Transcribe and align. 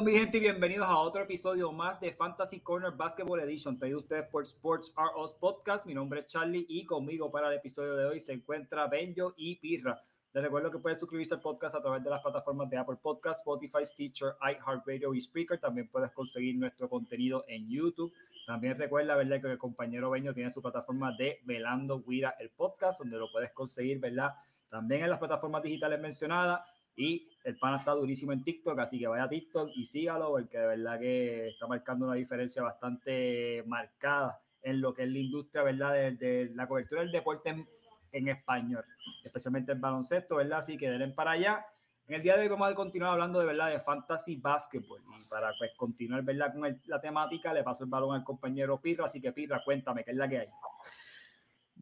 Saludos 0.00 0.14
mi 0.14 0.18
gente 0.18 0.38
y 0.38 0.40
bienvenidos 0.40 0.88
a 0.88 0.96
otro 0.96 1.20
episodio 1.20 1.70
más 1.72 2.00
de 2.00 2.10
Fantasy 2.10 2.60
Corner 2.60 2.90
Basketball 2.90 3.40
Edition, 3.40 3.78
traído 3.78 3.98
ustedes 3.98 4.26
por 4.28 4.44
Sports 4.44 4.94
R 4.96 5.22
Us 5.22 5.34
Podcast. 5.34 5.84
Mi 5.84 5.92
nombre 5.92 6.20
es 6.20 6.26
Charlie 6.26 6.64
y 6.70 6.86
conmigo 6.86 7.30
para 7.30 7.48
el 7.48 7.58
episodio 7.58 7.94
de 7.96 8.06
hoy 8.06 8.18
se 8.18 8.32
encuentra 8.32 8.86
Benjo 8.86 9.34
y 9.36 9.56
Pirra. 9.56 10.02
Les 10.32 10.42
recuerdo 10.42 10.70
que 10.70 10.78
pueden 10.78 10.96
suscribirse 10.96 11.34
al 11.34 11.42
podcast 11.42 11.74
a 11.74 11.82
través 11.82 12.02
de 12.02 12.08
las 12.08 12.22
plataformas 12.22 12.70
de 12.70 12.78
Apple 12.78 12.96
Podcast, 13.02 13.40
Spotify, 13.40 13.84
Stitcher, 13.84 14.36
iHeartRadio 14.40 15.12
y 15.12 15.20
Spreaker. 15.20 15.60
También 15.60 15.86
puedes 15.88 16.12
conseguir 16.12 16.56
nuestro 16.56 16.88
contenido 16.88 17.44
en 17.46 17.68
YouTube. 17.68 18.10
También 18.46 18.78
recuerda, 18.78 19.14
¿verdad? 19.16 19.42
Que 19.42 19.52
el 19.52 19.58
compañero 19.58 20.08
Benjo 20.08 20.32
tiene 20.32 20.50
su 20.50 20.62
plataforma 20.62 21.14
de 21.14 21.40
Velando 21.44 22.02
Guira, 22.02 22.36
el 22.40 22.48
podcast, 22.48 23.00
donde 23.00 23.18
lo 23.18 23.30
puedes 23.30 23.52
conseguir, 23.52 23.98
¿verdad? 24.00 24.30
También 24.70 25.02
en 25.02 25.10
las 25.10 25.18
plataformas 25.18 25.62
digitales 25.62 26.00
mencionadas 26.00 26.62
y 27.00 27.26
el 27.44 27.56
pana 27.56 27.78
está 27.78 27.92
durísimo 27.92 28.32
en 28.32 28.44
TikTok, 28.44 28.78
así 28.78 28.98
que 28.98 29.06
vaya 29.06 29.24
a 29.24 29.28
TikTok 29.28 29.70
y 29.74 29.86
sígalo, 29.86 30.28
porque 30.32 30.58
de 30.58 30.66
verdad 30.66 31.00
que 31.00 31.48
está 31.48 31.66
marcando 31.66 32.04
una 32.04 32.14
diferencia 32.14 32.62
bastante 32.62 33.64
marcada 33.66 34.38
en 34.62 34.82
lo 34.82 34.92
que 34.92 35.04
es 35.04 35.08
la 35.08 35.18
industria, 35.18 35.62
¿verdad? 35.62 35.94
De, 35.94 36.10
de 36.12 36.50
la 36.54 36.68
cobertura 36.68 37.00
del 37.00 37.10
deporte 37.10 37.48
en, 37.48 37.66
en, 38.12 38.28
español, 38.28 38.84
especialmente 39.24 39.72
en 39.72 39.80
baloncesto, 39.80 40.36
¿verdad? 40.36 40.58
Así 40.58 40.76
que 40.76 40.90
denle 40.90 41.08
para 41.08 41.30
allá. 41.30 41.64
En 42.06 42.16
el 42.16 42.22
día 42.22 42.36
de 42.36 42.42
hoy 42.42 42.48
vamos 42.48 42.70
a 42.70 42.74
continuar 42.74 43.12
hablando 43.12 43.38
de 43.38 43.46
verdad 43.46 43.70
de 43.70 43.80
fantasy 43.80 44.36
basketball 44.36 45.00
y 45.18 45.24
para 45.24 45.54
pues 45.58 45.70
continuar, 45.78 46.22
¿verdad? 46.22 46.52
Con 46.52 46.66
el, 46.66 46.78
la 46.84 47.00
temática 47.00 47.54
le 47.54 47.62
paso 47.62 47.84
el 47.84 47.90
balón 47.90 48.14
al 48.14 48.24
compañero 48.24 48.78
Pirra, 48.78 49.06
así 49.06 49.22
que 49.22 49.32
Pirra, 49.32 49.62
cuéntame, 49.64 50.04
¿qué 50.04 50.10
es 50.10 50.16
la 50.18 50.28
que 50.28 50.40
hay? 50.40 50.48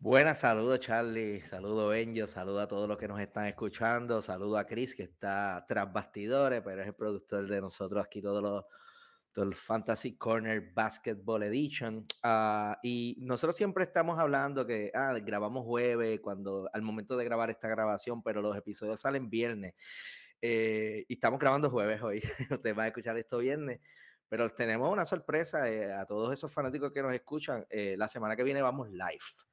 Buenas, 0.00 0.38
saludos 0.38 0.78
Charlie, 0.78 1.40
saludo 1.40 1.88
Benjo, 1.88 2.28
saludo 2.28 2.60
a 2.60 2.68
todos 2.68 2.88
los 2.88 2.96
que 2.96 3.08
nos 3.08 3.18
están 3.20 3.46
escuchando, 3.46 4.22
saludo 4.22 4.56
a 4.56 4.64
Chris 4.64 4.94
que 4.94 5.02
está 5.02 5.64
tras 5.66 5.92
bastidores, 5.92 6.62
pero 6.62 6.82
es 6.82 6.86
el 6.86 6.94
productor 6.94 7.48
de 7.48 7.60
nosotros 7.60 8.04
aquí 8.04 8.22
todos 8.22 8.64
los, 9.34 9.56
Fantasy 9.56 10.16
Corner 10.16 10.72
Basketball 10.72 11.42
Edition. 11.42 12.06
Uh, 12.24 12.74
y 12.82 13.16
nosotros 13.20 13.56
siempre 13.56 13.84
estamos 13.84 14.20
hablando 14.20 14.64
que 14.64 14.92
ah, 14.94 15.14
grabamos 15.20 15.64
jueves, 15.64 16.20
cuando 16.20 16.70
al 16.72 16.82
momento 16.82 17.16
de 17.16 17.24
grabar 17.24 17.50
esta 17.50 17.68
grabación, 17.68 18.22
pero 18.22 18.40
los 18.40 18.56
episodios 18.56 19.00
salen 19.00 19.28
viernes. 19.28 19.74
Eh, 20.40 21.04
y 21.08 21.14
estamos 21.14 21.40
grabando 21.40 21.70
jueves 21.70 22.00
hoy. 22.02 22.22
Ustedes 22.50 22.76
van 22.76 22.84
a 22.84 22.88
escuchar 22.88 23.18
esto 23.18 23.38
viernes. 23.38 23.80
Pero 24.28 24.48
tenemos 24.50 24.92
una 24.92 25.04
sorpresa 25.04 25.68
eh, 25.68 25.92
a 25.92 26.04
todos 26.06 26.32
esos 26.32 26.52
fanáticos 26.52 26.92
que 26.92 27.02
nos 27.02 27.14
escuchan. 27.14 27.66
Eh, 27.70 27.96
la 27.98 28.08
semana 28.08 28.36
que 28.36 28.44
viene 28.44 28.62
vamos 28.62 28.88
live. 28.90 29.47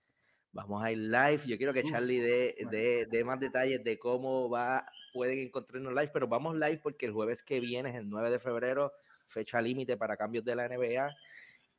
Vamos 0.55 0.81
a 0.81 0.89
ir 0.89 0.99
live. 0.99 1.41
Yo 1.45 1.57
quiero 1.57 1.73
que 1.73 1.83
Charlie 1.83 2.21
dé, 2.21 2.55
dé, 2.71 3.05
dé, 3.07 3.25
más 3.25 3.37
detalles 3.41 3.83
de 3.83 3.99
cómo 3.99 4.49
va, 4.49 4.87
pueden 5.11 5.39
encontrarnos 5.39 5.91
live, 5.91 6.11
pero 6.13 6.29
vamos 6.29 6.55
live 6.55 6.79
porque 6.81 7.07
el 7.07 7.11
jueves 7.11 7.43
que 7.43 7.59
viene 7.59 7.89
es 7.89 7.97
el 7.97 8.09
9 8.09 8.29
de 8.29 8.39
febrero, 8.39 8.93
fecha 9.27 9.61
límite 9.61 9.97
para 9.97 10.15
cambios 10.15 10.45
de 10.45 10.55
la 10.55 10.69
NBA. 10.69 11.13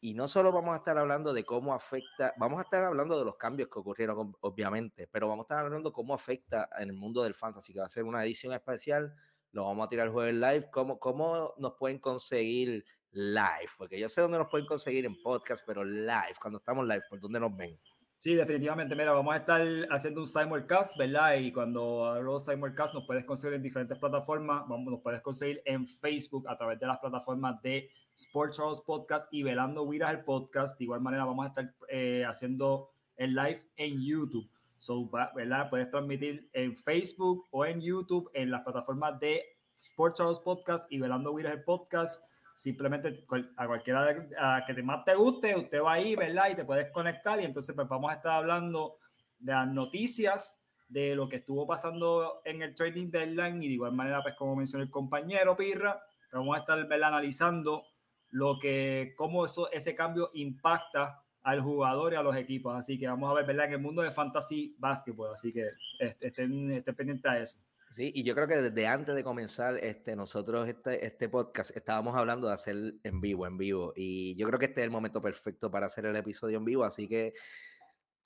Y 0.03 0.13
no 0.13 0.29
solo 0.29 0.53
vamos 0.53 0.75
a 0.75 0.77
estar 0.77 0.99
hablando 0.99 1.33
de 1.33 1.43
cómo 1.43 1.73
afecta, 1.73 2.35
vamos 2.37 2.59
a 2.59 2.65
estar 2.65 2.85
hablando 2.85 3.19
de 3.19 3.25
los 3.25 3.39
cambios 3.39 3.71
que 3.71 3.79
ocurrieron, 3.79 4.37
obviamente, 4.41 5.09
pero 5.11 5.27
vamos 5.27 5.45
a 5.45 5.47
estar 5.47 5.65
hablando 5.65 5.89
de 5.89 5.95
cómo 5.95 6.13
afecta 6.13 6.69
en 6.79 6.91
el 6.91 6.97
mundo 6.97 7.23
del 7.23 7.33
fantasy, 7.35 7.73
que 7.73 7.81
va 7.81 7.87
a 7.87 7.89
ser 7.89 8.05
una 8.05 8.23
edición 8.27 8.53
especial. 8.53 9.11
Lo 9.53 9.65
vamos 9.65 9.87
a 9.87 9.89
tirar 9.89 10.09
el 10.09 10.13
jueves 10.13 10.35
live. 10.35 10.69
¿Cómo, 10.71 10.99
cómo 10.99 11.55
nos 11.57 11.73
pueden 11.79 11.99
conseguir 11.99 12.85
live? 13.13 13.71
Porque 13.79 13.99
yo 13.99 14.11
sé 14.11 14.21
dónde 14.21 14.37
nos 14.37 14.51
pueden 14.51 14.67
conseguir 14.67 15.07
en 15.07 15.17
podcast, 15.23 15.65
pero 15.67 15.83
live, 15.83 16.35
cuando 16.39 16.59
estamos 16.59 16.87
live, 16.87 17.05
¿por 17.09 17.19
dónde 17.21 17.41
nos 17.41 17.57
ven? 17.57 17.81
Sí, 18.27 18.35
definitivamente. 18.35 18.97
Mira, 18.97 19.13
vamos 19.13 19.33
a 19.33 19.37
estar 19.37 19.63
haciendo 19.89 20.21
un 20.21 20.27
Simulcast, 20.27 20.97
¿verdad? 20.99 21.37
Y 21.37 21.53
cuando 21.53 22.07
hablo 22.07 22.35
de 22.35 22.41
Simulcast 22.41 22.93
nos 22.93 23.07
puedes 23.07 23.25
conseguir 23.25 23.55
en 23.55 23.63
diferentes 23.63 23.97
plataformas. 24.01 24.67
Vamos, 24.67 24.95
nos 24.95 25.01
puedes 25.01 25.21
conseguir 25.21 25.63
en 25.65 25.87
Facebook 25.87 26.45
a 26.49 26.59
través 26.59 26.81
de 26.81 26.89
las 26.89 26.99
plataformas 26.99 27.63
de 27.63 27.89
Sports 28.17 28.57
Charles 28.57 28.81
Podcast 28.81 29.33
y 29.33 29.45
Velando 29.45 29.85
Wiras 29.85 30.11
el 30.11 30.25
podcast. 30.25 30.77
De 30.77 30.87
igual 30.87 31.03
manera, 31.03 31.25
vamos 31.25 31.45
a 31.45 31.49
estar 31.51 31.73
eh, 31.89 32.25
haciendo 32.27 32.91
el 33.17 33.33
live 33.33 33.63
en 33.77 34.05
YouTube. 34.05 34.51
So, 34.79 35.09
¿verdad? 35.09 35.71
Puedes 35.71 35.89
transmitir 35.93 36.51
en 36.53 36.75
Facebook 36.75 37.47
o 37.53 37.65
en 37.65 37.81
YouTube 37.81 38.29
en 38.35 38.51
las 38.51 38.65
plataformas 38.65 39.21
de 39.21 39.41
Sports 39.79 40.19
Charles 40.19 40.41
Podcast 40.41 40.91
y 40.91 40.99
Velando 40.99 41.31
Wiras 41.31 41.53
el 41.53 41.63
podcast 41.63 42.25
simplemente 42.57 43.27
a 43.59 43.67
cualquiera 43.67 44.17
a 44.39 44.65
que 44.65 44.83
más 44.83 45.05
te 45.05 45.15
guste, 45.15 45.55
usted 45.55 45.83
va 45.83 45.93
ahí, 45.93 46.17
¿verdad? 46.17 46.49
Y 46.51 46.55
te 46.55 46.65
puedes 46.65 46.91
conectar 46.91 47.39
y 47.39 47.45
entonces 47.45 47.75
pues 47.75 47.87
vamos 47.87 48.11
a 48.11 48.15
estar 48.15 48.33
hablando 48.33 48.97
de 49.39 49.53
las 49.53 49.69
noticias, 49.69 50.65
de 50.89 51.15
lo 51.15 51.29
que 51.29 51.37
estuvo 51.37 51.67
pasando 51.67 52.41
en 52.47 52.63
el 52.63 52.75
trading 52.75 53.11
deadline 53.11 53.63
y 53.63 53.69
de 53.69 53.75
igual 53.75 53.93
manera, 53.93 54.23
pues 54.23 54.37
como 54.37 54.57
mencionó 54.57 54.83
el 54.83 54.91
compañero 54.91 55.55
Pirra, 55.55 56.01
vamos 56.33 56.57
a 56.57 56.61
estar 56.61 56.89
¿verdad? 56.89 57.09
analizando 57.09 57.85
lo 58.31 58.59
que, 58.59 59.13
cómo 59.19 59.45
eso, 59.45 59.71
ese 59.71 59.95
cambio 59.95 60.31
impacta 60.33 61.23
al 61.43 61.61
jugador 61.61 62.15
y 62.15 62.17
a 62.17 62.23
los 62.23 62.37
equipos. 62.37 62.75
Así 62.75 62.99
que 62.99 63.07
vamos 63.07 63.31
a 63.31 63.35
ver, 63.35 63.45
¿verdad? 63.45 63.67
En 63.67 63.73
el 63.75 63.81
mundo 63.81 64.01
de 64.01 64.11
fantasy 64.11 64.75
basketball, 64.79 65.35
así 65.35 65.53
que 65.53 65.73
estén, 65.99 66.73
estén 66.73 66.95
pendientes 66.95 67.31
a 67.31 67.39
eso. 67.39 67.59
Sí, 67.97 68.13
y 68.15 68.25
yo 68.25 68.35
creo 68.35 68.47
que 68.47 68.57
desde 68.57 68.87
antes 68.87 69.15
de 69.15 69.25
comenzar 69.25 69.83
este, 69.83 70.15
nosotros 70.15 70.69
este, 70.69 71.07
este 71.07 71.31
podcast 71.31 71.75
estábamos 71.75 72.15
hablando 72.15 72.47
de 72.47 72.53
hacer 72.53 72.77
en 73.03 73.23
vivo, 73.23 73.47
en 73.47 73.57
vivo, 73.57 73.95
y 73.97 74.37
yo 74.37 74.47
creo 74.47 74.59
que 74.59 74.67
este 74.67 74.83
es 74.83 74.85
el 74.85 74.91
momento 74.91 75.23
perfecto 75.23 75.71
para 75.71 75.87
hacer 75.87 76.05
el 76.05 76.15
episodio 76.15 76.59
en 76.59 76.67
vivo, 76.67 76.85
así 76.85 77.09
que 77.09 77.33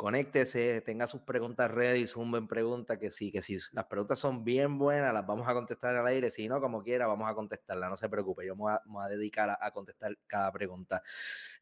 conéctese, 0.00 0.80
tenga 0.80 1.06
sus 1.06 1.20
preguntas 1.20 1.70
ready, 1.70 2.06
zumben 2.06 2.48
preguntas, 2.48 2.96
que 2.96 3.10
sí, 3.10 3.30
que 3.30 3.42
si 3.42 3.58
las 3.72 3.84
preguntas 3.84 4.18
son 4.18 4.44
bien 4.44 4.78
buenas, 4.78 5.12
las 5.12 5.26
vamos 5.26 5.46
a 5.46 5.52
contestar 5.52 5.94
al 5.94 6.06
aire, 6.06 6.30
si 6.30 6.48
no, 6.48 6.58
como 6.58 6.82
quiera, 6.82 7.06
vamos 7.06 7.30
a 7.30 7.34
contestarla, 7.34 7.90
no 7.90 7.98
se 7.98 8.08
preocupe, 8.08 8.46
yo 8.46 8.56
me 8.56 8.60
voy 8.60 8.72
a, 8.72 8.82
me 8.86 9.14
dedicar 9.14 9.50
a, 9.50 9.58
a, 9.60 9.72
contestar 9.72 10.16
cada 10.26 10.50
pregunta. 10.52 11.02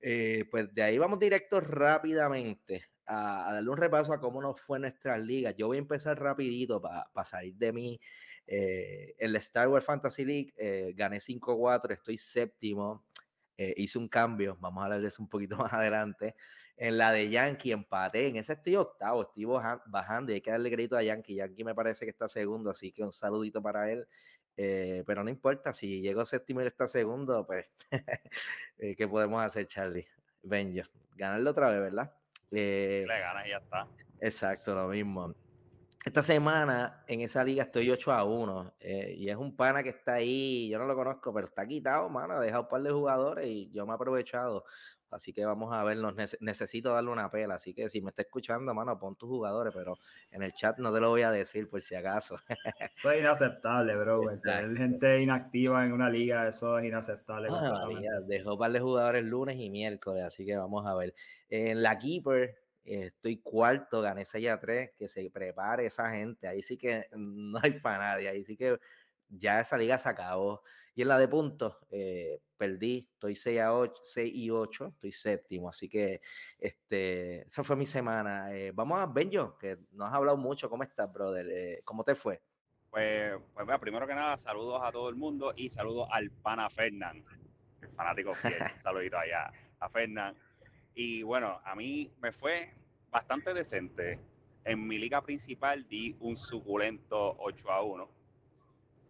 Eh, 0.01 0.45
pues 0.53 0.73
de 0.73 0.85
ahí 0.85 0.99
vamos 0.99 1.19
directo 1.19 1.59
rápidamente 1.61 2.85
a, 3.07 3.55
darle 3.55 3.71
un 3.71 3.77
repaso 3.77 4.13
a 4.13 4.21
cómo 4.21 4.41
nos 4.41 4.61
fue 4.61 4.79
nuestras 4.79 5.19
ligas. 5.19 5.57
Yo 5.57 5.67
voy 5.67 5.79
a 5.79 5.81
empezar 5.81 6.17
rapidito 6.21 6.81
para 6.81 7.11
pa 7.13 7.25
salir 7.25 7.57
de 7.57 7.73
mí. 7.73 8.01
Eh, 8.47 9.17
en 9.19 9.33
la 9.33 9.41
Star 9.41 9.67
Wars 9.67 9.85
Fantasy 9.85 10.25
League 10.25 10.55
eh, 10.57 10.93
gané 10.95 11.19
5-4, 11.19 11.91
estoy 11.91 12.17
séptimo. 12.17 13.05
hice 13.57 13.99
un 13.99 14.07
cambio, 14.07 14.57
vamos 14.61 14.81
a 14.81 14.85
hablar 14.85 15.01
de 15.01 15.09
eso 15.09 15.25
un 15.25 15.29
poquito 15.29 15.57
más 15.73 15.73
adelante. 15.73 16.37
En 16.81 16.97
la 16.97 17.11
de 17.11 17.29
Yankee 17.29 17.73
empaté, 17.73 18.29
en 18.29 18.37
ese 18.37 18.53
estoy 18.53 18.77
octavo, 18.77 19.23
estoy 19.23 19.45
bajando 19.87 20.31
y 20.31 20.37
hay 20.37 20.41
que 20.41 20.53
darle 20.53 20.71
crédito 20.71 20.97
a 20.97 21.03
Yankee. 21.03 21.35
Yankee 21.35 21.65
me 21.65 21.75
parece 21.75 22.05
que 22.05 22.11
está 22.11 22.29
segundo, 22.29 22.71
así 22.71 22.93
que 22.93 23.03
un 23.03 23.13
saludito 23.13 23.61
para 23.61 23.91
él. 23.91 24.07
Eh, 24.57 25.03
pero 25.07 25.25
no 25.25 25.31
importa, 25.31 25.73
si 25.73 26.01
llego 26.01 26.25
séptimo 26.25 26.61
y 26.61 26.63
él 26.63 26.69
está 26.69 26.87
segundo, 26.87 27.45
pues, 27.47 27.67
eh, 28.79 28.95
¿qué 28.97 29.09
podemos 29.09 29.45
hacer, 29.45 29.67
Charlie? 29.67 30.07
Benjo, 30.43 30.89
ganarlo 31.17 31.51
otra 31.51 31.71
vez, 31.71 31.81
¿verdad? 31.81 32.13
Le 32.51 33.07
ganas 33.07 33.47
y 33.47 33.51
ya 33.51 33.57
está. 33.59 33.89
Exacto, 34.21 34.75
lo 34.75 34.89
mismo. 34.89 35.35
Esta 36.05 36.23
semana 36.23 37.05
en 37.07 37.21
esa 37.21 37.45
liga 37.45 37.65
estoy 37.65 37.91
8 37.91 38.13
a 38.13 38.25
1 38.25 38.75
eh, 38.81 39.15
y 39.19 39.29
es 39.29 39.37
un 39.37 39.55
pana 39.55 39.83
que 39.83 39.91
está 39.91 40.15
ahí, 40.15 40.69
yo 40.71 40.79
no 40.79 40.87
lo 40.87 40.95
conozco, 40.95 41.35
pero 41.35 41.49
está 41.49 41.67
quitado, 41.67 42.09
mano, 42.09 42.35
ha 42.35 42.41
dejado 42.41 42.63
un 42.63 42.69
par 42.69 42.83
de 42.83 42.91
jugadores 42.91 43.47
y 43.47 43.71
yo 43.73 43.85
me 43.85 43.93
he 43.93 43.95
aprovechado. 43.95 44.65
Así 45.11 45.33
que 45.33 45.45
vamos 45.45 45.75
a 45.75 45.83
verlo, 45.85 46.13
necesito 46.41 46.93
darle 46.93 47.11
una 47.11 47.31
pela, 47.31 47.55
así 47.55 47.73
que 47.73 47.89
si 47.89 48.03
me 48.03 48.11
está 48.11 48.23
escuchando, 48.23 48.75
mano, 48.75 48.99
pon 48.99 49.17
tus 49.17 49.29
jugadores, 49.29 49.73
pero 49.75 49.99
en 50.31 50.43
el 50.43 50.53
chat 50.53 50.79
no 50.79 50.93
te 50.93 51.01
lo 51.01 51.09
voy 51.09 51.23
a 51.23 51.31
decir 51.31 51.69
por 51.69 51.81
si 51.83 51.95
acaso. 51.95 52.37
Eso 52.93 53.11
es 53.11 53.21
inaceptable, 53.21 53.97
bro. 53.97 54.21
Tener 54.43 54.77
gente 54.77 55.21
inactiva 55.21 55.85
en 55.85 55.93
una 55.93 56.11
liga, 56.11 56.47
eso 56.47 56.79
es 56.79 56.85
inaceptable. 56.85 57.49
Ah, 57.51 57.87
dejó 58.27 58.53
un 58.53 58.59
par 58.59 58.73
de 58.73 58.81
jugadores 58.81 59.25
lunes 59.25 59.57
y 59.57 59.71
miércoles, 59.71 60.25
así 60.25 60.45
que 60.45 60.57
vamos 60.57 60.87
a 60.87 60.95
ver. 60.95 61.15
En 61.49 61.83
la 61.83 61.99
Keeper, 61.99 62.57
estoy 62.85 63.41
cuarto, 63.41 64.01
gané 64.01 64.25
6 64.25 64.49
a 64.49 64.61
3, 64.61 64.91
que 64.97 65.09
se 65.09 65.31
prepare 65.31 65.87
esa 65.87 66.11
gente, 66.11 66.49
ahí 66.49 66.63
sí 66.63 66.77
que 66.77 67.07
no 67.13 67.59
hay 67.63 67.81
para 67.81 67.99
nadie, 67.99 68.29
ahí 68.29 68.45
sí 68.45 68.57
que 68.57 68.79
ya 69.29 69.61
esa 69.61 69.77
liga 69.77 69.99
se 69.99 70.09
acabó. 70.09 70.63
Y 70.95 71.03
en 71.03 71.09
la 71.09 71.19
de 71.19 71.29
puntos, 71.29 71.77
eh, 71.91 72.41
perdí, 72.57 73.09
estoy 73.13 73.37
6 73.37 73.61
a 73.61 73.73
8, 73.73 74.01
6 74.03 74.33
y 74.35 74.51
8, 74.51 74.87
estoy 74.89 75.13
séptimo, 75.13 75.69
así 75.69 75.89
que 75.89 76.21
este, 76.59 77.43
esa 77.43 77.63
fue 77.63 77.77
mi 77.77 77.87
semana. 77.87 78.53
Eh, 78.53 78.73
vamos 78.75 78.99
a 78.99 79.07
Benjo, 79.07 79.57
que 79.59 79.79
no 79.93 80.07
has 80.07 80.15
hablado 80.15 80.37
mucho, 80.37 80.69
¿cómo 80.69 80.83
estás, 80.83 81.13
brother? 81.13 81.47
Eh, 81.51 81.83
¿Cómo 81.85 82.03
te 82.03 82.17
fue? 82.17 82.43
Pues, 82.91 83.33
pues 83.55 83.79
primero 83.79 84.07
que 84.07 84.15
nada, 84.15 84.37
saludos 84.39 84.81
a 84.83 84.91
todo 84.91 85.09
el 85.09 85.15
mundo 85.15 85.53
y 85.55 85.69
saludos 85.69 86.09
al 86.11 86.31
pana 86.31 86.69
Fernán, 86.69 87.25
el 87.81 87.91
fanático 87.91 88.35
fiel, 88.35 88.59
saludito 88.81 89.19
allá 89.19 89.53
a 89.79 89.89
Fernán. 89.89 90.35
Y 90.95 91.23
bueno, 91.23 91.61
a 91.65 91.77
mí 91.77 92.11
me 92.21 92.33
fue 92.33 92.75
bastante 93.11 93.55
decente. 93.55 94.19
En 94.65 94.87
mi 94.87 94.99
liga 94.99 95.23
principal 95.23 95.87
di 95.89 96.17
un 96.19 96.37
suculento 96.37 97.37
8 97.39 97.71
a 97.71 97.83
1. 97.83 98.18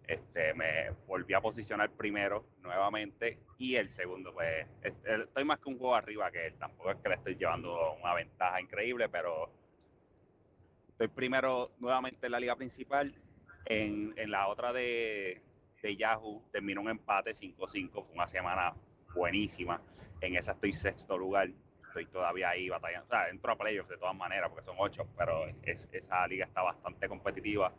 Este, 0.08 0.54
me 0.54 0.90
volví 1.06 1.34
a 1.34 1.40
posicionar 1.42 1.90
primero 1.90 2.46
nuevamente 2.62 3.40
y 3.58 3.76
el 3.76 3.90
segundo, 3.90 4.32
pues 4.32 4.66
estoy 4.82 5.44
más 5.44 5.60
que 5.60 5.68
un 5.68 5.78
juego 5.78 5.94
arriba 5.94 6.30
que 6.30 6.46
él. 6.46 6.54
Tampoco 6.58 6.90
es 6.92 6.96
que 6.96 7.10
le 7.10 7.14
estoy 7.16 7.36
llevando 7.36 7.92
una 7.92 8.14
ventaja 8.14 8.58
increíble, 8.58 9.10
pero 9.10 9.50
estoy 10.88 11.08
primero 11.08 11.72
nuevamente 11.78 12.24
en 12.24 12.32
la 12.32 12.40
liga 12.40 12.56
principal. 12.56 13.14
En, 13.66 14.14
en 14.16 14.30
la 14.30 14.48
otra 14.48 14.72
de, 14.72 15.42
de 15.82 15.96
Yahoo 15.96 16.42
terminó 16.50 16.80
un 16.80 16.88
empate 16.88 17.32
5-5, 17.32 17.90
fue 17.90 18.14
una 18.14 18.26
semana 18.26 18.72
buenísima. 19.14 19.78
En 20.22 20.36
esa 20.36 20.52
estoy 20.52 20.72
sexto 20.72 21.18
lugar 21.18 21.50
estoy 21.88 22.06
todavía 22.06 22.50
ahí 22.50 22.68
batallando. 22.68 23.06
O 23.06 23.10
sea, 23.10 23.28
entro 23.28 23.52
a 23.52 23.56
playoffs 23.56 23.90
de 23.90 23.98
todas 23.98 24.16
maneras, 24.16 24.48
porque 24.50 24.64
son 24.64 24.76
ocho, 24.78 25.06
pero 25.16 25.46
esa 25.62 26.26
liga 26.26 26.46
está 26.46 26.62
bastante 26.62 27.08
competitiva. 27.08 27.72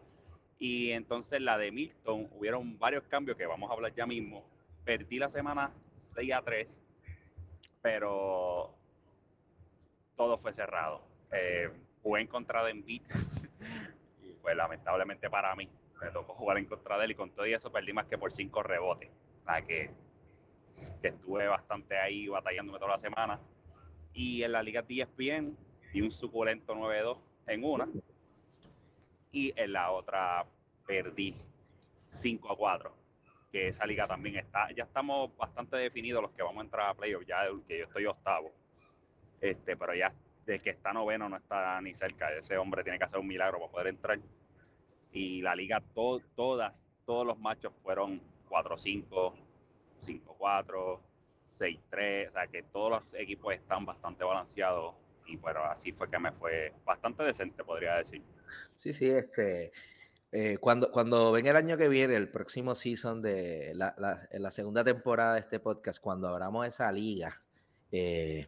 Y 0.60 0.92
entonces 0.92 1.42
la 1.42 1.58
de 1.58 1.72
Milton, 1.72 2.28
hubieron 2.38 2.78
varios 2.78 3.04
cambios 3.06 3.38
que 3.38 3.46
vamos 3.46 3.70
a 3.70 3.74
hablar 3.74 3.94
ya 3.96 4.06
mismo. 4.06 4.44
Perdí 4.84 5.18
la 5.18 5.30
semana 5.30 5.72
6 5.96 6.34
a 6.34 6.42
3, 6.42 6.82
pero 7.82 8.76
todo 10.18 10.38
fue 10.38 10.52
cerrado. 10.52 11.02
Eh, 11.32 11.70
jugué 12.04 12.22
en 12.22 12.28
contra 12.28 12.64
de 12.66 12.72
Embiid 12.72 13.02
y 14.24 14.34
pues 14.42 14.56
lamentablemente 14.56 15.30
para 15.30 15.56
mí 15.56 15.70
me 16.02 16.12
tocó 16.12 16.34
jugar 16.34 16.58
en 16.58 16.66
contra 16.66 16.98
de 16.98 17.06
él 17.06 17.12
y 17.12 17.16
con 17.16 17.32
todo 17.32 17.46
eso 17.46 17.72
perdí 17.72 17.94
más 17.94 18.08
que 18.08 18.18
por 18.18 18.34
cinco 18.34 18.62
rebotes. 18.62 19.10
O 19.42 19.44
sea 19.46 19.62
que, 19.62 19.90
que 21.02 21.08
estuve 21.08 21.48
bastante 21.48 21.98
ahí 21.98 22.28
batallándome 22.28 22.80
toda 22.80 22.92
la 22.92 23.00
semana 23.00 23.40
y 24.14 24.44
en 24.44 24.52
la 24.52 24.64
liga 24.64 24.84
ESPN 24.88 25.56
di 25.94 26.02
un 26.02 26.12
suculento 26.12 26.76
9-2 26.76 27.18
en 27.48 27.64
una. 27.64 27.88
Y 29.32 29.54
en 29.60 29.74
la 29.74 29.92
otra 29.92 30.46
perdí 30.86 31.36
5 32.10 32.52
a 32.52 32.58
4. 32.58 32.92
Que 33.52 33.68
esa 33.68 33.86
liga 33.86 34.08
también 34.08 34.38
está. 34.38 34.72
Ya 34.72 34.84
estamos 34.84 35.36
bastante 35.38 35.78
definidos 35.78 36.22
los 36.22 36.32
que 36.32 36.44
vamos 36.44 36.62
a 36.62 36.66
entrar 36.66 36.90
a 36.90 36.94
playoffs. 36.94 37.28
Ya 37.28 37.44
que 37.68 37.80
yo 37.80 37.86
estoy 37.86 38.06
octavo. 38.06 38.52
Este, 39.42 39.78
pero 39.78 39.96
ya 39.96 40.14
de 40.46 40.60
que 40.60 40.72
está 40.72 40.94
noveno 40.94 41.30
no 41.30 41.38
está 41.38 41.80
ni 41.82 41.94
cerca. 41.94 42.32
Ese 42.32 42.58
hombre 42.58 42.84
tiene 42.84 42.98
que 42.98 43.06
hacer 43.06 43.20
un 43.20 43.28
milagro 43.28 43.60
para 43.60 43.72
poder 43.72 43.88
entrar. 43.88 44.20
Y 45.12 45.42
la 45.42 45.56
liga, 45.56 45.82
todas, 45.96 46.74
todos 47.06 47.26
los 47.26 47.40
machos 47.40 47.74
fueron 47.82 48.22
4-5, 48.50 49.34
5-4, 50.06 51.00
6-3, 51.58 52.30
o 52.30 52.32
sea 52.32 52.48
que 52.48 52.64
todos 52.64 52.92
los 52.92 53.04
equipos 53.14 53.54
están 53.54 53.86
bastante 53.86 54.24
balanceados 54.24 54.96
y 55.30 55.38
bueno, 55.38 55.64
así 55.64 55.92
fue 55.92 56.10
que 56.10 56.20
me 56.20 56.32
fue 56.32 56.74
bastante 56.84 57.24
decente, 57.24 57.64
podría 57.64 57.96
decir. 57.96 58.22
Sí, 58.76 58.94
sí, 58.94 59.10
este, 59.10 59.72
eh, 60.32 60.58
cuando, 60.60 60.92
cuando 60.92 61.32
ven 61.32 61.46
el 61.46 61.56
año 61.56 61.78
que 61.78 61.88
viene, 61.88 62.16
el 62.16 62.30
próximo 62.30 62.76
season 62.76 63.22
de 63.22 63.74
la, 63.76 63.96
la, 64.32 64.52
segunda 64.52 64.84
temporada 64.84 65.36
de 65.36 65.42
este 65.42 65.60
podcast, 65.60 66.02
cuando 66.02 66.28
abramos 66.28 66.68
esa 66.68 66.92
liga 66.92 67.42
eh, 67.92 68.48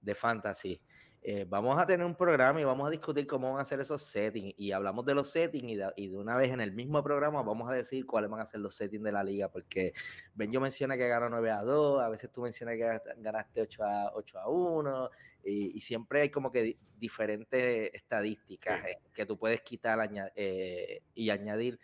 de 0.00 0.14
fantasy, 0.14 0.80
eh, 1.24 1.46
vamos 1.48 1.80
a 1.80 1.86
tener 1.86 2.04
un 2.04 2.16
programa 2.16 2.60
y 2.60 2.64
vamos 2.64 2.88
a 2.88 2.90
discutir 2.90 3.28
cómo 3.28 3.52
van 3.52 3.60
a 3.60 3.64
ser 3.64 3.78
esos 3.78 4.02
settings. 4.02 4.54
Y 4.58 4.72
hablamos 4.72 5.06
de 5.06 5.14
los 5.14 5.30
settings 5.30 5.94
y 5.96 6.08
de, 6.08 6.16
una 6.16 6.36
vez 6.36 6.50
en 6.50 6.60
el 6.60 6.72
mismo 6.72 7.00
programa 7.02 7.42
vamos 7.42 7.70
a 7.70 7.74
decir 7.74 8.04
cuáles 8.06 8.28
van 8.28 8.40
a 8.40 8.46
ser 8.46 8.58
los 8.58 8.74
settings 8.74 9.04
de 9.04 9.12
la 9.12 9.22
liga. 9.22 9.48
Porque 9.48 9.92
Benjo 10.34 10.60
menciona 10.60 10.96
que 10.96 11.06
ganó 11.06 11.28
9 11.28 11.50
a 11.52 11.62
2, 11.62 12.02
a 12.02 12.08
veces 12.08 12.32
tú 12.32 12.42
mencionas 12.42 12.74
que 12.74 13.00
ganaste 13.18 13.62
8 13.62 13.84
a, 13.84 14.12
8 14.14 14.38
a 14.40 14.48
1, 14.48 15.10
y, 15.44 15.80
siempre 15.80 16.22
hay 16.22 16.30
como 16.30 16.52
que 16.52 16.76
diferentes 16.98 17.90
estadísticas 17.92 18.84
eh, 18.88 18.98
que 19.12 19.26
tú 19.26 19.36
puedes 19.36 19.60
quitar 19.62 19.98
eh, 20.36 21.02
y 21.14 21.30
añadir 21.30 21.78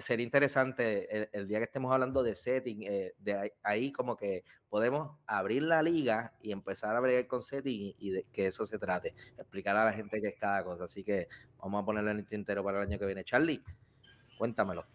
sería 0.00 0.24
interesante 0.24 1.28
el, 1.36 1.46
día 1.46 1.58
que 1.58 1.64
estemos 1.64 1.92
hablando 1.92 2.22
de 2.22 2.34
setting, 2.34 2.82
eh, 2.82 3.12
de 3.18 3.52
ahí, 3.62 3.92
como 3.92 4.16
que 4.16 4.44
podemos 4.70 5.18
abrir 5.26 5.62
la 5.62 5.82
liga 5.82 6.32
y 6.40 6.52
empezar 6.52 6.96
a 6.96 7.00
bregar 7.00 7.26
con 7.26 7.42
setting 7.42 7.94
y, 7.98 8.10
de 8.10 8.24
que 8.32 8.46
eso 8.46 8.64
se 8.64 8.78
trate, 8.78 9.14
explicar 9.36 9.76
a 9.76 9.84
la 9.84 9.92
gente 9.92 10.20
qué 10.20 10.28
es 10.28 10.38
cada 10.38 10.64
cosa. 10.64 10.84
Así 10.84 11.04
que 11.04 11.28
vamos 11.58 11.82
a 11.82 11.84
ponerle 11.84 12.12
en 12.12 12.18
el 12.18 12.26
tintero 12.26 12.64
para 12.64 12.78
el 12.78 12.88
año 12.88 12.98
que 12.98 13.06
viene. 13.06 13.24
Charlie, 13.24 13.62
cuéntamelo. 14.38 14.86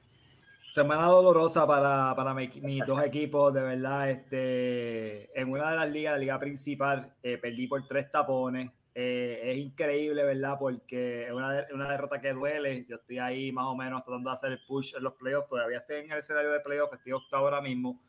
Semana 0.68 1.06
dolorosa 1.06 1.66
para, 1.66 2.14
para 2.14 2.34
mis 2.34 2.86
dos 2.86 3.02
equipos, 3.02 3.54
de 3.54 3.62
verdad. 3.62 4.10
Este, 4.10 5.40
en 5.40 5.50
una 5.50 5.72
de 5.72 5.78
las 5.78 5.90
ligas, 5.90 6.14
la 6.16 6.20
liga 6.20 6.38
principal, 6.38 7.16
eh, 7.24 7.38
perdí 7.38 7.68
por 7.68 7.88
tres 7.88 8.12
tapones. 8.12 8.70
Eh, 8.94 9.40
es 9.46 9.58
increíble, 9.60 10.26
¿verdad? 10.26 10.58
Porque 10.60 11.28
es 11.28 11.32
una, 11.32 11.66
una, 11.74 11.90
derrota 11.90 12.20
que 12.20 12.34
duele. 12.34 12.86
Yo 12.86 12.98
estoy 12.98 13.18
ahí 13.18 13.50
más 13.54 13.64
o 13.68 13.78
menos 13.78 14.04
tratando 14.04 14.30
de 14.30 14.34
hacer 14.34 14.52
el 14.52 14.60
push 14.68 14.94
en 14.98 15.04
los 15.04 15.14
playoffs. 15.14 15.48
Todavía 15.48 15.78
estoy 15.78 16.00
en 16.02 16.12
el 16.12 16.18
escenario 16.18 16.52
de 16.52 16.60
playoffs, 16.60 16.96
estoy 16.96 17.14
octavo 17.14 17.46
ahora 17.46 17.62
mismo. 17.62 18.02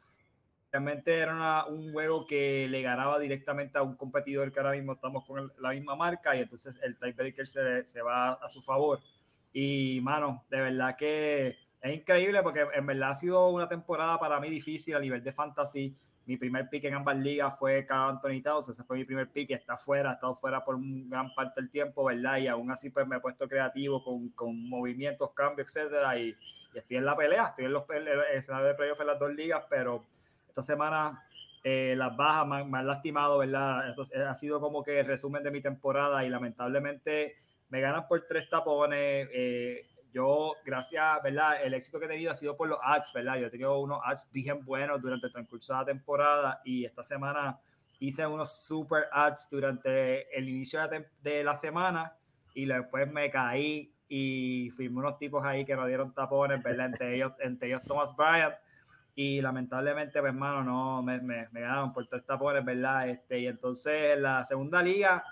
Realmente 0.73 1.17
era 1.17 1.65
un 1.67 1.93
juego 1.93 2.27
que 2.27 2.67
le 2.69 2.83
ganaba 2.83 3.21
directamente 3.21 3.79
a 3.79 3.83
un 3.83 3.95
competidor 3.95 4.51
que 4.51 4.59
ahora 4.59 4.73
mismo 4.73 4.95
estamos 4.95 5.25
con 5.25 5.53
la 5.61 5.71
misma 5.71 5.95
marca 5.95 6.35
y 6.35 6.41
entonces 6.41 6.77
el 6.83 6.99
tiebreaker 6.99 7.47
se, 7.47 7.87
se 7.87 8.03
va 8.03 8.33
a 8.33 8.49
su 8.49 8.61
favor. 8.63 8.99
Y, 9.53 10.01
mano, 10.03 10.45
de 10.51 10.61
verdad 10.61 10.97
que 10.97 11.68
es 11.81 11.95
increíble 11.95 12.43
porque 12.43 12.67
en 12.75 12.87
verdad 12.87 13.11
ha 13.11 13.15
sido 13.15 13.49
una 13.51 13.69
temporada 13.69 14.19
para 14.19 14.41
mí 14.41 14.51
difícil 14.51 14.97
a 14.97 15.01
nivel 15.01 15.23
de 15.23 15.33
fantasy 15.33 15.97
mi 16.29 16.37
primer 16.37 16.69
pick 16.69 16.85
en 16.85 16.93
ambas 16.93 17.17
ligas 17.17 17.59
fue 17.59 17.87
Carl 17.87 18.11
Anthony 18.11 18.43
Towns, 18.43 18.69
ese 18.69 18.85
fue 18.85 18.99
mi 18.99 19.07
primer 19.07 19.31
pick, 19.31 19.51
está 19.51 19.79
fuera, 19.79 20.11
ha 20.11 20.13
estado 20.13 20.35
fuera 20.35 20.63
por 20.63 20.77
gran 20.79 21.35
parte 21.35 21.59
del 21.59 21.71
tiempo, 21.71 22.05
¿verdad? 22.05 22.37
Y 22.37 22.49
aún 22.49 22.71
así 22.71 22.91
pues 22.91 23.09
me 23.09 23.17
he 23.17 23.21
puesto 23.21 23.49
creativo 23.49 24.05
con, 24.05 24.29
con 24.33 24.69
movimientos, 24.69 25.31
cambios, 25.33 25.75
etcétera, 25.75 26.19
y, 26.19 26.37
estoy 26.75 26.99
en 26.99 27.07
la 27.07 27.17
pelea, 27.17 27.47
estoy 27.47 27.65
en 27.65 27.73
los 27.73 27.85
escenarios 28.35 28.69
de 28.69 28.75
playoff 28.75 29.01
en 29.01 29.07
las 29.07 29.19
dos 29.19 29.33
ligas, 29.33 29.65
pero 29.71 30.05
esta 30.47 30.61
semana 30.61 31.27
eh, 31.65 31.95
las 31.97 32.15
bajas 32.15 32.47
me 32.47 32.79
han, 32.79 32.87
lastimado, 32.87 33.39
¿verdad? 33.39 33.89
Esto 33.89 34.03
ha 34.29 34.35
sido 34.35 34.61
como 34.61 34.85
que 34.85 35.01
el 35.01 35.07
resumen 35.07 35.43
de 35.43 35.51
mi 35.51 35.63
temporada 35.63 36.27
y 36.27 36.29
lamentablemente 36.29 37.37
me 37.71 37.81
ganan 37.81 38.07
por 38.07 38.27
tres 38.29 38.51
tapones, 38.51 39.31
eh, 39.33 39.89
yo, 40.13 40.55
gracias, 40.65 41.23
¿verdad? 41.23 41.63
El 41.63 41.75
éxito 41.75 41.99
que 41.99 42.07
he 42.07 42.09
tenido 42.09 42.33
ha 42.33 42.35
sido 42.35 42.57
por 42.57 42.69
los 42.69 42.79
ads, 42.83 43.13
¿verdad? 43.13 43.39
Yo 43.39 43.47
he 43.47 43.51
tenido 43.51 43.79
unos 43.79 44.01
ads 44.05 44.27
bien 44.33 44.65
buenos 44.65 45.01
durante 45.01 45.27
el 45.27 45.33
transcurso 45.33 45.73
de 45.73 45.79
la 45.79 45.85
temporada 45.85 46.61
y 46.65 46.85
esta 46.85 47.03
semana 47.03 47.59
hice 47.99 48.27
unos 48.27 48.65
super 48.65 49.07
ads 49.13 49.49
durante 49.51 50.37
el 50.37 50.49
inicio 50.49 50.81
de 51.23 51.45
la 51.45 51.55
semana 51.55 52.17
y 52.55 52.65
después 52.67 53.11
me 53.11 53.31
caí 53.31 53.93
y 54.09 54.71
firmé 54.77 55.01
unos 55.01 55.19
tipos 55.19 55.45
ahí 55.45 55.65
que 55.65 55.77
nos 55.77 55.87
dieron 55.87 56.15
tapones, 56.15 56.63
¿verdad? 56.63 56.87
Entre 56.87 57.15
ellos, 57.17 57.33
entre 57.41 57.69
ellos 57.69 57.83
Thomas 57.83 58.15
Bryant. 58.17 58.55
y 59.15 59.41
lamentablemente, 59.43 60.21
pues, 60.21 60.33
hermano, 60.33 60.65
no 60.65 61.03
me, 61.03 61.21
me, 61.21 61.49
me 61.51 61.61
ganaron 61.61 61.93
por 61.93 62.07
tres 62.07 62.25
tapones, 62.25 62.65
¿verdad? 62.65 63.09
Este, 63.09 63.41
y 63.41 63.47
entonces 63.47 64.17
en 64.17 64.23
la 64.23 64.45
segunda 64.45 64.83
liga 64.83 65.23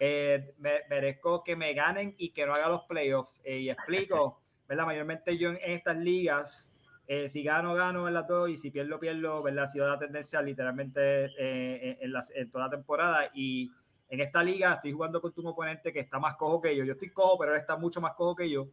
eh, 0.00 0.54
me, 0.58 0.80
merezco 0.88 1.44
que 1.44 1.54
me 1.54 1.72
ganen 1.74 2.16
y 2.18 2.30
que 2.30 2.44
no 2.44 2.54
haga 2.54 2.68
los 2.68 2.82
playoffs. 2.86 3.40
Eh, 3.44 3.58
y 3.58 3.70
explico, 3.70 4.40
¿verdad? 4.68 4.86
Mayormente 4.86 5.38
yo 5.38 5.50
en, 5.50 5.58
estas 5.62 5.96
ligas, 5.96 6.72
eh, 7.06 7.28
si 7.28 7.44
gano, 7.44 7.74
gano 7.74 8.08
en 8.08 8.14
las 8.14 8.26
dos 8.26 8.50
y 8.50 8.56
si 8.56 8.72
pierdo, 8.72 8.98
pierdo, 8.98 9.42
¿verdad? 9.42 9.64
Ha 9.64 9.68
sido 9.68 9.86
la 9.86 9.98
tendencia 9.98 10.42
literalmente 10.42 11.26
en, 11.38 12.12
en, 12.34 12.50
toda 12.50 12.64
la 12.64 12.70
temporada 12.70 13.30
y 13.32 13.70
en 14.08 14.20
esta 14.20 14.42
liga 14.42 14.74
estoy 14.74 14.90
jugando 14.90 15.20
con 15.20 15.32
tu 15.32 15.46
oponente 15.46 15.92
que 15.92 16.00
está 16.00 16.18
más 16.18 16.34
cojo 16.36 16.60
que 16.60 16.74
yo. 16.74 16.82
Yo 16.82 16.94
estoy 16.94 17.10
cojo, 17.10 17.38
pero 17.38 17.52
él 17.52 17.60
está 17.60 17.76
mucho 17.76 18.00
más 18.00 18.14
cojo 18.14 18.34
que 18.34 18.50
yo 18.50 18.66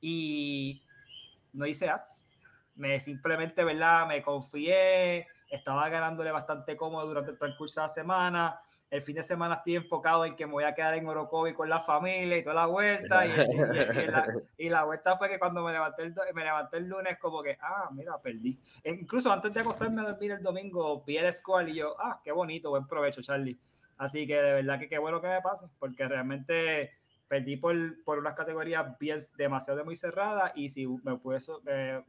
y 0.00 0.82
no 1.54 1.64
hice 1.64 1.88
ads 1.88 2.24
me 2.74 3.00
simplemente, 3.00 3.64
¿verdad? 3.64 4.06
Me 4.06 4.22
confié, 4.22 5.26
estaba 5.48 5.88
ganándole 5.88 6.30
bastante 6.30 6.76
cómodo 6.76 7.06
durante 7.06 7.32
el 7.32 7.38
transcurso 7.38 7.80
de 7.80 7.86
la 7.86 7.92
semana. 7.92 8.60
El 8.92 9.00
fin 9.00 9.16
de 9.16 9.22
semana 9.22 9.54
estoy 9.54 9.76
enfocado 9.76 10.26
en 10.26 10.36
que 10.36 10.46
me 10.46 10.52
voy 10.52 10.64
a 10.64 10.74
quedar 10.74 10.92
en 10.92 11.08
Orocovi 11.08 11.54
con 11.54 11.66
la 11.66 11.80
familia 11.80 12.36
y 12.36 12.42
toda 12.42 12.56
la 12.56 12.66
vuelta. 12.66 13.24
Y, 14.58 14.68
la, 14.68 14.84
vuelta 14.84 15.16
fue 15.16 15.30
que 15.30 15.38
cuando 15.38 15.64
me 15.64 15.72
levanté, 15.72 16.02
el, 16.02 16.14
me 16.34 16.44
levanté 16.44 16.76
el 16.76 16.88
lunes, 16.88 17.16
como 17.18 17.42
que, 17.42 17.56
ah, 17.62 17.88
mira, 17.90 18.20
perdí. 18.20 18.60
E 18.84 18.92
incluso 18.92 19.32
antes 19.32 19.50
de 19.54 19.60
acostarme 19.60 20.02
a 20.02 20.10
dormir 20.10 20.32
el 20.32 20.42
domingo, 20.42 21.02
vi 21.06 21.16
el 21.16 21.32
score 21.32 21.70
y 21.70 21.76
yo, 21.76 21.96
ah, 21.98 22.20
qué 22.22 22.32
bonito, 22.32 22.68
buen 22.68 22.86
provecho, 22.86 23.22
Charlie. 23.22 23.58
Así 23.96 24.26
que 24.26 24.34
de 24.34 24.52
verdad 24.52 24.78
que 24.78 24.90
qué 24.90 24.98
bueno 24.98 25.22
que 25.22 25.28
me 25.28 25.40
pase, 25.40 25.64
porque 25.78 26.06
realmente 26.06 26.90
perdí 27.28 27.56
por, 27.56 27.74
por 28.04 28.18
unas 28.18 28.34
categorías 28.34 28.98
bien 28.98 29.18
demasiado 29.38 29.82
muy 29.86 29.96
cerradas 29.96 30.52
y 30.54 30.68
si 30.68 30.86
me, 30.86 31.16
pudiese, 31.16 31.52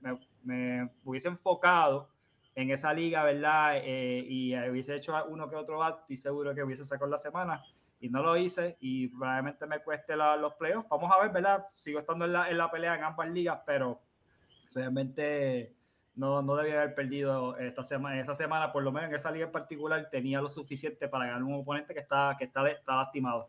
me, 0.01 0.19
me, 0.43 0.89
hubiese 1.05 1.29
enfocado 1.29 2.09
en 2.55 2.71
esa 2.71 2.93
liga, 2.93 3.23
¿verdad? 3.23 3.77
Eh, 3.77 4.25
y 4.27 4.55
hubiese 4.69 4.95
hecho 4.95 5.13
uno 5.27 5.49
que 5.49 5.55
otro 5.55 5.83
acto 5.83 6.05
y 6.13 6.17
seguro 6.17 6.53
que 6.53 6.63
hubiese 6.63 6.85
sacado 6.85 7.09
la 7.09 7.17
semana 7.17 7.63
y 7.99 8.09
no 8.09 8.21
lo 8.21 8.35
hice 8.35 8.77
y 8.81 9.07
probablemente 9.07 9.65
me 9.65 9.79
cueste 9.79 10.15
los 10.15 10.53
playoffs. 10.55 10.89
Vamos 10.89 11.11
a 11.15 11.21
ver, 11.21 11.31
¿verdad? 11.31 11.65
Sigo 11.73 11.99
estando 11.99 12.25
en 12.25 12.33
la, 12.33 12.49
en 12.49 12.57
la 12.57 12.69
pelea 12.69 12.95
en 12.95 13.03
ambas 13.03 13.29
ligas, 13.29 13.61
pero 13.65 14.01
realmente 14.73 15.73
no, 16.15 16.41
no 16.41 16.55
debía 16.55 16.81
haber 16.81 16.95
perdido 16.95 17.57
esta 17.57 17.81
semana. 17.81 18.19
Esa 18.19 18.35
semana, 18.35 18.71
por 18.71 18.83
lo 18.83 18.91
menos 18.91 19.09
en 19.09 19.15
esa 19.15 19.31
liga 19.31 19.45
en 19.45 19.51
particular, 19.51 20.09
tenía 20.09 20.41
lo 20.41 20.49
suficiente 20.49 21.07
para 21.07 21.27
ganar 21.27 21.43
un 21.43 21.53
oponente 21.53 21.93
que 21.93 22.01
está, 22.01 22.35
que 22.37 22.45
está, 22.45 22.69
está 22.69 22.95
lastimado. 22.97 23.47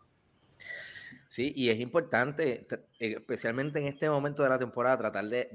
Sí, 1.28 1.52
y 1.54 1.70
es 1.70 1.78
importante, 1.80 2.66
eh, 2.99 3.16
especialmente 3.18 3.78
en 3.78 3.87
este 3.87 4.08
momento 4.08 4.42
de 4.42 4.49
la 4.49 4.58
temporada, 4.58 4.99
tratar 4.99 5.25
de, 5.26 5.49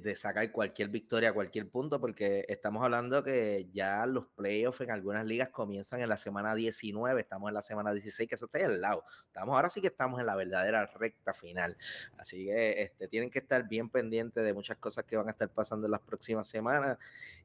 de, 0.00 0.16
sacar 0.16 0.50
cualquier 0.52 0.88
victoria, 0.88 1.32
cualquier 1.32 1.68
punto, 1.68 2.00
porque 2.00 2.44
estamos 2.48 2.82
hablando 2.82 3.22
que 3.22 3.68
ya 3.72 4.06
los 4.06 4.26
playoffs 4.28 4.80
en 4.80 4.90
algunas 4.90 5.26
ligas 5.26 5.50
comienzan 5.50 6.00
en 6.00 6.08
la 6.08 6.16
semana 6.16 6.54
19, 6.54 7.20
estamos 7.20 7.48
en 7.48 7.54
la 7.54 7.62
semana 7.62 7.92
16, 7.92 8.28
que 8.28 8.34
eso 8.34 8.46
está 8.46 8.64
al 8.64 8.80
lado. 8.80 9.04
Estamos, 9.26 9.54
ahora 9.54 9.70
sí 9.70 9.80
que 9.80 9.88
estamos 9.88 10.20
en 10.20 10.26
la 10.26 10.34
verdadera 10.34 10.86
recta 10.86 11.32
final. 11.32 11.76
Así 12.16 12.46
que 12.46 12.82
este, 12.82 13.08
tienen 13.08 13.30
que 13.30 13.38
estar 13.38 13.68
bien 13.68 13.90
pendientes 13.90 14.44
de 14.44 14.52
muchas 14.52 14.78
cosas 14.78 15.04
que 15.04 15.16
van 15.16 15.28
a 15.28 15.30
estar 15.30 15.48
pasando 15.48 15.86
en 15.86 15.92
las 15.92 16.00
próximas 16.00 16.48
semanas. 16.48 16.98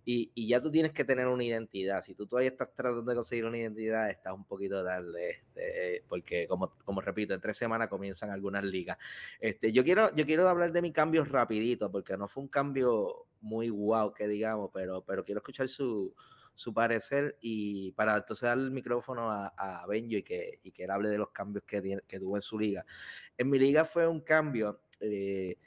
Y, 0.04 0.32
y 0.34 0.48
ya 0.48 0.60
tú 0.60 0.72
tienes 0.72 0.94
que 0.94 1.04
tener 1.04 1.28
una 1.28 1.44
identidad. 1.44 2.02
Si 2.02 2.16
tú 2.16 2.26
todavía 2.26 2.50
estás 2.50 2.74
tratando 2.74 3.04
de 3.04 3.16
conseguir 3.16 3.46
una 3.46 3.60
identidad, 3.60 4.10
estás 4.10 4.34
un 4.34 4.46
poquito 4.46 4.84
tarde, 4.84 5.30
este, 5.30 6.04
porque 6.08 6.48
como, 6.48 6.74
como 6.84 7.02
repito, 7.02 7.34
entre 7.36 7.51
semana 7.54 7.88
comienzan 7.88 8.30
algunas 8.30 8.64
ligas. 8.64 8.98
Este, 9.40 9.72
yo, 9.72 9.84
quiero, 9.84 10.14
yo 10.16 10.26
quiero 10.26 10.48
hablar 10.48 10.72
de 10.72 10.82
mi 10.82 10.92
cambio 10.92 11.24
rapidito, 11.26 11.92
porque 11.92 12.18
no 12.18 12.28
fue 12.28 12.44
un 12.44 12.50
cambio 12.50 13.28
muy 13.42 13.70
guau, 13.70 14.14
que 14.14 14.28
digamos, 14.28 14.70
pero, 14.74 15.04
pero 15.04 15.24
quiero 15.24 15.40
escuchar 15.40 15.68
su, 15.68 16.14
su 16.54 16.74
parecer 16.74 17.38
y 17.42 17.92
para 17.94 18.18
entonces 18.18 18.44
dar 18.44 18.58
el 18.58 18.72
micrófono 18.72 19.32
a, 19.32 19.48
a 19.58 19.88
Benjo 19.88 20.18
y 20.18 20.24
que, 20.24 20.60
y 20.62 20.72
que 20.72 20.84
él 20.84 20.92
hable 20.92 21.10
de 21.10 21.18
los 21.18 21.32
cambios 21.32 21.64
que, 21.66 22.00
que 22.08 22.20
tuvo 22.20 22.36
en 22.36 22.42
su 22.42 22.60
liga. 22.60 22.86
En 23.38 23.50
mi 23.50 23.58
liga 23.58 23.86
fue 23.86 24.08
un 24.08 24.22
cambio, 24.22 24.82
eh, 25.00 25.58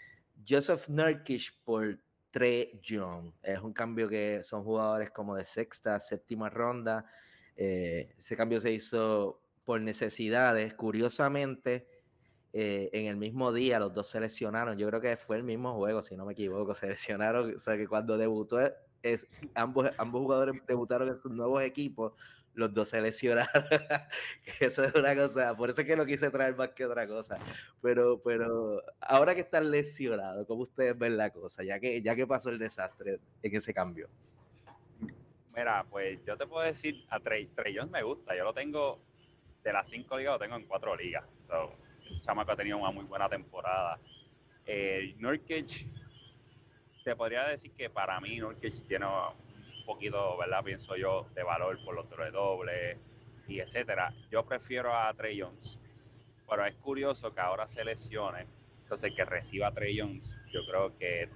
Joseph 0.46 0.88
Nurkic 0.88 1.62
por 1.64 1.98
Trey 2.30 2.80
Young. 2.82 3.32
Es 3.42 3.60
un 3.60 3.72
cambio 3.72 4.08
que 4.08 4.42
son 4.42 4.64
jugadores 4.64 5.10
como 5.10 5.36
de 5.36 5.44
sexta, 5.44 6.00
séptima 6.00 6.50
ronda. 6.50 7.06
Eh, 7.56 8.12
ese 8.18 8.36
cambio 8.36 8.60
se 8.60 8.72
hizo 8.72 9.43
por 9.64 9.80
necesidades. 9.80 10.74
Curiosamente, 10.74 11.88
eh, 12.52 12.90
en 12.92 13.06
el 13.06 13.16
mismo 13.16 13.52
día 13.52 13.80
los 13.80 13.92
dos 13.92 14.08
seleccionaron, 14.08 14.78
yo 14.78 14.86
creo 14.88 15.00
que 15.00 15.16
fue 15.16 15.36
el 15.36 15.42
mismo 15.42 15.74
juego, 15.74 16.02
si 16.02 16.16
no 16.16 16.24
me 16.24 16.34
equivoco, 16.34 16.74
seleccionaron, 16.74 17.56
o 17.56 17.58
sea 17.58 17.76
que 17.76 17.88
cuando 17.88 18.16
debutó, 18.16 18.60
es, 19.02 19.26
ambos, 19.54 19.90
ambos 19.98 20.22
jugadores 20.22 20.62
debutaron 20.66 21.08
en 21.08 21.16
sus 21.16 21.32
nuevos 21.32 21.62
equipos, 21.62 22.12
los 22.54 22.72
dos 22.72 22.90
seleccionaron. 22.90 23.64
eso 24.60 24.84
es 24.84 24.94
una 24.94 25.16
cosa, 25.16 25.56
por 25.56 25.70
eso 25.70 25.80
es 25.80 25.86
que 25.86 25.96
lo 25.96 26.06
quise 26.06 26.30
traer 26.30 26.54
más 26.54 26.68
que 26.68 26.86
otra 26.86 27.08
cosa. 27.08 27.38
Pero, 27.82 28.22
pero 28.22 28.82
ahora 29.00 29.34
que 29.34 29.40
están 29.40 29.70
lesionados, 29.72 30.46
¿cómo 30.46 30.62
ustedes 30.62 30.96
ven 30.96 31.16
la 31.16 31.30
cosa? 31.30 31.64
Ya 31.64 31.80
que, 31.80 32.00
ya 32.02 32.14
que 32.14 32.26
pasó 32.26 32.50
el 32.50 32.58
desastre 32.60 33.18
en 33.42 33.56
ese 33.56 33.74
cambio. 33.74 34.08
Mira, 35.56 35.84
pues 35.90 36.20
yo 36.24 36.36
te 36.36 36.46
puedo 36.46 36.64
decir, 36.64 37.04
a 37.10 37.18
Trey, 37.18 37.46
Trey 37.48 37.76
Jones 37.76 37.90
me 37.90 38.02
gusta, 38.04 38.36
yo 38.36 38.44
lo 38.44 38.54
tengo 38.54 39.00
de 39.64 39.72
las 39.72 39.88
cinco 39.88 40.18
ligas 40.18 40.34
lo 40.34 40.38
tengo 40.38 40.56
en 40.56 40.66
cuatro 40.66 40.94
ligas. 40.94 41.24
So, 41.48 41.72
ese 42.04 42.20
chamaco 42.20 42.52
ha 42.52 42.56
tenido 42.56 42.78
una 42.78 42.90
muy 42.90 43.04
buena 43.04 43.28
temporada. 43.28 43.98
Eh, 44.66 45.16
te 47.02 47.16
podría 47.16 47.44
decir 47.48 47.72
que 47.72 47.90
para 47.90 48.20
mí 48.20 48.38
Nurkic 48.38 48.86
tiene 48.86 49.06
un 49.06 49.84
poquito, 49.84 50.38
¿verdad? 50.38 50.62
Pienso 50.62 50.96
yo, 50.96 51.26
de 51.34 51.42
valor 51.42 51.82
por 51.84 51.94
los 51.94 52.08
de 52.08 52.30
doble 52.30 52.98
y 53.48 53.60
etcétera. 53.60 54.14
Yo 54.30 54.44
prefiero 54.44 54.96
a 54.96 55.12
Trey 55.14 55.40
Jones, 55.40 55.78
pero 56.48 56.64
es 56.64 56.74
curioso 56.76 57.34
que 57.34 57.40
ahora 57.40 57.66
se 57.68 57.84
lesione. 57.84 58.46
Entonces, 58.82 59.12
que 59.14 59.24
reciba 59.24 59.68
a 59.68 59.72
Trey 59.72 59.98
Jones, 59.98 60.34
yo 60.52 60.64
creo 60.66 60.96
que 60.98 61.28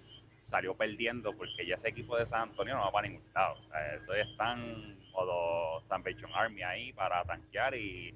salió 0.48 0.74
perdiendo 0.74 1.32
porque 1.32 1.66
ya 1.66 1.74
ese 1.74 1.88
equipo 1.88 2.16
de 2.16 2.26
San 2.26 2.42
Antonio 2.42 2.74
no 2.74 2.80
va 2.80 2.92
para 2.92 3.08
ningún 3.08 3.22
lado. 3.34 3.54
O 3.60 3.68
sea, 3.68 3.94
eso 3.94 4.16
ya 4.16 4.22
están 4.22 4.98
modo 5.12 5.80
Salvation 5.82 6.30
Army 6.34 6.62
ahí 6.62 6.92
para 6.92 7.22
tanquear 7.24 7.74
y, 7.74 8.14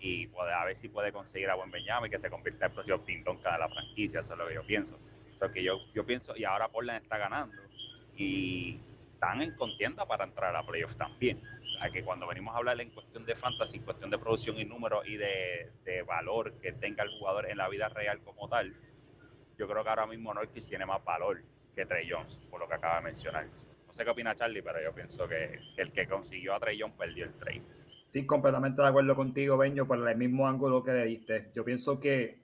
y 0.00 0.26
poder, 0.28 0.54
a 0.54 0.64
ver 0.64 0.76
si 0.76 0.88
puede 0.88 1.12
conseguir 1.12 1.50
a 1.50 1.54
buen 1.54 1.70
Benjamin 1.70 2.10
que 2.10 2.18
se 2.18 2.30
convierta 2.30 2.66
en 2.66 2.70
el 2.70 2.74
próximo 2.74 3.04
pindonca 3.04 3.52
de 3.52 3.58
la 3.58 3.68
franquicia, 3.68 4.20
eso 4.20 4.32
es 4.32 4.38
lo 4.38 4.48
que 4.48 4.54
yo 4.54 4.66
pienso. 4.66 4.98
Eso 5.34 5.52
que 5.52 5.62
yo, 5.62 5.78
yo 5.94 6.06
pienso, 6.06 6.34
y 6.36 6.44
ahora 6.44 6.68
Portland 6.68 7.02
está 7.02 7.18
ganando 7.18 7.54
y 8.16 8.80
están 9.12 9.42
en 9.42 9.54
contienda 9.54 10.06
para 10.06 10.24
entrar 10.24 10.54
a 10.54 10.60
la 10.60 10.66
playoffs 10.66 10.96
también. 10.96 11.42
O 11.62 11.78
sea, 11.78 11.90
que 11.90 12.02
cuando 12.02 12.26
venimos 12.26 12.54
a 12.54 12.58
hablar 12.58 12.80
en 12.80 12.88
cuestión 12.90 13.26
de 13.26 13.34
fantasy, 13.34 13.76
en 13.76 13.84
cuestión 13.84 14.08
de 14.10 14.18
producción 14.18 14.58
y 14.58 14.64
números 14.64 15.06
y 15.06 15.16
de, 15.16 15.70
de 15.84 16.02
valor 16.02 16.54
que 16.60 16.72
tenga 16.72 17.04
el 17.04 17.10
jugador 17.18 17.50
en 17.50 17.58
la 17.58 17.68
vida 17.68 17.90
real 17.90 18.20
como 18.20 18.48
tal, 18.48 18.74
yo 19.58 19.68
creo 19.68 19.82
que 19.82 19.90
ahora 19.90 20.06
mismo 20.06 20.32
Norquist 20.32 20.68
tiene 20.68 20.86
más 20.86 21.04
valor 21.04 21.42
que 21.76 21.84
Trey 21.86 22.08
Jones, 22.10 22.34
por 22.50 22.58
lo 22.58 22.66
que 22.66 22.74
acaba 22.74 22.96
de 22.96 23.02
mencionar. 23.02 23.46
No 23.86 23.94
sé 23.94 24.02
qué 24.02 24.10
opina 24.10 24.34
Charlie, 24.34 24.62
pero 24.62 24.82
yo 24.82 24.92
pienso 24.92 25.28
que, 25.28 25.60
el 25.76 25.92
que 25.92 26.08
consiguió 26.08 26.54
a 26.54 26.58
Trey 26.58 26.80
Jones 26.80 26.96
perdió 26.96 27.26
el 27.26 27.34
trade. 27.34 27.62
Estoy 28.06 28.24
completamente 28.24 28.80
de 28.80 28.88
acuerdo 28.88 29.14
contigo, 29.14 29.58
Beño, 29.58 29.86
por 29.86 30.08
el 30.08 30.16
mismo 30.16 30.48
ángulo 30.48 30.82
que 30.82 30.92
le 30.92 31.04
diste. 31.04 31.50
Yo 31.54 31.64
pienso 31.64 32.00
que 32.00 32.38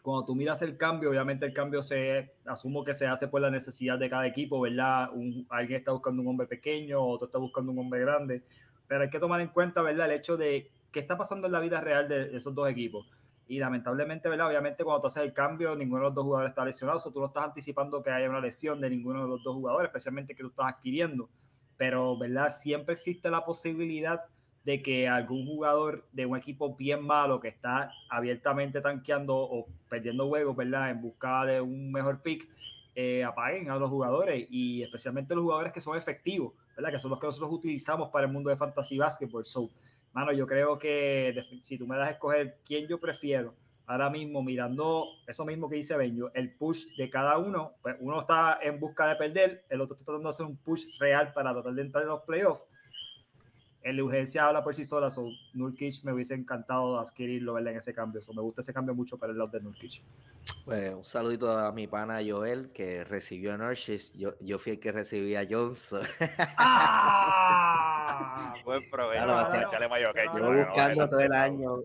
cuando 0.00 0.24
tú 0.24 0.34
miras 0.34 0.62
el 0.62 0.78
cambio, 0.78 1.10
obviamente 1.10 1.44
el 1.44 1.52
cambio 1.52 1.82
se, 1.82 2.32
asumo 2.46 2.82
que 2.82 2.94
se 2.94 3.06
hace 3.06 3.28
por 3.28 3.42
la 3.42 3.50
necesidad 3.50 3.98
de 3.98 4.08
cada 4.08 4.26
equipo, 4.26 4.60
¿verdad? 4.60 5.10
Un, 5.12 5.46
alguien 5.50 5.78
está 5.78 5.92
buscando 5.92 6.22
un 6.22 6.28
hombre 6.28 6.46
pequeño, 6.46 7.00
otro 7.00 7.26
está 7.26 7.38
buscando 7.38 7.72
un 7.72 7.78
hombre 7.78 8.00
grande, 8.00 8.42
pero 8.88 9.02
hay 9.02 9.10
que 9.10 9.20
tomar 9.20 9.40
en 9.42 9.48
cuenta, 9.48 9.82
¿verdad? 9.82 10.06
El 10.06 10.18
hecho 10.18 10.38
de 10.38 10.70
qué 10.90 11.00
está 11.00 11.18
pasando 11.18 11.46
en 11.46 11.52
la 11.52 11.60
vida 11.60 11.80
real 11.82 12.08
de 12.08 12.34
esos 12.36 12.54
dos 12.54 12.68
equipos. 12.70 13.06
Y 13.52 13.58
lamentablemente, 13.58 14.30
¿verdad? 14.30 14.48
Obviamente 14.48 14.82
cuando 14.82 15.02
tú 15.02 15.08
haces 15.08 15.24
el 15.24 15.34
cambio, 15.34 15.76
ninguno 15.76 16.04
de 16.04 16.06
los 16.06 16.14
dos 16.14 16.24
jugadores 16.24 16.52
está 16.52 16.64
lesionado, 16.64 16.98
o 17.04 17.12
tú 17.12 17.20
no 17.20 17.26
estás 17.26 17.44
anticipando 17.44 18.02
que 18.02 18.08
haya 18.08 18.30
una 18.30 18.40
lesión 18.40 18.80
de 18.80 18.88
ninguno 18.88 19.24
de 19.24 19.28
los 19.28 19.42
dos 19.42 19.54
jugadores, 19.56 19.90
especialmente 19.90 20.34
que 20.34 20.42
tú 20.42 20.48
estás 20.48 20.72
adquiriendo. 20.72 21.28
Pero, 21.76 22.16
¿verdad? 22.16 22.48
Siempre 22.48 22.94
existe 22.94 23.28
la 23.28 23.44
posibilidad 23.44 24.22
de 24.64 24.80
que 24.80 25.06
algún 25.06 25.44
jugador 25.44 26.08
de 26.12 26.24
un 26.24 26.38
equipo 26.38 26.74
bien 26.76 27.04
malo 27.04 27.40
que 27.40 27.48
está 27.48 27.92
abiertamente 28.08 28.80
tanqueando 28.80 29.36
o 29.36 29.66
perdiendo 29.86 30.28
juegos, 30.28 30.56
¿verdad? 30.56 30.88
En 30.88 31.02
busca 31.02 31.44
de 31.44 31.60
un 31.60 31.92
mejor 31.92 32.22
pick, 32.22 32.48
eh, 32.94 33.22
apaguen 33.22 33.70
a 33.70 33.76
los 33.76 33.90
jugadores 33.90 34.46
y 34.48 34.82
especialmente 34.82 35.34
los 35.34 35.44
jugadores 35.44 35.74
que 35.74 35.80
son 35.82 35.98
efectivos, 35.98 36.54
¿verdad? 36.74 36.90
Que 36.90 36.98
son 36.98 37.10
los 37.10 37.20
que 37.20 37.26
nosotros 37.26 37.52
utilizamos 37.52 38.08
para 38.08 38.24
el 38.24 38.32
mundo 38.32 38.48
de 38.48 38.56
fantasy 38.56 38.96
basketball. 38.96 39.44
So, 39.44 39.68
mano, 40.12 40.32
yo 40.32 40.46
creo 40.46 40.78
que 40.78 41.44
si 41.62 41.78
tú 41.78 41.86
me 41.86 41.96
das 41.96 42.08
a 42.08 42.12
escoger 42.12 42.58
quién 42.64 42.86
yo 42.86 43.00
prefiero, 43.00 43.54
ahora 43.86 44.10
mismo 44.10 44.42
mirando 44.42 45.06
eso 45.26 45.44
mismo 45.44 45.68
que 45.68 45.76
dice 45.76 45.96
Benjo, 45.96 46.30
el 46.34 46.54
push 46.54 46.86
de 46.96 47.10
cada 47.10 47.38
uno, 47.38 47.74
pues 47.82 47.96
uno 48.00 48.20
está 48.20 48.58
en 48.62 48.78
busca 48.80 49.08
de 49.08 49.16
perder, 49.16 49.64
el 49.68 49.80
otro 49.80 49.94
está 49.94 50.04
tratando 50.04 50.28
de 50.28 50.34
hacer 50.34 50.46
un 50.46 50.56
push 50.56 50.86
real 50.98 51.32
para 51.32 51.52
tratar 51.52 51.72
de 51.74 51.82
entrar 51.82 52.02
en 52.02 52.10
los 52.10 52.22
playoffs. 52.22 52.64
En 53.84 53.96
la 53.96 54.04
urgencia 54.04 54.46
habla 54.46 54.62
por 54.62 54.74
sí 54.74 54.84
sola, 54.84 55.10
so 55.10 55.28
Nurkic 55.54 56.04
me 56.04 56.12
hubiese 56.12 56.34
encantado 56.34 57.00
adquirirlo 57.00 57.58
en 57.58 57.68
ese 57.68 57.92
cambio. 57.92 58.20
So, 58.20 58.32
me 58.32 58.42
gusta 58.42 58.60
ese 58.60 58.72
cambio 58.72 58.94
mucho 58.94 59.18
para 59.18 59.32
el 59.32 59.38
lado 59.38 59.50
de 59.50 59.60
Nurkic. 59.60 60.02
Pues 60.64 60.94
un 60.94 61.02
saludito 61.04 61.50
a 61.50 61.72
mi 61.72 61.86
pana 61.86 62.20
Joel 62.26 62.70
que 62.70 63.04
recibió 63.04 63.54
a 63.54 63.56
Nurkic. 63.56 64.12
Yo, 64.14 64.34
yo 64.40 64.58
fui 64.58 64.72
el 64.72 64.80
que 64.80 64.92
recibí 64.92 65.34
a 65.34 65.46
Johnson. 65.48 66.02
¡Ah! 66.58 68.54
Buen 68.64 68.88
provecho. 68.90 69.26
Llevo 70.34 70.52
buscando 70.64 71.08
todo 71.08 71.20
el 71.20 71.32
año. 71.32 71.82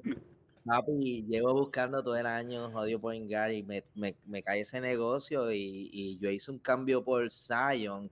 Papi, 0.66 1.26
llevo 1.30 1.54
buscando 1.54 2.04
todo 2.04 2.18
el 2.18 2.26
año 2.26 2.70
jodido 2.72 3.00
point 3.00 3.32
guard 3.32 3.52
y 3.52 3.64
me, 3.64 3.86
me, 3.96 4.18
me 4.26 4.44
cae 4.44 4.60
ese 4.60 4.82
negocio 4.82 5.50
y, 5.54 5.90
y 5.94 6.18
yo 6.18 6.30
hice 6.30 6.52
un 6.52 6.60
cambio 6.60 7.06
por 7.06 7.32
Zion 7.32 8.12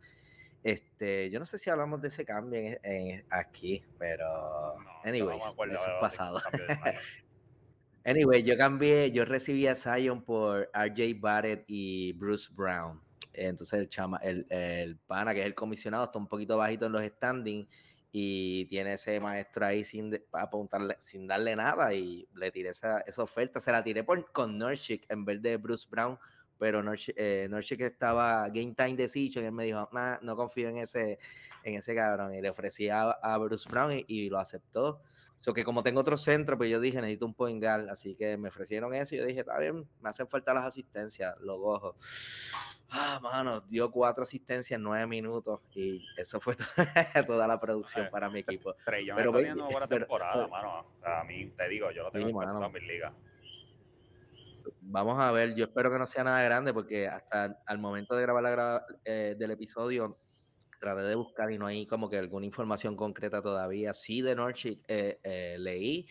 este, 0.66 1.30
yo 1.30 1.38
no 1.38 1.46
sé 1.46 1.60
si 1.60 1.70
hablamos 1.70 2.02
de 2.02 2.08
ese 2.08 2.26
cambio 2.26 2.60
en, 2.82 3.24
aquí, 3.30 3.84
pero 4.00 4.76
anyways, 5.04 5.44
eso 5.46 5.74
es 5.74 6.02
pasado. 6.02 6.42
anyway, 8.04 8.42
yo 8.42 8.58
cambié, 8.58 9.12
yo 9.12 9.26
recibí 9.26 9.68
a 9.68 9.76
Zion 9.76 10.24
por 10.24 10.72
RJ 10.74 11.20
Barrett 11.20 11.66
y 11.68 12.14
Bruce 12.14 12.50
Brown. 12.52 13.00
Entonces 13.32 13.80
el 13.80 13.90
chama, 13.90 14.18
el, 14.24 14.48
el 14.50 14.98
pana, 14.98 15.36
que 15.36 15.42
es 15.42 15.46
el 15.46 15.54
comisionado, 15.54 16.06
está 16.06 16.18
un 16.18 16.28
poquito 16.28 16.58
bajito 16.58 16.88
en 16.88 16.94
los 16.94 17.06
standings 17.06 17.68
y 18.12 18.66
tiene 18.66 18.94
ese 18.94 19.20
maestro 19.20 19.68
ahí 19.68 19.86
sin 19.86 20.20
apuntarle, 20.32 20.98
sin 21.02 21.28
darle 21.28 21.56
nada 21.56 21.94
y 21.94 22.28
le 22.34 22.50
tiré 22.50 22.70
esa, 22.70 23.02
esa 23.02 23.22
oferta. 23.22 23.62
Se 23.62 23.72
la 23.72 23.84
tiré 23.84 24.04
por, 24.04 24.32
con 24.32 24.58
Nurshik 24.58 25.06
en 25.10 25.26
vez 25.26 25.44
de 25.44 25.58
Bruce 25.58 25.86
Brown 25.88 26.18
pero 26.58 26.82
Norche, 26.82 27.14
eh, 27.18 27.50
que 27.78 27.86
estaba 27.86 28.48
game 28.50 28.74
time 28.76 28.96
decision 28.96 29.44
y 29.44 29.48
él 29.48 29.54
me 29.54 29.66
dijo, 29.66 29.90
no 30.22 30.36
confío 30.36 30.70
en 30.70 30.78
ese, 30.78 31.20
en 31.64 31.76
ese 31.76 31.96
cabrón. 31.96 32.34
Y 32.34 32.42
le 32.42 32.50
ofrecí 32.50 32.90
a, 32.90 33.38
Bruce 33.38 33.70
Brown 33.70 34.04
y, 34.08 34.30
lo 34.30 34.40
aceptó. 34.40 35.02
So 35.40 35.54
que 35.54 35.64
como 35.64 35.84
tengo 35.84 36.00
otro 36.00 36.18
centro, 36.18 36.58
pues 36.58 36.72
yo 36.72 36.80
dije, 36.80 36.98
necesito 36.98 37.26
un 37.26 37.36
point 37.36 37.62
guard, 37.62 37.90
así 37.90 38.16
que 38.16 38.36
me 38.36 38.50
ofrecieron 38.50 38.96
eso 38.96 39.14
y 39.14 39.20
yo 39.20 39.26
dije, 39.26 39.42
está 39.42 39.60
bien, 39.60 39.88
me 40.02 40.10
hacen 40.10 40.28
falta 40.28 40.56
las 40.56 40.66
asistencias, 40.66 41.36
lo 41.40 41.62
cojo. 41.62 41.96
Ah, 42.90 43.20
mano, 43.22 43.62
dio 43.62 43.92
cuatro 43.92 44.24
asistencias 44.24 44.78
en 44.78 44.84
nueve 44.84 45.06
minutos 45.06 45.60
y 45.76 46.04
eso 46.18 46.40
fue 46.40 46.56
toda 47.28 47.48
la 47.48 47.60
producción 47.60 48.10
para 48.10 48.30
mi 48.30 48.40
equipo. 48.40 48.76
Pero 48.86 49.00
yo 49.02 49.16
pero, 49.16 49.32
me 49.34 49.54
buena 49.54 49.88
temporada, 49.88 50.48
mano. 50.48 50.80
O 50.80 51.00
sea, 51.00 51.22
a 51.22 51.24
mí, 51.26 51.52
te 51.56 51.70
digo, 51.70 51.92
yo 51.92 52.04
lo 52.04 52.12
tengo 52.12 52.42
en 52.42 52.50
todas 52.50 52.72
mis 52.72 52.84
ligas 52.84 53.14
vamos 54.82 55.20
a 55.20 55.32
ver, 55.32 55.56
yo 55.56 55.66
espero 55.66 55.92
que 55.92 56.00
no 56.00 56.06
sea 56.06 56.24
nada 56.24 56.42
grande 56.44 56.74
porque 56.74 57.08
hasta 57.08 57.62
al 57.66 57.78
momento 57.80 58.16
de 58.16 58.22
grabar 58.22 58.44
la 58.44 58.86
eh, 59.04 59.36
del 59.38 59.52
episodio 59.52 60.18
traté 60.80 61.02
de 61.02 61.16
buscar 61.16 61.52
y 61.52 61.58
no 61.58 61.68
hay 61.68 61.86
como 61.86 62.10
que 62.10 62.18
alguna 62.18 62.46
información 62.46 62.96
concreta 62.96 63.42
todavía. 63.42 63.94
Sí, 63.94 64.22
de 64.22 64.36
Norchik 64.36 64.84
eh, 64.88 65.20
eh, 65.24 65.56
leí. 65.60 66.08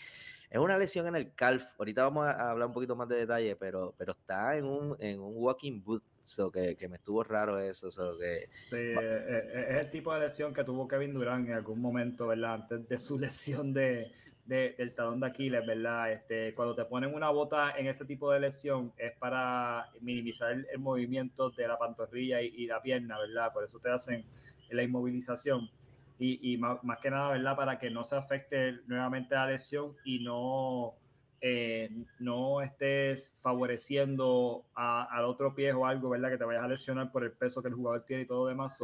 Es 0.51 0.59
una 0.59 0.79
lesión 0.79 1.07
en 1.07 1.17
el 1.17 1.35
calf. 1.35 1.65
Ahorita 1.79 2.05
vamos 2.05 2.27
a 2.27 2.51
hablar 2.51 2.69
un 2.69 2.75
poquito 2.75 2.95
más 2.95 3.09
de 3.09 3.17
detalle, 3.17 3.57
pero, 3.57 3.95
pero 3.99 4.13
está 4.13 4.57
en 4.57 4.65
un, 4.65 4.97
en 5.01 5.21
un 5.21 5.33
walking 5.37 5.83
boot. 5.83 6.03
So 6.23 6.51
que, 6.51 6.75
que 6.75 6.89
me 6.89 6.97
estuvo 6.97 7.23
raro 7.23 7.59
eso. 7.59 7.89
que, 8.19 8.47
sí, 8.51 8.77
es 8.77 9.77
el 9.77 9.91
tipo 9.91 10.15
de 10.15 10.21
lesión 10.21 10.55
que 10.55 10.65
tuvo 10.65 10.89
Kevin 10.89 11.13
Durant 11.13 11.47
en 11.49 11.55
algún 11.55 11.81
momento, 11.81 12.29
¿verdad? 12.29 12.55
Antes 12.55 12.89
de 12.89 12.99
su 12.99 13.19
lesión 13.21 13.75
de, 13.75 14.11
del 14.47 14.95
talón 14.95 15.21
de 15.21 15.27
Aquiles, 15.27 15.67
¿verdad? 15.67 16.13
Este, 16.13 16.55
cuando 16.55 16.75
te 16.75 16.85
ponen 16.85 17.15
una 17.15 17.31
bota 17.31 17.73
en 17.79 17.87
ese 17.87 18.05
tipo 18.05 18.31
de 18.31 18.41
lesión 18.41 18.93
es 18.99 19.13
para 19.17 19.91
minimizar 20.01 20.53
el, 20.53 20.79
movimiento 20.79 21.51
de 21.51 21.67
la 21.67 21.79
pantorrilla 21.79 22.43
y, 22.43 22.67
la 22.67 22.83
pierna, 22.83 23.19
¿verdad? 23.19 23.53
Por 23.53 23.65
eso 23.65 23.79
te 23.79 23.91
hacen 23.91 24.25
la 24.71 24.83
inmovilización. 24.83 25.71
Y, 26.19 26.57
más, 26.59 26.79
que 27.03 27.11
nada, 27.11 27.33
¿verdad? 27.33 27.57
Para 27.57 27.79
que 27.79 27.91
no 27.91 28.05
se 28.05 28.17
afecte 28.17 28.81
nuevamente 28.87 29.35
la 29.35 29.47
lesión 29.47 29.95
y 30.05 30.21
no, 30.21 30.95
eh, 31.41 31.91
no 32.19 32.63
estés 32.63 33.35
favoreciendo 33.41 34.65
al 34.75 35.25
otro 35.25 35.55
pie 35.55 35.73
o 35.73 35.87
algo, 35.87 36.11
¿verdad? 36.11 36.31
Que 36.31 36.39
te 36.39 36.45
vayas 36.45 36.65
a 36.65 36.69
lesionar 36.69 37.11
por 37.11 37.25
el 37.25 37.33
peso 37.33 37.63
que 37.63 37.69
el 37.69 37.75
jugador 37.75 38.05
tiene 38.05 38.23
y 38.23 38.27
todo 38.27 38.47
demás. 38.47 38.79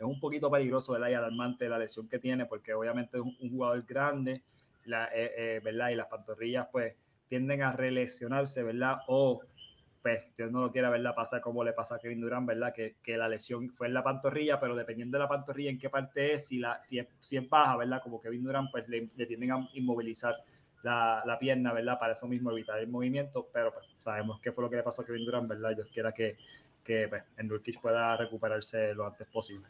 Es 0.00 0.06
un 0.06 0.18
poquito 0.18 0.50
peligroso, 0.50 0.92
¿verdad? 0.92 1.10
Y 1.10 1.14
alarmante 1.14 1.68
la 1.68 1.78
lesión 1.78 2.08
que 2.08 2.18
tiene, 2.18 2.46
porque 2.46 2.72
obviamente 2.72 3.18
es 3.18 3.22
un 3.22 3.50
jugador 3.50 3.84
grande, 3.86 4.42
la, 4.86 5.06
eh, 5.06 5.32
eh, 5.36 5.60
¿verdad? 5.62 5.90
Y 5.90 5.94
las 5.94 6.06
pantorrillas 6.06 6.68
pues 6.72 6.94
tienden 7.28 7.62
a 7.62 7.72
relesionarse, 7.72 8.62
¿verdad? 8.62 8.98
O 9.08 9.42
pues 10.02 10.34
Dios 10.34 10.50
no 10.50 10.62
lo 10.62 10.72
quiera, 10.72 10.88
¿verdad? 10.88 11.14
Pasa 11.14 11.42
como 11.42 11.62
le 11.62 11.74
pasa 11.74 11.96
a 11.96 11.98
Kevin 11.98 12.22
Durant, 12.22 12.46
¿verdad? 12.46 12.72
Que, 12.72 12.96
que, 13.02 13.18
la 13.18 13.28
lesión 13.28 13.68
fue 13.70 13.86
en 13.86 13.94
la 13.94 14.02
pantorrilla, 14.02 14.58
pero 14.58 14.74
dependiendo 14.74 15.18
de 15.18 15.24
la 15.24 15.28
pantorrilla 15.28 15.70
en 15.70 15.78
qué 15.78 15.90
parte 15.90 16.32
es, 16.32 16.46
si, 16.46 16.58
la, 16.58 16.82
si, 16.82 16.98
es, 16.98 17.06
si 17.18 17.36
es 17.36 17.46
baja, 17.46 17.76
¿verdad? 17.76 18.00
Como 18.02 18.20
Kevin 18.20 18.42
Durant, 18.42 18.70
pues 18.70 18.88
le, 18.88 19.08
tienden 19.26 19.52
a 19.52 19.68
inmovilizar 19.74 20.34
la, 20.82 21.22
la, 21.26 21.38
pierna, 21.38 21.74
¿verdad? 21.74 21.98
Para 21.98 22.14
eso 22.14 22.26
mismo 22.26 22.50
evitar 22.50 22.78
el 22.78 22.88
movimiento, 22.88 23.50
pero 23.52 23.74
pues, 23.74 23.86
sabemos 23.98 24.40
qué 24.40 24.52
fue 24.52 24.64
lo 24.64 24.70
que 24.70 24.76
le 24.76 24.82
pasó 24.82 25.02
a 25.02 25.04
Kevin 25.04 25.26
Durant, 25.26 25.46
¿verdad? 25.46 25.76
Dios 25.76 25.90
quiera 25.92 26.12
que, 26.12 26.38
que 26.82 27.06
pues, 27.08 27.22
pueda 27.82 28.16
recuperarse 28.16 28.94
lo 28.94 29.06
antes 29.06 29.28
posible. 29.28 29.66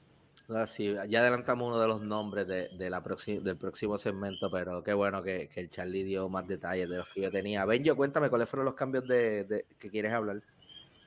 Ah, 0.53 0.67
sí, 0.67 0.97
ya 1.09 1.21
adelantamos 1.21 1.69
uno 1.69 1.81
de 1.81 1.87
los 1.87 2.01
nombres 2.01 2.47
de, 2.47 2.69
de 2.71 2.91
la 2.91 3.01
del 3.01 3.57
próximo 3.57 3.99
segmento, 3.99 4.51
pero 4.51 4.83
qué 4.83 4.93
bueno 4.93 5.23
que, 5.23 5.49
que, 5.49 5.61
el 5.61 5.71
Charlie 5.71 6.03
dio 6.03 6.29
más 6.29 6.47
detalles 6.49 6.89
de 6.89 6.97
los 6.97 7.09
que 7.11 7.21
yo 7.21 7.31
tenía. 7.31 7.65
Benjo, 7.65 7.95
cuéntame 7.95 8.29
cuáles 8.29 8.49
fueron 8.49 8.65
los 8.65 8.75
cambios 8.75 9.07
de, 9.07 9.45
de 9.45 9.67
que 9.79 9.91
quieres 9.91 10.13
hablar. 10.13 10.41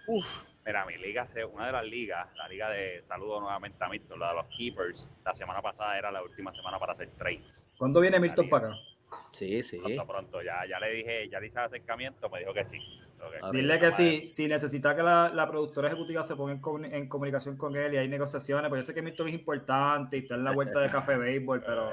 Uf, 0.07 0.25
mira, 0.65 0.85
mi 0.85 0.97
liga, 0.97 1.27
una 1.51 1.65
de 1.65 1.71
las 1.73 1.85
ligas, 1.85 2.27
la 2.37 2.47
liga 2.47 2.69
de 2.69 3.03
saludo 3.07 3.41
nuevamente 3.41 3.83
a 3.83 3.89
Milton, 3.89 4.19
la 4.19 4.29
de 4.29 4.35
los 4.35 4.45
Keepers, 4.47 5.07
la 5.25 5.33
semana 5.33 5.61
pasada 5.61 5.97
era 5.97 6.11
la 6.11 6.23
última 6.23 6.53
semana 6.53 6.79
para 6.79 6.93
hacer 6.93 7.09
trades. 7.17 7.67
¿Cuándo 7.77 7.99
viene 7.99 8.19
Milton 8.21 8.47
para 8.49 8.67
acá? 8.67 8.77
Sí, 9.31 9.61
sí. 9.61 9.79
Pronto, 9.79 10.07
pronto, 10.07 10.41
ya, 10.41 10.65
ya 10.69 10.79
le 10.79 10.91
dije, 10.91 11.27
ya 11.29 11.39
le 11.39 11.47
hice 11.47 11.59
el 11.59 11.65
acercamiento, 11.65 12.29
me 12.29 12.39
dijo 12.39 12.53
que 12.53 12.65
sí. 12.65 12.77
Dile 13.51 13.79
que 13.79 13.91
si, 13.91 14.29
si 14.29 14.47
necesita 14.47 14.95
que 14.95 15.03
la, 15.03 15.29
la, 15.33 15.49
productora 15.49 15.87
ejecutiva 15.87 16.23
se 16.23 16.35
ponga 16.35 16.53
en, 16.53 16.93
en, 16.93 17.09
comunicación 17.09 17.57
con 17.57 17.75
él 17.75 17.93
y 17.93 17.97
hay 17.97 18.07
negociaciones, 18.07 18.69
pues 18.69 18.85
yo 18.85 18.87
sé 18.87 18.93
que 18.93 19.01
Milton 19.01 19.27
es 19.27 19.33
importante 19.33 20.17
y 20.17 20.21
está 20.21 20.35
en 20.35 20.43
la 20.43 20.53
vuelta 20.53 20.79
de 20.79 20.89
Café 20.89 21.17
Béisbol, 21.17 21.61
pero 21.61 21.91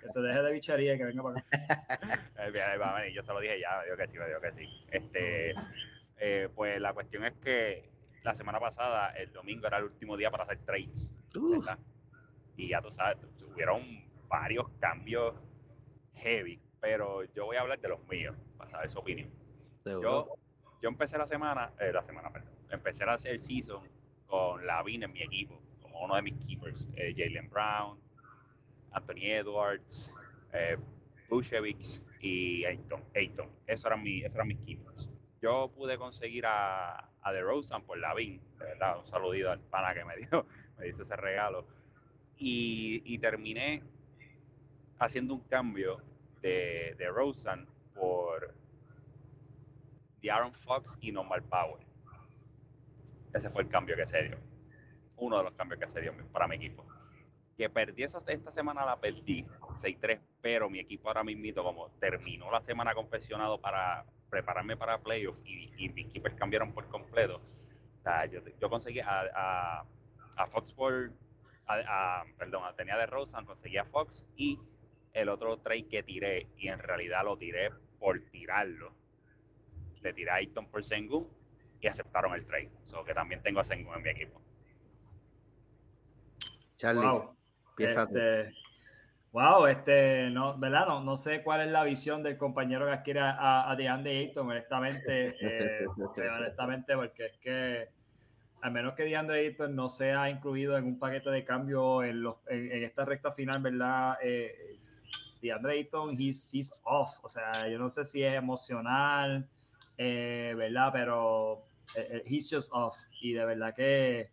que 0.00 0.08
se 0.08 0.20
deje 0.20 0.42
de 0.42 0.52
bichería 0.52 0.94
y 0.94 0.98
que 0.98 1.04
venga 1.04 1.22
para 1.22 1.40
acá. 1.40 2.00
yo 3.14 3.22
se 3.22 3.32
lo 3.32 3.40
dije 3.40 3.60
ya, 3.60 3.78
me 3.78 3.84
dijo 3.84 3.96
que 3.96 4.06
sí, 4.08 4.18
me 4.18 4.26
dijo 4.26 4.40
que 4.40 4.52
sí. 4.52 4.84
Este, 4.90 5.54
eh, 6.18 6.48
pues 6.54 6.80
la 6.80 6.92
cuestión 6.92 7.24
es 7.24 7.34
que 7.42 7.90
la 8.22 8.34
semana 8.34 8.60
pasada, 8.60 9.10
el 9.10 9.32
domingo 9.32 9.66
era 9.66 9.78
el 9.78 9.84
último 9.84 10.16
día 10.16 10.30
para 10.30 10.44
hacer 10.44 10.58
trades. 10.58 11.12
Y 12.56 12.68
ya 12.68 12.82
tú 12.82 12.92
sabes, 12.92 13.18
tuvieron 13.38 13.82
varios 14.28 14.68
cambios 14.78 15.34
heavy, 16.14 16.60
pero 16.80 17.24
yo 17.32 17.46
voy 17.46 17.56
a 17.56 17.62
hablar 17.62 17.80
de 17.80 17.88
los 17.88 18.06
míos, 18.08 18.36
para 18.58 18.70
saber 18.70 18.90
su 18.90 18.98
opinión. 18.98 19.30
Yo 19.84 20.34
yo 20.80 20.88
empecé 20.88 21.18
la 21.18 21.26
semana, 21.26 21.72
eh, 21.78 21.92
la 21.92 22.02
semana, 22.02 22.30
perdón, 22.30 22.50
empecé 22.70 23.04
a 23.04 23.12
hacer 23.12 23.32
el 23.32 23.40
season 23.40 23.82
con 24.26 24.66
Lavin 24.66 25.02
en 25.02 25.12
mi 25.12 25.22
equipo, 25.22 25.60
como 25.82 26.04
uno 26.04 26.16
de 26.16 26.22
mis 26.22 26.34
keepers, 26.46 26.86
eh, 26.94 27.14
Jalen 27.16 27.50
Brown, 27.50 27.98
Anthony 28.92 29.24
Edwards, 29.24 30.12
eh, 30.52 30.78
y 32.20 32.64
Ayton. 32.64 33.04
Ayton. 33.14 33.48
Esos, 33.66 33.86
eran 33.86 34.02
mi, 34.02 34.20
esos 34.20 34.34
eran 34.34 34.48
mis 34.48 34.58
keepers. 34.58 35.08
Yo 35.40 35.70
pude 35.74 35.96
conseguir 35.96 36.44
a, 36.46 37.08
a 37.22 37.32
DeRozan 37.32 37.82
por 37.82 37.98
Lavin, 37.98 38.40
de 38.58 38.64
verdad, 38.64 38.98
un 38.98 39.06
saludito 39.06 39.50
al 39.50 39.60
pana 39.60 39.94
que 39.94 40.04
me 40.04 40.16
dio, 40.16 40.46
me 40.78 40.88
hizo 40.88 41.02
ese 41.02 41.16
regalo. 41.16 41.66
Y, 42.36 43.02
y 43.04 43.18
terminé 43.18 43.82
haciendo 44.98 45.34
un 45.34 45.40
cambio 45.40 46.02
de, 46.42 46.94
de 46.98 47.08
Rosen 47.08 47.66
por 47.94 48.54
de 50.22 50.30
Aaron 50.30 50.52
Fox 50.52 50.96
y 51.00 51.12
Normal 51.12 51.42
Power. 51.44 51.84
Ese 53.32 53.50
fue 53.50 53.62
el 53.62 53.68
cambio 53.68 53.96
que 53.96 54.06
se 54.06 54.22
dio. 54.22 54.38
Uno 55.16 55.38
de 55.38 55.44
los 55.44 55.54
cambios 55.54 55.80
que 55.80 55.88
se 55.88 56.00
dio 56.00 56.12
para 56.32 56.48
mi 56.48 56.56
equipo. 56.56 56.84
Que 57.56 57.68
perdí 57.68 58.02
esa, 58.02 58.18
esta 58.26 58.50
semana 58.50 58.84
la 58.84 58.98
perdí, 58.98 59.44
6-3, 59.60 60.20
pero 60.40 60.70
mi 60.70 60.78
equipo 60.78 61.08
ahora 61.08 61.22
mismo, 61.22 61.62
como 61.62 61.90
terminó 62.00 62.50
la 62.50 62.62
semana 62.62 62.94
confeccionado 62.94 63.60
para 63.60 64.04
prepararme 64.30 64.76
para 64.76 64.98
playoff 64.98 65.36
y, 65.44 65.70
y 65.76 65.88
mis 65.90 66.06
equipos 66.06 66.32
cambiaron 66.34 66.72
por 66.72 66.88
completo. 66.88 67.40
O 67.98 68.02
sea, 68.02 68.24
yo, 68.26 68.40
yo 68.60 68.70
conseguí 68.70 69.00
a, 69.00 69.22
a, 69.34 69.84
a 70.36 70.46
Fox 70.46 70.72
por, 70.72 71.12
a, 71.66 72.24
perdón, 72.38 72.62
tenía 72.76 72.96
de 72.96 73.06
Rosan, 73.06 73.44
conseguí 73.44 73.76
a 73.76 73.84
Fox 73.84 74.26
y 74.36 74.58
el 75.12 75.28
otro 75.28 75.58
trade 75.58 75.88
que 75.88 76.02
tiré, 76.02 76.46
y 76.56 76.68
en 76.68 76.78
realidad 76.78 77.24
lo 77.24 77.36
tiré 77.36 77.70
por 77.98 78.20
tirarlo, 78.30 78.92
le 80.02 80.12
tiré 80.12 80.30
a 80.30 80.34
Ayton 80.36 80.66
por 80.66 80.84
Sengun 80.84 81.28
y 81.80 81.86
aceptaron 81.86 82.34
el 82.34 82.46
trade. 82.46 82.70
So 82.84 83.04
que 83.04 83.12
también 83.12 83.42
tengo 83.42 83.60
a 83.60 83.64
Sengun 83.64 83.96
en 83.96 84.02
mi 84.02 84.10
equipo. 84.10 84.40
Charlie, 86.76 87.06
wow. 87.06 87.36
Este, 87.78 88.52
wow, 89.32 89.66
este, 89.66 90.30
no, 90.30 90.58
¿verdad? 90.58 90.86
No, 90.86 91.02
no 91.02 91.16
sé 91.16 91.42
cuál 91.42 91.62
es 91.62 91.68
la 91.68 91.84
visión 91.84 92.22
del 92.22 92.36
compañero 92.36 92.86
que 92.86 92.92
adquiere 92.92 93.20
a, 93.20 93.70
a 93.70 93.76
DeAndre 93.76 94.18
Ayton, 94.18 94.48
honestamente, 94.48 95.36
eh, 95.40 95.86
honestamente, 96.38 96.94
porque 96.94 97.26
es 97.26 97.38
que 97.38 97.88
al 98.62 98.72
menos 98.72 98.94
que 98.94 99.04
DeAndre 99.04 99.40
Ayton 99.40 99.74
no 99.74 99.88
sea 99.88 100.28
incluido 100.28 100.76
en 100.76 100.84
un 100.84 100.98
paquete 100.98 101.30
de 101.30 101.44
cambio 101.44 102.02
en, 102.02 102.22
los, 102.22 102.36
en, 102.48 102.82
esta 102.84 103.04
recta 103.04 103.30
final, 103.30 103.62
¿verdad? 103.62 104.18
Eh, 104.22 104.78
DeAndre 105.40 105.74
Ayton, 105.74 106.10
he's, 106.18 106.52
he's, 106.52 106.72
off. 106.82 107.18
O 107.22 107.28
sea, 107.28 107.68
yo 107.68 107.78
no 107.78 107.88
sé 107.88 108.04
si 108.04 108.22
es 108.22 108.34
emocional, 108.34 109.48
eh, 110.02 110.54
¿verdad? 110.56 110.90
Pero 110.94 111.66
eh, 111.94 112.08
eh, 112.10 112.22
he's 112.24 112.48
just 112.50 112.70
off. 112.72 112.96
Y 113.20 113.34
de 113.34 113.44
verdad 113.44 113.74
que, 113.74 114.30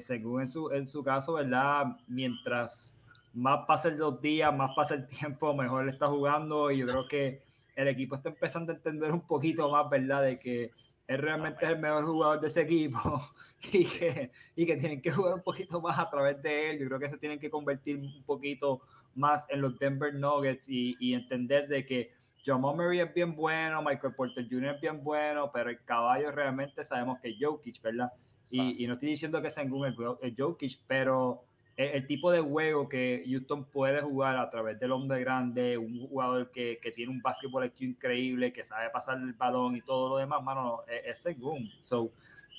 según 0.00 0.40
en 0.40 0.46
su, 0.48 0.70
en 0.72 0.84
su 0.84 1.04
caso, 1.04 1.34
¿verdad? 1.34 1.84
Mientras 2.08 3.00
más 3.32 3.60
pasen 3.68 3.96
los 3.96 4.20
días, 4.20 4.52
más 4.54 4.72
pasa 4.74 4.96
el 4.96 5.06
tiempo, 5.20 5.54
mejor 5.54 5.88
está 5.88 6.08
jugando. 6.08 6.72
Y 6.72 6.78
yo 6.78 6.86
creo 6.86 7.06
que 7.06 7.44
el 7.76 7.86
equipo 7.86 8.16
está 8.16 8.30
empezando 8.30 8.72
a 8.72 8.74
entender 8.74 9.12
un 9.12 9.24
poquito 9.24 9.70
más, 9.70 9.88
¿verdad? 9.88 10.24
De 10.24 10.40
que 10.40 10.72
él 11.06 11.18
realmente 11.18 11.64
es 11.64 11.70
el 11.70 11.78
mejor 11.78 12.04
jugador 12.04 12.40
de 12.40 12.48
ese 12.48 12.62
equipo 12.62 13.22
y 13.72 13.84
que, 13.84 14.32
y 14.56 14.66
que 14.66 14.76
tienen 14.76 15.00
que 15.00 15.12
jugar 15.12 15.34
un 15.34 15.42
poquito 15.42 15.80
más 15.80 15.96
a 15.96 16.10
través 16.10 16.42
de 16.42 16.70
él. 16.70 16.80
Yo 16.80 16.88
creo 16.88 16.98
que 16.98 17.10
se 17.10 17.18
tienen 17.18 17.38
que 17.38 17.50
convertir 17.50 17.98
un 17.98 18.24
poquito 18.24 18.80
más 19.14 19.48
en 19.48 19.60
los 19.60 19.78
Denver 19.78 20.12
Nuggets 20.12 20.68
y, 20.68 20.96
y 20.98 21.14
entender 21.14 21.68
de 21.68 21.86
que 21.86 22.23
John 22.46 22.60
Murray 22.60 23.00
es 23.00 23.12
bien 23.14 23.34
bueno, 23.34 23.82
Michael 23.82 24.14
Porter 24.14 24.46
Jr. 24.48 24.74
es 24.74 24.80
bien 24.80 25.02
bueno, 25.02 25.50
pero 25.52 25.70
el 25.70 25.82
caballo 25.84 26.30
realmente 26.30 26.84
sabemos 26.84 27.18
que 27.20 27.30
es 27.30 27.36
Jokic, 27.40 27.80
¿verdad? 27.80 28.12
Y, 28.50 28.84
y 28.84 28.86
no 28.86 28.94
estoy 28.94 29.10
diciendo 29.10 29.40
que 29.40 29.50
Sengun 29.50 29.88
es, 29.88 29.94
es 30.22 30.34
Jokic, 30.36 30.80
pero 30.86 31.44
el, 31.76 32.06
tipo 32.06 32.30
de 32.30 32.40
juego 32.40 32.88
que 32.88 33.24
Houston 33.28 33.64
puede 33.64 34.00
jugar 34.00 34.36
a 34.36 34.48
través 34.48 34.78
del 34.78 34.92
hombre 34.92 35.20
grande, 35.20 35.76
un 35.76 36.06
jugador 36.06 36.50
que, 36.50 36.78
que 36.80 36.92
tiene 36.92 37.10
un 37.10 37.20
básquetbol 37.20 37.72
increíble, 37.80 38.52
que 38.52 38.62
sabe 38.62 38.90
pasar 38.90 39.18
el 39.18 39.32
balón 39.32 39.76
y 39.76 39.82
todo 39.82 40.10
lo 40.10 40.16
demás, 40.18 40.42
mano, 40.42 40.82
es, 40.86 41.20
según. 41.20 41.68
So, 41.80 42.10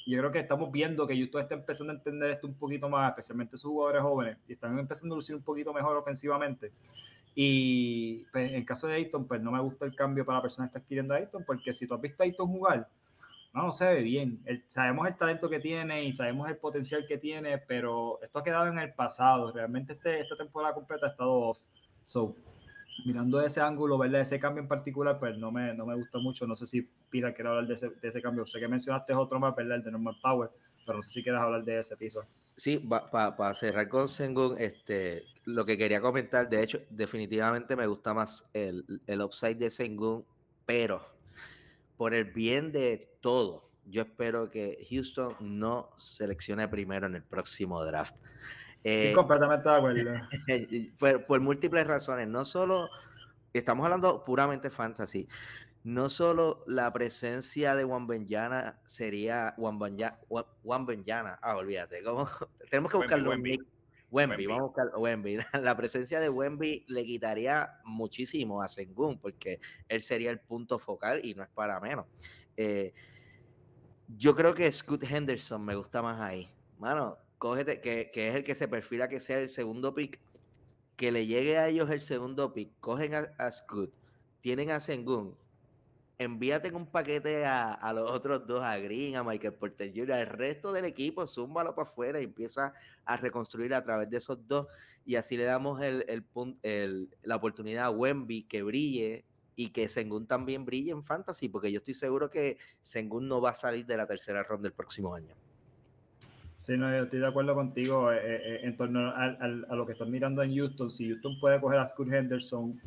yo 0.05 0.19
creo 0.19 0.31
que 0.31 0.39
estamos 0.39 0.71
viendo 0.71 1.07
que 1.07 1.15
Houston 1.15 1.41
está 1.41 1.55
empezando 1.55 1.93
a 1.93 1.95
entender 1.95 2.29
esto 2.29 2.47
un 2.47 2.55
poquito 2.55 2.89
más, 2.89 3.09
especialmente 3.09 3.55
sus 3.55 3.71
jugadores 3.71 4.01
jóvenes, 4.01 4.37
y 4.47 4.53
están 4.53 4.77
empezando 4.77 5.15
a 5.15 5.17
lucir 5.17 5.35
un 5.35 5.43
poquito 5.43 5.73
mejor 5.73 5.95
ofensivamente. 5.95 6.71
Y 7.35 8.23
pues, 8.31 8.53
en 8.53 8.63
caso 8.63 8.87
de 8.87 8.95
Ayton, 8.95 9.27
pues 9.27 9.41
no 9.41 9.51
me 9.51 9.59
gusta 9.59 9.85
el 9.85 9.93
cambio 9.93 10.25
para 10.25 10.37
la 10.37 10.41
persona 10.41 10.67
que 10.67 10.69
está 10.69 10.79
adquiriendo 10.79 11.13
a 11.13 11.17
Ayton, 11.17 11.43
porque 11.45 11.73
si 11.73 11.85
tú 11.85 11.93
has 11.93 12.01
visto 12.01 12.23
a 12.23 12.25
Ayton 12.25 12.47
jugar, 12.47 12.89
no, 13.53 13.71
se 13.71 13.85
ve 13.85 14.01
bien. 14.01 14.43
sabemos 14.67 15.07
el 15.07 15.15
talento 15.15 15.49
que 15.49 15.59
tiene 15.59 16.03
y 16.03 16.11
sabemos 16.11 16.49
el 16.49 16.57
potencial 16.57 17.05
que 17.07 17.17
tiene, 17.17 17.57
pero 17.57 18.19
esto 18.21 18.39
ha 18.39 18.43
quedado 18.43 18.67
en 18.67 18.79
el 18.79 18.93
pasado. 18.93 19.51
Realmente 19.53 19.93
este, 19.93 20.19
esta 20.19 20.35
temporada 20.35 20.73
completa 20.73 21.07
ha 21.07 21.09
estado 21.09 21.33
off. 21.33 21.59
So, 22.03 22.35
mirando 23.05 23.39
ese 23.39 23.61
ángulo, 23.61 23.97
¿verdad? 23.97 24.21
Ese 24.21 24.39
cambio 24.39 24.61
en 24.61 24.67
particular, 24.67 25.17
pues 25.19 25.37
no 25.37 25.51
me, 25.51 25.73
no 25.73 25.85
me 25.85 25.95
gusta 25.95 26.19
mucho. 26.19 26.45
No 26.45 26.57
sé 26.57 26.67
si 26.67 26.81
Pira 27.09 27.33
quiere 27.33 27.49
hablar 27.49 27.67
de 27.67 27.75
ese, 27.75 27.89
de 27.89 28.07
ese 28.09 28.21
cambio. 28.21 28.45
Sé 28.45 28.59
que 28.59 28.67
mencionaste 28.67 29.13
otro 29.13 29.39
más, 29.39 29.55
¿verdad? 29.55 29.77
El 29.77 29.83
de 29.83 29.91
Normal 29.91 30.17
Power, 30.21 30.49
pero 30.85 30.97
no 30.97 31.03
sé 31.03 31.11
si 31.11 31.23
quieres 31.23 31.39
hablar 31.39 31.63
de 31.63 31.79
ese 31.79 31.95
piso. 31.95 32.19
Sí, 32.57 32.77
para 33.11 33.53
cerrar 33.53 33.89
con 33.89 34.07
Sengun, 34.07 34.55
este, 34.57 35.23
lo 35.43 35.65
que 35.65 35.77
quería 35.77 35.99
comentar, 35.99 36.49
de 36.49 36.63
hecho, 36.63 36.79
definitivamente 36.89 37.75
me 37.75 37.85
gusta 37.85 38.13
más 38.13 38.45
el, 38.53 39.01
el 39.07 39.21
upside 39.21 39.57
de 39.57 39.69
Sengun, 39.69 40.25
pero 40.65 41.05
por 41.97 42.13
el 42.13 42.25
bien 42.25 42.71
de 42.71 43.09
todo, 43.21 43.69
yo 43.85 44.01
espero 44.03 44.49
que 44.49 44.85
Houston 44.89 45.35
no 45.39 45.89
seleccione 45.97 46.67
primero 46.67 47.07
en 47.07 47.15
el 47.15 47.23
próximo 47.23 47.83
draft. 47.83 48.15
Eh, 48.83 49.13
completamente 49.15 49.67
de 49.67 49.75
acuerdo. 49.75 50.11
por, 51.27 51.39
múltiples 51.39 51.87
razones, 51.87 52.27
no 52.27 52.45
solo, 52.45 52.89
estamos 53.53 53.83
hablando 53.85 54.23
puramente 54.23 54.69
fantasy, 54.69 55.27
no 55.85 56.09
solo 56.09 56.63
la 56.65 56.91
presencia 56.91 57.75
de 57.75 57.83
Juan 57.83 58.07
Benjana 58.07 58.81
sería 58.85 59.53
Juan 59.55 59.77
Benjana, 59.77 61.39
ah, 61.43 61.57
olvídate, 61.57 62.01
tenemos 62.71 62.91
que 62.91 62.97
buscarlo. 62.97 63.31
Wemby, 64.11 64.45
vamos 64.47 64.61
a 64.61 64.65
buscar 64.65 64.91
Wemby. 64.97 65.37
La 65.61 65.75
presencia 65.75 66.19
de 66.19 66.29
Wemby 66.29 66.85
le 66.87 67.05
quitaría 67.05 67.81
muchísimo 67.83 68.61
a 68.61 68.67
Sengun 68.67 69.19
porque 69.19 69.59
él 69.89 70.01
sería 70.01 70.31
el 70.31 70.39
punto 70.39 70.79
focal 70.79 71.19
y 71.23 71.35
no 71.35 71.43
es 71.43 71.49
para 71.49 71.79
menos. 71.79 72.05
Eh, 72.55 72.93
yo 74.17 74.35
creo 74.35 74.53
que 74.53 74.71
Scott 74.71 75.03
Henderson 75.03 75.63
me 75.65 75.75
gusta 75.75 76.01
más 76.01 76.21
ahí. 76.21 76.47
Mano, 76.79 77.17
cógete, 77.37 77.81
que, 77.81 78.09
que, 78.11 78.29
es 78.29 78.35
el 78.35 78.43
que 78.43 78.55
se 78.55 78.67
perfila 78.67 79.09
que 79.09 79.19
sea 79.19 79.39
el 79.39 79.49
segundo 79.49 79.93
pick. 79.93 80.19
Que 80.95 81.11
le 81.11 81.27
llegue 81.27 81.57
a 81.57 81.67
ellos 81.67 81.89
el 81.89 81.99
segundo 81.99 82.53
pick. 82.53 82.71
Cogen 82.79 83.15
a, 83.15 83.33
a 83.37 83.51
Scott, 83.51 83.91
tienen 84.39 84.71
a 84.71 84.79
Sengun, 84.79 85.35
envíate 86.17 86.73
un 86.73 86.85
paquete 86.85 87.45
a, 87.45 87.91
los 87.93 88.09
otros 88.11 88.45
dos, 88.47 88.63
a 88.63 88.77
Green, 88.77 89.15
a 89.15 89.23
Michael 89.23 89.53
Porter 89.53 89.91
Jr., 89.93 90.13
al 90.13 90.27
resto 90.27 90.71
del 90.71 90.85
equipo, 90.85 91.27
zúmbalo 91.27 91.75
para 91.75 91.87
afuera 91.87 92.21
y 92.21 92.25
empieza 92.25 92.73
a 93.05 93.17
reconstruir 93.17 93.73
a 93.73 93.83
través 93.83 94.09
de 94.09 94.17
esos 94.17 94.47
dos. 94.47 94.67
Y 95.05 95.15
así 95.15 95.37
le 95.37 95.43
damos 95.43 95.81
el, 95.81 96.05
el, 96.63 97.09
la 97.23 97.35
oportunidad 97.35 97.85
a 97.85 97.89
Wemby 97.91 98.43
que 98.43 98.63
brille 98.63 99.25
y 99.55 99.69
que 99.69 99.87
Sengun 99.87 100.27
también 100.27 100.65
brille 100.65 100.91
en 100.91 101.03
Fantasy, 101.03 101.49
porque 101.49 101.71
yo 101.71 101.77
estoy 101.77 101.93
seguro 101.93 102.29
que 102.29 102.57
Sengun 102.81 103.27
no 103.27 103.39
va 103.39 103.51
a 103.51 103.53
salir 103.53 103.85
de 103.85 103.97
la 103.97 104.07
tercera 104.07 104.43
ronda 104.43 104.63
del 104.63 104.73
próximo 104.73 105.13
año. 105.13 105.33
Sí, 106.57 106.77
no, 106.77 106.89
yo 106.89 107.03
estoy 107.03 107.19
de 107.19 107.27
acuerdo 107.27 107.53
contigo 107.53 108.11
eh, 108.11 108.19
eh, 108.23 108.59
en 108.63 108.77
torno 108.77 109.09
a, 109.09 109.25
a, 109.25 109.47
lo 109.47 109.85
que 109.85 109.91
están 109.91 110.09
mirando 110.09 110.41
en 110.41 110.55
Houston. 110.55 110.89
Si 110.89 111.07
Houston 111.09 111.39
puede 111.39 111.59
coger 111.59 111.79
a 111.79 111.85
Scott 111.85 112.07
Henderson, 112.11 112.79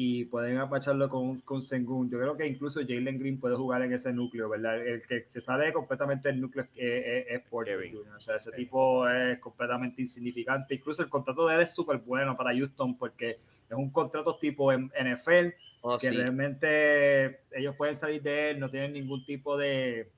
y 0.00 0.26
pueden 0.26 0.58
apacharlo 0.58 1.08
con, 1.08 1.40
con 1.40 1.60
Sengun. 1.60 2.08
Yo 2.08 2.20
creo 2.20 2.36
que 2.36 2.46
incluso 2.46 2.78
Jalen 2.86 3.18
Green 3.18 3.40
puede 3.40 3.56
jugar 3.56 3.82
en 3.82 3.92
ese 3.92 4.12
núcleo, 4.12 4.48
¿verdad? 4.48 4.80
El 4.86 5.04
que 5.04 5.24
se 5.26 5.40
sale 5.40 5.72
completamente 5.72 6.28
del 6.28 6.40
núcleo 6.40 6.68
es, 6.76 7.26
es, 7.26 7.42
O 7.50 8.20
sea, 8.20 8.36
ese 8.36 8.52
tipo 8.52 9.08
es 9.08 9.40
completamente 9.40 10.00
insignificante. 10.00 10.76
Incluso 10.76 11.02
el 11.02 11.08
contrato 11.08 11.48
de 11.48 11.56
él 11.56 11.62
es 11.62 11.74
súper 11.74 11.98
bueno 11.98 12.36
para 12.36 12.54
Houston 12.54 12.96
porque 12.96 13.40
es 13.68 13.76
un 13.76 13.90
contrato 13.90 14.36
tipo 14.36 14.72
NFL 14.72 15.48
oh, 15.80 15.98
que 15.98 16.12
realmente 16.12 17.40
ellos 17.50 17.74
pueden 17.74 17.96
salir 17.96 18.22
de 18.22 18.50
él, 18.50 18.60
no 18.60 18.70
tienen 18.70 18.92
ningún 18.92 19.24
tipo 19.24 19.58
de, 19.58 20.12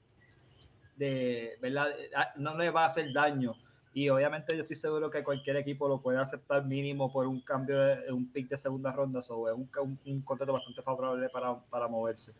de, 0.96 1.56
¿verdad? 1.62 1.88
Ah, 2.14 2.28
no 2.36 2.54
le 2.58 2.68
va 2.68 2.82
a 2.82 2.88
hacer 2.88 3.10
daño 3.14 3.54
y 3.92 4.08
obviamente 4.08 4.54
yo 4.54 4.62
estoy 4.62 4.76
seguro 4.76 5.10
que 5.10 5.24
cualquier 5.24 5.56
equipo 5.56 5.88
lo 5.88 6.00
puede 6.00 6.18
aceptar 6.18 6.64
mínimo 6.64 7.12
por 7.12 7.26
un 7.26 7.40
cambio 7.40 7.78
de 7.78 8.12
un 8.12 8.30
pick 8.30 8.48
de 8.48 8.56
segunda 8.56 8.92
ronda, 8.92 9.20
o 9.28 9.48
es 9.48 9.54
un, 9.54 9.98
un, 10.04 10.22
contrato 10.22 10.52
bastante 10.52 10.80
favorable 10.82 11.28
para, 11.28 11.58
para 11.58 11.88
moverse. 11.88 12.32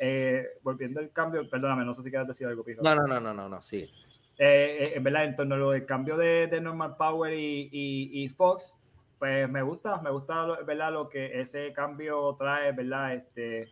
Eh, 0.00 0.44
volviendo 0.62 1.00
al 1.00 1.10
cambio, 1.12 1.48
perdóname, 1.48 1.84
no 1.84 1.92
sé 1.92 2.02
si 2.02 2.10
quieres 2.10 2.26
decir 2.26 2.46
algo, 2.46 2.64
Pijo. 2.64 2.82
No, 2.82 2.94
no, 2.94 3.06
no, 3.06 3.20
no, 3.20 3.34
no, 3.34 3.48
no 3.48 3.62
sí. 3.62 3.90
Eh, 4.38 4.76
eh, 4.80 4.92
en 4.96 5.04
verdad, 5.04 5.24
en 5.24 5.36
torno 5.36 5.70
al 5.70 5.86
cambio 5.86 6.16
de, 6.16 6.46
de 6.46 6.60
Normal 6.60 6.96
Power 6.96 7.32
y, 7.34 7.68
y, 7.70 8.24
y, 8.24 8.28
Fox, 8.30 8.76
pues 9.18 9.48
me 9.48 9.62
gusta, 9.62 10.00
me 10.00 10.10
gusta, 10.10 10.46
¿verdad? 10.66 10.92
Lo 10.92 11.08
que 11.08 11.40
ese 11.40 11.72
cambio 11.72 12.34
trae, 12.38 12.72
¿verdad? 12.72 13.14
Este, 13.14 13.68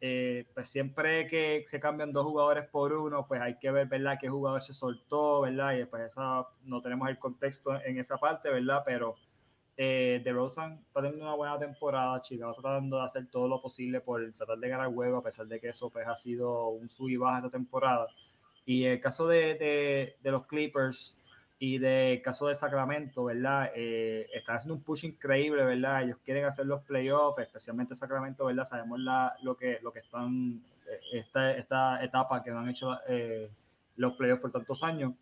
eh, 0.00 0.46
pues 0.52 0.68
siempre 0.68 1.26
que 1.26 1.64
se 1.68 1.80
cambian 1.80 2.12
dos 2.12 2.24
jugadores 2.24 2.68
por 2.68 2.92
uno, 2.92 3.26
pues 3.26 3.40
hay 3.40 3.58
que 3.58 3.70
ver, 3.70 3.86
¿verdad?, 3.86 4.18
qué 4.20 4.28
jugador 4.28 4.62
se 4.62 4.72
soltó, 4.72 5.42
¿verdad? 5.42 5.74
Y 5.76 5.84
pues 5.86 6.02
esa, 6.12 6.46
no 6.64 6.82
tenemos 6.82 7.08
el 7.08 7.18
contexto 7.18 7.80
en 7.82 7.98
esa 7.98 8.18
parte, 8.18 8.50
¿verdad? 8.50 8.82
Pero 8.84 9.16
eh, 9.76 10.20
DeRozan 10.22 10.84
está 10.86 11.00
teniendo 11.00 11.24
una 11.24 11.34
buena 11.34 11.58
temporada, 11.58 12.20
Chicago 12.20 12.50
está 12.50 12.62
tratando 12.62 12.98
de 12.98 13.04
hacer 13.04 13.26
todo 13.30 13.48
lo 13.48 13.60
posible 13.60 14.00
por 14.00 14.32
tratar 14.32 14.58
de 14.58 14.68
ganar 14.68 14.92
juego, 14.92 15.18
a 15.18 15.22
pesar 15.22 15.46
de 15.46 15.60
que 15.60 15.68
eso 15.68 15.90
pues, 15.90 16.06
ha 16.06 16.16
sido 16.16 16.68
un 16.68 16.88
sub 16.88 17.08
y 17.08 17.16
baja 17.16 17.38
esta 17.38 17.50
temporada. 17.50 18.06
Y 18.64 18.84
el 18.84 19.00
caso 19.00 19.28
de, 19.28 19.54
de, 19.54 20.16
de 20.20 20.30
los 20.30 20.46
Clippers, 20.46 21.16
y 21.58 21.78
de 21.78 22.20
caso 22.22 22.48
de 22.48 22.54
Sacramento, 22.54 23.24
¿verdad? 23.24 23.70
Eh, 23.74 24.28
están 24.34 24.56
haciendo 24.56 24.74
un 24.74 24.82
push 24.82 25.04
increíble, 25.04 25.64
¿verdad? 25.64 26.02
Ellos 26.02 26.18
quieren 26.22 26.44
hacer 26.44 26.66
los 26.66 26.82
playoffs, 26.82 27.38
especialmente 27.38 27.94
Sacramento, 27.94 28.44
¿verdad? 28.44 28.64
Sabemos 28.64 29.00
la, 29.00 29.34
lo, 29.42 29.56
que, 29.56 29.78
lo 29.82 29.90
que 29.90 30.00
están, 30.00 30.62
eh, 30.86 31.00
esta, 31.12 31.52
esta 31.56 32.04
etapa 32.04 32.42
que 32.42 32.50
no 32.50 32.58
han 32.58 32.68
hecho 32.68 32.98
eh, 33.08 33.50
los 33.96 34.14
playoffs 34.14 34.42
por 34.42 34.52
tantos 34.52 34.82
años. 34.82 35.14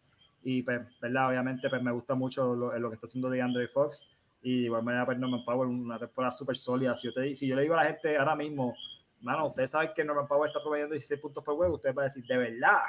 Y, 0.43 0.63
pues, 0.63 0.81
¿verdad? 1.01 1.29
Obviamente, 1.29 1.71
pues 1.71 1.83
me 1.83 1.93
gusta 1.93 2.15
mucho 2.15 2.55
lo, 2.55 2.77
lo 2.79 2.91
que 2.91 2.97
está 2.97 3.07
haciendo 3.07 3.31
de 3.31 3.41
Andre 3.41 3.69
Fox. 3.69 4.05
Y 4.43 4.61
de 4.61 4.65
igual 4.67 4.83
manera, 4.83 5.07
pues 5.07 5.19
Norman 5.19 5.45
Power, 5.45 5.69
una 5.69 5.99
temporada 5.99 6.33
súper 6.33 6.57
sólida. 6.57 6.97
Si 6.97 7.07
yo, 7.07 7.15
te, 7.15 7.35
si 7.37 7.47
yo 7.47 7.55
le 7.55 7.63
digo 7.63 7.75
a 7.75 7.83
la 7.83 7.91
gente 7.91 8.19
ahora 8.19 8.35
mismo, 8.35 8.75
mano, 9.21 9.47
ustedes 9.47 9.71
saben 9.71 9.91
que 9.95 10.05
Norman 10.05 10.27
Power 10.27 10.49
está 10.49 10.61
promediando 10.61 10.95
16 10.95 11.21
puntos 11.21 11.45
por 11.45 11.55
juego, 11.55 11.77
ustedes 11.77 11.95
van 11.95 12.03
a 12.03 12.09
decir, 12.09 12.27
de 12.27 12.37
verdad, 12.37 12.83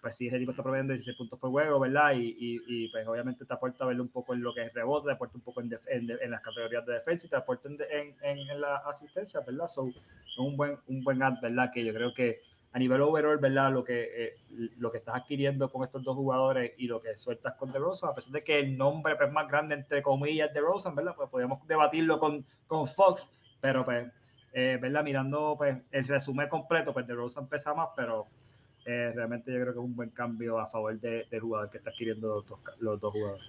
pues 0.00 0.16
sí, 0.16 0.28
ese 0.28 0.38
tipo 0.38 0.52
está 0.52 0.62
proveyendo 0.62 0.92
16 0.92 1.16
puntos 1.16 1.38
por 1.38 1.50
juego, 1.50 1.80
¿verdad? 1.80 2.12
Y, 2.12 2.36
y, 2.38 2.60
y, 2.66 2.88
pues 2.88 3.06
obviamente 3.06 3.44
te 3.44 3.52
aporta 3.52 3.84
verlo 3.84 4.02
un 4.02 4.08
poco 4.10 4.32
en 4.34 4.42
lo 4.42 4.54
que 4.54 4.62
es 4.62 4.72
rebote, 4.72 5.06
te 5.06 5.12
aporta 5.12 5.36
un 5.36 5.42
poco 5.42 5.60
en, 5.60 5.70
en, 5.88 6.10
en 6.20 6.30
las 6.30 6.40
categorías 6.40 6.86
de 6.86 6.94
defensa 6.94 7.26
y 7.26 7.30
te 7.30 7.36
aporta 7.36 7.68
en, 7.68 8.14
en, 8.22 8.60
la 8.60 8.76
asistencia, 8.86 9.40
¿verdad? 9.40 9.66
Son 9.66 9.92
un 10.38 10.56
buen, 10.56 10.78
un 10.86 11.02
buen 11.02 11.22
ad, 11.22 11.40
¿verdad? 11.42 11.70
Que 11.72 11.84
yo 11.84 11.92
creo 11.92 12.14
que 12.14 12.42
a 12.72 12.78
nivel 12.78 13.00
overall, 13.00 13.38
¿verdad? 13.38 13.72
Lo 13.72 13.82
que, 13.82 14.08
eh, 14.14 14.36
lo 14.78 14.92
que 14.92 14.98
estás 14.98 15.16
adquiriendo 15.16 15.70
con 15.70 15.84
estos 15.84 16.04
dos 16.04 16.14
jugadores 16.14 16.72
y 16.78 16.86
lo 16.86 17.00
que 17.00 17.16
sueltas 17.16 17.54
con 17.54 17.72
DeRozan, 17.72 18.10
a 18.10 18.14
pesar 18.14 18.32
de 18.32 18.44
que 18.44 18.60
el 18.60 18.76
nombre 18.76 19.16
pues, 19.16 19.32
más 19.32 19.48
grande, 19.48 19.74
entre 19.74 20.02
comillas, 20.02 20.48
de 20.48 20.60
DeRozan, 20.60 20.94
¿verdad? 20.94 21.14
Pues 21.16 21.28
podríamos 21.28 21.66
debatirlo 21.66 22.20
con, 22.20 22.44
con 22.66 22.86
Fox, 22.86 23.30
pero 23.60 23.84
pues, 23.84 24.06
eh, 24.52 24.78
¿verdad? 24.80 25.02
Mirando 25.02 25.54
pues, 25.56 25.76
el 25.90 26.06
resumen 26.06 26.48
completo, 26.48 26.92
pues 26.92 27.06
DeRozan 27.06 27.48
pesa 27.48 27.74
más, 27.74 27.88
pero 27.96 28.26
eh, 28.90 29.12
realmente 29.14 29.52
yo 29.52 29.60
creo 29.60 29.74
que 29.74 29.78
es 29.80 29.84
un 29.84 29.94
buen 29.94 30.08
cambio 30.08 30.58
a 30.58 30.66
favor 30.66 30.98
de, 30.98 31.26
del 31.30 31.40
jugador 31.40 31.68
que 31.68 31.76
está 31.76 31.90
adquiriendo 31.90 32.42
los 32.80 33.00
dos, 33.00 33.12
jugadores. 33.12 33.44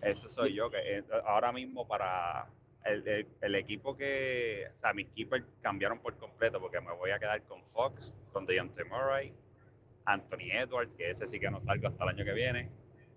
eso 0.00 0.28
soy 0.28 0.54
yo, 0.54 0.70
que 0.70 1.02
ahora 1.24 1.50
mismo 1.50 1.88
para 1.88 2.46
el, 2.84 3.26
el, 3.40 3.54
equipo 3.56 3.96
que, 3.96 4.68
o 4.76 4.78
sea, 4.78 4.92
mis 4.92 5.08
keepers 5.08 5.44
cambiaron 5.60 5.98
por 5.98 6.16
completo 6.18 6.60
porque 6.60 6.80
me 6.80 6.92
voy 6.92 7.10
a 7.10 7.18
quedar 7.18 7.42
con 7.42 7.64
Fox, 7.72 8.14
con 8.32 8.46
Deontay 8.46 8.84
Murray, 8.84 9.32
Anthony 10.04 10.52
Edwards, 10.52 10.94
que 10.94 11.10
ese 11.10 11.26
sí 11.26 11.40
que 11.40 11.50
no 11.50 11.60
salgo 11.60 11.88
hasta 11.88 12.04
el 12.04 12.10
año 12.10 12.24
que 12.24 12.32
viene, 12.32 12.70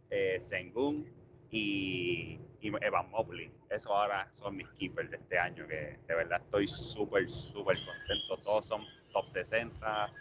eh, 0.10 0.39
Sengun 0.41 1.05
y, 1.51 2.39
Evan 2.62 3.12
Mobley. 3.12 3.51
Eso 3.69 3.95
ahora 3.95 4.27
son 4.34 4.58
mis 4.58 4.67
keepers 4.69 5.12
de 5.12 5.17
este 5.17 5.38
año, 5.38 5.67
que 5.67 5.99
de 6.08 6.15
verdad 6.15 6.41
estoy 6.43 6.67
súper, 6.67 7.29
súper 7.29 7.77
contento. 7.86 8.38
Todos 8.43 8.65
son 8.65 8.82
top 9.13 9.29
60. 9.29 10.12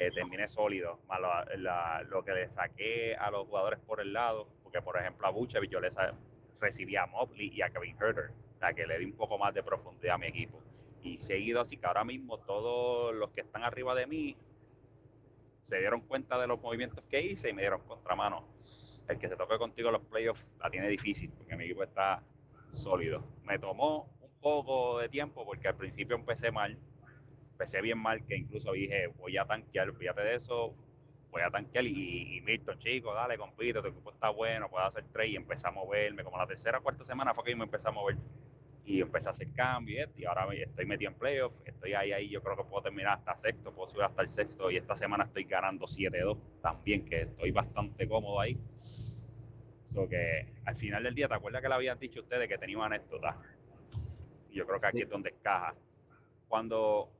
Eh, 0.00 0.10
terminé 0.12 0.48
sólido. 0.48 0.98
Lo, 2.08 2.24
que 2.24 2.32
le 2.32 2.48
saqué 2.48 3.14
a 3.16 3.30
los 3.30 3.46
jugadores 3.46 3.78
por 3.80 4.00
el 4.00 4.14
lado, 4.14 4.48
porque 4.62 4.80
por 4.80 4.98
ejemplo 4.98 5.26
a 5.26 5.30
Buchevic 5.30 5.70
yo 5.70 5.78
le 5.78 5.90
recibía 6.58 7.02
a 7.02 7.06
Mobley 7.06 7.50
y 7.52 7.60
a 7.60 7.68
Kevin 7.68 7.96
Herter 8.00 8.30
la 8.62 8.72
que 8.72 8.86
le 8.86 8.98
di 8.98 9.04
un 9.04 9.12
poco 9.12 9.36
más 9.36 9.52
de 9.52 9.62
profundidad 9.62 10.14
a 10.14 10.18
mi 10.18 10.28
equipo. 10.28 10.58
Y 11.02 11.18
seguido 11.18 11.60
así 11.60 11.76
que 11.76 11.86
ahora 11.86 12.02
mismo 12.02 12.38
todos 12.38 13.14
los 13.14 13.28
que 13.32 13.42
están 13.42 13.62
arriba 13.62 13.94
de 13.94 14.06
mí 14.06 14.36
se 15.64 15.78
dieron 15.78 16.00
cuenta 16.00 16.38
de 16.38 16.46
los 16.46 16.58
movimientos 16.62 17.04
que 17.10 17.20
hice 17.20 17.50
y 17.50 17.52
me 17.52 17.60
dieron 17.60 17.82
contramano. 17.82 18.48
El 19.06 19.18
que 19.18 19.28
se 19.28 19.36
toque 19.36 19.58
contigo 19.58 19.90
los 19.90 20.00
playoffs 20.00 20.46
la 20.60 20.70
tiene 20.70 20.88
difícil 20.88 21.30
porque 21.36 21.56
mi 21.56 21.64
equipo 21.64 21.82
está 21.82 22.22
sólido. 22.70 23.22
Me 23.44 23.58
tomó 23.58 24.08
un 24.22 24.40
poco 24.40 24.98
de 24.98 25.10
tiempo 25.10 25.44
porque 25.44 25.68
al 25.68 25.76
principio 25.76 26.16
empecé 26.16 26.50
mal, 26.50 26.78
empecé 27.60 27.82
bien 27.82 27.98
mal 27.98 28.24
que 28.24 28.36
incluso 28.36 28.72
dije 28.72 29.08
voy 29.18 29.36
a 29.36 29.44
tanquear, 29.44 29.92
fíjate 29.92 30.22
de 30.22 30.36
eso, 30.36 30.74
voy 31.30 31.42
a 31.42 31.50
tanquear 31.50 31.84
y, 31.84 32.38
y 32.38 32.40
Milton, 32.40 32.78
chico, 32.78 33.12
dale, 33.12 33.36
compito, 33.36 33.82
tu 33.82 33.88
equipo 33.88 34.12
está 34.12 34.30
bueno, 34.30 34.70
puedo 34.70 34.82
hacer 34.82 35.04
trade 35.12 35.28
y 35.28 35.36
empecé 35.36 35.68
a 35.68 35.70
moverme. 35.70 36.24
Como 36.24 36.38
la 36.38 36.46
tercera 36.46 36.78
o 36.78 36.82
cuarta 36.82 37.04
semana 37.04 37.34
fue 37.34 37.44
que 37.44 37.54
me 37.54 37.64
empecé 37.64 37.88
a 37.88 37.90
mover 37.90 38.16
y 38.86 39.02
empecé 39.02 39.28
a 39.28 39.32
hacer 39.32 39.52
cambios 39.52 40.08
y 40.16 40.24
ahora 40.24 40.48
estoy 40.54 40.86
metido 40.86 41.10
en 41.10 41.18
playoff, 41.18 41.52
estoy 41.66 41.92
ahí, 41.92 42.12
ahí, 42.12 42.30
yo 42.30 42.42
creo 42.42 42.56
que 42.56 42.64
puedo 42.64 42.82
terminar 42.82 43.18
hasta 43.18 43.36
sexto, 43.36 43.74
puedo 43.74 43.90
subir 43.90 44.04
hasta 44.04 44.22
el 44.22 44.28
sexto 44.28 44.70
y 44.70 44.78
esta 44.78 44.96
semana 44.96 45.24
estoy 45.24 45.44
ganando 45.44 45.84
7-2 45.84 46.38
también, 46.62 47.04
que 47.04 47.22
estoy 47.22 47.50
bastante 47.50 48.08
cómodo 48.08 48.40
ahí. 48.40 48.56
So 49.84 50.08
que 50.08 50.46
al 50.64 50.76
final 50.76 51.02
del 51.02 51.14
día, 51.14 51.28
¿te 51.28 51.34
acuerdas 51.34 51.60
que 51.60 51.68
le 51.68 51.74
habían 51.74 51.98
dicho 51.98 52.20
ustedes 52.20 52.48
que 52.48 52.56
tenía 52.56 52.78
una 52.78 52.86
anécdota? 52.86 53.36
Yo 54.50 54.66
creo 54.66 54.80
que 54.80 54.86
aquí 54.86 55.02
es 55.02 55.10
donde 55.10 55.28
encaja. 55.28 55.74
Cuando, 56.48 57.12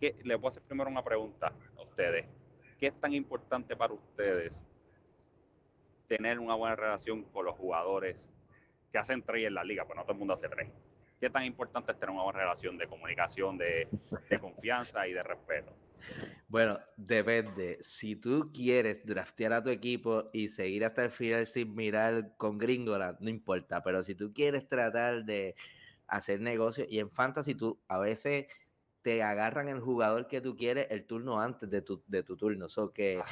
¿qué, 0.00 0.16
les 0.24 0.40
voy 0.40 0.48
a 0.48 0.50
hacer 0.50 0.62
primero 0.62 0.90
una 0.90 1.02
pregunta 1.02 1.52
a 1.76 1.82
ustedes. 1.82 2.26
¿Qué 2.78 2.88
es 2.88 3.00
tan 3.00 3.12
importante 3.12 3.76
para 3.76 3.94
ustedes 3.94 4.62
tener 6.08 6.38
una 6.38 6.54
buena 6.54 6.76
relación 6.76 7.22
con 7.24 7.46
los 7.46 7.56
jugadores 7.56 8.28
que 8.92 8.98
hacen 8.98 9.22
trade 9.22 9.46
en 9.46 9.54
la 9.54 9.64
liga? 9.64 9.84
Pues 9.84 9.96
no 9.96 10.02
todo 10.02 10.12
el 10.12 10.18
mundo 10.18 10.34
hace 10.34 10.48
trade 10.48 10.72
¿Qué 11.20 11.30
tan 11.30 11.44
importante 11.44 11.92
es 11.92 11.98
tener 11.98 12.14
una 12.14 12.24
buena 12.24 12.40
relación 12.40 12.76
de 12.76 12.86
comunicación, 12.86 13.56
de, 13.56 13.88
confianza 14.38 15.08
y 15.08 15.14
de 15.14 15.22
respeto? 15.22 15.72
Bueno, 16.46 16.78
depende. 16.96 17.78
Si 17.80 18.16
tú 18.16 18.50
quieres 18.52 19.04
draftear 19.06 19.54
a 19.54 19.62
tu 19.62 19.70
equipo 19.70 20.28
y 20.32 20.48
seguir 20.48 20.84
hasta 20.84 21.04
el 21.04 21.10
final 21.10 21.46
sin 21.46 21.74
mirar 21.74 22.36
con 22.36 22.58
Gringola, 22.58 23.16
no 23.18 23.30
importa. 23.30 23.82
Pero 23.82 24.02
si 24.02 24.14
tú 24.14 24.32
quieres 24.34 24.68
tratar 24.68 25.24
de 25.24 25.54
hacer 26.06 26.40
negocio, 26.40 26.84
y 26.88 26.98
en 26.98 27.10
Fantasy 27.10 27.54
tú 27.54 27.80
a 27.88 27.98
veces 27.98 28.46
te 29.06 29.22
agarran 29.22 29.68
el 29.68 29.78
jugador 29.78 30.26
que 30.26 30.40
tú 30.40 30.56
quieres 30.56 30.88
el 30.90 31.06
turno 31.06 31.40
antes 31.40 31.70
de 31.70 31.80
tu, 31.80 32.02
de 32.08 32.24
tu 32.24 32.36
turno. 32.36 32.68
So 32.68 32.92
que, 32.92 33.22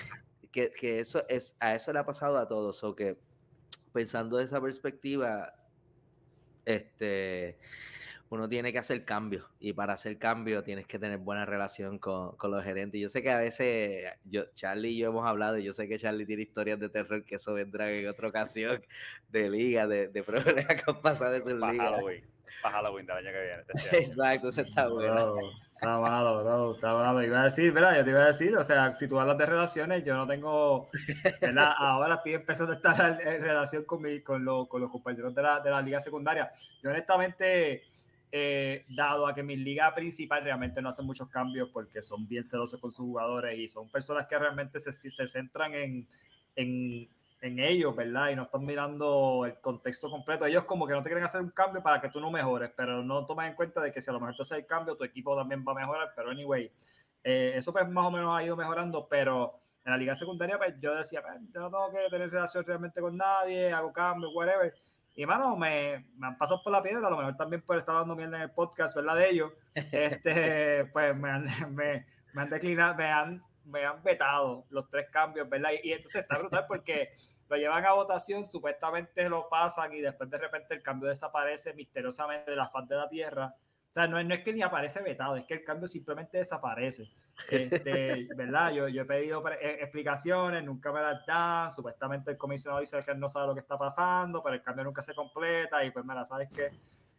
que, 0.53 0.71
que, 0.71 1.01
eso 1.01 1.25
es, 1.29 1.57
a 1.59 1.75
eso 1.75 1.93
le 1.93 1.99
ha 1.99 2.07
pasado 2.07 2.39
a 2.39 2.47
todos. 2.47 2.77
So 2.77 2.95
que 2.95 3.19
pensando 3.93 4.37
de 4.37 4.45
esa 4.45 4.61
perspectiva, 4.61 5.53
este, 6.65 7.59
uno 8.29 8.49
tiene 8.49 8.73
que 8.73 8.79
hacer 8.79 9.05
cambios 9.05 9.45
y 9.59 9.73
para 9.73 9.95
hacer 9.95 10.17
cambios 10.17 10.63
tienes 10.63 10.87
que 10.87 11.01
tener 11.01 11.19
buena 11.19 11.45
relación 11.45 11.99
con, 11.99 12.37
con, 12.37 12.53
los 12.53 12.63
gerentes. 12.63 13.01
Yo 13.01 13.09
sé 13.09 13.25
que 13.25 13.33
a 13.33 13.39
veces, 13.39 14.13
yo, 14.23 14.45
Charlie 14.55 14.91
y 14.91 14.99
yo 14.99 15.09
hemos 15.09 15.27
hablado, 15.27 15.59
y 15.59 15.65
yo 15.65 15.73
sé 15.73 15.89
que 15.89 15.99
Charlie 15.99 16.25
tiene 16.25 16.43
historias 16.43 16.79
de 16.79 16.89
terror 16.89 17.25
que 17.25 17.35
eso 17.35 17.53
vendrá 17.53 17.91
en 17.91 18.07
otra 18.07 18.29
ocasión 18.29 18.81
de 19.29 19.51
liga, 19.51 19.89
de, 19.89 20.07
de 20.07 20.23
problemas 20.23 20.67
que 20.67 20.85
han 20.87 21.03
pasado 21.03 21.35
en 21.35 21.61
liga. 21.61 21.91
Halloween, 21.91 22.25
para 22.63 22.77
Halloween 22.77 23.07
del 23.07 23.17
año 23.17 23.33
que 23.33 23.43
viene. 23.43 23.63
Este 23.75 23.99
Exacto, 24.07 24.51
eso 24.51 24.61
está 24.61 24.87
bueno. 24.87 25.35
Está 25.75 25.99
malo, 25.99 26.43
bro, 26.43 26.75
está 26.75 26.95
malo. 26.95 27.23
Iba 27.23 27.43
a 27.43 27.45
decir, 27.45 27.73
¿verdad? 27.73 27.97
Yo 27.97 28.05
te 28.05 28.11
iba 28.11 28.23
a 28.23 28.27
decir, 28.27 28.57
o 28.57 28.65
sea, 28.65 28.95
si 28.95 29.09
tú 29.09 29.19
hablas 29.19 29.39
de 29.39 29.47
relaciones, 29.47 30.05
yo 30.05 30.15
no 30.15 30.27
tengo, 30.27 30.91
Ahora 31.79 32.15
estoy 32.15 32.35
empezando 32.35 32.73
a 32.73 32.77
estar 32.77 33.21
en 33.21 33.43
relación 33.43 33.85
con, 33.85 34.03
mi, 34.03 34.21
con, 34.21 34.45
lo, 34.45 34.67
con 34.67 34.81
los 34.81 34.91
compañeros 34.91 35.35
de 35.35 35.43
la, 35.43 35.61
de 35.61 35.71
la 35.71 35.83
liga 35.83 36.01
secundaria. 36.01 36.53
Yo 36.83 36.91
honestamente 36.91 37.83
eh, 38.37 38.85
dado 38.89 39.29
a 39.29 39.35
que 39.35 39.45
mi 39.45 39.57
liga 39.57 39.95
principal 39.95 40.43
realmente 40.43 40.83
no 40.83 40.89
hace 40.89 41.03
muchos 41.03 41.29
cambios 41.29 41.69
porque 41.73 42.03
son 42.03 42.27
bien 42.27 42.43
celosos 42.43 42.81
con 42.81 42.91
sus 42.91 43.05
jugadores 43.05 43.57
y 43.57 43.69
son 43.69 43.89
personas 43.89 44.27
que 44.27 44.37
realmente 44.37 44.81
se, 44.81 44.93
se 44.93 45.29
centran 45.29 45.73
en, 45.73 46.09
en, 46.57 47.09
en, 47.45 47.59
ellos, 47.59 47.95
¿verdad? 47.95 48.31
Y 48.31 48.37
no 48.37 48.45
están 48.45 48.65
mirando 48.65 49.45
el 49.47 49.61
contexto 49.61 50.11
completo. 50.11 50.47
Ellos 50.47 50.65
como 50.65 50.87
que 50.87 50.95
no 50.95 51.03
te 51.03 51.09
quieren 51.09 51.25
hacer 51.25 51.41
un 51.41 51.51
cambio 51.51 51.83
para 51.83 52.01
que 52.01 52.09
tú 52.09 52.21
no 52.21 52.31
mejores, 52.31 52.71
pero 52.77 53.03
no 53.03 53.27
toman 53.27 53.49
en 53.49 53.55
cuenta 53.55 53.81
de 53.81 53.93
que 53.93 54.01
si 54.01 54.11
a 54.11 54.13
lo 54.13 54.21
mejor 54.21 54.37
tú 54.37 54.43
haces 54.43 54.59
el 54.59 54.67
cambio, 54.67 54.97
tu 54.97 55.05
equipo 55.05 55.37
también 55.37 55.65
va 55.67 55.73
a 55.73 55.77
mejorar, 55.77 56.13
pero 56.17 56.31
anyway, 56.31 56.71
eh, 57.23 57.53
eso 57.55 57.73
pues 57.73 57.89
más 57.89 58.07
o 58.07 58.11
menos 58.11 58.37
ha 58.37 58.43
ido 58.43 58.57
mejorando, 58.57 59.07
pero 59.09 59.61
en 59.85 59.93
la 59.93 59.99
liga 59.99 60.15
secundaria 60.15 60.59
pues 60.59 60.75
yo 60.81 60.95
decía, 60.95 61.23
pues, 61.23 61.35
yo 61.53 61.61
no 61.61 61.71
tengo 61.71 61.91
que 61.91 62.11
tener 62.11 62.31
relación 62.31 62.65
realmente 62.65 63.01
con 63.01 63.17
nadie, 63.17 63.73
hago 63.73 63.93
cambios, 63.93 64.33
whatever 64.35 64.75
y 65.17 65.27
mano, 65.27 65.57
me, 65.57 66.05
me, 66.17 66.27
han 66.27 66.37
pasado 66.37 66.61
por 66.63 66.73
la 66.73 66.83
piedra, 66.83 67.07
a 67.07 67.11
lo 67.11 67.17
mejor 67.17 67.37
también 67.37 67.63
por 67.63 67.79
estar 67.79 67.95
hablando 67.95 68.17
bien 68.17 68.35
en 68.35 68.41
el 68.43 68.51
podcast, 68.51 68.97
¿verdad? 68.97 69.17
De 69.17 69.31
ellos, 69.31 69.53
este, 69.75 70.87
pues 70.87 71.17
me 71.17 71.31
han, 71.31 71.45
me, 71.75 72.05
me 72.33 72.43
han 72.43 72.51
declinado, 72.51 72.97
me 72.97 73.05
han, 73.05 73.43
me 73.65 73.85
han 73.85 74.03
vetado 74.03 74.67
los 74.71 74.91
tres 74.91 75.09
cambios, 75.11 75.49
¿verdad? 75.49 75.71
Y, 75.83 75.89
y, 75.89 75.93
entonces 75.93 76.23
está 76.23 76.39
brutal 76.39 76.65
porque 76.67 77.15
lo 77.55 77.61
llevan 77.61 77.85
a 77.85 77.93
votación, 77.93 78.45
supuestamente 78.45 79.29
lo 79.29 79.49
pasan 79.49 79.93
y 79.93 80.01
después 80.01 80.29
de 80.29 80.39
repente 80.39 80.75
el 80.75 80.83
cambio 80.83 81.09
desaparece 81.09 81.73
misteriosamente 81.75 82.51
de 82.51 82.57
la 82.57 82.69
faz 82.69 82.89
de 82.89 82.97
la 82.97 83.09
tierra. 83.09 83.55
O 83.91 83.93
sea, 83.95 84.09
no, 84.09 84.21
no 84.25 84.35
es 84.35 84.43
que 84.43 84.53
ni 84.53 84.61
aparece 84.61 85.03
vetado, 85.03 85.37
es 85.37 85.45
que 85.45 85.55
el 85.55 85.65
cambio 85.65 85.87
simplemente 85.87 86.39
desaparece. 86.39 87.11
Este, 87.51 88.29
¿Verdad? 88.37 88.73
Yo, 88.73 88.87
yo 88.89 89.03
he 89.03 89.05
pedido 89.05 89.43
eh, 89.49 89.79
explicaciones, 89.81 90.63
nunca 90.63 90.93
me 90.93 91.01
las 91.01 91.27
dan. 91.27 91.71
Supuestamente 91.71 92.31
el 92.31 92.37
comisionado 92.37 92.81
dice 92.81 93.03
que 93.05 93.11
él 93.11 93.19
no 93.19 93.29
sabe 93.29 93.49
lo 93.49 93.55
que 93.55 93.61
está 93.61 93.77
pasando, 93.77 94.41
pero 94.41 94.55
el 94.55 94.63
cambio 94.63 94.85
nunca 94.85 95.03
se 95.03 95.15
completa. 95.15 95.85
Y 95.85 95.91
pues, 95.91 96.05
mira, 96.05 96.25
¿sabes 96.25 96.49
qué? 96.53 96.71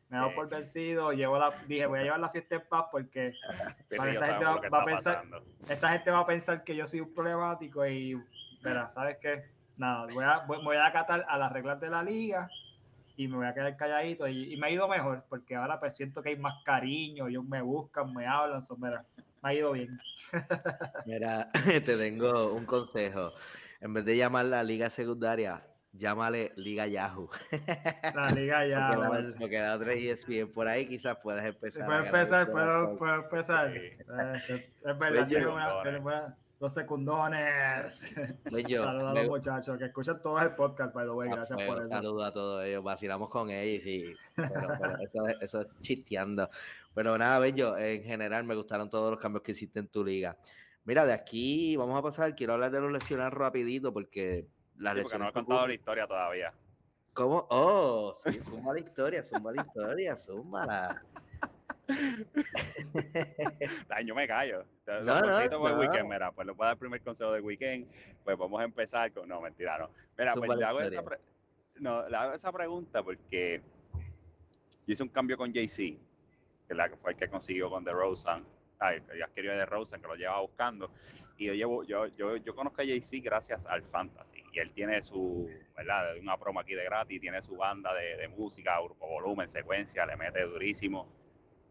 Me 0.10 0.18
he 0.18 0.20
dado 0.20 0.34
por 0.34 0.50
vencido. 0.50 1.12
Llevo 1.12 1.38
la, 1.38 1.52
dije, 1.68 1.86
voy 1.86 2.00
a 2.00 2.04
llevar 2.04 2.20
la 2.20 2.30
fiesta 2.30 2.56
en 2.56 2.68
paz 2.68 2.86
porque 2.92 3.34
esta, 3.90 4.04
gente 4.04 4.46
va, 4.70 4.82
a 4.82 4.86
pensar, 4.86 5.24
esta 5.68 5.90
gente 5.90 6.12
va 6.12 6.20
a 6.20 6.26
pensar 6.26 6.64
que 6.64 6.76
yo 6.76 6.86
soy 6.86 7.02
un 7.02 7.14
problemático. 7.14 7.86
Y, 7.86 8.22
mira, 8.64 8.90
¿sabes 8.90 9.18
qué? 9.20 9.55
Nada, 9.78 10.08
voy 10.12 10.24
a, 10.24 10.40
voy 10.40 10.76
a 10.78 10.86
acatar 10.86 11.26
a 11.28 11.38
las 11.38 11.52
reglas 11.52 11.80
de 11.80 11.90
la 11.90 12.02
liga 12.02 12.50
y 13.18 13.28
me 13.28 13.38
voy 13.38 13.48
a 13.48 13.54
quedar 13.54 13.76
calladito 13.78 14.28
y, 14.28 14.56
me 14.58 14.68
ha 14.68 14.70
ido 14.70 14.88
mejor 14.88 15.24
porque 15.30 15.56
ahora 15.56 15.80
pues 15.80 15.96
siento 15.96 16.22
que 16.22 16.30
hay 16.30 16.38
más 16.38 16.64
cariño, 16.64 17.28
ellos 17.28 17.46
me 17.46 17.62
buscan, 17.62 18.14
me 18.14 18.26
hablan, 18.26 18.62
son, 18.62 18.80
mira, 18.80 19.06
me 19.42 19.50
ha 19.50 19.54
ido 19.54 19.72
bien. 19.72 20.00
Mira, 21.06 21.50
te 21.64 21.98
tengo 21.98 22.54
un 22.54 22.66
consejo. 22.66 23.34
En 23.82 23.94
vez 23.94 24.06
de 24.06 24.18
llamar 24.18 24.46
la 24.46 24.64
liga 24.64 24.90
secundaria, 24.90 25.62
llámale 25.94 26.54
Liga 26.56 26.88
Yahoo. 26.88 27.30
La 28.16 28.32
Liga 28.36 28.66
Yahoo. 28.66 29.34
Porque 29.38 29.60
da, 29.60 29.78
porque 29.78 30.12
ESPN 30.12 30.52
por 30.52 30.68
ahí 30.68 30.88
quizás 30.88 31.18
puedes 31.22 31.46
empezar. 31.46 31.86
Puedes 31.86 32.06
empezar, 32.06 32.52
puedo, 32.52 32.98
puedo, 32.98 33.16
empezar. 33.16 33.74
Es 33.76 35.00
verdad, 35.00 35.28
tiene 35.28 35.48
una, 35.48 36.38
los 36.60 36.74
secundones. 36.74 38.14
Pues 38.50 38.64
Saludos 38.70 38.88
a 38.88 39.14
los 39.14 39.28
muchachos 39.28 39.78
que 39.78 39.86
escuchan 39.86 40.22
todos 40.22 40.42
el 40.44 40.56
podcast, 40.56 40.96
by 40.96 41.06
the 41.06 41.12
way. 41.12 41.30
Ah, 41.32 41.36
Gracias 41.36 41.62
por 41.68 41.80
eso. 41.80 41.90
Saludos 41.90 42.28
a 42.28 42.32
todos 42.32 42.66
ellos. 42.66 42.84
Vacilamos 42.84 43.30
con 43.30 43.50
ellos 43.50 43.86
y 43.86 44.16
eso, 45.02 45.28
eso, 45.42 45.62
es 45.62 45.68
chisteando. 45.82 46.50
Pero 46.94 47.18
nada, 47.18 47.40
Bello, 47.40 47.78
en 47.78 48.04
general 48.04 48.44
me 48.44 48.56
gustaron 48.56 48.90
todos 48.90 49.12
los 49.12 49.20
cambios 49.20 49.44
que 49.44 49.52
hiciste 49.52 49.80
en 49.80 49.88
tu 49.88 50.04
liga. 50.04 50.38
Mira, 50.86 51.06
de 51.06 51.14
aquí 51.14 51.76
vamos 51.76 51.98
a 51.98 52.02
pasar. 52.02 52.36
Quiero 52.36 52.54
hablar 52.54 52.72
de 52.72 52.80
los 52.80 52.92
lesionados 52.92 53.34
rapidito 53.34 53.92
porque 53.92 54.48
las 54.78 54.94
sí, 54.94 55.00
lesiones. 55.00 55.26
no 55.26 55.30
he 55.30 55.34
contado 55.34 55.68
la 55.68 55.74
historia 55.74 56.08
todavía. 56.08 56.54
¿Cómo? 57.14 57.48
Oh, 57.50 58.14
sí, 58.14 58.42
suma 58.42 58.74
la 58.74 58.80
historia, 58.80 59.24
suma 59.24 59.52
la 59.52 59.62
historia, 59.62 60.18
súmala. 60.18 61.02
yo 64.06 64.16
me 64.16 64.28
callo. 64.28 64.66
No, 64.88 65.02
no, 65.02 65.50
no. 65.50 65.80
Weekend, 65.80 66.10
mira, 66.10 66.32
pues 66.32 66.48
le 66.48 66.54
voy 66.54 66.64
a 66.64 66.68
dar 66.68 66.74
el 66.74 66.80
primer 66.80 67.02
consejo 67.02 67.32
del 67.32 67.44
weekend. 67.44 67.88
Pues 68.24 68.38
vamos 68.38 68.60
a 68.60 68.64
empezar 68.64 69.12
con. 69.12 69.28
No, 69.28 69.42
mentira, 69.42 69.78
no. 69.78 69.90
Mira, 70.18 70.34
pues 70.34 70.58
le 70.58 70.66
hago, 70.66 70.82
esa 70.82 71.04
no, 71.78 72.08
le 72.08 72.16
hago 72.16 72.34
esa 72.34 72.52
pregunta 72.52 73.04
porque 73.04 73.62
yo 74.88 74.94
hice 74.94 75.04
un 75.04 75.10
cambio 75.10 75.38
con 75.38 75.52
JC, 75.52 75.98
que, 76.68 76.74
la, 76.74 76.90
que 76.90 76.96
fue 76.96 77.12
el 77.12 77.18
que 77.18 77.28
consiguió 77.28 77.70
con 77.70 77.84
The 77.84 77.92
Rosen. 77.92 78.46
ya 79.20 79.28
quería 79.34 79.54
de 79.54 79.66
Rosen, 79.66 80.02
que 80.02 80.08
lo 80.08 80.16
lleva 80.16 80.40
buscando. 80.42 80.90
Y 81.38 81.48
yo, 81.48 81.54
llevo, 81.54 81.84
yo, 81.84 82.08
yo, 82.16 82.38
yo 82.38 82.56
conozco 82.56 82.82
a 82.82 82.86
Jay-Z 82.86 83.18
gracias 83.22 83.66
al 83.66 83.84
fantasy. 83.84 84.42
Y 84.54 84.60
él 84.60 84.72
tiene 84.72 85.02
su, 85.02 85.50
¿verdad? 85.76 86.16
Una 86.18 86.38
promo 86.38 86.62
aquí 86.62 86.76
de 86.76 86.86
gratis, 86.86 87.20
tiene 87.20 87.42
su 87.42 87.58
banda 87.58 87.94
de, 87.94 88.16
de 88.16 88.30
música, 88.30 88.80
grupo 88.82 89.06
volumen, 89.06 89.50
secuencia, 89.50 90.06
le 90.06 90.16
mete 90.16 90.42
durísimo. 90.44 91.25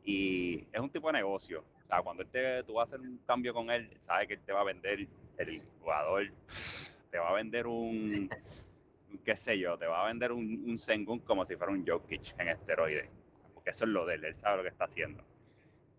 Y 0.04 0.66
es 0.72 0.80
un 0.80 0.90
tipo 0.90 1.08
de 1.08 1.14
negocio. 1.14 1.64
O 1.84 1.86
sea, 1.86 2.02
cuando 2.02 2.22
él 2.22 2.28
te, 2.28 2.62
tú 2.64 2.74
vas 2.74 2.92
a 2.92 2.94
hacer 2.94 3.00
un 3.00 3.18
cambio 3.26 3.54
con 3.54 3.70
él, 3.70 3.90
sabe 4.00 4.26
que 4.26 4.34
él 4.34 4.40
te 4.44 4.52
va 4.52 4.60
a 4.60 4.64
vender, 4.64 5.06
el 5.38 5.62
jugador 5.80 6.30
te 7.10 7.18
va 7.18 7.30
a 7.30 7.34
vender 7.34 7.66
un, 7.66 8.28
qué 9.24 9.36
sé 9.36 9.58
yo, 9.58 9.78
te 9.78 9.86
va 9.86 10.04
a 10.04 10.08
vender 10.08 10.32
un, 10.32 10.64
un 10.66 10.78
Sengun 10.78 11.20
como 11.20 11.46
si 11.46 11.56
fuera 11.56 11.72
un 11.72 11.86
Jokic 11.86 12.34
en 12.38 12.48
esteroides. 12.48 13.08
Porque 13.54 13.70
eso 13.70 13.84
es 13.84 13.90
lo 13.90 14.04
de 14.04 14.16
él, 14.16 14.24
él 14.24 14.36
sabe 14.36 14.58
lo 14.58 14.62
que 14.62 14.68
está 14.68 14.84
haciendo. 14.84 15.24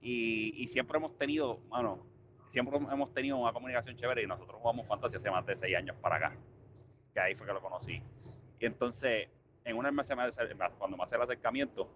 Y, 0.02 0.54
y 0.62 0.68
siempre 0.68 0.98
hemos 0.98 1.18
tenido, 1.18 1.58
bueno, 1.68 2.06
siempre 2.50 2.78
hemos 2.78 3.14
tenido 3.14 3.38
una 3.38 3.52
comunicación 3.54 3.96
chévere 3.98 4.24
y 4.24 4.28
nosotros 4.28 4.60
jugamos 4.62 4.88
fantasía 4.88 5.18
hace 5.18 5.32
más 5.32 5.46
de 5.46 5.56
seis 5.56 5.76
años 5.76 5.96
para 5.98 6.18
acá. 6.18 6.38
Que 7.14 7.20
ahí 7.20 7.36
fue 7.36 7.48
que 7.48 7.54
lo 7.54 7.62
conocí. 7.62 8.02
Y 8.60 8.66
entonces, 8.66 9.28
en 9.64 9.76
una 9.76 9.90
vez 9.92 10.08
cuando 10.78 10.98
me 10.98 11.04
hace 11.04 11.16
el 11.16 11.22
acercamiento 11.22 11.90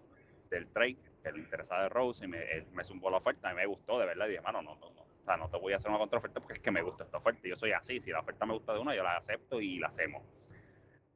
del 0.50 0.66
trade, 0.68 0.96
que 1.22 1.32
le 1.32 1.38
interesaba 1.38 1.84
de 1.84 1.88
Rose, 1.88 2.24
y 2.24 2.28
me, 2.28 2.38
me 2.72 2.84
zumbó 2.84 3.10
la 3.10 3.18
oferta 3.18 3.52
y 3.52 3.54
me 3.54 3.66
gustó, 3.66 3.98
de 3.98 4.06
verdad. 4.06 4.26
Y 4.26 4.30
dije, 4.30 4.42
mano, 4.42 4.62
no, 4.62 4.76
no, 4.76 4.90
no, 4.90 5.02
o 5.02 5.24
sea, 5.24 5.36
no 5.36 5.48
te 5.48 5.58
voy 5.58 5.72
a 5.72 5.76
hacer 5.76 5.90
una 5.90 5.98
contraoferta 5.98 6.40
porque 6.40 6.54
es 6.54 6.60
que 6.60 6.70
me 6.70 6.82
gusta 6.82 7.04
esta 7.04 7.18
oferta. 7.18 7.40
Yo 7.46 7.56
soy 7.56 7.72
así, 7.72 8.00
si 8.00 8.10
la 8.10 8.20
oferta 8.20 8.46
me 8.46 8.54
gusta 8.54 8.72
de 8.72 8.80
una, 8.80 8.94
yo 8.94 9.02
la 9.02 9.16
acepto 9.16 9.60
y 9.60 9.78
la 9.78 9.88
hacemos. 9.88 10.22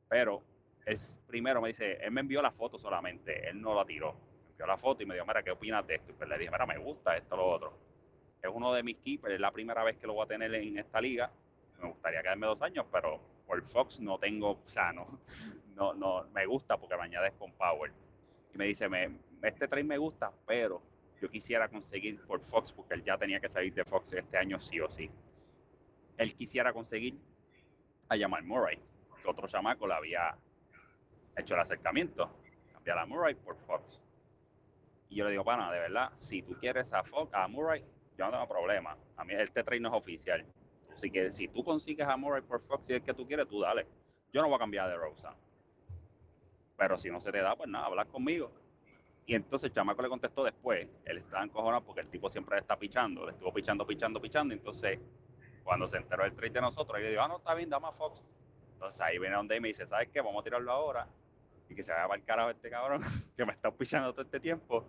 Pero 0.08 0.42
es 0.84 1.18
primero 1.26 1.62
me 1.62 1.68
dice, 1.68 1.94
él 1.94 2.10
me 2.10 2.20
envió 2.20 2.42
la 2.42 2.50
foto 2.50 2.78
solamente, 2.78 3.48
él 3.48 3.60
no 3.60 3.74
la 3.74 3.84
tiró. 3.84 4.12
Me 4.12 4.50
envió 4.50 4.66
la 4.66 4.76
foto 4.76 5.02
y 5.02 5.06
me 5.06 5.14
dijo, 5.14 5.26
mira, 5.26 5.42
¿qué 5.42 5.50
opinas 5.50 5.86
de 5.86 5.96
esto? 5.96 6.10
Y 6.10 6.14
pues 6.14 6.28
le 6.28 6.38
dije, 6.38 6.50
mira, 6.50 6.66
me 6.66 6.78
gusta 6.78 7.16
esto, 7.16 7.36
lo 7.36 7.46
otro. 7.46 7.72
Es 8.42 8.50
uno 8.52 8.74
de 8.74 8.82
mis 8.82 8.98
keepers, 8.98 9.34
es 9.34 9.40
la 9.40 9.50
primera 9.50 9.82
vez 9.82 9.96
que 9.96 10.06
lo 10.06 10.14
voy 10.14 10.24
a 10.24 10.28
tener 10.28 10.54
en 10.54 10.78
esta 10.78 11.00
liga. 11.00 11.30
Me 11.80 11.88
gustaría 11.88 12.22
quedarme 12.22 12.46
dos 12.46 12.60
años, 12.60 12.86
pero 12.92 13.20
por 13.46 13.62
Fox 13.70 14.00
no 14.00 14.18
tengo, 14.18 14.50
o 14.52 14.68
sea, 14.68 14.92
no, 14.92 15.18
no, 15.74 15.94
no 15.94 16.26
me 16.34 16.44
gusta 16.46 16.76
porque 16.76 16.96
me 16.96 17.04
añades 17.04 17.32
con 17.38 17.52
Power. 17.52 17.90
Y 18.54 18.58
me 18.58 18.66
dice, 18.66 18.88
me, 18.88 19.10
este 19.42 19.66
trade 19.66 19.84
me 19.84 19.98
gusta, 19.98 20.32
pero 20.46 20.80
yo 21.20 21.28
quisiera 21.28 21.68
conseguir 21.68 22.20
por 22.20 22.40
Fox, 22.40 22.72
porque 22.72 22.94
él 22.94 23.04
ya 23.04 23.18
tenía 23.18 23.40
que 23.40 23.48
salir 23.48 23.74
de 23.74 23.84
Fox 23.84 24.12
este 24.12 24.38
año 24.38 24.60
sí 24.60 24.80
o 24.80 24.90
sí. 24.90 25.10
Él 26.16 26.34
quisiera 26.34 26.72
conseguir 26.72 27.18
a 28.08 28.16
Jamal 28.16 28.44
Murray, 28.44 28.78
que 29.22 29.28
otro 29.28 29.48
chamaco 29.48 29.86
le 29.86 29.94
había 29.94 30.36
hecho 31.36 31.54
el 31.54 31.60
acercamiento, 31.60 32.30
cambiar 32.72 32.98
a 32.98 33.06
Murray 33.06 33.34
por 33.34 33.56
Fox. 33.66 34.00
Y 35.08 35.16
yo 35.16 35.24
le 35.24 35.32
digo, 35.32 35.44
pana, 35.44 35.72
de 35.72 35.80
verdad, 35.80 36.12
si 36.16 36.42
tú 36.42 36.52
quieres 36.60 36.92
a 36.92 37.02
Fox, 37.02 37.32
a 37.34 37.48
Murray, 37.48 37.84
yo 38.16 38.26
no 38.26 38.30
tengo 38.30 38.48
problema. 38.48 38.96
A 39.16 39.24
mí 39.24 39.34
este 39.34 39.64
trade 39.64 39.80
no 39.80 39.88
es 39.88 39.94
oficial. 39.94 40.44
Así 40.94 41.10
que 41.10 41.32
si 41.32 41.48
tú 41.48 41.64
consigues 41.64 42.06
a 42.06 42.16
Murray 42.16 42.42
por 42.42 42.60
Fox, 42.62 42.86
si 42.86 42.94
es 42.94 43.02
que 43.02 43.14
tú 43.14 43.26
quieres, 43.26 43.48
tú 43.48 43.60
dale. 43.60 43.86
Yo 44.32 44.42
no 44.42 44.48
voy 44.48 44.56
a 44.56 44.60
cambiar 44.60 44.88
de 44.88 44.96
Rosa. 44.96 45.34
Pero 46.76 46.98
si 46.98 47.10
no 47.10 47.20
se 47.20 47.30
te 47.30 47.38
da, 47.38 47.54
pues 47.56 47.68
nada, 47.68 47.87
hablar 47.87 48.06
conmigo. 48.08 48.50
Y 49.26 49.34
entonces 49.34 49.68
el 49.68 49.72
chamaco 49.72 50.02
le 50.02 50.08
contestó 50.08 50.44
después. 50.44 50.87
Él 51.04 51.18
estaba 51.18 51.44
encojonado 51.44 51.82
porque 51.84 52.02
el 52.02 52.08
tipo 52.08 52.28
siempre 52.28 52.56
le 52.56 52.60
está 52.60 52.76
pichando. 52.76 53.24
Le 53.24 53.32
estuvo 53.32 53.52
pichando, 53.52 53.87
pichando, 53.87 54.20
pichando. 54.20 54.52
Entonces, 54.52 54.98
cuando 55.62 55.87
se 55.87 55.96
enteró 55.96 56.24
el 56.24 56.34
trade 56.34 56.50
de 56.50 56.60
nosotros, 56.60 56.98
yo 56.98 57.04
le 57.04 57.10
digo, 57.10 57.22
ah, 57.22 57.28
no, 57.28 57.38
está 57.38 57.54
bien, 57.54 57.70
dame 57.70 57.87
a 57.87 57.92
Fox. 57.92 58.22
Entonces 58.74 59.00
ahí 59.00 59.18
viene 59.18 59.34
donde 59.34 59.56
y 59.56 59.60
me 59.60 59.68
dice, 59.68 59.87
¿sabes 59.87 60.08
qué? 60.10 60.20
Vamos 60.20 60.40
a 60.40 60.44
tirarlo 60.44 60.70
ahora. 60.70 61.08
Y 61.70 61.74
que 61.74 61.82
se 61.82 61.92
vaya 61.92 62.06
para 62.06 62.20
el 62.20 62.24
carajo 62.26 62.50
este 62.50 62.68
cabrón 62.68 63.02
que 63.37 63.46
me 63.46 63.52
está 63.52 63.70
pichando 63.70 64.12
todo 64.12 64.22
este 64.22 64.40
tiempo. 64.40 64.84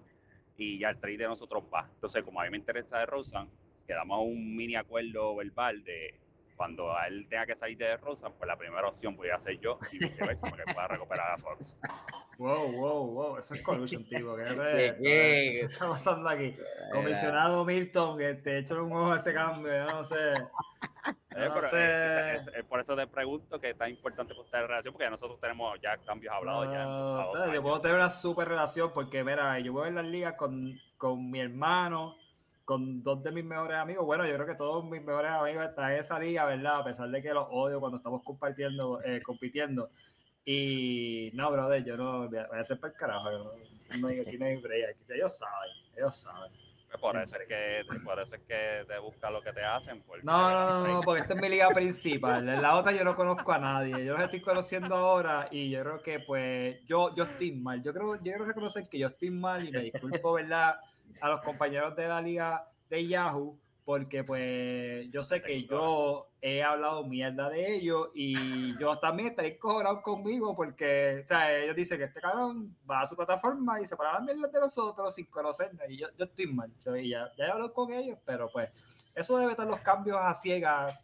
Y 0.57 0.79
ya 0.79 0.89
el 0.89 0.99
trade 0.99 1.17
de 1.17 1.27
nosotros 1.27 1.63
va. 1.73 1.87
Entonces, 1.93 2.23
como 2.23 2.41
a 2.41 2.43
mí 2.43 2.49
me 2.49 2.57
interesa 2.57 2.99
de 2.99 3.05
Rosan, 3.05 3.49
quedamos 3.87 4.19
un 4.21 4.55
mini 4.55 4.75
acuerdo 4.75 5.35
verbal 5.35 5.83
de 5.83 6.19
cuando 6.55 6.95
a 6.95 7.07
él 7.07 7.27
tenga 7.29 7.45
que 7.45 7.55
salir 7.55 7.77
de 7.77 7.97
Rosa, 7.97 8.29
pues 8.29 8.47
la 8.47 8.57
primera 8.57 8.87
opción 8.87 9.15
voy 9.15 9.29
a 9.29 9.39
ser 9.39 9.59
yo 9.59 9.77
y 9.91 9.99
viceversa 9.99 10.41
para 10.41 10.63
que 10.63 10.73
pueda 10.73 10.87
recuperar 10.87 11.31
a 11.31 11.37
Fox. 11.37 11.77
Wow, 12.37 12.71
wow, 12.71 13.11
wow, 13.11 13.37
eso 13.37 13.53
es 13.53 13.61
collusion, 13.61 14.03
tipo. 14.05 14.35
¿Qué, 14.35 14.95
¿Qué, 15.01 15.59
está 15.61 15.89
pasando 15.89 16.27
aquí? 16.29 16.55
Comisionado 16.91 17.63
Milton, 17.63 18.17
que 18.17 18.33
te 18.35 18.59
echo 18.59 18.83
un 18.83 18.91
ojo 18.91 19.13
a 19.13 19.17
ese 19.17 19.33
cambio, 19.33 19.85
no 19.85 20.03
sé. 20.03 20.33
Eh, 21.35 21.49
no 21.49 21.61
sé. 21.61 22.35
Es, 22.57 22.65
por 22.67 22.79
eso 22.79 22.95
te 22.95 23.07
pregunto 23.07 23.59
que 23.59 23.71
es 23.71 23.77
tan 23.77 23.89
importante 23.89 24.33
por 24.33 24.45
esta 24.45 24.61
relación, 24.61 24.93
porque 24.93 25.09
nosotros 25.09 25.39
tenemos 25.39 25.79
ya 25.81 25.97
cambios 25.97 26.33
hablados. 26.33 26.71
ya 26.71 27.53
yo 27.53 27.61
puedo 27.61 27.81
tener 27.81 27.97
una 27.97 28.09
super 28.09 28.47
relación 28.47 28.91
porque, 28.93 29.23
mira, 29.23 29.59
yo 29.59 29.73
voy 29.73 29.89
en 29.89 29.95
las 29.95 30.05
ligas 30.05 30.33
con, 30.33 30.73
con 30.97 31.29
mi 31.29 31.39
hermano, 31.39 32.15
con 32.65 33.03
dos 33.03 33.23
de 33.23 33.31
mis 33.31 33.45
mejores 33.45 33.77
amigos. 33.77 34.05
Bueno, 34.05 34.25
yo 34.25 34.33
creo 34.33 34.47
que 34.47 34.55
todos 34.55 34.83
mis 34.83 35.01
mejores 35.03 35.31
amigos 35.31 35.65
están 35.65 35.91
en 35.91 35.99
esa 35.99 36.19
liga, 36.19 36.45
¿verdad? 36.45 36.79
A 36.79 36.83
pesar 36.83 37.09
de 37.09 37.21
que 37.21 37.33
los 37.33 37.47
odio 37.51 37.79
cuando 37.79 37.97
estamos 37.97 38.23
compartiendo, 38.23 39.01
eh, 39.03 39.21
compitiendo. 39.21 39.91
Y 40.43 41.31
no, 41.33 41.51
brother, 41.51 41.83
yo 41.83 41.95
no 41.95 42.27
voy 42.27 42.37
a 42.37 42.59
hacer 42.59 42.79
para 42.79 42.93
el 42.93 42.99
carajo. 42.99 43.29
No, 43.31 43.51
no, 43.99 44.07
aquí 44.07 44.37
no 44.37 44.45
hay 44.45 44.57
break. 44.57 44.97
Ellos 45.09 45.37
saben, 45.37 45.71
ellos 45.95 46.15
saben. 46.15 46.51
Pues 46.87 47.01
por 47.01 47.17
eso 47.17 47.35
es 47.35 47.47
que, 47.47 48.03
por 48.03 48.19
eso 48.19 48.35
es 48.35 48.41
que 48.43 48.85
te 48.87 48.99
buscan 48.99 49.33
lo 49.33 49.41
que 49.41 49.51
te 49.51 49.63
hacen. 49.63 50.03
No, 50.23 50.49
no, 50.51 50.69
no, 50.69 50.87
no, 50.87 51.01
porque 51.01 51.21
esta 51.21 51.33
es 51.33 51.41
mi 51.41 51.49
liga 51.49 51.69
principal. 51.69 52.47
En 52.47 52.61
la 52.61 52.75
otra 52.77 52.93
yo 52.93 53.03
no 53.03 53.15
conozco 53.15 53.51
a 53.51 53.59
nadie. 53.59 54.05
Yo 54.05 54.13
los 54.13 54.21
estoy 54.21 54.41
conociendo 54.41 54.95
ahora 54.95 55.47
y 55.51 55.69
yo 55.69 55.81
creo 55.81 56.01
que 56.01 56.19
pues 56.19 56.77
yo, 56.87 57.13
yo 57.15 57.23
estoy 57.25 57.51
mal. 57.51 57.83
Yo 57.83 57.93
creo, 57.93 58.15
yo 58.15 58.21
quiero 58.21 58.45
reconocer 58.45 58.87
que 58.87 58.99
yo 58.99 59.07
estoy 59.07 59.29
mal 59.29 59.67
y 59.67 59.71
me 59.71 59.81
disculpo, 59.81 60.33
¿verdad? 60.33 60.75
A 61.21 61.29
los 61.29 61.41
compañeros 61.41 61.95
de 61.95 62.07
la 62.07 62.21
liga 62.21 62.69
de 62.89 63.07
Yahoo 63.07 63.57
porque 63.85 64.23
pues 64.23 65.09
yo 65.11 65.23
sé 65.23 65.43
que 65.43 65.63
yo 65.65 66.27
he 66.41 66.63
hablado 66.63 67.05
mierda 67.05 67.49
de 67.49 67.75
ellos 67.75 68.09
y 68.15 68.77
yo 68.79 68.97
también 68.97 69.29
estaré 69.29 69.59
cobrado 69.59 70.01
conmigo 70.01 70.55
porque 70.55 71.21
o 71.23 71.27
sea, 71.27 71.55
ellos 71.55 71.75
dicen 71.75 71.99
que 71.99 72.05
este 72.05 72.19
cabrón 72.19 72.75
va 72.89 73.01
a 73.01 73.07
su 73.07 73.15
plataforma 73.15 73.79
y 73.79 73.85
se 73.85 73.95
para 73.95 74.13
las 74.13 74.23
mierdas 74.23 74.51
de 74.51 74.59
nosotros 74.59 75.13
sin 75.13 75.25
conocernos 75.25 75.83
y 75.87 75.97
yo, 75.97 76.07
yo 76.17 76.25
estoy 76.25 76.47
mal, 76.47 76.73
yo, 76.83 76.95
ya, 76.95 77.31
ya 77.37 77.45
he 77.45 77.51
hablado 77.51 77.73
con 77.73 77.93
ellos, 77.93 78.17
pero 78.25 78.49
pues 78.51 78.69
eso 79.13 79.37
debe 79.37 79.51
estar 79.51 79.67
los 79.67 79.79
cambios 79.81 80.17
a 80.19 80.33
ciegas, 80.33 80.99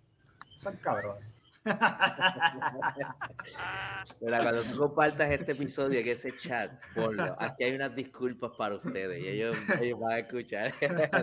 son 0.57 0.75
cabrones. 0.77 1.30
cuando 4.19 4.63
tú 4.63 4.77
compartas 4.77 5.29
este 5.29 5.51
episodio, 5.51 6.01
que 6.03 6.13
ese 6.13 6.35
chat, 6.37 6.71
ponlo. 6.95 7.35
Aquí 7.37 7.65
hay 7.65 7.75
unas 7.75 7.95
disculpas 7.95 8.51
para 8.57 8.73
ustedes 8.75 9.23
y 9.23 9.27
ellos, 9.27 9.55
van 9.99 10.11
a 10.11 10.19
escuchar. 10.19 10.73
tienes 10.79 11.09
que 11.09 11.17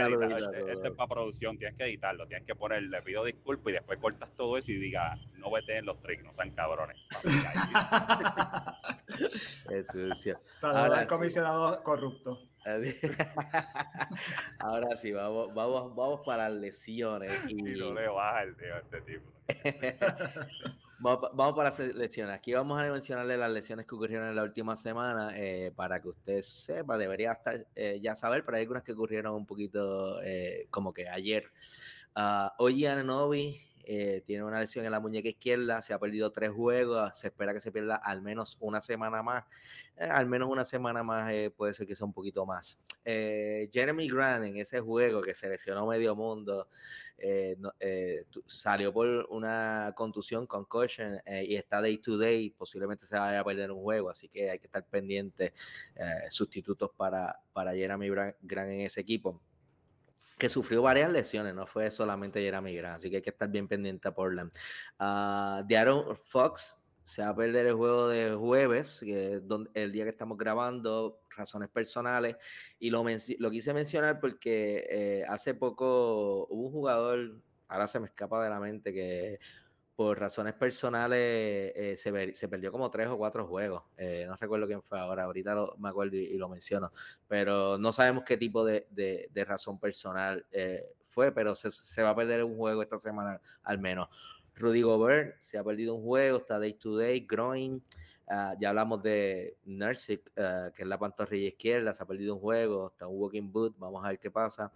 editarlo. 0.00 0.24
Este, 0.24 0.72
este, 0.72 0.88
es 0.88 0.94
para 0.94 1.08
producción, 1.08 1.56
tienes 1.56 1.76
que 1.76 1.84
editarlo, 1.84 2.26
tienes 2.26 2.46
que 2.46 2.54
poner, 2.54 2.82
le 2.82 3.00
pido 3.02 3.24
disculpas 3.24 3.70
y 3.70 3.74
después 3.74 3.98
cortas 4.00 4.28
todo 4.36 4.58
eso 4.58 4.72
y 4.72 4.76
diga, 4.76 5.16
no 5.34 5.52
vete 5.52 5.78
en 5.78 5.86
los 5.86 6.00
tricks, 6.00 6.24
no 6.24 6.32
sean 6.32 6.50
cabrones. 6.50 6.98
Sucio. 9.92 10.40
Saludos 10.50 10.98
al 10.98 11.06
comisionado 11.06 11.80
corrupto. 11.82 12.53
Ahora 14.58 14.96
sí, 14.96 15.12
vamos, 15.12 15.52
vamos, 15.54 15.94
vamos 15.94 16.20
para 16.24 16.48
las 16.48 16.58
lesiones. 16.58 17.32
Y... 17.48 17.54
no 17.54 17.92
le 17.92 18.08
baja 18.08 18.42
el 18.42 18.56
tío 18.56 18.74
a 18.74 18.78
este 18.78 19.00
tipo. 19.02 19.30
vamos, 20.98 21.30
vamos, 21.34 21.54
para 21.54 21.70
las 21.70 21.78
lesiones. 21.94 22.34
Aquí 22.34 22.54
vamos 22.54 22.80
a 22.80 22.84
mencionarle 22.84 23.36
las 23.36 23.50
lesiones 23.50 23.86
que 23.86 23.94
ocurrieron 23.94 24.28
en 24.28 24.36
la 24.36 24.42
última 24.42 24.76
semana 24.76 25.32
eh, 25.36 25.72
para 25.76 26.00
que 26.00 26.08
usted 26.08 26.42
sepa, 26.42 26.96
debería 26.96 27.32
estar 27.32 27.66
eh, 27.74 28.00
ya 28.02 28.14
saber, 28.14 28.44
pero 28.44 28.56
hay 28.56 28.62
algunas 28.62 28.82
que 28.82 28.92
ocurrieron 28.92 29.34
un 29.34 29.46
poquito 29.46 30.22
eh, 30.22 30.66
como 30.70 30.94
que 30.94 31.08
ayer. 31.08 31.50
Uh, 32.16 32.48
Oye 32.58 32.88
Ananobi 32.88 33.60
eh, 33.86 34.22
tiene 34.26 34.44
una 34.44 34.60
lesión 34.60 34.84
en 34.84 34.92
la 34.92 35.00
muñeca 35.00 35.28
izquierda, 35.28 35.82
se 35.82 35.92
ha 35.92 35.98
perdido 35.98 36.32
tres 36.32 36.50
juegos, 36.50 37.18
se 37.18 37.28
espera 37.28 37.52
que 37.52 37.60
se 37.60 37.70
pierda 37.70 37.96
al 37.96 38.22
menos 38.22 38.56
una 38.60 38.80
semana 38.80 39.22
más, 39.22 39.44
eh, 39.96 40.04
al 40.04 40.26
menos 40.26 40.48
una 40.48 40.64
semana 40.64 41.02
más 41.02 41.30
eh, 41.32 41.50
puede 41.54 41.74
ser 41.74 41.86
que 41.86 41.94
sea 41.94 42.06
un 42.06 42.12
poquito 42.12 42.46
más. 42.46 42.82
Jeremy 43.04 44.08
Grant 44.08 44.46
en 44.46 44.56
ese 44.56 44.80
juego 44.80 45.20
que 45.20 45.34
se 45.34 45.48
lesionó 45.48 45.86
medio 45.86 46.16
mundo, 46.16 46.68
salió 48.46 48.92
por 48.92 49.06
una 49.28 49.92
contusión, 49.94 50.46
concussion, 50.46 51.20
y 51.26 51.54
está 51.56 51.82
day 51.82 51.98
to 51.98 52.16
day, 52.16 52.50
posiblemente 52.50 53.04
se 53.04 53.18
vaya 53.18 53.40
a 53.40 53.44
perder 53.44 53.70
un 53.70 53.82
juego, 53.82 54.08
así 54.08 54.28
que 54.28 54.50
hay 54.50 54.58
que 54.58 54.66
estar 54.66 54.86
pendiente 54.86 55.52
sustitutos 56.30 56.90
para, 56.96 57.38
para 57.52 57.74
Jeremy 57.74 58.08
Grant 58.08 58.70
en 58.70 58.80
ese 58.80 59.02
equipo 59.02 59.40
sufrió 60.48 60.82
varias 60.82 61.10
lesiones, 61.10 61.54
no 61.54 61.66
fue 61.66 61.90
solamente 61.90 62.40
Jeremy 62.40 62.74
Grant, 62.74 62.96
así 62.96 63.10
que 63.10 63.16
hay 63.16 63.22
que 63.22 63.30
estar 63.30 63.48
bien 63.48 63.68
pendiente 63.68 64.08
a 64.08 64.14
Portland. 64.14 64.52
Uh, 64.98 65.66
de 65.66 65.76
Aaron 65.76 66.16
Fox 66.22 66.80
se 67.04 67.22
va 67.22 67.28
a 67.28 67.36
perder 67.36 67.66
el 67.66 67.74
juego 67.74 68.08
de 68.08 68.34
jueves, 68.34 69.04
donde, 69.42 69.70
el 69.74 69.92
día 69.92 70.04
que 70.04 70.10
estamos 70.10 70.38
grabando, 70.38 71.20
razones 71.36 71.68
personales, 71.68 72.36
y 72.78 72.90
lo, 72.90 73.04
lo 73.38 73.50
quise 73.50 73.74
mencionar 73.74 74.20
porque 74.20 74.86
eh, 74.88 75.24
hace 75.28 75.54
poco 75.54 76.46
hubo 76.48 76.66
un 76.66 76.72
jugador, 76.72 77.40
ahora 77.68 77.86
se 77.86 78.00
me 78.00 78.06
escapa 78.06 78.42
de 78.42 78.50
la 78.50 78.58
mente, 78.58 78.92
que 78.94 79.38
por 79.96 80.18
razones 80.18 80.54
personales 80.54 81.72
eh, 81.74 81.94
se, 81.96 82.48
perdió 82.48 82.72
como 82.72 82.90
tres 82.90 83.08
o 83.08 83.16
cuatro 83.16 83.46
juegos. 83.46 83.82
Eh, 83.96 84.24
no 84.26 84.36
recuerdo 84.36 84.66
quién 84.66 84.82
fue 84.82 84.98
ahora, 84.98 85.24
ahorita 85.24 85.54
me 85.78 85.88
acuerdo 85.88 86.16
y, 86.16 86.36
lo 86.36 86.48
menciono, 86.48 86.92
pero 87.28 87.78
no 87.78 87.92
sabemos 87.92 88.24
qué 88.24 88.36
tipo 88.36 88.64
de, 88.64 89.28
razón 89.46 89.78
personal 89.78 90.44
eh, 90.50 90.84
fue, 91.06 91.32
pero 91.32 91.54
se, 91.54 92.02
va 92.02 92.10
a 92.10 92.16
perder 92.16 92.42
un 92.42 92.56
juego 92.56 92.82
esta 92.82 92.98
semana 92.98 93.40
al 93.62 93.78
menos. 93.78 94.08
Rudy 94.56 94.82
Gobert 94.82 95.36
se 95.40 95.58
ha 95.58 95.64
perdido 95.64 95.94
un 95.94 96.04
juego, 96.04 96.38
está 96.38 96.58
day 96.58 96.74
to 96.74 96.96
day, 96.96 97.20
groin. 97.20 97.82
Uh, 98.26 98.58
ya 98.58 98.70
hablamos 98.70 99.02
de 99.02 99.58
Nursik, 99.64 100.32
uh, 100.38 100.72
que 100.72 100.82
es 100.82 100.88
la 100.88 100.98
pantorrilla 100.98 101.48
izquierda, 101.48 101.92
se 101.92 102.02
ha 102.02 102.06
perdido 102.06 102.34
un 102.34 102.40
juego, 102.40 102.90
está 102.90 103.06
un 103.06 103.20
walking 103.20 103.52
boot, 103.52 103.74
vamos 103.76 104.02
a 104.04 104.08
ver 104.08 104.18
qué 104.18 104.30
pasa. 104.30 104.72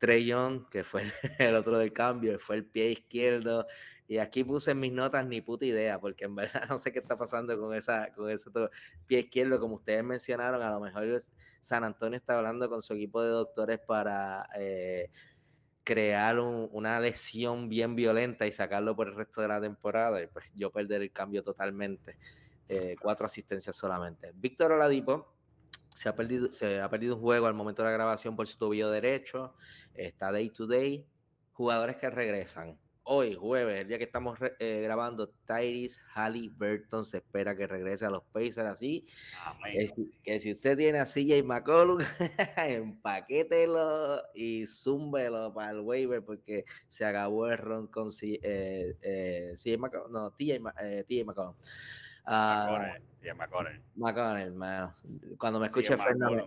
Trey 0.00 0.24
Young, 0.24 0.68
que 0.70 0.82
fue 0.82 1.04
el 1.38 1.54
otro 1.54 1.78
del 1.78 1.92
cambio, 1.92 2.38
fue 2.40 2.56
el 2.56 2.64
pie 2.64 2.90
izquierdo. 2.90 3.66
Y 4.10 4.18
aquí 4.18 4.42
puse 4.42 4.72
en 4.72 4.80
mis 4.80 4.92
notas 4.92 5.24
ni 5.24 5.40
puta 5.40 5.64
idea, 5.64 6.00
porque 6.00 6.24
en 6.24 6.34
verdad 6.34 6.68
no 6.68 6.78
sé 6.78 6.90
qué 6.90 6.98
está 6.98 7.16
pasando 7.16 7.56
con, 7.60 7.72
esa, 7.76 8.12
con 8.12 8.28
ese 8.28 8.50
pie 9.06 9.20
izquierdo. 9.20 9.60
Como 9.60 9.76
ustedes 9.76 10.02
mencionaron, 10.02 10.60
a 10.60 10.70
lo 10.72 10.80
mejor 10.80 11.06
San 11.60 11.84
Antonio 11.84 12.16
está 12.16 12.36
hablando 12.36 12.68
con 12.68 12.82
su 12.82 12.94
equipo 12.94 13.22
de 13.22 13.28
doctores 13.28 13.78
para 13.78 14.48
eh, 14.56 15.12
crear 15.84 16.40
una 16.40 16.98
lesión 16.98 17.68
bien 17.68 17.94
violenta 17.94 18.48
y 18.48 18.52
sacarlo 18.52 18.96
por 18.96 19.06
el 19.06 19.14
resto 19.14 19.42
de 19.42 19.46
la 19.46 19.60
temporada. 19.60 20.20
Y 20.20 20.26
pues 20.26 20.46
yo 20.56 20.72
perder 20.72 21.02
el 21.02 21.12
cambio 21.12 21.44
totalmente. 21.44 22.18
Eh, 22.68 22.96
cuatro 23.00 23.26
asistencias 23.26 23.76
solamente. 23.76 24.32
Víctor 24.34 24.72
Oladipo 24.72 25.36
se 25.94 26.08
ha, 26.08 26.16
perdido, 26.16 26.50
se 26.50 26.80
ha 26.80 26.90
perdido 26.90 27.14
un 27.14 27.20
juego 27.20 27.46
al 27.46 27.54
momento 27.54 27.82
de 27.82 27.90
la 27.90 27.92
grabación 27.92 28.34
por 28.34 28.48
su 28.48 28.58
tobillo 28.58 28.90
derecho. 28.90 29.54
Está 29.94 30.32
day 30.32 30.50
to 30.50 30.66
day. 30.66 31.06
Jugadores 31.52 31.94
que 31.94 32.10
regresan. 32.10 32.76
Hoy, 33.12 33.34
jueves, 33.34 33.80
el 33.80 33.88
día 33.88 33.98
que 33.98 34.04
estamos 34.04 34.38
eh, 34.60 34.82
grabando, 34.84 35.30
Tyrese 35.44 36.00
Halliburton 36.14 37.02
se 37.04 37.16
espera 37.16 37.56
que 37.56 37.66
regrese 37.66 38.06
a 38.06 38.10
los 38.10 38.22
Pacers 38.22 38.68
así. 38.68 39.04
que 40.22 40.38
si 40.38 40.52
usted 40.52 40.78
tiene 40.78 41.00
a 41.00 41.06
CJ 41.06 41.42
McCollum, 41.42 41.98
empaquételo 42.56 44.22
y 44.32 44.64
zúmbelo 44.64 45.52
para 45.52 45.72
el 45.72 45.80
waiver 45.80 46.24
porque 46.24 46.64
se 46.86 47.04
acabó 47.04 47.48
el 47.48 47.58
ron 47.58 47.88
con 47.88 48.10
eh, 48.22 48.94
eh, 49.02 49.54
CJ 49.56 49.78
McCollum. 49.78 50.12
No, 50.12 50.30
TJ, 50.30 50.60
eh, 50.80 51.24
McCollum. 51.24 51.56
Uh, 52.28 53.32
McConnell. 53.34 53.82
McConnell, 53.96 54.54
Cuando 55.36 55.58
me 55.58 55.66
escuche 55.66 55.96
Fernando. 55.96 56.46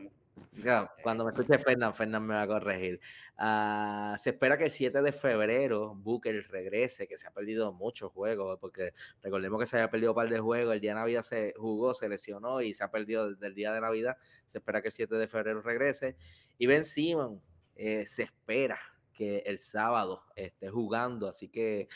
Cuando 1.01 1.25
me 1.25 1.31
escuche 1.31 1.57
Fernando, 1.59 1.93
Fernando 1.95 2.27
me 2.27 2.35
va 2.35 2.43
a 2.43 2.47
corregir. 2.47 2.99
Uh, 3.37 4.17
se 4.17 4.31
espera 4.31 4.57
que 4.57 4.65
el 4.65 4.71
7 4.71 5.01
de 5.01 5.11
febrero 5.11 5.95
Booker 5.95 6.47
regrese, 6.49 7.07
que 7.07 7.17
se 7.17 7.27
ha 7.27 7.31
perdido 7.31 7.73
muchos 7.73 8.11
juegos, 8.11 8.57
porque 8.59 8.93
recordemos 9.21 9.59
que 9.59 9.65
se 9.65 9.77
había 9.77 9.89
perdido 9.89 10.11
un 10.11 10.15
par 10.15 10.29
de 10.29 10.39
juegos, 10.39 10.73
el 10.73 10.81
día 10.81 10.91
de 10.91 10.99
Navidad 10.99 11.23
se 11.23 11.53
jugó, 11.57 11.93
se 11.93 12.07
lesionó 12.07 12.61
y 12.61 12.73
se 12.73 12.83
ha 12.83 12.91
perdido 12.91 13.31
desde 13.31 13.47
el 13.47 13.55
día 13.55 13.73
de 13.73 13.81
Navidad. 13.81 14.17
Se 14.47 14.59
espera 14.59 14.81
que 14.81 14.89
el 14.89 14.93
7 14.93 15.15
de 15.15 15.27
febrero 15.27 15.61
regrese. 15.61 16.15
Y 16.57 16.67
Ben 16.67 16.85
Simon 16.85 17.41
eh, 17.75 18.05
se 18.05 18.23
espera 18.23 18.79
que 19.13 19.43
el 19.45 19.59
sábado 19.59 20.23
esté 20.35 20.69
jugando, 20.69 21.27
así 21.27 21.49
que 21.49 21.87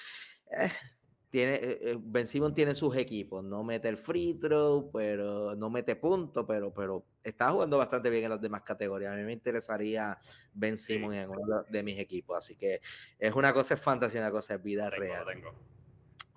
eh, 0.52 0.72
tiene, 1.30 1.56
eh, 1.56 1.80
eh, 1.82 1.98
Ben 2.00 2.26
Simon 2.26 2.54
tiene 2.54 2.74
sus 2.74 2.96
equipos, 2.96 3.44
no 3.44 3.64
mete 3.64 3.90
el 3.90 3.98
free 3.98 4.36
throw, 4.36 4.90
pero 4.92 5.56
no 5.56 5.70
mete 5.70 5.96
punto, 5.96 6.46
pero, 6.46 6.74
pero 6.74 7.06
está 7.24 7.52
jugando 7.52 7.78
bastante 7.78 8.10
bien 8.10 8.26
en 8.26 8.30
las 8.32 8.42
demás 8.42 8.64
categorías. 8.64 9.14
A 9.14 9.16
mí 9.16 9.24
me 9.24 9.34
interesaría 9.34 10.18
Ben 10.54 10.78
Simon 10.78 11.14
en 11.14 11.30
uno 11.30 11.64
de 11.70 11.84
mis 11.84 12.00
equipos, 12.00 12.38
así 12.38 12.56
que 12.56 12.82
es 13.20 13.34
una 13.36 13.54
cosa 13.54 13.74
es 13.74 13.82
fantasía, 13.82 14.22
una 14.22 14.32
cosa 14.32 14.56
es 14.56 14.64
vida 14.64 14.90
real. 14.90 15.26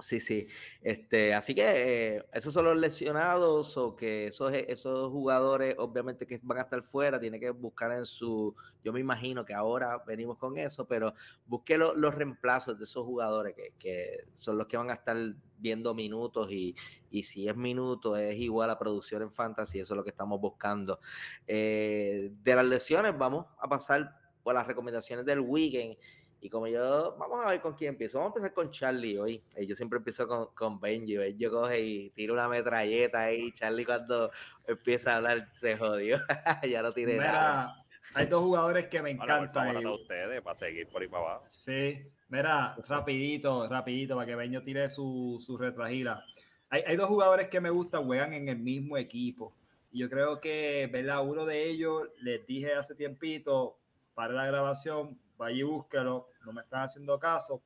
Sí, 0.01 0.21
sí. 0.21 0.49
Este, 0.81 1.35
así 1.35 1.55
que 1.55 2.17
eh, 2.17 2.25
esos 2.33 2.53
son 2.53 2.65
los 2.65 2.77
lesionados 2.77 3.77
o 3.77 3.95
que 3.97 4.29
esos, 4.29 4.53
esos 4.53 5.11
jugadores, 5.11 5.75
obviamente, 5.79 6.27
que 6.27 6.41
van 6.43 6.59
a 6.59 6.63
estar 6.63 6.83
fuera, 6.83 7.21
tiene 7.21 7.39
que 7.39 7.51
buscar 7.51 7.93
en 7.93 8.07
su. 8.07 8.55
Yo 8.83 8.93
me 8.93 9.01
imagino 9.01 9.45
que 9.45 9.55
ahora 9.55 10.03
venimos 10.07 10.39
con 10.39 10.57
eso, 10.59 10.87
pero 10.87 11.15
busque 11.47 11.77
los 11.77 12.15
reemplazos 12.15 12.79
de 12.79 12.85
esos 12.85 13.05
jugadores 13.05 13.55
que, 13.55 13.75
que, 13.79 14.27
son 14.35 14.59
los 14.59 14.67
que 14.67 14.77
van 14.77 14.91
a 14.91 14.95
estar 14.95 15.17
viendo 15.59 15.95
minutos 15.95 16.51
y, 16.51 16.75
y, 17.11 17.23
si 17.25 17.47
es 17.47 17.57
minuto 17.57 18.17
es 18.17 18.37
igual 18.39 18.71
a 18.71 18.79
producción 18.79 19.23
en 19.23 19.31
fantasy, 19.31 19.81
eso 19.81 19.95
es 19.95 19.97
lo 19.97 20.05
que 20.05 20.11
estamos 20.11 20.41
buscando. 20.41 21.01
Eh, 21.47 22.33
de 22.43 22.55
las 22.55 22.65
lesiones, 22.65 23.17
vamos 23.17 23.47
a 23.59 23.69
pasar 23.69 24.17
por 24.43 24.55
las 24.55 24.67
recomendaciones 24.67 25.25
del 25.27 25.41
weekend. 25.41 25.97
Y 26.43 26.49
como 26.49 26.67
yo, 26.67 27.17
vamos 27.19 27.45
a 27.45 27.51
ver 27.51 27.61
con 27.61 27.75
quién 27.75 27.91
empiezo. 27.91 28.19
Vamos 28.19 28.33
a 28.33 28.39
empezar 28.39 28.55
con 28.55 28.71
Charlie 28.71 29.19
hoy. 29.19 29.43
Eh, 29.55 29.67
yo 29.67 29.75
siempre 29.75 29.99
empiezo 29.99 30.27
con, 30.27 30.47
con 30.55 30.81
Benji. 30.81 31.17
Benji 31.17 31.47
coge 31.49 31.81
y 31.81 32.11
tira 32.11 32.33
una 32.33 32.49
metralleta 32.49 33.25
ahí. 33.25 33.53
Charlie 33.53 33.85
cuando 33.85 34.31
empieza 34.67 35.13
a 35.13 35.17
hablar 35.17 35.49
se 35.53 35.77
jodió. 35.77 36.19
ya 36.69 36.83
no 36.83 36.93
tiene 36.93 37.17
nada. 37.17 37.85
Hay 38.15 38.27
dos 38.27 38.43
jugadores 38.43 38.87
que 38.89 39.03
me 39.03 39.11
encantan. 39.11 39.75
Para 39.75 39.93
ustedes, 39.93 40.41
para 40.41 40.59
seguir 40.59 40.89
por 40.89 41.03
ahí 41.03 41.09
para 41.09 41.25
abajo. 41.25 41.45
Sí, 41.45 42.03
mira, 42.29 42.75
rapidito, 42.89 43.69
rapidito, 43.69 44.15
para 44.17 44.27
que 44.27 44.35
Benjo 44.35 44.63
tire 44.63 44.89
su, 44.89 45.39
su 45.45 45.59
retragila. 45.59 46.25
Hay, 46.71 46.83
hay 46.87 46.97
dos 46.97 47.09
jugadores 47.09 47.49
que 47.49 47.61
me 47.61 47.71
gustan, 47.71 48.07
juegan 48.07 48.33
en 48.33 48.49
el 48.49 48.59
mismo 48.59 48.97
equipo. 48.97 49.53
Y 49.93 49.99
yo 49.99 50.09
creo 50.09 50.41
que, 50.41 50.89
¿verdad? 50.91 51.23
Uno 51.23 51.45
de 51.45 51.69
ellos, 51.69 52.09
les 52.21 52.47
dije 52.47 52.75
hace 52.75 52.95
tiempito, 52.95 53.77
para 54.15 54.33
la 54.33 54.47
grabación, 54.47 55.19
vaya 55.41 55.59
y 55.59 55.63
búsquelo, 55.63 56.29
no 56.45 56.53
me 56.53 56.61
están 56.61 56.83
haciendo 56.83 57.19
caso. 57.19 57.63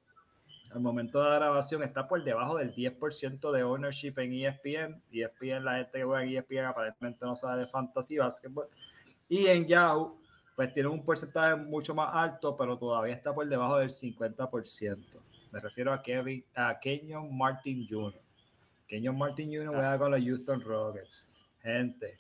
Al 0.71 0.81
momento 0.81 1.23
de 1.23 1.29
la 1.29 1.37
grabación 1.37 1.83
está 1.83 2.09
por 2.09 2.23
debajo 2.25 2.57
del 2.57 2.75
10% 2.75 3.53
de 3.53 3.63
ownership 3.63 4.15
en 4.17 4.33
ESPN. 4.33 5.03
ESPN, 5.13 5.65
la 5.65 5.77
gente 5.77 5.99
que 5.99 6.05
juega 6.05 6.25
en 6.25 6.37
ESPN 6.37 6.65
aparentemente 6.65 7.25
no 7.25 7.37
sabe 7.37 7.61
de 7.61 7.67
fantasy 7.67 8.19
basketball. 8.19 8.67
Y 9.29 9.47
en 9.47 9.67
Yahoo, 9.67 10.19
pues 10.57 10.73
tiene 10.73 10.89
un 10.89 11.05
porcentaje 11.05 11.57
mucho 11.57 11.95
más 11.95 12.11
alto, 12.13 12.57
pero 12.57 12.79
todavía 12.79 13.15
está 13.15 13.35
por 13.35 13.47
debajo 13.49 13.79
del 13.79 13.91
50%. 13.91 15.21
Me 15.53 15.61
refiero 15.61 15.93
a 15.93 16.03
Kevin, 16.03 16.45
a 16.55 16.79
Kenyon 16.81 17.37
Martin 17.37 17.87
Jr. 17.89 18.21
Kenyon 18.87 19.17
Martin 19.17 19.49
Jr. 19.49 19.69
juega 19.69 19.99
con 19.99 20.11
los 20.11 20.21
Houston 20.21 20.61
Rockets. 20.61 21.29
Gente, 21.63 22.19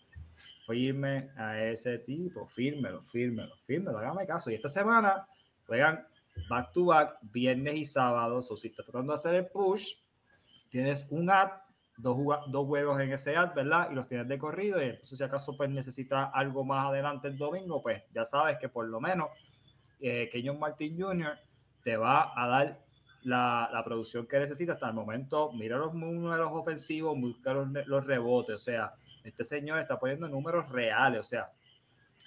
firme 0.66 1.30
a 1.36 1.60
ese 1.62 1.98
tipo, 1.98 2.46
fírmelo, 2.46 3.02
fírmelo, 3.02 3.56
fírmelo, 3.66 3.98
hágame 3.98 4.26
caso. 4.26 4.50
Y 4.50 4.54
esta 4.54 4.68
semana 4.68 5.26
juegan 5.66 6.06
back 6.48 6.72
to 6.72 6.86
back, 6.86 7.18
viernes 7.22 7.74
y 7.74 7.84
sábado. 7.84 8.38
O 8.38 8.42
si 8.42 8.68
estás 8.68 8.84
tratando 8.84 9.12
de 9.12 9.14
hacer 9.14 9.34
el 9.34 9.46
push, 9.46 9.94
tienes 10.68 11.06
un 11.10 11.30
ad, 11.30 11.50
dos, 11.96 12.18
dos 12.48 12.66
juegos 12.66 13.00
en 13.00 13.12
ese 13.12 13.36
ad, 13.36 13.54
¿verdad? 13.54 13.88
Y 13.90 13.94
los 13.94 14.08
tienes 14.08 14.28
de 14.28 14.38
corrido. 14.38 14.80
Y 14.82 14.86
entonces, 14.86 15.18
si 15.18 15.24
acaso 15.24 15.56
pues, 15.56 15.70
necesitas 15.70 16.30
algo 16.32 16.64
más 16.64 16.86
adelante 16.86 17.28
el 17.28 17.38
domingo, 17.38 17.82
pues 17.82 18.02
ya 18.12 18.24
sabes 18.24 18.58
que 18.58 18.68
por 18.68 18.86
lo 18.86 19.00
menos 19.00 19.28
eh, 20.00 20.28
Kenyon 20.30 20.58
Martin 20.58 21.00
Jr. 21.00 21.38
te 21.82 21.96
va 21.96 22.32
a 22.36 22.48
dar 22.48 22.80
la, 23.22 23.82
producción 23.84 24.26
que 24.26 24.38
necesitas 24.38 24.74
hasta 24.74 24.88
el 24.88 24.94
momento. 24.94 25.52
Mira 25.52 25.78
los 25.78 25.94
números 25.94 26.48
ofensivos, 26.52 27.18
busca 27.18 27.52
los, 27.52 27.68
los 27.86 28.04
rebotes. 28.04 28.54
O 28.54 28.58
sea, 28.58 28.94
este 29.22 29.44
señor 29.44 29.78
está 29.78 29.98
poniendo 29.98 30.28
números 30.28 30.68
reales. 30.68 31.20
O 31.20 31.24
sea, 31.24 31.50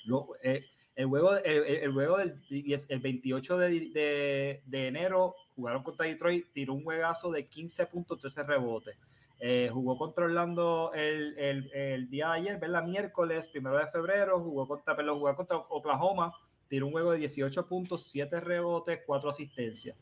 lo, 0.05 0.29
eh, 0.41 0.65
el 0.97 1.05
juego, 1.05 1.37
el, 1.37 1.93
juego 1.93 2.17
del 2.17 2.41
el 2.49 2.99
28 2.99 3.57
de, 3.59 4.61
de, 4.65 4.87
enero 4.87 5.35
jugaron 5.55 5.83
contra 5.83 6.07
Detroit, 6.07 6.47
tiró 6.51 6.73
un 6.73 6.83
juegazo 6.83 7.31
de 7.31 7.47
15 7.47 7.85
puntos, 7.85 8.19
13 8.19 8.43
rebotes. 8.43 8.97
Eh, 9.39 9.69
jugó 9.71 9.95
contra 9.95 10.25
Orlando 10.25 10.91
el, 10.95 11.37
el, 11.37 11.71
el, 11.71 12.09
día 12.09 12.29
de 12.29 12.39
ayer, 12.39 12.59
¿verdad? 12.59 12.83
Miércoles, 12.83 13.47
primero 13.47 13.77
de 13.77 13.85
febrero, 13.85 14.39
jugó 14.39 14.67
contra, 14.67 14.95
perdón, 14.95 15.19
jugó 15.19 15.35
contra 15.35 15.57
Oklahoma, 15.57 16.33
tiró 16.67 16.87
un 16.87 16.93
juego 16.93 17.11
de 17.11 17.19
18 17.19 17.67
puntos, 17.67 18.07
7 18.07 18.39
rebotes, 18.39 19.01
4 19.05 19.29
asistencias. 19.29 19.95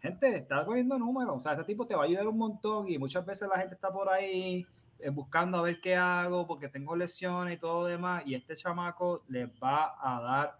Gente, 0.00 0.36
está 0.36 0.64
poniendo 0.64 0.96
números, 0.96 1.38
o 1.38 1.42
sea, 1.42 1.52
este 1.52 1.64
tipo 1.64 1.88
te 1.88 1.96
va 1.96 2.02
a 2.02 2.04
ayudar 2.04 2.28
un 2.28 2.38
montón 2.38 2.88
y 2.88 2.98
muchas 2.98 3.26
veces 3.26 3.48
la 3.48 3.58
gente 3.58 3.74
está 3.74 3.92
por 3.92 4.08
ahí 4.08 4.64
buscando 5.12 5.58
a 5.58 5.62
ver 5.62 5.80
qué 5.80 5.96
hago 5.96 6.46
porque 6.46 6.68
tengo 6.68 6.96
lesiones 6.96 7.56
y 7.56 7.60
todo 7.60 7.82
lo 7.82 7.86
demás. 7.86 8.22
Y 8.26 8.34
este 8.34 8.56
chamaco 8.56 9.24
les 9.28 9.48
va 9.62 9.94
a 10.00 10.20
dar 10.20 10.58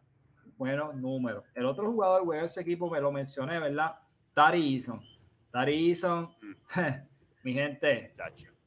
buenos 0.57 0.95
números. 0.95 1.45
El 1.55 1.67
otro 1.67 1.91
jugador, 1.91 2.25
güey, 2.25 2.41
de 2.41 2.47
ese 2.47 2.61
equipo 2.61 2.91
me 2.91 3.01
lo 3.01 3.13
mencioné, 3.13 3.59
¿verdad? 3.59 3.97
Tari 4.35 4.75
Eason. 4.75 5.01
Tari 5.51 5.91
Eason, 5.91 6.29
mi 7.43 7.53
gente, 7.53 8.15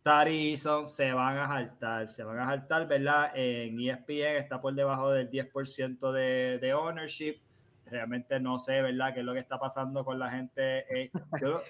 Tari 0.02 0.52
Eason 0.52 0.88
se 0.88 1.14
van 1.14 1.38
a 1.38 1.48
saltar, 1.48 2.10
se 2.10 2.24
van 2.24 2.40
a 2.40 2.46
saltar, 2.46 2.88
¿verdad? 2.88 3.32
En 3.36 3.80
ESPN 3.80 4.38
está 4.38 4.60
por 4.62 4.74
debajo 4.74 5.12
del 5.12 5.30
10% 5.30 6.12
de, 6.12 6.58
de 6.60 6.74
ownership. 6.74 7.40
Realmente 7.86 8.40
no 8.40 8.60
sé, 8.60 8.82
¿verdad? 8.82 9.14
¿Qué 9.14 9.20
es 9.20 9.26
lo 9.26 9.34
que 9.34 9.40
está 9.40 9.60
pasando 9.60 10.06
con 10.06 10.20
la 10.20 10.32
gente? 10.32 11.04
Eh, 11.04 11.12
yo, 11.42 11.62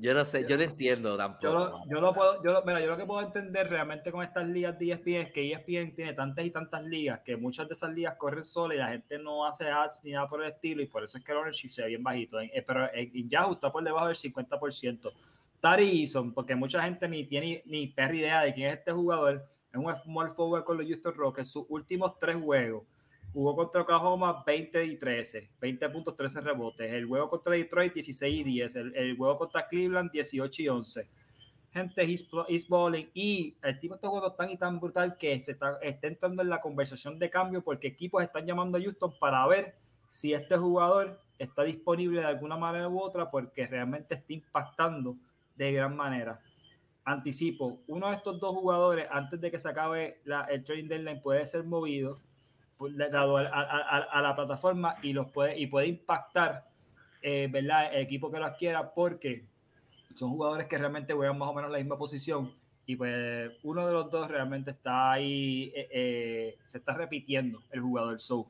yo 0.00 0.14
no 0.14 0.24
sé, 0.24 0.44
yo 0.48 0.56
no 0.56 0.62
entiendo 0.62 1.16
tampoco. 1.16 1.42
Yo 1.42 1.52
lo, 1.52 1.84
yo 1.88 2.00
lo 2.00 2.14
puedo, 2.14 2.42
yo 2.42 2.52
lo, 2.52 2.64
mira, 2.64 2.80
yo 2.80 2.86
lo 2.86 2.96
que 2.96 3.04
puedo 3.04 3.20
entender 3.20 3.68
realmente 3.68 4.12
con 4.12 4.22
estas 4.22 4.48
ligas 4.48 4.78
de 4.78 4.92
ESPN 4.92 5.14
es 5.14 5.32
que 5.32 5.52
ESPN 5.52 5.94
tiene 5.94 6.12
tantas 6.12 6.44
y 6.44 6.50
tantas 6.50 6.82
ligas 6.84 7.20
que 7.24 7.36
muchas 7.36 7.66
de 7.68 7.74
esas 7.74 7.92
ligas 7.92 8.14
corren 8.16 8.44
solas 8.44 8.76
y 8.76 8.78
la 8.78 8.88
gente 8.88 9.18
no 9.18 9.44
hace 9.44 9.68
ads 9.68 10.02
ni 10.04 10.12
nada 10.12 10.28
por 10.28 10.42
el 10.42 10.50
estilo 10.50 10.82
y 10.82 10.86
por 10.86 11.02
eso 11.02 11.18
es 11.18 11.24
que 11.24 11.32
el 11.32 11.38
ownership 11.38 11.70
se 11.70 11.82
ve 11.82 11.88
bien 11.88 12.02
bajito. 12.02 12.40
Eh, 12.40 12.64
pero 12.66 12.88
en, 12.92 13.28
Yahoo 13.28 13.52
está 13.52 13.72
por 13.72 13.82
debajo 13.82 14.06
del 14.06 14.16
50%. 14.16 15.12
Tari 15.60 16.02
Eason, 16.02 16.32
porque 16.32 16.54
mucha 16.54 16.82
gente 16.82 17.08
ni 17.08 17.24
tiene 17.24 17.62
ni 17.66 17.88
perra 17.88 18.14
idea 18.14 18.42
de 18.42 18.54
quién 18.54 18.68
es 18.68 18.78
este 18.78 18.92
jugador. 18.92 19.44
Es 19.72 19.78
un 19.78 19.94
small 19.96 20.30
forward 20.30 20.64
con 20.64 20.78
los 20.78 20.86
Houston 20.86 21.14
Rockets. 21.14 21.50
Sus 21.50 21.66
últimos 21.68 22.18
tres 22.18 22.36
juegos 22.36 22.84
jugó 23.32 23.56
contra 23.56 23.82
Oklahoma 23.82 24.42
20 24.46 24.84
y 24.84 24.96
13, 24.96 25.50
20 25.60 25.88
puntos, 25.90 26.16
13 26.16 26.40
rebotes. 26.40 26.92
El 26.92 27.06
juego 27.06 27.28
contra 27.30 27.52
Detroit 27.52 27.94
16 27.94 28.40
y 28.40 28.44
10. 28.44 28.76
El, 28.76 28.96
el 28.96 29.16
juego 29.16 29.38
contra 29.38 29.68
Cleveland 29.68 30.10
18 30.10 30.62
y 30.62 30.68
11 30.68 31.08
gente 31.72 32.04
is 32.48 32.68
bowling 32.68 33.06
y 33.14 33.56
el 33.62 33.78
tipo 33.78 33.94
está 33.94 34.08
jugando 34.08 34.32
tan 34.32 34.50
y 34.50 34.56
tan 34.56 34.80
brutal 34.80 35.16
que 35.16 35.40
se 35.42 35.52
está, 35.52 35.78
está, 35.82 36.06
entrando 36.06 36.42
en 36.42 36.48
la 36.48 36.60
conversación 36.60 37.18
de 37.18 37.30
cambio 37.30 37.62
porque 37.62 37.88
equipos 37.88 38.22
están 38.22 38.46
llamando 38.46 38.78
a 38.78 38.80
Houston 38.80 39.12
para 39.20 39.46
ver 39.46 39.76
si 40.10 40.32
este 40.32 40.56
jugador 40.56 41.20
está 41.38 41.64
disponible 41.64 42.20
de 42.20 42.26
alguna 42.26 42.56
manera 42.56 42.88
u 42.88 42.98
otra 42.98 43.30
porque 43.30 43.66
realmente 43.66 44.14
está 44.14 44.32
impactando 44.32 45.16
de 45.56 45.72
gran 45.72 45.94
manera. 45.94 46.40
Anticipo, 47.04 47.80
uno 47.86 48.08
de 48.08 48.16
estos 48.16 48.40
dos 48.40 48.54
jugadores 48.54 49.06
antes 49.10 49.40
de 49.40 49.50
que 49.50 49.58
se 49.58 49.68
acabe 49.68 50.20
la, 50.24 50.42
el 50.44 50.64
trading 50.64 50.88
deadline 50.88 51.22
puede 51.22 51.46
ser 51.46 51.64
movido 51.64 52.16
dado 53.10 53.38
a, 53.38 53.42
a, 53.42 53.98
a, 53.98 54.22
la 54.22 54.36
plataforma 54.36 54.96
y, 55.02 55.12
los 55.12 55.30
puede, 55.30 55.58
y 55.58 55.66
puede 55.66 55.88
impactar 55.88 56.68
eh, 57.22 57.48
¿verdad? 57.50 57.94
el 57.94 58.02
equipo 58.02 58.30
que 58.30 58.38
lo 58.38 58.46
adquiera 58.46 58.94
porque 58.94 59.44
son 60.14 60.30
jugadores 60.30 60.66
que 60.66 60.78
realmente 60.78 61.12
juegan 61.14 61.38
más 61.38 61.48
o 61.48 61.54
menos 61.54 61.70
la 61.70 61.78
misma 61.78 61.98
posición 61.98 62.52
y 62.88 62.96
pues 62.96 63.52
uno 63.64 63.86
de 63.86 63.92
los 63.92 64.10
dos 64.10 64.28
realmente 64.28 64.70
está 64.70 65.12
ahí, 65.12 65.70
eh, 65.76 65.88
eh, 65.92 66.58
se 66.64 66.78
está 66.78 66.94
repitiendo 66.94 67.62
el 67.70 67.82
jugador. 67.82 68.18
So, 68.18 68.46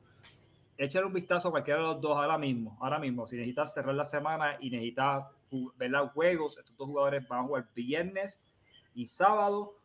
échale 0.77 1.07
un 1.07 1.13
vistazo 1.13 1.49
a 1.49 1.51
cualquiera 1.51 1.81
de 1.81 1.87
los 1.87 1.99
dos 1.99 2.15
ahora 2.15 2.37
mismo, 2.37 2.77
ahora 2.79 2.99
mismo. 2.99 3.27
Si 3.27 3.35
necesitas 3.35 3.73
cerrar 3.73 3.95
la 3.95 4.05
semana 4.05 4.55
y 4.61 4.69
necesitas 4.69 5.25
ver 5.75 5.91
los 5.91 6.11
juegos, 6.11 6.57
estos 6.57 6.77
dos 6.77 6.87
jugadores 6.87 7.27
van 7.27 7.39
a 7.41 7.43
jugar 7.43 7.67
viernes 7.75 8.41
y 8.95 9.07
sábado. 9.07 9.75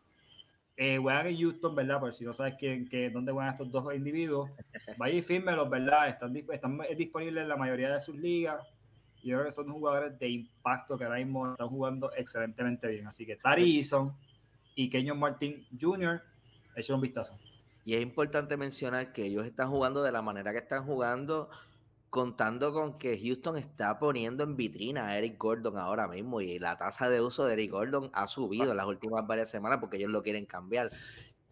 Eh, 0.77 0.99
juegan 0.99 1.27
en 1.29 1.39
Houston, 1.39 1.75
¿verdad? 1.75 2.01
Por 2.01 2.13
si 2.15 2.25
no 2.25 2.35
sabes 2.35 2.55
quién, 2.59 2.89
que, 2.89 3.11
dónde 3.11 3.33
juegan 3.33 3.53
estos 3.53 3.71
dos 3.71 3.95
individuos, 3.95 4.51
vaya 4.99 5.15
y 5.15 5.23
fírmelos, 5.23 5.71
¿verdad? 5.71 6.09
Están, 6.09 6.37
están 6.37 6.79
disponibles 6.97 7.43
en 7.43 7.49
la 7.49 7.57
mayoría 7.57 7.93
de 7.93 8.01
sus 8.01 8.17
ligas 8.17 8.61
yo 9.25 9.37
creo 9.37 9.47
que 9.47 9.53
son 9.53 9.73
jugadores 9.73 10.19
de 10.19 10.29
impacto 10.29 10.99
que 10.99 11.05
ahora 11.05 11.17
mismo 11.17 11.53
están 11.53 11.69
jugando 11.69 12.13
excelentemente 12.15 12.89
bien. 12.89 13.07
Así 13.07 13.25
que 13.25 13.37
Tari 13.37 13.79
Eason 13.79 14.15
y 14.75 14.91
Kenyon 14.91 15.19
Martin 15.19 15.67
Jr. 15.81 16.23
echen 16.77 16.97
un 16.97 17.01
vistazo. 17.01 17.39
Y 17.87 17.95
es 17.95 18.03
importante 18.03 18.57
mencionar 18.57 19.13
que 19.13 19.25
ellos 19.25 19.47
están 19.47 19.71
jugando 19.71 20.03
de 20.03 20.13
la 20.13 20.21
manera 20.21 20.53
que 20.53 20.59
están 20.59 20.85
jugando, 20.85 21.49
contando 22.15 22.73
con 22.73 22.97
que 22.97 23.19
Houston 23.19 23.57
está 23.57 23.99
poniendo 23.99 24.45
en 24.45 24.55
vitrina 24.55 25.09
a 25.09 25.19
Eric 25.19 25.37
Gordon 25.37 25.77
ahora 25.77 26.07
mismo 26.07 26.41
y 26.41 26.61
la 26.61 26.79
tasa 26.79 27.11
de 27.11 27.21
uso 27.21 27.45
de 27.45 27.55
Eric 27.55 27.73
Gordon 27.73 28.09
ha 28.13 28.29
subido 28.29 28.71
en 28.71 28.77
las 28.77 28.87
últimas 28.87 29.27
varias 29.27 29.51
semanas 29.51 29.81
porque 29.81 29.97
ellos 29.97 30.13
lo 30.13 30.23
quieren 30.23 30.47
cambiar. 30.47 30.91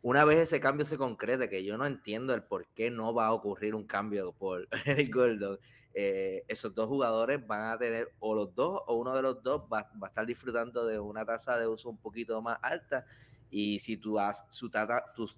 Una 0.02 0.24
vez 0.24 0.38
ese 0.38 0.60
cambio 0.60 0.86
se 0.86 0.96
concrete, 0.96 1.48
que 1.48 1.64
yo 1.64 1.76
no 1.76 1.84
entiendo 1.84 2.32
el 2.32 2.44
por 2.44 2.68
qué 2.76 2.92
no 2.92 3.12
va 3.12 3.26
a 3.26 3.32
ocurrir 3.32 3.74
un 3.74 3.88
cambio 3.88 4.34
por 4.34 4.68
Eric 4.86 5.12
Gordon, 5.12 5.58
eh, 5.94 6.44
esos 6.46 6.72
dos 6.72 6.86
jugadores 6.86 7.44
van 7.44 7.72
a 7.72 7.76
tener, 7.76 8.12
o 8.20 8.32
los 8.32 8.54
dos, 8.54 8.82
o 8.86 8.94
uno 8.94 9.16
de 9.16 9.22
los 9.22 9.42
dos 9.42 9.62
va, 9.62 9.90
a 10.00 10.06
estar 10.06 10.24
disfrutando 10.26 10.86
de 10.86 11.00
una 11.00 11.24
tasa 11.24 11.58
de 11.58 11.66
uso 11.66 11.90
un 11.90 11.98
poquito 11.98 12.40
más 12.40 12.60
alta. 12.62 13.04
Y 13.50 13.80
si 13.80 13.96
tu, 13.96 14.16
su 14.50 14.70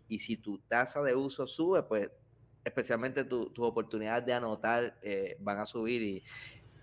y 0.07 0.19
si 0.19 0.37
tu 0.37 0.59
tasa 0.59 1.03
de 1.03 1.15
uso 1.15 1.47
sube, 1.47 1.83
pues 1.83 2.11
especialmente 2.65 3.25
tus 3.25 3.59
oportunidades 3.59 4.25
de 4.25 4.33
anotar 4.33 4.97
eh, 5.03 5.37
van 5.41 5.59
a 5.59 5.67
subir 5.67 6.03
y, 6.03 6.23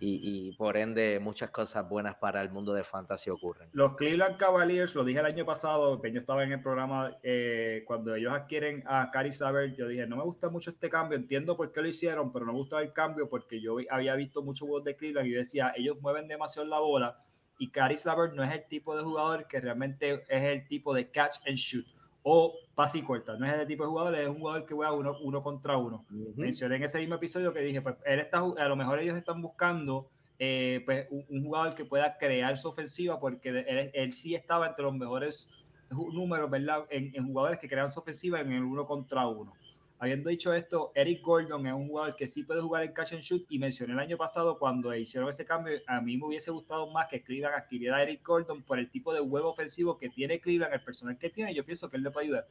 y, 0.04 0.52
por 0.54 0.78
ende 0.78 1.20
muchas 1.20 1.52
cosas 1.52 1.88
buenas 1.88 2.16
para 2.16 2.42
el 2.42 2.50
mundo 2.50 2.74
de 2.74 2.84
fantasy 2.84 3.30
ocurren. 3.30 3.70
Los 3.72 3.96
Cleveland 3.96 4.36
Cavaliers, 4.36 4.96
lo 4.96 5.04
dije 5.04 5.20
el 5.20 5.28
año 5.28 5.46
pasado, 5.46 6.02
que 6.02 6.12
yo 6.12 6.20
estaba 6.20 6.44
en 6.44 6.54
el 6.54 6.62
programa, 6.62 7.18
eh, 7.22 7.84
cuando 7.86 8.16
ellos 8.16 8.34
adquieren 8.34 8.84
a 8.88 9.12
Caris 9.12 9.38
Saber, 9.38 9.76
yo 9.76 9.88
dije, 9.88 10.08
no 10.08 10.18
me 10.18 10.24
gusta 10.24 10.50
mucho 10.50 10.72
este 10.72 10.90
cambio, 10.90 11.18
entiendo 11.18 11.56
por 11.56 11.72
qué 11.72 11.82
lo 11.82 11.88
hicieron, 11.88 12.34
pero 12.34 12.46
no 12.48 12.54
me 12.54 12.58
gusta 12.58 12.82
el 12.82 12.94
cambio 12.94 13.30
porque 13.30 13.62
yo 13.62 13.78
había 13.92 14.16
visto 14.16 14.42
muchos 14.42 14.68
juegos 14.68 14.86
de 14.86 14.96
Cleveland 14.96 15.28
y 15.28 15.34
decía, 15.34 15.72
ellos 15.76 16.02
mueven 16.02 16.28
demasiado 16.28 16.68
la 16.68 16.80
bola 16.80 17.24
y 17.60 17.70
Caris 17.70 18.02
Saber 18.02 18.34
no 18.34 18.44
es 18.44 18.52
el 18.52 18.68
tipo 18.68 18.98
de 18.98 19.04
jugador 19.04 19.46
que 19.46 19.60
realmente 19.60 20.24
es 20.28 20.44
el 20.44 20.68
tipo 20.68 20.96
de 20.96 21.12
catch 21.12 21.36
and 21.46 21.58
shoot 21.58 21.86
o 22.24 22.56
pase 22.76 23.00
y 23.00 23.02
corta. 23.02 23.38
No 23.38 23.46
es 23.46 23.54
ese 23.54 23.66
tipo 23.66 23.84
de 23.84 23.90
jugador, 23.90 24.16
es 24.16 24.28
un 24.28 24.40
jugador 24.40 24.66
que 24.66 24.74
juega 24.74 24.94
uno, 24.94 25.18
uno 25.22 25.42
contra 25.42 25.78
uno. 25.78 26.06
Mencioné 26.36 26.78
en 26.78 26.84
ese 26.84 27.00
mismo 27.00 27.16
episodio 27.16 27.54
que 27.54 27.62
dije, 27.62 27.82
pues 27.82 27.96
él 28.06 28.20
está, 28.20 28.40
a 28.40 28.68
lo 28.68 28.76
mejor 28.76 29.00
ellos 29.00 29.18
están 29.18 29.42
buscando 29.42 30.10
eh, 30.40 30.82
pues, 30.86 31.08
un, 31.10 31.44
jugador 31.44 31.76
que 31.76 31.86
pueda 31.86 32.18
crear 32.18 32.58
su 32.58 32.68
ofensiva 32.68 33.20
porque 33.20 33.50
él, 33.50 33.92
él, 33.94 34.14
sí 34.14 34.36
estaba 34.36 34.68
entre 34.68 34.84
los 34.84 34.94
mejores 34.94 35.50
números, 35.92 36.50
¿verdad? 36.50 36.86
En, 36.90 37.12
en, 37.16 37.28
jugadores 37.28 37.60
que 37.60 37.68
crean 37.68 37.90
su 37.90 38.00
ofensiva 38.00 38.40
en 38.40 38.52
el 38.52 38.64
uno 38.64 38.86
contra 38.86 39.28
uno. 39.28 39.54
Habiendo 40.02 40.32
dicho 40.32 40.52
esto, 40.52 40.92
Eric 40.96 41.22
Gordon 41.22 41.68
es 41.68 41.74
un 41.74 41.88
jugador 41.88 42.16
que 42.16 42.28
sí 42.28 42.42
puede 42.42 42.60
jugar 42.60 42.82
en 42.82 42.92
catch 42.92 43.14
and 43.14 43.22
shoot 43.22 43.46
y 43.50 43.60
mencioné 43.60 43.94
el 43.94 44.00
año 44.00 44.18
pasado 44.18 44.58
cuando 44.58 44.96
hicieron 44.96 45.30
ese 45.30 45.46
cambio, 45.46 45.78
a 45.86 46.02
mí 46.02 46.18
me 46.18 46.26
hubiese 46.26 46.50
gustado 46.50 46.92
más 46.92 47.06
que 47.08 47.22
Cleveland 47.22 47.54
adquiriera 47.54 47.98
a 47.98 48.02
Eric 48.02 48.26
Gordon 48.26 48.64
por 48.64 48.80
el 48.80 48.90
tipo 48.90 49.14
de 49.14 49.20
juego 49.20 49.52
ofensivo 49.52 50.00
que 50.00 50.10
tiene 50.10 50.42
Cleveland, 50.42 50.74
el 50.74 50.82
personal 50.82 51.20
que 51.20 51.30
tiene, 51.30 51.54
yo 51.54 51.64
pienso 51.64 51.88
que 51.88 51.98
él 51.98 52.04
le 52.04 52.10
puede 52.10 52.26
ayudar. 52.26 52.48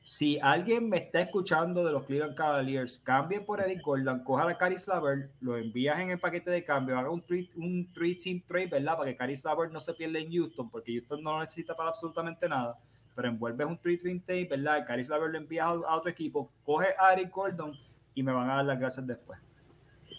Si 0.00 0.38
alguien 0.38 0.88
me 0.88 0.98
está 0.98 1.22
escuchando 1.22 1.84
de 1.84 1.90
los 1.90 2.04
Cleveland 2.04 2.36
Cavaliers, 2.36 3.00
cambie 3.00 3.40
por 3.40 3.60
Eric 3.60 3.82
Gordon, 3.82 4.22
coja 4.22 4.48
a 4.48 4.56
Caris 4.56 4.86
Laver, 4.86 5.32
lo 5.40 5.56
envías 5.56 5.98
en 5.98 6.10
el 6.10 6.20
paquete 6.20 6.52
de 6.52 6.62
cambio, 6.62 6.96
haga 6.96 7.10
un 7.10 7.26
three, 7.26 7.50
un 7.56 7.92
three 7.92 8.14
team 8.14 8.42
trade, 8.46 8.68
¿verdad? 8.68 8.96
Para 8.96 9.10
que 9.10 9.16
Caris 9.16 9.42
no 9.72 9.80
se 9.80 9.92
pierda 9.94 10.20
en 10.20 10.30
Houston, 10.30 10.70
porque 10.70 10.92
Houston 10.92 11.20
no 11.20 11.32
lo 11.32 11.40
necesita 11.40 11.74
para 11.74 11.88
absolutamente 11.88 12.48
nada 12.48 12.78
pero 13.14 13.28
envuelves 13.28 13.66
un 13.66 13.78
3 13.78 14.02
tape, 14.20 14.48
¿verdad? 14.50 14.86
Caris 14.86 15.08
Laver 15.08 15.30
lo 15.30 15.38
envías 15.38 15.66
a, 15.66 15.96
otro 15.96 16.10
equipo, 16.10 16.50
coge 16.64 16.88
a 16.98 17.12
Eric 17.12 17.30
Gordon 17.30 17.72
y 18.14 18.22
me 18.22 18.32
van 18.32 18.50
a 18.50 18.56
dar 18.56 18.64
las 18.64 18.78
gracias 18.78 19.06
después. 19.06 19.38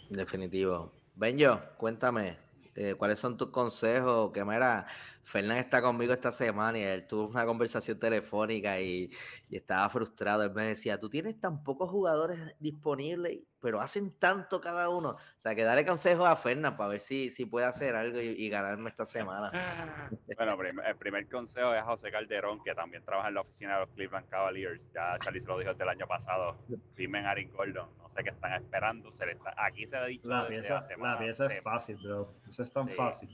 Definitivo. 0.09 0.91
Benjo, 1.15 1.61
cuéntame, 1.77 2.37
eh, 2.75 2.95
¿cuáles 2.97 3.19
son 3.19 3.37
tus 3.37 3.49
consejos? 3.49 4.31
Que 4.31 4.43
mira, 4.43 4.87
Fernán 5.24 5.57
está 5.57 5.82
conmigo 5.82 6.13
esta 6.13 6.32
semana 6.32 6.78
y 6.78 6.84
él 6.84 7.07
tuvo 7.07 7.28
una 7.28 7.45
conversación 7.45 7.99
telefónica 7.99 8.80
y, 8.80 9.09
y, 9.49 9.55
estaba 9.55 9.88
frustrado. 9.89 10.43
Él 10.43 10.51
me 10.53 10.67
decía, 10.67 10.99
tú 10.99 11.09
tienes 11.09 11.39
tan 11.39 11.63
pocos 11.63 11.89
jugadores 11.89 12.39
disponibles, 12.59 13.39
pero 13.59 13.80
hacen 13.80 14.17
tanto 14.17 14.59
cada 14.59 14.89
uno. 14.89 15.11
O 15.11 15.19
sea, 15.38 15.55
que 15.55 15.63
dale 15.63 15.86
consejos 15.86 16.26
a 16.26 16.36
Fernán 16.36 16.76
para 16.76 16.89
ver 16.89 16.99
si, 16.99 17.30
si 17.30 17.45
puede 17.45 17.65
hacer 17.65 17.95
algo 17.95 18.19
y, 18.19 18.30
y, 18.30 18.49
ganarme 18.49 18.89
esta 18.89 19.05
semana. 19.05 19.51
Bueno, 20.38 20.57
el 20.63 20.95
primer 20.95 21.30
consejo 21.30 21.74
es 21.74 21.82
a 21.82 21.86
José 21.86 22.09
Calderón, 22.09 22.63
que 22.63 22.74
también 22.74 23.03
trabaja 23.03 23.28
en 23.28 23.36
la 23.36 23.41
oficina 23.41 23.76
de 23.76 23.80
los 23.82 23.89
Cleveland 23.89 24.28
Cavaliers. 24.28 24.82
Ya 24.93 25.19
Charlie 25.19 25.41
se 25.41 25.47
lo 25.47 25.59
dijo 25.59 25.72
desde 25.72 25.84
el 25.84 25.89
año 25.89 26.07
pasado. 26.07 26.57
Dime 26.97 27.19
a 27.19 27.30
Aaron 27.30 27.51
Gordon. 27.51 27.89
No 27.97 28.09
sé 28.09 28.24
qué 28.24 28.32
están 28.32 28.53
esperando. 28.53 29.11
Se 29.11 29.30
está, 29.30 29.53
aquí 29.57 29.86
se 29.86 29.97
ha 29.97 30.05
dicho. 30.05 30.28
La 30.28 30.47
pieza, 30.47 30.88
la 30.97 31.19
pieza 31.19 31.45
es 31.45 31.61
fácil, 31.61 31.97
bro. 31.97 32.34
Eso 32.47 32.63
es 32.63 32.72
tan 32.72 32.88
sí. 32.88 32.93
fácil. 32.95 33.30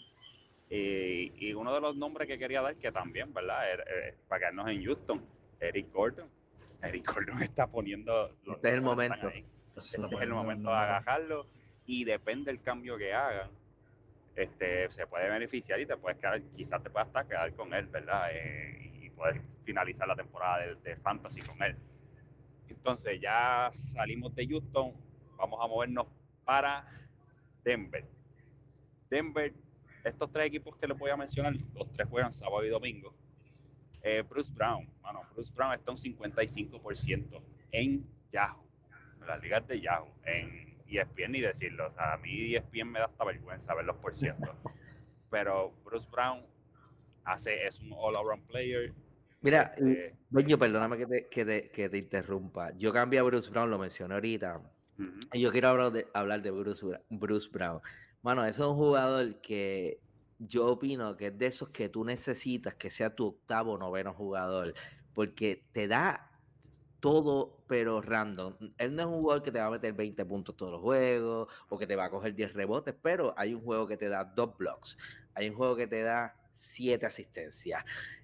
Y, 0.69 1.31
y, 1.37 1.53
uno 1.53 1.73
de 1.73 1.79
los 1.79 1.95
nombres 1.95 2.27
que 2.27 2.37
quería 2.37 2.61
dar, 2.61 2.75
que 2.75 2.91
también, 2.91 3.33
¿verdad? 3.33 3.71
Er, 3.71 3.85
er, 3.87 4.15
para 4.27 4.39
quedarnos 4.39 4.67
en 4.69 4.83
Houston, 4.83 5.25
Eric 5.59 5.91
Gordon. 5.93 6.29
Eric 6.83 7.05
Gordon 7.07 7.41
está 7.41 7.67
poniendo. 7.67 8.31
Este 8.45 8.67
es 8.67 8.73
el 8.73 8.81
momento. 8.81 9.29
Este 9.29 10.05
es 10.05 10.21
el 10.21 10.29
momento 10.29 10.69
de 10.69 10.75
agarrarlo 10.75 11.47
y 11.87 12.03
depende 12.03 12.51
del 12.51 12.61
cambio 12.61 12.97
que 12.97 13.13
hagan, 13.13 13.49
este, 14.35 14.91
se 14.91 15.07
puede 15.07 15.29
beneficiar 15.29 15.79
y 15.79 15.85
te 15.85 15.95
puedes 15.97 16.19
quedar, 16.19 16.41
quizás 16.55 16.83
te 16.83 16.89
puedas 16.89 17.07
hasta 17.07 17.27
quedar 17.27 17.53
con 17.53 17.73
él, 17.73 17.87
¿verdad? 17.87 18.29
Eh, 18.31 18.91
y 19.01 19.09
puedes 19.11 19.41
finalizar 19.63 20.07
la 20.07 20.15
temporada 20.15 20.65
de, 20.65 20.75
de, 20.75 20.95
Fantasy 20.97 21.41
con 21.41 21.61
él. 21.63 21.75
Entonces 22.67 23.19
ya 23.21 23.71
salimos 23.73 24.35
de 24.35 24.47
Houston, 24.47 24.93
vamos 25.37 25.59
a 25.63 25.67
movernos 25.67 26.07
para 26.43 26.85
Denver. 27.63 28.03
Denver 29.09 29.53
estos 30.03 30.31
tres 30.31 30.47
equipos 30.47 30.75
que 30.77 30.87
les 30.87 30.97
voy 30.97 31.11
a 31.11 31.17
mencionar, 31.17 31.53
los 31.73 31.91
tres 31.91 32.07
juegan 32.09 32.33
sábado 32.33 32.63
y 32.65 32.69
domingo. 32.69 33.13
Eh, 34.01 34.23
Bruce 34.27 34.51
Brown, 34.53 34.87
bueno, 35.01 35.21
Bruce 35.33 35.51
Brown 35.53 35.73
está 35.73 35.91
un 35.91 35.97
55% 35.97 37.41
en 37.71 38.05
Yahoo, 38.31 38.63
en 39.21 39.27
las 39.27 39.41
ligas 39.41 39.67
de 39.67 39.81
Yahoo, 39.81 40.07
en 40.23 40.77
ESPN 40.87 41.31
ni 41.31 41.41
decirlo, 41.41 41.87
o 41.87 41.91
sea, 41.91 42.13
a 42.13 42.17
mí 42.17 42.55
ESPN 42.55 42.91
me 42.91 42.99
da 42.99 43.05
hasta 43.05 43.25
vergüenza 43.25 43.75
ver 43.75 43.85
los 43.85 43.97
porcientos. 43.97 44.55
Pero 45.29 45.73
Bruce 45.83 46.07
Brown 46.09 46.45
hace, 47.25 47.65
es 47.65 47.79
un 47.79 47.91
all-around 47.91 48.47
player. 48.47 48.93
Mira, 49.41 49.73
este, 49.75 50.57
perdóname 50.57 50.97
que 50.97 51.05
te, 51.05 51.27
que, 51.27 51.45
te, 51.45 51.69
que 51.69 51.89
te, 51.89 51.97
interrumpa. 51.97 52.71
Yo 52.77 52.93
cambié 52.93 53.19
a 53.19 53.23
Bruce 53.23 53.49
Brown, 53.51 53.69
lo 53.69 53.77
mencioné 53.77 54.13
ahorita. 54.13 54.57
Uh 54.97 55.01
-huh. 55.01 55.29
Y 55.33 55.41
yo 55.41 55.51
quiero 55.51 55.67
hablar 55.67 55.91
de, 55.91 56.07
hablar 56.13 56.41
de 56.41 56.51
Bruce, 56.51 56.85
Bruce 57.09 57.49
Brown. 57.51 57.81
Bueno, 58.21 58.45
eso 58.45 58.63
es 58.63 58.69
un 58.69 58.75
jugador 58.75 59.41
que 59.41 60.01
yo 60.39 60.67
opino 60.67 61.17
que 61.17 61.27
es 61.27 61.37
de 61.37 61.47
esos 61.47 61.69
que 61.69 61.89
tú 61.89 62.03
necesitas 62.03 62.75
que 62.75 62.91
sea 62.91 63.15
tu 63.15 63.27
octavo 63.27 63.73
o 63.73 63.77
noveno 63.77 64.13
jugador, 64.13 64.73
porque 65.13 65.63
te 65.71 65.87
da 65.87 66.31
todo, 66.99 67.63
pero 67.67 68.01
random. 68.01 68.55
Él 68.77 68.95
no 68.95 69.01
es 69.01 69.07
un 69.07 69.21
jugador 69.21 69.43
que 69.43 69.51
te 69.51 69.59
va 69.59 69.67
a 69.67 69.71
meter 69.71 69.93
20 69.93 70.25
puntos 70.25 70.55
todos 70.55 70.71
los 70.71 70.81
juegos 70.81 71.47
o 71.69 71.77
que 71.77 71.87
te 71.87 71.95
va 71.95 72.05
a 72.05 72.09
coger 72.09 72.35
10 72.35 72.53
rebotes, 72.53 72.95
pero 73.01 73.33
hay 73.37 73.53
un 73.53 73.61
juego 73.61 73.87
que 73.87 73.97
te 73.97 74.09
da 74.09 74.25
dos 74.25 74.57
blocks, 74.57 74.97
hay 75.33 75.49
un 75.49 75.55
juego 75.55 75.75
que 75.75 75.87
te 75.87 76.01
da 76.01 76.35
siete 76.53 77.05
asistencias. 77.05 77.83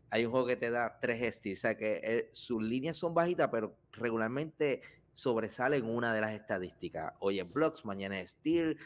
Hay 0.10 0.26
un 0.26 0.32
juego 0.32 0.46
que 0.46 0.56
te 0.56 0.70
da 0.70 1.00
tres 1.00 1.36
steals, 1.36 1.60
o 1.60 1.62
sea 1.62 1.78
que 1.78 2.02
eh, 2.04 2.30
sus 2.34 2.62
líneas 2.62 2.98
son 2.98 3.14
bajitas, 3.16 3.50
pero 3.52 3.76
regularmente 3.94 4.82
sobresale 5.12 5.78
en 5.78 5.86
una 5.86 6.14
de 6.14 6.22
las 6.22 6.34
estadísticas. 6.34 7.14
Hoy 7.20 7.40
es 7.40 7.52
blocks, 7.52 7.84
mañana 7.86 8.20
es 8.20 8.32
steal, 8.32 8.78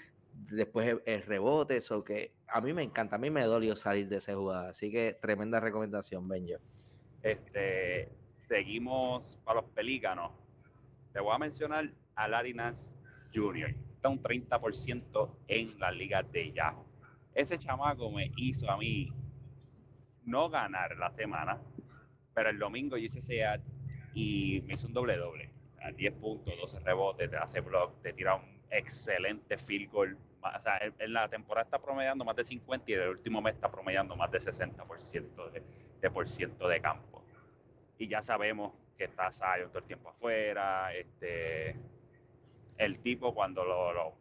después 0.49 0.97
es, 1.05 1.25
rebote, 1.25 1.77
eso 1.77 2.03
que 2.03 2.31
a 2.47 2.61
mí 2.61 2.73
me 2.73 2.83
encanta, 2.83 3.15
a 3.15 3.19
mí 3.19 3.29
me 3.29 3.43
dolió 3.43 3.75
salir 3.75 4.07
de 4.07 4.17
ese 4.17 4.33
jugador, 4.33 4.69
así 4.69 4.91
que 4.91 5.13
tremenda 5.13 5.59
recomendación, 5.59 6.27
Benjo. 6.27 6.59
Este, 7.23 8.09
seguimos 8.47 9.37
para 9.43 9.61
los 9.61 9.69
pelícanos. 9.71 10.31
Te 11.13 11.19
voy 11.19 11.33
a 11.33 11.37
mencionar 11.37 11.89
a 12.15 12.27
Larry 12.27 12.53
Nance 12.53 12.93
Jr. 13.33 13.75
Está 13.95 14.09
un 14.09 14.21
30% 14.21 15.37
en 15.47 15.79
la 15.79 15.91
liga 15.91 16.23
de 16.23 16.51
Yahoo. 16.51 16.85
Ese 17.33 17.57
chamaco 17.57 18.11
me 18.11 18.31
hizo 18.35 18.69
a 18.69 18.77
mí 18.77 19.11
no 20.25 20.49
ganar 20.49 20.97
la 20.97 21.11
semana, 21.11 21.59
pero 22.33 22.49
el 22.49 22.59
domingo 22.59 22.97
yo 22.97 23.05
hice 23.05 23.19
ese 23.19 23.45
ad 23.45 23.61
y 24.13 24.61
me 24.65 24.73
hizo 24.73 24.87
un 24.87 24.93
doble 24.93 25.17
doble. 25.17 25.49
A 25.81 25.91
10 25.91 26.13
puntos, 26.15 26.53
12 26.59 26.79
rebotes, 26.79 27.29
te 27.29 27.37
hace 27.37 27.61
block, 27.61 28.01
te 28.01 28.13
tira 28.13 28.35
un 28.35 28.61
excelente 28.71 29.57
field 29.57 29.91
goal. 29.91 30.17
O 30.41 30.61
sea, 30.61 30.79
en 30.99 31.13
la 31.13 31.27
temporada 31.27 31.65
está 31.65 31.79
promediando 31.79 32.23
más 32.23 32.35
de 32.35 32.43
50 32.43 32.91
y 32.91 32.93
el 32.93 33.09
último 33.09 33.41
mes 33.41 33.55
está 33.55 33.69
promediando 33.69 34.15
más 34.15 34.31
de 34.31 34.39
60% 34.39 35.51
de, 35.51 35.63
de 36.01 36.11
por 36.11 36.29
ciento 36.29 36.67
de 36.67 36.79
campo. 36.81 37.23
Y 37.97 38.07
ya 38.07 38.21
sabemos 38.21 38.73
que 38.97 39.05
está 39.05 39.31
Zion 39.31 39.69
todo 39.69 39.79
el 39.79 39.85
tiempo 39.85 40.09
afuera. 40.09 40.93
Este, 40.93 41.75
el 42.77 42.99
tipo 42.99 43.33
cuando 43.33 43.63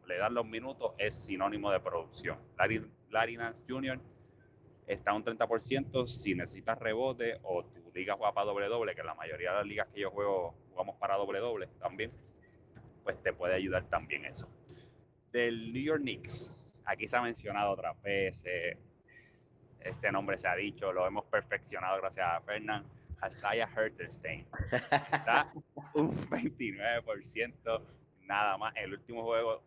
le 0.07 0.19
dan 0.19 0.35
los 0.35 0.47
minutos 0.47 0.93
es 0.99 1.15
sinónimo 1.15 1.71
de 1.71 1.81
producción. 1.81 2.39
Larry, 2.59 2.87
Larry 3.11 3.37
Nance 3.37 4.01
está 4.87 5.13
un 5.13 5.25
30%. 5.25 6.07
Si 6.07 6.35
necesitas 6.35 6.79
rebote 6.79 7.39
o 7.43 7.65
tu 7.65 7.93
liga 7.95 8.15
juega 8.17 8.33
para 8.33 8.47
doble 8.47 8.67
doble, 8.67 8.95
que 8.95 9.03
la 9.03 9.15
mayoría 9.15 9.51
de 9.51 9.57
las 9.57 9.67
ligas 9.67 9.89
que 9.89 10.01
yo 10.01 10.11
juego 10.11 10.55
jugamos 10.71 10.97
para 10.97 11.17
doble 11.17 11.39
doble 11.41 11.69
también, 11.81 12.13
pues 13.03 13.23
te 13.23 13.33
puede 13.33 13.55
ayudar 13.55 13.85
también 13.85 14.25
eso. 14.25 14.49
Del 15.37 15.71
New 15.71 15.83
York 15.83 16.01
Knicks, 16.01 16.51
aquí 16.87 17.07
se 17.07 17.15
ha 17.15 17.21
mencionado 17.21 17.73
otras 17.73 18.01
veces, 18.01 18.79
este 19.81 20.11
nombre 20.11 20.39
se 20.39 20.49
ha 20.49 20.57
dicho, 20.57 20.91
lo 20.95 21.07
hemos 21.07 21.27
perfeccionado 21.27 21.99
gracias 22.01 22.27
a 22.27 22.41
Fernand, 22.41 22.87
Isaiah 23.29 23.69
Herterstein. 23.77 24.47
Está 24.73 25.53
un 25.95 26.17
29%, 26.31 27.83
nada 28.23 28.57
más. 28.57 28.75
El 28.77 28.95
último 28.95 29.25
juego, 29.25 29.63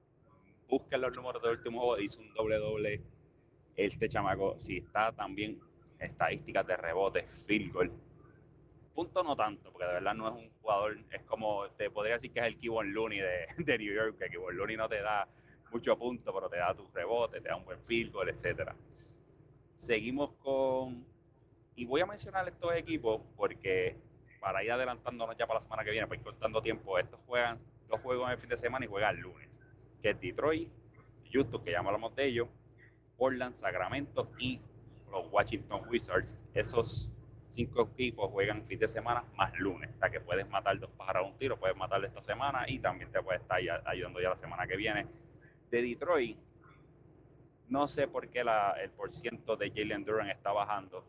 busquen 0.68 1.02
los 1.02 1.16
números 1.16 1.40
del 1.44 1.52
último 1.52 1.82
juego, 1.82 2.00
hizo 2.00 2.20
un 2.20 2.34
doble 2.34 2.56
doble. 2.56 3.04
Este 3.76 4.10
chamaco, 4.10 4.60
si 4.60 4.78
está 4.78 5.12
también 5.12 5.60
estadísticas 6.00 6.66
de 6.66 6.78
rebote, 6.78 7.28
field 7.46 7.72
goal, 7.72 7.92
punto 8.96 9.22
no 9.22 9.36
tanto, 9.36 9.72
porque 9.72 9.86
de 9.86 9.94
verdad 9.94 10.16
no 10.16 10.30
es 10.30 10.34
un 10.34 10.50
jugador, 10.62 10.98
es 11.12 11.22
como, 11.26 11.70
te 11.78 11.92
podría 11.92 12.16
decir 12.16 12.32
que 12.32 12.40
es 12.40 12.48
el 12.48 12.58
Kevon 12.58 12.92
Looney 12.92 13.20
de, 13.20 13.46
de 13.60 13.78
New 13.78 13.94
York, 13.94 14.18
que 14.18 14.32
Kevon 14.32 14.58
Looney 14.58 14.76
no 14.76 14.90
te 14.90 15.00
da 15.04 15.28
mucho 15.72 15.98
punto, 15.98 16.34
pero 16.34 16.50
te 16.50 16.58
da 16.58 16.74
tu 16.74 16.88
rebote, 16.94 17.42
te 17.42 17.50
da 17.50 17.56
un 17.56 17.66
buen 17.66 17.80
field 17.82 18.12
goal, 18.12 18.30
etc. 18.30 18.72
Seguimos 19.78 20.32
con, 20.44 21.06
y 21.76 21.86
voy 21.86 22.02
a 22.02 22.06
mencionar 22.06 22.48
estos 22.48 22.74
equipos 22.76 23.22
porque 23.36 23.96
para 24.40 24.64
ir 24.64 24.72
adelantándonos 24.72 25.38
ya 25.38 25.46
para 25.48 25.60
la 25.60 25.64
semana 25.64 25.84
que 25.84 25.92
viene, 25.92 26.08
para 26.08 26.20
ir 26.20 26.24
cortando 26.24 26.62
tiempo, 26.62 26.98
estos 26.98 27.20
juegan, 27.26 27.60
dos 27.88 28.00
juegos 28.02 28.28
en 28.28 28.34
el 28.34 28.38
fin 28.40 28.50
de 28.50 28.58
semana 28.58 28.86
y 28.86 28.88
juegan 28.88 29.16
el 29.16 29.22
lunes, 29.22 29.50
que 30.02 30.12
es 30.12 30.20
Detroit, 30.20 30.70
Houston, 31.32 31.64
que 31.64 31.72
ya 31.72 31.80
hablamos 31.80 32.16
de 32.16 32.26
ellos, 32.26 32.48
Portland, 33.18 33.54
Sacramento 33.54 34.30
y 34.40 34.60
los 35.12 35.32
Washington 35.32 35.82
Wizards. 35.90 36.36
Esos 36.54 37.10
cinco 37.50 37.90
equipos 37.94 38.32
juegan 38.32 38.66
fin 38.66 38.80
de 38.80 38.88
semana 38.88 39.24
más 39.36 39.58
lunes, 39.60 39.90
o 39.96 40.00
sea 40.00 40.10
que 40.10 40.20
puedes 40.20 40.48
matar 40.50 40.80
dos 40.80 40.90
pájaros 40.92 41.26
a 41.26 41.28
un 41.28 41.38
tiro, 41.38 41.58
puedes 41.58 41.76
matar 41.76 42.04
esta 42.06 42.22
semana 42.22 42.66
y 42.68 42.80
también 42.80 43.12
te 43.12 43.22
puede 43.22 43.40
estar 43.40 43.60
ayudando 43.86 44.22
ya 44.22 44.30
la 44.30 44.38
semana 44.38 44.68
que 44.68 44.78
viene. 44.78 45.08
De 45.72 45.82
Detroit, 45.82 46.38
no 47.68 47.88
sé 47.88 48.08
por 48.08 48.28
qué 48.30 48.44
la, 48.44 48.72
el 48.82 48.90
porciento 48.90 49.56
de 49.56 49.70
Jalen 49.70 50.04
Duran 50.04 50.30
está 50.30 50.52
bajando. 50.52 51.06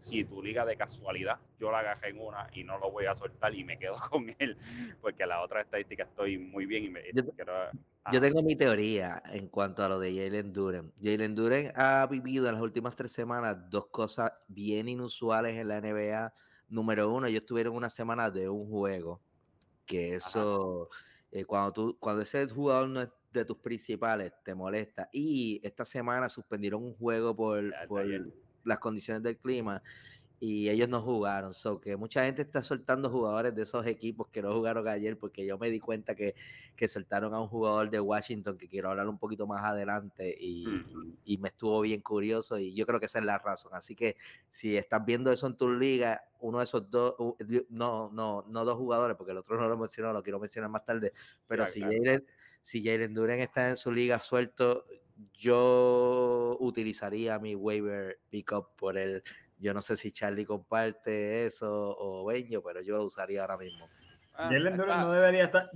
Si 0.00 0.24
tu 0.24 0.42
liga 0.42 0.64
de 0.64 0.76
casualidad, 0.76 1.38
yo 1.58 1.72
la 1.72 1.80
agarré 1.80 2.10
en 2.10 2.20
una 2.20 2.48
y 2.54 2.62
no 2.62 2.78
lo 2.78 2.90
voy 2.92 3.06
a 3.06 3.16
soltar 3.16 3.54
y 3.54 3.64
me 3.64 3.78
quedo 3.78 3.96
con 4.10 4.34
él, 4.38 4.56
porque 5.00 5.26
la 5.26 5.42
otra 5.42 5.62
estadística 5.62 6.04
estoy 6.04 6.38
muy 6.38 6.66
bien 6.66 6.84
y 6.84 6.88
me 6.88 7.02
quiero, 7.02 7.70
yo 8.10 8.22
tengo 8.22 8.42
mi 8.42 8.56
teoría 8.56 9.22
en 9.32 9.48
cuanto 9.48 9.84
a 9.84 9.88
lo 9.88 9.98
de 9.98 10.14
Jalen 10.14 10.52
Duren. 10.52 10.92
Jalen 11.02 11.34
Duren 11.34 11.72
ha 11.74 12.06
vivido 12.06 12.46
en 12.46 12.54
las 12.54 12.62
últimas 12.62 12.96
tres 12.96 13.12
semanas 13.12 13.68
dos 13.68 13.88
cosas 13.88 14.32
bien 14.46 14.88
inusuales 14.88 15.56
en 15.56 15.68
la 15.68 15.80
NBA. 15.80 16.32
Número 16.68 17.12
uno, 17.12 17.26
ellos 17.26 17.44
tuvieron 17.44 17.76
una 17.76 17.90
semana 17.90 18.30
de 18.30 18.48
un 18.48 18.70
juego, 18.70 19.20
que 19.84 20.14
eso, 20.14 20.88
eh, 21.30 21.44
cuando, 21.44 21.72
tú, 21.72 21.96
cuando 22.00 22.22
ese 22.22 22.46
jugador 22.46 22.88
no 22.88 23.02
de 23.32 23.44
tus 23.44 23.58
principales, 23.58 24.32
te 24.44 24.54
molesta. 24.54 25.08
Y 25.12 25.60
esta 25.62 25.84
semana 25.84 26.28
suspendieron 26.28 26.82
un 26.82 26.94
juego 26.94 27.34
por, 27.34 27.72
por 27.86 28.06
las 28.64 28.78
condiciones 28.78 29.22
del 29.22 29.36
clima 29.38 29.82
y 30.40 30.68
ellos 30.68 30.88
no 30.88 31.02
jugaron. 31.02 31.52
So 31.52 31.80
que 31.80 31.96
mucha 31.96 32.24
gente 32.24 32.42
está 32.42 32.62
soltando 32.62 33.10
jugadores 33.10 33.54
de 33.54 33.62
esos 33.62 33.86
equipos 33.86 34.28
que 34.28 34.42
no 34.42 34.52
jugaron 34.52 34.86
ayer, 34.88 35.18
porque 35.18 35.44
yo 35.44 35.58
me 35.58 35.70
di 35.70 35.80
cuenta 35.80 36.14
que, 36.14 36.34
que 36.76 36.88
soltaron 36.88 37.34
a 37.34 37.40
un 37.40 37.48
jugador 37.48 37.90
de 37.90 38.00
Washington 38.00 38.56
que 38.56 38.68
quiero 38.68 38.90
hablar 38.90 39.08
un 39.08 39.18
poquito 39.18 39.46
más 39.46 39.64
adelante 39.64 40.36
y, 40.38 40.66
y, 41.24 41.38
me 41.38 41.48
estuvo 41.48 41.80
bien 41.80 42.00
curioso 42.00 42.58
y 42.58 42.74
yo 42.74 42.86
creo 42.86 43.00
que 43.00 43.06
esa 43.06 43.18
es 43.18 43.24
la 43.24 43.38
razón. 43.38 43.72
Así 43.74 43.94
que 43.96 44.16
si 44.50 44.76
estás 44.76 45.04
viendo 45.04 45.32
eso 45.32 45.46
en 45.46 45.56
tu 45.56 45.70
liga, 45.70 46.22
uno 46.40 46.58
de 46.58 46.64
esos 46.64 46.88
dos, 46.90 47.14
no, 47.68 48.10
no, 48.12 48.44
no 48.48 48.64
dos 48.64 48.76
jugadores, 48.76 49.16
porque 49.16 49.32
el 49.32 49.38
otro 49.38 49.58
no 49.58 49.68
lo 49.68 49.76
mencionó, 49.76 50.12
lo 50.12 50.22
quiero 50.22 50.38
mencionar 50.38 50.70
más 50.70 50.84
tarde, 50.84 51.12
pero 51.46 51.66
si, 51.66 51.80
Jalen, 51.80 52.24
si 52.68 52.84
Jalen 52.84 53.14
Duren 53.14 53.40
está 53.40 53.70
en 53.70 53.78
su 53.78 53.90
liga 53.90 54.18
suelto, 54.18 54.84
yo 55.32 56.58
utilizaría 56.60 57.38
mi 57.38 57.54
waiver 57.54 58.18
pickup 58.28 58.76
por 58.76 58.98
el 58.98 59.22
yo 59.58 59.72
no 59.72 59.80
sé 59.80 59.96
si 59.96 60.12
Charlie 60.12 60.44
comparte 60.44 61.46
eso 61.46 61.96
o 61.98 62.26
Benjo, 62.26 62.62
pero 62.62 62.82
yo 62.82 62.98
lo 62.98 63.04
usaría 63.04 63.40
ahora 63.40 63.56
mismo. 63.56 63.88
Ah, 64.34 64.50
Jalen 64.52 64.76
Duren 64.76 65.00
no 65.00 65.12
debería 65.12 65.44
estar, 65.44 65.70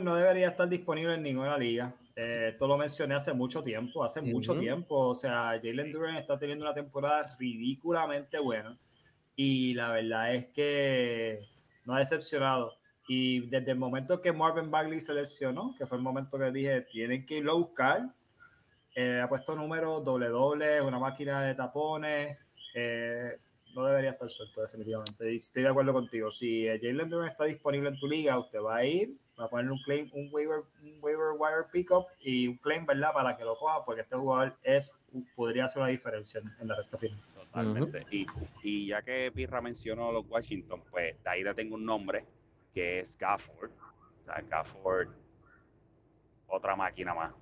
no 0.00 0.16
debería 0.16 0.48
estar 0.48 0.68
disponible 0.68 1.14
en 1.14 1.22
ninguna 1.22 1.56
liga. 1.56 1.94
Eh, 2.16 2.48
esto 2.50 2.66
lo 2.66 2.76
mencioné 2.76 3.14
hace 3.14 3.32
mucho 3.32 3.62
tiempo, 3.62 4.02
hace 4.02 4.20
mucho 4.20 4.58
tiempo. 4.58 5.10
O 5.10 5.14
sea, 5.14 5.60
Jalen 5.62 5.92
Duren 5.92 6.16
está 6.16 6.36
teniendo 6.40 6.64
una 6.64 6.74
temporada 6.74 7.36
ridículamente 7.38 8.40
buena. 8.40 8.76
Y 9.36 9.74
la 9.74 9.92
verdad 9.92 10.34
es 10.34 10.46
que 10.46 11.48
no 11.84 11.94
ha 11.94 12.00
decepcionado. 12.00 12.81
Y 13.08 13.48
desde 13.48 13.72
el 13.72 13.78
momento 13.78 14.20
que 14.20 14.32
Marvin 14.32 14.70
Bagley 14.70 15.00
se 15.00 15.12
lesionó, 15.12 15.74
que 15.76 15.86
fue 15.86 15.98
el 15.98 16.04
momento 16.04 16.38
que 16.38 16.52
dije, 16.52 16.82
tienen 16.82 17.26
que 17.26 17.38
irlo 17.38 17.52
a 17.52 17.56
buscar, 17.56 18.14
eh, 18.94 19.20
ha 19.22 19.28
puesto 19.28 19.56
números 19.56 20.04
doble 20.04 20.28
doble, 20.28 20.80
una 20.80 20.98
máquina 20.98 21.42
de 21.42 21.54
tapones, 21.54 22.38
eh, 22.74 23.38
no 23.74 23.86
debería 23.86 24.10
estar 24.10 24.28
suelto 24.28 24.60
definitivamente. 24.60 25.34
estoy 25.34 25.62
de 25.62 25.68
acuerdo 25.68 25.92
contigo. 25.92 26.30
Si 26.30 26.66
Jalen 26.66 27.08
Duran 27.08 27.28
está 27.28 27.44
disponible 27.44 27.88
en 27.88 27.98
tu 27.98 28.06
liga, 28.06 28.38
usted 28.38 28.60
va 28.60 28.76
a 28.76 28.84
ir, 28.84 29.16
va 29.38 29.46
a 29.46 29.48
poner 29.48 29.70
un 29.70 29.78
claim, 29.82 30.10
un 30.12 30.28
waiver, 30.30 30.60
un 30.82 30.98
waiver 31.00 31.32
wire 31.38 31.64
pickup 31.72 32.06
y 32.20 32.48
un 32.48 32.58
claim, 32.58 32.84
¿verdad? 32.84 33.12
Para 33.14 33.36
que 33.36 33.44
lo 33.44 33.56
coja, 33.56 33.84
porque 33.84 34.02
este 34.02 34.16
jugador 34.16 34.56
es, 34.62 34.92
podría 35.34 35.64
hacer 35.64 35.82
una 35.82 35.90
diferencia 35.90 36.42
en, 36.60 36.68
la 36.68 36.76
recta 36.76 36.98
final. 36.98 37.18
Totalmente. 37.34 38.06
y, 38.10 38.26
y, 38.62 38.86
ya 38.88 39.02
que 39.02 39.32
Pirra 39.34 39.60
mencionó 39.60 40.12
los 40.12 40.26
Washington, 40.28 40.82
pues 40.90 41.22
de 41.22 41.30
ahí 41.30 41.42
le 41.42 41.54
tengo 41.54 41.76
un 41.76 41.84
nombre 41.84 42.26
que 42.72 43.00
es 43.00 43.16
Gafford. 43.18 43.70
O 43.70 44.24
sea, 44.24 44.42
Gafford, 44.48 45.08
otra 46.48 46.76
máquina 46.76 47.14
más. 47.14 47.34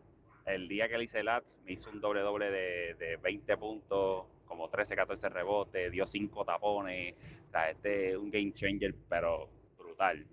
El 0.47 0.69
día 0.69 0.89
que 0.89 0.99
le 0.99 1.05
hice 1.05 1.23
Lats, 1.23 1.61
me 1.65 1.73
hizo 1.73 1.91
un 1.91 2.01
doble 2.01 2.21
doble 2.21 2.51
de, 2.51 2.95
de 2.95 3.17
20 3.17 3.57
puntos 3.57 4.27
como 4.47 4.69
13, 4.69 4.97
14 4.97 5.29
rebotes, 5.29 5.93
dio 5.93 6.07
5 6.07 6.45
tapones. 6.45 7.15
O 7.49 7.51
sea, 7.51 7.71
este 7.71 8.11
es 8.11 8.17
un 8.17 8.31
game 8.31 8.53
changer, 8.53 8.95
pero 9.09 9.49
brutal. 9.79 10.27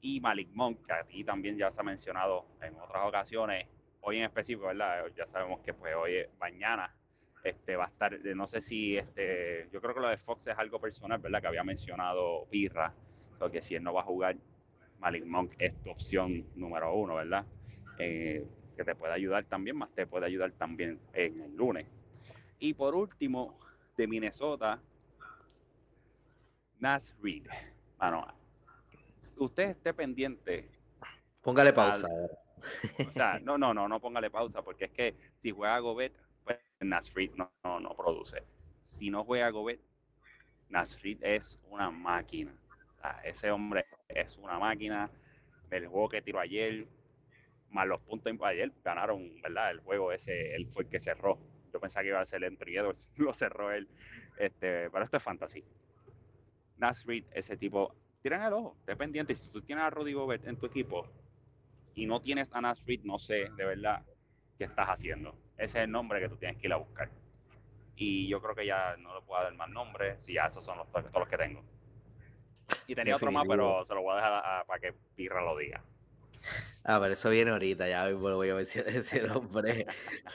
Y 0.00 0.20
Malik 0.20 0.48
Monk, 0.52 0.86
que 0.86 0.92
aquí 0.92 1.24
también 1.24 1.56
ya 1.56 1.70
se 1.72 1.80
ha 1.80 1.84
mencionado 1.84 2.46
en 2.60 2.78
otras 2.78 3.06
ocasiones, 3.06 3.66
hoy 4.00 4.18
en 4.18 4.24
específico, 4.24 4.66
¿verdad? 4.66 5.06
Ya 5.16 5.26
sabemos 5.26 5.60
que 5.60 5.74
pues 5.74 5.94
hoy, 5.94 6.24
mañana, 6.38 6.94
este, 7.42 7.76
va 7.76 7.86
a 7.86 7.88
estar, 7.88 8.18
no 8.36 8.46
sé 8.46 8.60
si, 8.60 8.96
este, 8.96 9.68
yo 9.72 9.80
creo 9.80 9.94
que 9.94 10.00
lo 10.00 10.08
de 10.08 10.16
Fox 10.16 10.46
es 10.46 10.58
algo 10.58 10.80
personal, 10.80 11.18
¿verdad? 11.18 11.40
Que 11.40 11.48
había 11.48 11.64
mencionado 11.64 12.46
Pirra, 12.48 12.94
porque 13.42 13.60
si 13.60 13.74
él 13.74 13.82
no 13.82 13.92
va 13.92 14.02
a 14.02 14.04
jugar, 14.04 14.36
Malik 15.00 15.24
Monk 15.24 15.54
es 15.58 15.74
tu 15.82 15.90
opción 15.90 16.46
número 16.54 16.94
uno, 16.94 17.16
¿verdad? 17.16 17.44
Eh, 17.98 18.46
que 18.76 18.84
te 18.84 18.94
puede 18.94 19.14
ayudar 19.14 19.44
también, 19.46 19.76
más 19.76 19.90
te 19.90 20.06
puede 20.06 20.26
ayudar 20.26 20.52
también 20.52 21.00
en 21.12 21.40
el 21.40 21.56
lunes. 21.56 21.88
Y 22.60 22.72
por 22.74 22.94
último, 22.94 23.58
de 23.96 24.06
Minnesota, 24.06 24.80
Nas 26.78 27.12
Reed. 27.20 27.48
Bueno, 27.98 28.28
usted 29.38 29.70
esté 29.70 29.92
pendiente. 29.92 30.70
Póngale 31.42 31.72
pausa. 31.72 32.06
o 33.08 33.10
sea, 33.10 33.40
no, 33.40 33.58
no, 33.58 33.74
no, 33.74 33.88
no 33.88 33.98
póngale 33.98 34.30
pausa, 34.30 34.62
porque 34.62 34.84
es 34.84 34.92
que 34.92 35.16
si 35.38 35.50
juega 35.50 35.80
Gobert, 35.80 36.14
pues 36.44 36.58
Nas 36.78 37.12
Reed 37.12 37.32
no, 37.34 37.50
no, 37.64 37.96
produce. 37.96 38.44
si 38.82 39.10
no 39.10 39.24
juega 39.24 39.50
Gobert, 39.50 39.80
Nasrid 40.68 41.18
es 41.24 41.58
una 41.68 41.90
máquina. 41.90 42.56
Ese 43.24 43.50
hombre 43.50 43.86
es 44.08 44.36
una 44.38 44.58
máquina. 44.58 45.10
El 45.70 45.86
juego 45.86 46.08
que 46.08 46.22
tiró 46.22 46.40
ayer, 46.40 46.86
más 47.70 47.86
los 47.86 48.00
puntos 48.02 48.32
ayer, 48.42 48.72
ganaron, 48.84 49.40
¿verdad? 49.40 49.70
El 49.70 49.80
juego 49.80 50.12
ese, 50.12 50.54
él 50.54 50.66
fue 50.66 50.84
el 50.84 50.88
que 50.88 51.00
cerró. 51.00 51.38
Yo 51.72 51.80
pensaba 51.80 52.02
que 52.02 52.08
iba 52.08 52.20
a 52.20 52.26
ser 52.26 52.44
el 52.44 52.58
Edwards, 52.60 53.08
lo 53.16 53.32
cerró 53.32 53.72
él. 53.72 53.88
Este, 54.38 54.90
pero 54.90 55.04
esto 55.04 55.16
es 55.16 55.22
fantasy. 55.22 55.64
Nasrid, 56.76 57.24
ese 57.32 57.56
tipo, 57.56 57.94
tiran 58.22 58.42
el 58.42 58.52
ojo, 58.52 58.76
dependiente. 58.86 59.34
Si 59.34 59.48
tú 59.50 59.62
tienes 59.62 59.84
a 59.84 59.90
Rudy 59.90 60.12
Gobert 60.12 60.46
en 60.46 60.56
tu 60.56 60.66
equipo 60.66 61.06
y 61.94 62.06
no 62.06 62.20
tienes 62.20 62.52
a 62.52 62.60
Nasrid, 62.60 63.02
no 63.04 63.18
sé 63.18 63.48
de 63.56 63.64
verdad 63.64 64.04
qué 64.58 64.64
estás 64.64 64.88
haciendo. 64.88 65.34
Ese 65.56 65.78
es 65.78 65.84
el 65.84 65.90
nombre 65.90 66.20
que 66.20 66.28
tú 66.28 66.36
tienes 66.36 66.58
que 66.58 66.66
ir 66.66 66.72
a 66.72 66.76
buscar. 66.76 67.10
Y 67.96 68.28
yo 68.28 68.40
creo 68.40 68.54
que 68.54 68.66
ya 68.66 68.96
no 68.96 69.14
le 69.14 69.22
puedo 69.22 69.42
dar 69.42 69.54
más 69.54 69.70
nombres, 69.70 70.24
si 70.24 70.34
ya 70.34 70.46
esos 70.46 70.64
son 70.64 70.78
los, 70.78 70.90
todos 70.90 71.12
los 71.12 71.28
que 71.28 71.36
tengo. 71.36 71.62
Y 72.86 72.94
tenía 72.94 73.16
otro 73.16 73.30
más, 73.30 73.46
pero 73.48 73.84
se 73.84 73.94
lo 73.94 74.02
voy 74.02 74.12
a 74.12 74.16
dejar 74.16 74.66
para 74.66 74.80
que 74.80 74.94
Pirra 75.14 75.42
lo 75.42 75.56
diga. 75.56 75.82
Ah, 76.84 76.98
pero 77.00 77.14
eso 77.14 77.30
viene 77.30 77.52
ahorita, 77.52 77.88
ya 77.88 78.10
voy 78.12 78.48
a 78.48 78.54
decir 78.56 78.84
ese 78.88 79.22
nombre. 79.22 79.86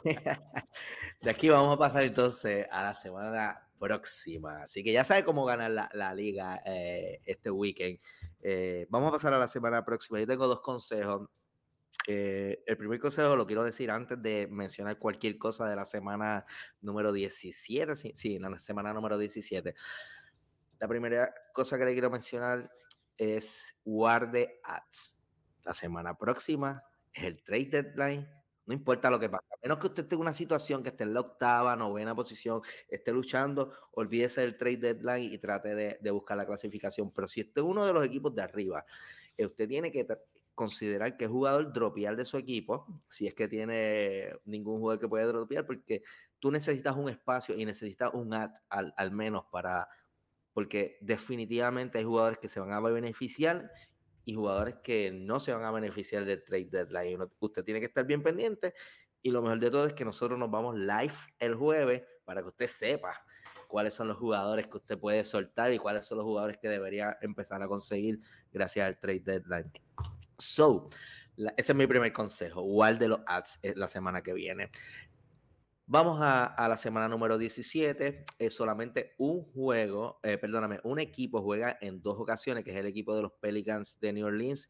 De 1.21 1.29
aquí 1.29 1.49
vamos 1.49 1.75
a 1.75 1.79
pasar 1.79 2.03
entonces 2.03 2.65
a 2.71 2.83
la 2.83 2.93
semana 2.93 3.67
próxima. 3.77 4.63
Así 4.63 4.83
que 4.83 4.91
ya 4.91 5.03
sabe 5.03 5.23
cómo 5.25 5.45
ganar 5.45 5.71
la, 5.71 6.13
liga 6.13 6.61
eh, 6.65 7.21
este 7.25 7.51
weekend. 7.51 7.99
Eh, 8.41 8.88
vamos 8.89 9.09
a 9.09 9.13
pasar 9.13 9.33
a 9.33 9.39
la 9.39 9.47
semana 9.47 9.83
próxima. 9.83 10.19
Yo 10.19 10.27
tengo 10.27 10.47
dos 10.47 10.61
consejos. 10.61 11.29
Eh, 12.07 12.63
el 12.65 12.77
primer 12.77 12.99
consejo 12.99 13.35
lo 13.35 13.45
quiero 13.45 13.63
decir 13.63 13.91
antes 13.91 14.21
de 14.21 14.47
mencionar 14.49 14.97
cualquier 14.97 15.38
cosa 15.38 15.67
de 15.67 15.75
la 15.75 15.85
semana 15.85 16.45
número 16.79 17.11
17. 17.11 17.95
Sí, 17.97 18.11
sí 18.15 18.39
la 18.39 18.57
semana 18.59 18.93
número 18.93 19.17
17. 19.17 19.75
La 20.80 20.88
primera 20.88 21.34
cosa 21.53 21.78
que 21.78 21.86
le 21.86 21.93
quiero 21.93 22.09
mencionar 22.09 22.71
es 23.17 23.75
guarde 23.84 24.59
ads. 24.63 25.23
La 25.63 25.73
semana 25.73 26.17
próxima 26.17 26.84
es 27.13 27.23
el 27.23 27.43
trade 27.43 27.69
deadline 27.69 28.38
no 28.67 28.73
importa 28.73 29.09
lo 29.09 29.17
que 29.17 29.30
pase. 29.30 29.45
A 29.53 29.57
menos 29.63 29.80
que 29.80 29.88
usted 29.88 30.05
tenga 30.05 30.21
una 30.21 30.34
situación 30.34 30.84
que 30.84 30.89
esté 30.89 31.05
en 31.05 31.13
la 31.13 31.21
octava, 31.21 31.75
novena 31.78 32.13
posición, 32.13 32.61
esté 32.89 33.13
luchando, 33.13 33.71
olvídese 33.93 34.41
del 34.41 34.57
trade 34.57 34.93
deadline 34.93 35.34
y 35.34 35.38
trate 35.38 35.73
de, 35.73 36.11
buscar 36.11 36.36
la 36.36 36.45
clasificación. 36.45 37.11
Pero 37.11 37.30
si 37.30 37.39
este 37.39 37.61
es 37.61 37.65
uno 37.65 37.86
de 37.86 37.93
los 37.93 38.05
equipos 38.05 38.36
de 38.36 38.41
arriba, 38.41 38.86
eh, 39.38 39.45
usted 39.45 39.69
tiene 39.69 39.89
que 39.89 40.05
considerar 40.53 41.15
es 41.17 41.28
jugador 41.30 41.71
dropear 41.71 42.17
de 42.17 42.25
su 42.25 42.36
equipo, 42.36 42.86
si 43.07 43.25
es 43.25 43.34
que 43.34 43.47
tiene 43.47 44.34
ningún 44.43 44.80
jugador 44.80 44.99
que 44.99 45.07
puede 45.07 45.25
dropear, 45.25 45.65
porque 45.65 46.03
tú 46.39 46.51
necesitas 46.51 46.95
un 46.97 47.07
espacio 47.07 47.55
y 47.55 47.63
necesitas 47.63 48.13
un 48.13 48.34
ad 48.34 48.51
al 48.69 49.11
menos 49.11 49.45
para, 49.49 49.88
porque 50.58 50.97
definitivamente 51.01 51.99
hay 51.99 52.03
jugadores 52.03 52.39
que 52.39 52.49
se 52.49 52.60
van 52.60 52.72
a 52.72 52.80
beneficiar 52.80 53.72
y 54.26 54.34
jugadores 54.34 54.78
que 54.84 55.12
no 55.12 55.39
se 55.39 55.53
van 55.53 55.64
a 55.64 55.70
beneficiar 55.70 56.26
del 56.26 56.43
trade 56.43 56.70
deadline. 56.72 57.30
Usted 57.39 57.64
tiene 57.64 57.80
que 57.80 57.86
estar 57.86 58.03
bien 58.08 58.24
pendiente 58.24 58.74
y 59.22 59.30
lo 59.30 59.43
mejor 59.43 59.60
de 59.60 59.70
todo 59.70 59.86
es 59.86 59.93
que 59.93 60.03
nosotros 60.03 60.39
nos 60.39 60.49
vamos 60.49 60.76
live 60.76 61.14
el 61.38 61.53
jueves 61.53 62.01
para 62.26 62.41
que 62.41 62.47
usted 62.47 62.66
sepa 62.66 63.24
cuáles 63.68 63.93
son 63.93 64.08
los 64.08 64.18
jugadores 64.18 64.66
que 64.66 64.78
usted 64.78 64.97
puede 64.97 65.24
soltar 65.26 65.72
y 65.72 65.78
cuáles 65.78 66.08
son 66.08 66.18
los 66.18 66.26
jugadores 66.26 66.58
que 66.58 66.70
debería 66.70 67.20
empezar 67.22 67.62
a 67.62 67.68
conseguir 67.68 68.20
gracias 68.51 68.88
al 68.88 68.99
trade 68.99 69.20
deadline. 69.20 69.72
So, 70.39 70.89
ese 71.55 71.72
es 71.72 71.76
mi 71.76 71.86
primer 71.86 72.12
consejo. 72.12 72.66
de 72.95 73.08
los 73.10 73.20
ads 73.28 73.60
eh, 73.62 73.74
la 73.76 73.88
semana 73.88 74.24
que 74.24 74.34
viene. 74.34 74.72
Vamos 75.89 76.19
a, 76.21 76.67
la 76.67 76.75
semana 76.75 77.07
número 77.07 77.38
17. 77.38 78.25
Es 78.39 78.53
solamente 78.53 79.15
un 79.17 79.43
juego, 79.53 80.19
eh, 80.21 80.38
perdóname, 80.38 80.81
un 80.83 80.99
equipo 80.99 81.41
juega 81.41 81.77
en 81.79 82.01
dos 82.01 82.19
ocasiones, 82.19 82.65
que 82.65 82.71
es 82.71 82.75
el 82.75 82.88
equipo 82.88 83.15
de 83.15 83.21
los 83.21 83.31
Pelicans 83.31 83.97
de 84.01 84.11
New 84.11 84.27
Orleans. 84.27 84.69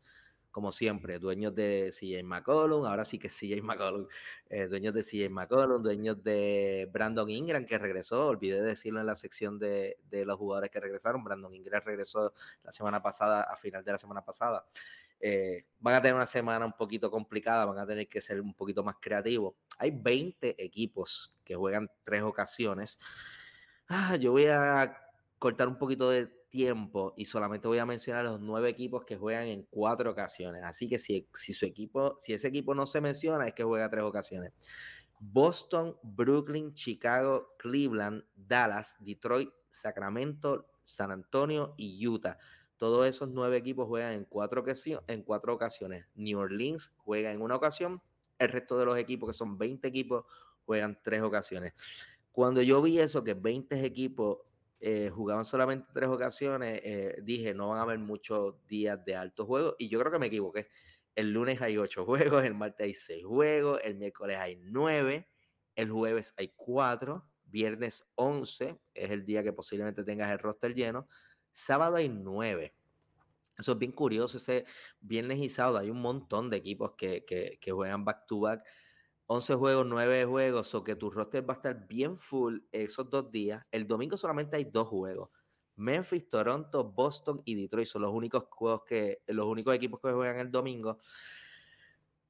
Como 0.51 0.71
siempre, 0.71 1.17
dueños 1.17 1.55
de 1.55 1.89
CJ 1.91 2.23
McCollum, 2.23 2.85
ahora 2.85 3.03
sí 3.03 3.17
que 3.17 3.29
CJ 3.29 3.63
McCollum, 3.63 4.07
eh, 4.49 4.67
dueños 4.67 4.93
de 4.93 5.01
CJ 5.01 5.31
McCollum, 5.31 5.81
dueños 5.81 6.23
de 6.23 6.87
Brandon 6.93 7.27
Ingram, 7.31 7.65
que 7.65 7.79
regresó, 7.79 8.27
olvidé 8.27 8.61
decirlo 8.61 8.99
en 8.99 9.07
la 9.07 9.15
sección 9.15 9.57
de, 9.57 9.97
de 10.11 10.23
los 10.23 10.37
jugadores 10.37 10.69
que 10.69 10.79
regresaron. 10.79 11.23
Brandon 11.23 11.53
Ingram 11.55 11.81
regresó 11.83 12.31
la 12.63 12.71
semana 12.71 13.01
pasada, 13.01 13.41
a 13.41 13.57
final 13.57 13.83
de 13.83 13.91
la 13.91 13.97
semana 13.97 14.23
pasada. 14.23 14.67
Eh, 15.19 15.65
van 15.79 15.95
a 15.95 16.01
tener 16.01 16.15
una 16.15 16.25
semana 16.25 16.65
un 16.65 16.73
poquito 16.73 17.09
complicada, 17.09 17.65
van 17.65 17.79
a 17.79 17.87
tener 17.87 18.07
que 18.07 18.21
ser 18.21 18.39
un 18.41 18.53
poquito 18.53 18.83
más 18.83 18.95
creativos. 19.01 19.55
Hay 19.77 19.91
20 19.91 20.63
equipos 20.63 21.33
que 21.43 21.55
juegan 21.55 21.89
tres 22.03 22.21
ocasiones. 22.23 22.99
Ah, 23.87 24.15
yo 24.15 24.31
voy 24.31 24.45
a 24.47 24.97
cortar 25.39 25.67
un 25.67 25.77
poquito 25.77 26.09
de 26.09 26.27
tiempo 26.49 27.13
y 27.17 27.25
solamente 27.25 27.67
voy 27.67 27.77
a 27.77 27.85
mencionar 27.85 28.25
los 28.25 28.39
nueve 28.39 28.69
equipos 28.69 29.05
que 29.05 29.17
juegan 29.17 29.47
en 29.47 29.63
cuatro 29.69 30.11
ocasiones. 30.11 30.63
Así 30.63 30.89
que 30.89 30.99
si, 30.99 31.27
si 31.33 31.53
su 31.53 31.65
equipo, 31.65 32.15
si 32.19 32.33
ese 32.33 32.47
equipo 32.47 32.73
no 32.73 32.85
se 32.85 33.01
menciona, 33.01 33.47
es 33.47 33.53
que 33.53 33.63
juega 33.63 33.89
tres 33.89 34.03
ocasiones. 34.03 34.53
Boston, 35.19 35.97
Brooklyn, 36.03 36.73
Chicago, 36.73 37.55
Cleveland, 37.57 38.23
Dallas, 38.35 38.95
Detroit, 38.99 39.49
Sacramento, 39.69 40.67
San 40.83 41.11
Antonio 41.11 41.73
y 41.77 42.05
Utah. 42.07 42.37
Todos 42.77 43.07
esos 43.07 43.29
nueve 43.29 43.57
equipos 43.57 43.87
juegan 43.87 44.13
en 44.13 44.25
cuatro, 44.25 44.63
en 45.07 45.23
cuatro 45.23 45.53
ocasiones. 45.53 46.05
New 46.15 46.39
Orleans 46.39 46.93
juega 46.97 47.31
en 47.31 47.41
una 47.41 47.55
ocasión, 47.55 48.01
el 48.37 48.49
resto 48.49 48.77
de 48.77 48.85
los 48.85 48.97
equipos, 48.97 49.29
que 49.29 49.33
son 49.33 49.57
20 49.57 49.87
equipos, 49.87 50.25
juegan 50.65 50.99
tres 51.03 51.21
ocasiones. 51.21 51.73
Cuando 52.31 52.61
yo 52.61 52.81
vi 52.81 52.99
eso, 52.99 53.23
que 53.23 53.33
20 53.33 53.83
equipos 53.83 54.37
eh, 54.79 55.09
jugaban 55.11 55.43
solamente 55.43 55.87
tres 55.91 56.07
ocasiones, 56.07 56.79
eh, 56.83 57.17
dije, 57.23 57.55
no 57.55 57.69
van 57.69 57.79
a 57.79 57.81
haber 57.81 57.97
muchos 57.97 58.55
días 58.67 59.03
de 59.03 59.15
alto 59.15 59.45
juego, 59.45 59.75
y 59.79 59.89
yo 59.89 59.99
creo 59.99 60.11
que 60.11 60.19
me 60.19 60.27
equivoqué. 60.27 60.67
El 61.15 61.33
lunes 61.33 61.59
hay 61.61 61.79
ocho 61.79 62.05
juegos, 62.05 62.43
el 62.45 62.53
martes 62.53 62.85
hay 62.85 62.93
seis 62.93 63.25
juegos, 63.25 63.79
el 63.83 63.95
miércoles 63.95 64.37
hay 64.37 64.57
nueve, 64.57 65.27
el 65.75 65.89
jueves 65.89 66.33
hay 66.37 66.53
cuatro, 66.55 67.27
viernes 67.45 68.03
11 68.15 68.77
es 68.93 69.11
el 69.11 69.25
día 69.25 69.41
que 69.41 69.53
posiblemente 69.53 70.03
tengas 70.03 70.31
el 70.31 70.39
roster 70.39 70.75
lleno, 70.75 71.07
Sábado 71.57 71.95
hay 71.95 72.07
nueve. 72.07 72.75
Eso 73.57 73.71
es 73.71 73.79
bien 73.79 73.91
curioso. 73.91 74.37
Ese 74.37 74.65
viernes 75.01 75.39
y 75.39 75.49
sábado 75.49 75.79
hay 75.79 75.89
un 75.89 75.99
montón 75.99 76.51
de 76.51 76.57
equipos 76.57 76.91
que, 76.95 77.57
juegan 77.67 78.05
back 78.05 78.27
to 78.27 78.41
back. 78.41 78.63
11 79.25 79.55
juegos, 79.55 79.87
9 79.87 80.25
juegos, 80.25 80.75
o 80.75 80.83
que 80.83 80.95
tu 80.95 81.09
roster 81.09 81.49
va 81.49 81.55
a 81.55 81.57
estar 81.57 81.87
bien 81.87 82.19
full 82.19 82.59
esos 82.71 83.09
dos 83.09 83.31
días. 83.31 83.65
El 83.71 83.87
domingo 83.87 84.17
solamente 84.17 84.55
hay 84.55 84.65
dos 84.65 84.87
juegos. 84.87 85.31
Memphis, 85.77 86.29
Toronto, 86.29 86.83
Boston 86.83 87.41
y 87.43 87.55
Detroit 87.55 87.87
son 87.87 88.03
los 88.03 88.13
únicos 88.13 88.43
juegos 88.51 88.83
que, 88.85 89.23
los 89.25 89.47
únicos 89.47 89.73
equipos 89.73 89.99
que 89.99 90.11
juegan 90.11 90.37
el 90.37 90.51
domingo. 90.51 90.99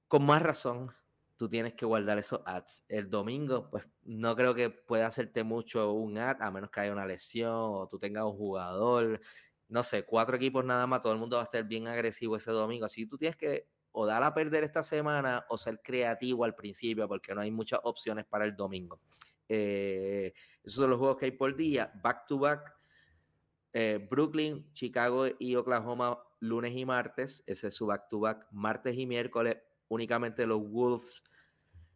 Con 0.07 0.25
más 0.25 0.41
razón, 0.41 0.93
tú 1.37 1.47
tienes 1.47 1.75
que 1.75 1.85
guardar 1.85 2.17
esos 2.17 2.41
ads. 2.45 2.83
El 2.89 3.09
domingo, 3.09 3.69
pues 3.69 3.85
no 4.03 4.35
creo 4.35 4.55
que 4.55 4.69
pueda 4.69 5.07
hacerte 5.07 5.43
mucho 5.43 5.93
un 5.93 6.17
ad, 6.17 6.41
a 6.41 6.51
menos 6.51 6.71
que 6.71 6.81
haya 6.81 6.91
una 6.91 7.05
lesión 7.05 7.53
o 7.53 7.87
tú 7.87 7.99
tengas 7.99 8.25
un 8.25 8.35
jugador. 8.35 9.21
No 9.69 9.83
sé, 9.83 10.03
cuatro 10.03 10.35
equipos 10.35 10.65
nada 10.65 10.87
más, 10.87 11.01
todo 11.01 11.13
el 11.13 11.19
mundo 11.19 11.37
va 11.37 11.43
a 11.43 11.45
estar 11.45 11.63
bien 11.63 11.87
agresivo 11.87 12.35
ese 12.35 12.51
domingo. 12.51 12.85
Así 12.85 13.03
que 13.03 13.09
tú 13.09 13.17
tienes 13.17 13.37
que 13.37 13.69
o 13.91 14.05
dar 14.05 14.23
a 14.23 14.33
perder 14.33 14.63
esta 14.63 14.83
semana 14.83 15.45
o 15.49 15.57
ser 15.57 15.81
creativo 15.81 16.43
al 16.43 16.55
principio, 16.55 17.07
porque 17.07 17.33
no 17.33 17.41
hay 17.41 17.51
muchas 17.51 17.79
opciones 17.83 18.25
para 18.25 18.45
el 18.45 18.55
domingo. 18.55 18.99
Eh, 19.47 20.33
esos 20.63 20.81
son 20.81 20.89
los 20.89 20.99
juegos 20.99 21.17
que 21.17 21.25
hay 21.25 21.31
por 21.31 21.55
día, 21.55 21.91
back 22.03 22.25
to 22.27 22.39
back. 22.39 22.75
Eh, 23.73 24.05
Brooklyn, 24.09 24.71
Chicago 24.73 25.27
y 25.39 25.55
Oklahoma 25.55 26.19
lunes 26.39 26.75
y 26.75 26.85
martes, 26.85 27.43
ese 27.47 27.67
es 27.67 27.73
su 27.73 27.85
back 27.87 28.07
to 28.09 28.19
back, 28.19 28.47
martes 28.51 28.95
y 28.95 29.05
miércoles 29.05 29.57
únicamente 29.89 30.45
los 30.45 30.61
Wolves. 30.61 31.23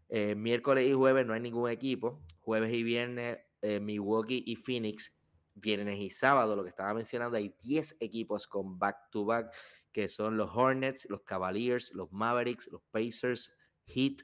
Eh, 0.09 0.35
miércoles 0.35 0.87
y 0.87 0.93
jueves 0.93 1.25
no 1.25 1.33
hay 1.33 1.39
ningún 1.39 1.69
equipo. 1.69 2.21
Jueves 2.41 2.73
y 2.73 2.83
viernes, 2.83 3.39
eh, 3.61 3.79
Milwaukee 3.79 4.43
y 4.45 4.55
Phoenix. 4.55 5.17
Viernes 5.53 5.99
y 5.99 6.09
sábado, 6.09 6.55
lo 6.55 6.63
que 6.63 6.69
estaba 6.69 6.93
mencionando, 6.93 7.37
hay 7.37 7.53
10 7.61 7.97
equipos 7.99 8.47
con 8.47 8.79
back-to-back, 8.79 9.53
que 9.91 10.07
son 10.07 10.37
los 10.37 10.49
Hornets, 10.55 11.09
los 11.09 11.21
Cavaliers, 11.23 11.93
los 11.93 12.11
Mavericks, 12.11 12.69
los 12.71 12.81
Pacers, 12.91 13.51
Heat, 13.85 14.23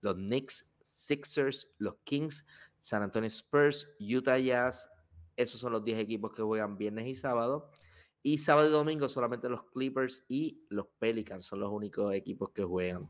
los 0.00 0.16
Knicks, 0.16 0.74
Sixers, 0.82 1.68
los 1.78 1.96
Kings, 2.04 2.44
San 2.78 3.02
Antonio 3.02 3.28
Spurs, 3.28 3.88
Utah 3.98 4.38
Jazz. 4.38 4.90
Esos 5.36 5.60
son 5.60 5.72
los 5.72 5.84
10 5.84 5.98
equipos 5.98 6.32
que 6.32 6.42
juegan 6.42 6.76
viernes 6.76 7.06
y 7.06 7.14
sábado. 7.14 7.70
Y 8.26 8.38
sábado 8.38 8.68
y 8.68 8.72
domingo 8.72 9.06
solamente 9.06 9.50
los 9.50 9.64
Clippers 9.64 10.24
y 10.28 10.64
los 10.70 10.86
Pelicans 10.98 11.44
son 11.44 11.60
los 11.60 11.70
únicos 11.70 12.14
equipos 12.14 12.50
que 12.52 12.64
juegan. 12.64 13.06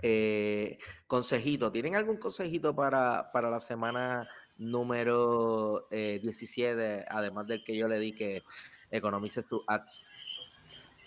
Eh, 0.00 0.78
consejito, 1.08 1.72
¿tienen 1.72 1.96
algún 1.96 2.18
consejito 2.18 2.72
para, 2.72 3.32
para 3.32 3.50
la 3.50 3.58
semana 3.58 4.28
número 4.56 5.88
17, 5.90 6.80
eh, 6.80 7.04
además 7.08 7.48
del 7.48 7.64
que 7.64 7.76
yo 7.76 7.88
le 7.88 7.98
di 7.98 8.12
que 8.12 8.44
economices 8.92 9.44
tu 9.48 9.64
ads? 9.66 10.04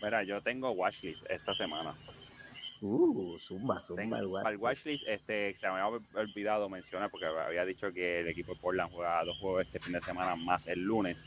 Mira, 0.04 0.24
yo 0.24 0.42
tengo 0.42 0.72
watchlist 0.72 1.26
esta 1.30 1.54
semana. 1.54 1.96
Uh, 2.82 3.40
zumba, 3.40 3.82
zumba. 3.82 4.20
el 4.20 4.30
Para 4.30 4.50
el 4.50 4.58
watchlist, 4.58 5.08
este, 5.08 5.56
se 5.56 5.68
me 5.68 5.80
había 5.80 6.02
olvidado 6.16 6.68
mencionar 6.68 7.10
porque 7.10 7.28
había 7.28 7.64
dicho 7.64 7.94
que 7.94 8.20
el 8.20 8.28
equipo 8.28 8.56
de 8.56 8.60
Portland 8.60 8.92
juega 8.92 9.24
dos 9.24 9.38
juegos 9.40 9.68
este 9.68 9.80
fin 9.80 9.94
de 9.94 10.02
semana 10.02 10.36
más 10.36 10.68
el 10.68 10.82
lunes. 10.82 11.24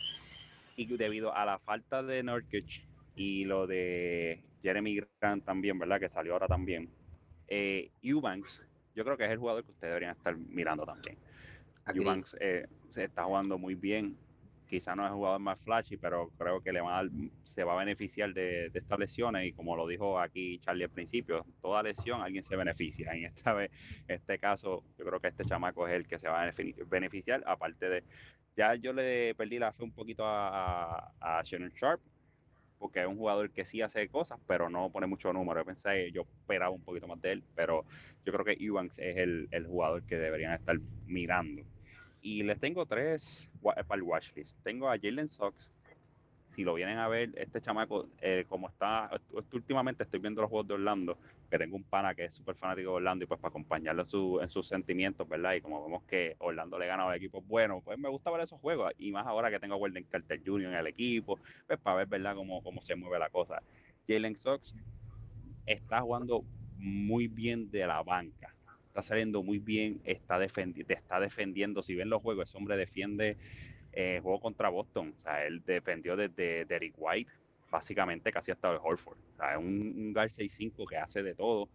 Y 0.77 0.87
debido 0.97 1.35
a 1.35 1.45
la 1.45 1.59
falta 1.59 2.03
de 2.03 2.23
Nurkic 2.23 2.87
y 3.17 3.45
lo 3.45 3.67
de 3.67 4.43
Jeremy 4.63 5.01
Grant 5.21 5.45
también, 5.45 5.79
¿verdad? 5.79 6.01
Que 6.01 6.09
salió 6.09 6.33
ahora 6.33 6.49
también. 6.49 6.91
Eh, 7.49 7.91
Eubanks, 8.03 8.63
yo 8.95 9.05
creo 9.05 9.17
que 9.17 9.25
es 9.25 9.31
el 9.31 9.39
jugador 9.39 9.65
que 9.65 9.71
ustedes 9.71 9.91
deberían 9.91 10.17
estar 10.17 10.37
mirando 10.37 10.85
también. 10.85 11.17
Eubanks 11.95 12.37
eh, 12.41 12.67
se 12.91 13.05
está 13.05 13.25
jugando 13.25 13.59
muy 13.59 13.75
bien 13.75 14.17
quizá 14.75 14.97
no 14.97 15.05
es 15.05 15.11
el 15.11 15.15
jugador 15.15 15.41
más 15.41 15.59
flashy, 15.61 15.97
pero 15.97 16.31
creo 16.37 16.61
que 16.61 16.73
le 16.73 16.81
va 16.81 17.05
se 17.45 17.63
va 17.63 17.75
a 17.75 17.77
beneficiar 17.77 18.33
de, 18.33 18.73
estas 18.75 18.99
lesiones 18.99 19.47
y 19.47 19.53
como 19.53 19.77
lo 19.77 19.87
dijo 19.87 20.19
aquí 20.19 20.59
Charlie 20.59 20.85
al 20.85 20.91
principio, 20.91 21.47
toda 21.63 21.83
lesión 21.83 22.21
alguien 22.21 22.43
se 22.43 22.57
beneficia. 22.57 23.13
En 23.13 23.25
esta 23.25 23.53
vez, 23.53 23.71
este 24.09 24.39
caso, 24.39 24.83
yo 24.99 25.05
creo 25.05 25.21
que 25.21 25.29
este 25.29 25.45
chamaco 25.45 25.87
es 25.87 25.95
el 25.95 26.09
que 26.09 26.19
se 26.19 26.29
va 26.29 26.43
a 26.43 26.53
beneficiar, 26.89 27.45
aparte 27.47 27.89
de, 27.89 28.05
ya 28.57 28.75
yo 28.75 28.93
le 28.93 29.35
perdí 29.35 29.59
la 29.59 29.73
fe 29.73 29.85
un 29.85 29.93
poquito 29.93 30.25
a, 30.27 31.13
a, 31.21 31.43
Shannon 31.45 31.71
Sharp, 31.71 32.01
porque 32.79 33.01
es 33.01 33.07
un 33.07 33.17
jugador 33.17 33.51
que 33.51 33.65
sí 33.65 33.83
hace 33.83 34.09
cosas, 34.09 34.39
pero 34.47 34.69
no 34.69 34.91
pone 34.91 35.07
mucho 35.07 35.33
número. 35.33 35.61
Yo 35.61 35.67
pensé, 35.67 36.11
yo 36.13 36.23
esperaba 36.23 36.71
un 36.71 36.83
poquito 36.83 37.07
más 37.07 37.21
de 37.21 37.33
él, 37.33 37.45
pero 37.55 37.85
yo 38.25 38.33
creo 38.33 38.45
que 38.45 38.65
Evans 38.65 38.99
es 38.99 39.17
el, 39.17 39.49
el 39.51 39.67
jugador 39.67 40.03
que 40.05 40.17
deberían 40.17 40.53
estar 40.53 40.79
mirando 41.07 41.63
y 42.25 42.43
les 42.43 42.59
tengo 42.59 42.87
tres 42.87 43.51
para 43.63 43.95
el 43.95 44.03
watchlist. 44.03 44.57
Tengo 44.65 44.91
a 44.91 44.99
Jalen 44.99 45.29
Sox. 45.29 45.71
Si 46.55 46.65
lo 46.65 46.73
vienen 46.73 46.99
a 46.99 47.07
ver, 47.07 47.31
este 47.37 47.61
chamaco, 47.61 48.09
eh, 48.23 48.47
como 48.49 48.69
está, 48.69 49.11
últimamente 49.53 50.05
estoy 50.05 50.21
viendo 50.21 50.41
los 50.41 50.49
juegos 50.49 50.69
de 50.69 50.75
Orlando, 50.75 51.19
que 51.55 51.59
tengo 51.59 51.77
un 51.77 51.85
pana 51.85 52.17
que 52.17 52.25
es 52.25 52.35
súper 52.35 52.57
fanático 52.57 52.91
de 52.91 52.97
Orlando 52.97 53.25
y 53.25 53.29
pues 53.29 53.39
para 53.39 53.51
acompañarlo 53.51 54.03
en, 54.03 54.09
su, 54.09 54.45
sus 54.49 54.67
sentimientos, 54.67 55.29
¿verdad? 55.29 55.55
Y 55.55 55.61
como 55.61 55.85
vemos 55.85 56.03
que 56.03 56.35
Orlando 56.41 56.81
le 56.81 56.89
gana 56.89 57.09
a 57.09 57.15
equipos 57.15 57.47
buenos, 57.47 57.81
pues 57.85 57.97
me 57.97 58.09
gusta 58.09 58.33
ver 58.33 58.41
esos 58.41 58.61
juegos. 58.61 58.93
Y 58.99 59.13
más 59.13 59.25
ahora 59.25 59.53
que 59.53 59.61
tengo 59.61 59.75
a 59.75 59.77
Weldon 59.77 60.03
Carter 60.11 60.41
Jr. 60.45 60.73
en 60.73 60.75
el 60.75 60.89
equipo, 60.89 61.39
pues 61.69 61.79
para 61.79 61.99
ver, 61.99 62.09
¿verdad?, 62.09 62.35
cómo, 62.35 62.61
cómo 62.61 62.83
se 62.83 62.97
mueve 62.97 63.21
la 63.21 63.31
cosa. 63.31 63.63
Jalen 64.09 64.37
Sox 64.37 64.75
está 65.65 66.01
jugando 66.01 66.45
muy 66.77 67.29
bien 67.29 67.71
de 67.71 67.87
la 67.87 68.03
banca 68.03 68.53
está 68.89 69.03
saliendo 69.03 69.43
muy 69.43 69.59
bien, 69.59 70.01
está, 70.05 70.39
defendi 70.39 70.85
está 70.89 71.19
defendiendo. 71.19 71.83
Si 71.83 71.97
ven 71.97 72.09
los 72.11 72.23
juegos, 72.23 72.49
ese 72.49 72.57
hombre 72.57 72.77
defiende 72.77 73.37
eh, 73.93 74.21
juego 74.23 74.39
contra 74.39 74.69
Boston. 74.69 75.15
O 75.19 75.21
sea, 75.21 75.45
él 75.47 75.63
defendió 75.65 76.17
desde 76.17 76.65
Derek 76.65 76.95
White, 76.97 77.31
básicamente 77.75 78.31
casi 78.31 78.53
hasta 78.53 78.71
el 78.71 78.79
Horford. 78.81 79.19
O 79.19 79.37
sea, 79.37 79.53
es 79.53 79.59
un, 79.59 79.95
un 79.97 80.13
guard 80.13 80.31
6-5 80.31 80.89
que 80.89 80.97
hace 80.97 81.25
de 81.25 81.35
todo. 81.35 81.69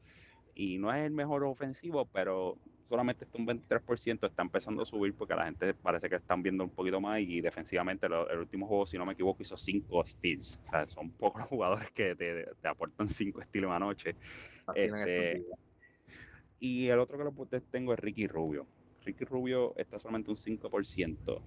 Y 0.55 0.77
no 0.77 0.93
es 0.93 1.05
el 1.05 1.11
mejor 1.11 1.43
ofensivo, 1.43 2.05
pero 2.05 2.57
solamente 2.87 3.25
está 3.25 3.37
un 3.37 3.45
23%, 3.45 4.27
está 4.27 4.41
empezando 4.41 4.81
a 4.81 4.85
subir 4.85 5.13
porque 5.13 5.35
la 5.35 5.45
gente 5.45 5.73
parece 5.73 6.09
que 6.09 6.15
están 6.15 6.41
viendo 6.41 6.63
un 6.63 6.69
poquito 6.69 7.01
más 7.01 7.19
y 7.19 7.41
defensivamente 7.41 8.07
el 8.07 8.39
último 8.39 8.65
juego, 8.65 8.85
si 8.87 8.97
no 8.97 9.05
me 9.05 9.13
equivoco, 9.13 9.43
hizo 9.43 9.57
5 9.57 10.05
steals. 10.07 10.57
O 10.65 10.69
sea, 10.69 10.87
son 10.87 11.11
pocos 11.11 11.41
los 11.41 11.49
jugadores 11.49 11.91
que 11.91 12.15
te, 12.15 12.47
te 12.61 12.67
aportan 12.67 13.09
5 13.09 13.41
steals 13.43 13.67
una 13.67 13.79
noche. 13.79 14.15
Este, 14.73 15.45
y 16.59 16.87
el 16.87 16.99
otro 16.99 17.17
que 17.17 17.25
lo 17.25 17.61
tengo 17.71 17.93
es 17.93 17.99
Ricky 17.99 18.27
Rubio. 18.27 18.65
Ricky 19.03 19.25
Rubio 19.25 19.75
está 19.75 19.99
solamente 19.99 20.31
un 20.31 20.37
5%. 20.37 21.41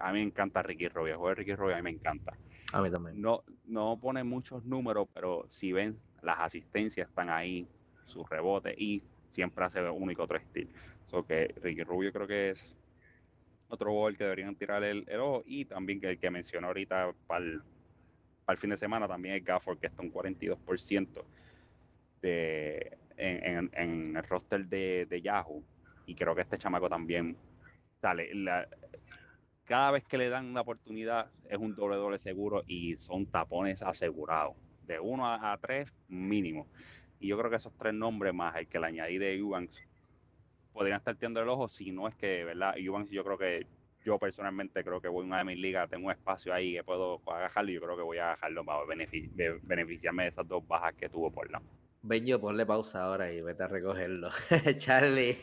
A 0.00 0.12
mí 0.12 0.18
me 0.18 0.24
encanta 0.24 0.62
Ricky 0.62 0.88
Rubio. 0.88 1.12
El 1.12 1.18
juego 1.18 1.28
de 1.28 1.34
Ricky 1.36 1.54
Rubio 1.54 1.74
a 1.74 1.78
mí 1.78 1.82
me 1.82 1.90
encanta. 1.90 2.36
A 2.72 2.82
mí 2.82 2.90
también. 2.90 3.20
No, 3.20 3.44
no 3.66 3.98
pone 4.00 4.24
muchos 4.24 4.64
números, 4.64 5.08
pero 5.14 5.46
si 5.50 5.72
ven, 5.72 5.98
las 6.22 6.38
asistencias 6.40 7.08
están 7.08 7.30
ahí, 7.30 7.66
sus 8.06 8.28
rebotes, 8.28 8.74
y 8.78 9.02
siempre 9.28 9.64
hace 9.64 9.82
uno 9.88 10.12
y 10.12 10.16
otro 10.18 10.36
estilo. 10.36 10.70
So 11.06 11.24
que 11.24 11.54
Ricky 11.62 11.82
Rubio 11.82 12.12
creo 12.12 12.26
que 12.26 12.50
es 12.50 12.76
otro 13.68 13.92
gol 13.92 14.16
que 14.16 14.24
deberían 14.24 14.54
tirar 14.56 14.84
el, 14.84 15.06
ojo. 15.18 15.42
Y 15.46 15.64
también 15.64 16.00
que 16.00 16.10
el 16.10 16.18
que 16.18 16.30
mencionó 16.30 16.68
ahorita 16.68 17.12
para 17.26 17.44
el, 17.44 17.62
el 18.48 18.56
fin 18.58 18.70
de 18.70 18.76
semana 18.76 19.08
también 19.08 19.36
es 19.36 19.44
Gafford, 19.44 19.78
que 19.78 19.86
está 19.86 20.02
un 20.02 20.12
42% 20.12 21.22
de 22.20 22.98
en, 23.18 24.16
el 24.16 24.22
roster 24.24 24.66
de, 24.66 25.20
Yahoo. 25.22 25.62
Y 26.06 26.14
creo 26.14 26.34
que 26.34 26.42
este 26.42 26.58
chamaco 26.58 26.88
también 26.88 27.36
sale. 28.00 28.30
Cada 29.68 29.90
vez 29.90 30.04
que 30.04 30.16
le 30.16 30.30
dan 30.30 30.46
una 30.46 30.62
oportunidad 30.62 31.30
es 31.48 31.58
un 31.58 31.76
doble 31.76 31.96
doble 31.96 32.18
seguro 32.18 32.64
y 32.66 32.96
son 32.96 33.26
tapones 33.26 33.82
asegurados. 33.82 34.56
De 34.86 34.98
uno 34.98 35.30
a, 35.30 35.56
tres 35.58 35.92
mínimo. 36.08 36.66
Y 37.20 37.28
yo 37.28 37.36
creo 37.36 37.50
que 37.50 37.56
esos 37.56 37.76
tres 37.76 37.92
nombres 37.92 38.32
más 38.32 38.56
el 38.56 38.66
que 38.66 38.80
le 38.80 38.86
añadí 38.86 39.18
de 39.18 39.38
podrían 40.72 40.96
estar 40.96 41.14
tirando 41.16 41.42
el 41.42 41.48
ojo 41.50 41.68
si 41.68 41.92
no 41.92 42.08
es 42.08 42.14
que, 42.14 42.44
¿verdad? 42.44 42.78
Evans 42.78 43.10
yo 43.10 43.22
creo 43.22 43.36
que 43.36 43.66
yo 44.04 44.18
personalmente 44.18 44.82
creo 44.82 45.02
que 45.02 45.08
voy 45.08 45.24
a 45.24 45.26
una 45.26 45.38
de 45.38 45.44
mis 45.44 45.58
ligas, 45.58 45.90
tengo 45.90 46.06
un 46.06 46.12
espacio 46.12 46.54
ahí 46.54 46.72
que 46.72 46.84
puedo 46.84 47.20
agajarlo 47.26 47.70
y 47.70 47.74
yo 47.74 47.82
creo 47.82 47.96
que 47.96 48.02
voy 48.02 48.18
a 48.18 48.28
agajarlo 48.32 48.64
para 48.64 48.84
beneficiarme 49.62 50.22
de 50.22 50.28
esas 50.30 50.48
dos 50.48 50.66
bajas 50.66 50.94
que 50.94 51.10
tuvo 51.10 51.30
por 51.30 51.50
la. 51.50 51.60
Bello, 52.00 52.40
ponle 52.40 52.64
pausa 52.64 53.02
ahora 53.02 53.32
y 53.32 53.40
vete 53.40 53.64
a 53.64 53.68
recogerlo. 53.68 54.30
Charlie. 54.78 55.38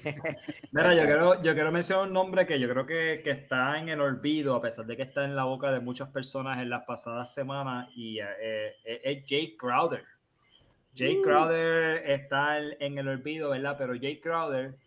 Mira, 0.72 0.96
yo 0.96 1.02
quiero, 1.06 1.42
yo 1.42 1.54
quiero 1.54 1.72
mencionar 1.72 2.08
un 2.08 2.14
nombre 2.14 2.46
que 2.46 2.60
yo 2.60 2.70
creo 2.70 2.86
que, 2.86 3.22
que, 3.24 3.32
está 3.32 3.78
en 3.78 3.90
el 3.90 4.00
olvido, 4.00 4.56
a 4.56 4.62
pesar 4.62 4.86
de 4.86 4.96
que 4.96 5.04
está 5.04 5.26
en 5.26 5.36
la 5.36 5.44
boca 5.44 5.72
de 5.72 5.82
muchas 5.82 6.10
personas 6.10 6.62
en 6.62 6.70
las 6.70 6.86
pasadas 6.86 7.34
semanas, 7.34 7.90
y 7.94 8.20
eh, 8.20 8.74
eh, 8.86 9.02
es 9.04 9.26
Jake 9.26 9.58
Crowder. 9.58 10.06
Jake 10.94 11.20
uh. 11.20 11.24
Crowder 11.24 12.10
está 12.10 12.58
en 12.58 12.98
el 12.98 13.10
olvido, 13.10 13.50
¿verdad? 13.50 13.76
Pero 13.78 13.96
Jake 13.96 14.22
Crowder, 14.22 14.78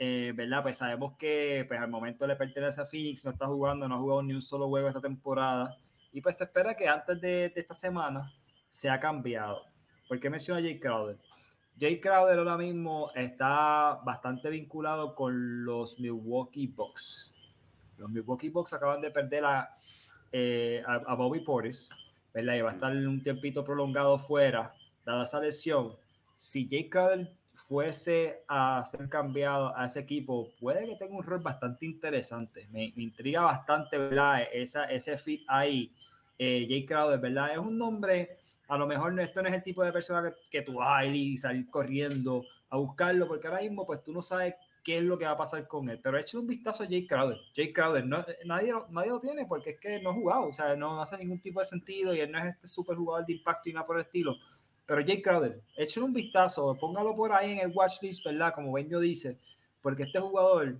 eh, 0.00 0.32
¿verdad? 0.34 0.62
Pues 0.62 0.78
sabemos 0.78 1.16
que 1.16 1.64
pues, 1.68 1.80
al 1.80 1.88
momento 1.88 2.26
le 2.26 2.34
pertenece 2.34 2.80
a 2.80 2.84
Phoenix, 2.84 3.24
no 3.24 3.30
está 3.30 3.46
jugando, 3.46 3.86
no 3.86 3.94
ha 3.94 3.98
jugado 3.98 4.24
ni 4.24 4.32
un 4.32 4.42
solo 4.42 4.66
juego 4.66 4.88
esta 4.88 5.00
temporada, 5.00 5.76
y 6.12 6.20
pues 6.20 6.36
se 6.36 6.44
espera 6.44 6.74
que 6.74 6.88
antes 6.88 7.20
de, 7.20 7.48
de 7.48 7.60
esta 7.60 7.74
semana 7.74 8.32
se 8.68 8.90
ha 8.90 8.98
cambiado. 8.98 9.71
¿Por 10.12 10.20
qué 10.20 10.28
menciona 10.28 10.60
a 10.60 10.62
Jay 10.62 10.78
Crowder? 10.78 11.16
Jay 11.80 11.98
Crowder 11.98 12.38
ahora 12.38 12.58
mismo 12.58 13.10
está 13.14 13.98
bastante 14.04 14.50
vinculado 14.50 15.14
con 15.14 15.64
los 15.64 15.98
Milwaukee 15.98 16.66
Bucks. 16.66 17.32
Los 17.96 18.10
Milwaukee 18.10 18.50
Bucks 18.50 18.74
acaban 18.74 19.00
de 19.00 19.10
perder 19.10 19.42
a, 19.46 19.74
eh, 20.30 20.82
a, 20.86 21.14
Bobby 21.14 21.40
Portis, 21.40 21.88
¿verdad? 22.34 22.56
Y 22.56 22.60
va 22.60 22.72
a 22.72 22.74
estar 22.74 22.94
un 22.94 23.22
tiempito 23.22 23.64
prolongado 23.64 24.18
fuera, 24.18 24.74
dada 25.02 25.24
esa 25.24 25.40
lesión. 25.40 25.96
Si 26.36 26.68
Jay 26.68 26.90
Crowder 26.90 27.34
fuese 27.54 28.44
a 28.48 28.84
ser 28.84 29.08
cambiado 29.08 29.74
a 29.74 29.86
ese 29.86 30.00
equipo, 30.00 30.52
puede 30.60 30.86
que 30.86 30.96
tenga 30.96 31.16
un 31.16 31.22
rol 31.22 31.40
bastante 31.40 31.86
interesante. 31.86 32.68
Me, 32.70 32.92
intriga 32.96 33.44
bastante, 33.44 33.96
¿verdad? 33.96 34.42
Esa, 34.52 34.84
ese 34.84 35.16
fit 35.16 35.42
ahí. 35.48 35.90
Eh, 36.38 36.66
Jay 36.68 36.84
Crowder, 36.84 37.18
¿verdad? 37.18 37.52
Es 37.52 37.58
un 37.58 37.78
nombre 37.78 38.41
a 38.72 38.78
lo 38.78 38.86
mejor 38.86 39.18
esto 39.20 39.42
no 39.42 39.48
es 39.50 39.54
el 39.54 39.62
tipo 39.62 39.84
de 39.84 39.92
persona 39.92 40.22
que, 40.22 40.34
que 40.50 40.62
tú 40.62 40.76
vas 40.76 41.02
a 41.02 41.04
ir 41.04 41.14
y 41.14 41.36
salir 41.36 41.68
corriendo 41.68 42.42
a 42.70 42.78
buscarlo, 42.78 43.28
porque 43.28 43.46
ahora 43.46 43.60
mismo 43.60 43.84
pues 43.84 44.02
tú 44.02 44.14
no 44.14 44.22
sabes 44.22 44.54
qué 44.82 44.96
es 44.96 45.04
lo 45.04 45.18
que 45.18 45.26
va 45.26 45.32
a 45.32 45.36
pasar 45.36 45.68
con 45.68 45.90
él. 45.90 46.00
Pero 46.02 46.16
eche 46.16 46.38
un 46.38 46.46
vistazo 46.46 46.82
a 46.82 46.86
Jake 46.86 47.06
Crowder. 47.06 47.36
Jake 47.52 47.74
Crowder, 47.74 48.06
no, 48.06 48.24
nadie, 48.46 48.72
nadie 48.88 49.10
lo 49.10 49.20
tiene 49.20 49.44
porque 49.44 49.70
es 49.72 49.78
que 49.78 50.00
no 50.00 50.08
ha 50.08 50.14
jugado, 50.14 50.46
o 50.46 50.52
sea, 50.54 50.74
no 50.74 51.02
hace 51.02 51.18
ningún 51.18 51.38
tipo 51.42 51.60
de 51.60 51.66
sentido 51.66 52.14
y 52.14 52.20
él 52.20 52.32
no 52.32 52.38
es 52.38 52.54
este 52.54 52.66
super 52.66 52.96
jugador 52.96 53.26
de 53.26 53.34
impacto 53.34 53.68
y 53.68 53.74
nada 53.74 53.86
por 53.86 53.96
el 53.96 54.06
estilo. 54.06 54.36
Pero 54.86 55.02
Jake 55.02 55.20
Crowder, 55.20 55.62
echen 55.76 56.02
un 56.02 56.14
vistazo, 56.14 56.74
póngalo 56.80 57.14
por 57.14 57.30
ahí 57.34 57.52
en 57.52 57.58
el 57.58 57.76
watch 57.76 58.00
list, 58.00 58.24
¿verdad? 58.24 58.54
Como 58.54 58.72
Benjo 58.72 59.00
dice, 59.00 59.38
porque 59.82 60.04
este 60.04 60.18
jugador, 60.18 60.78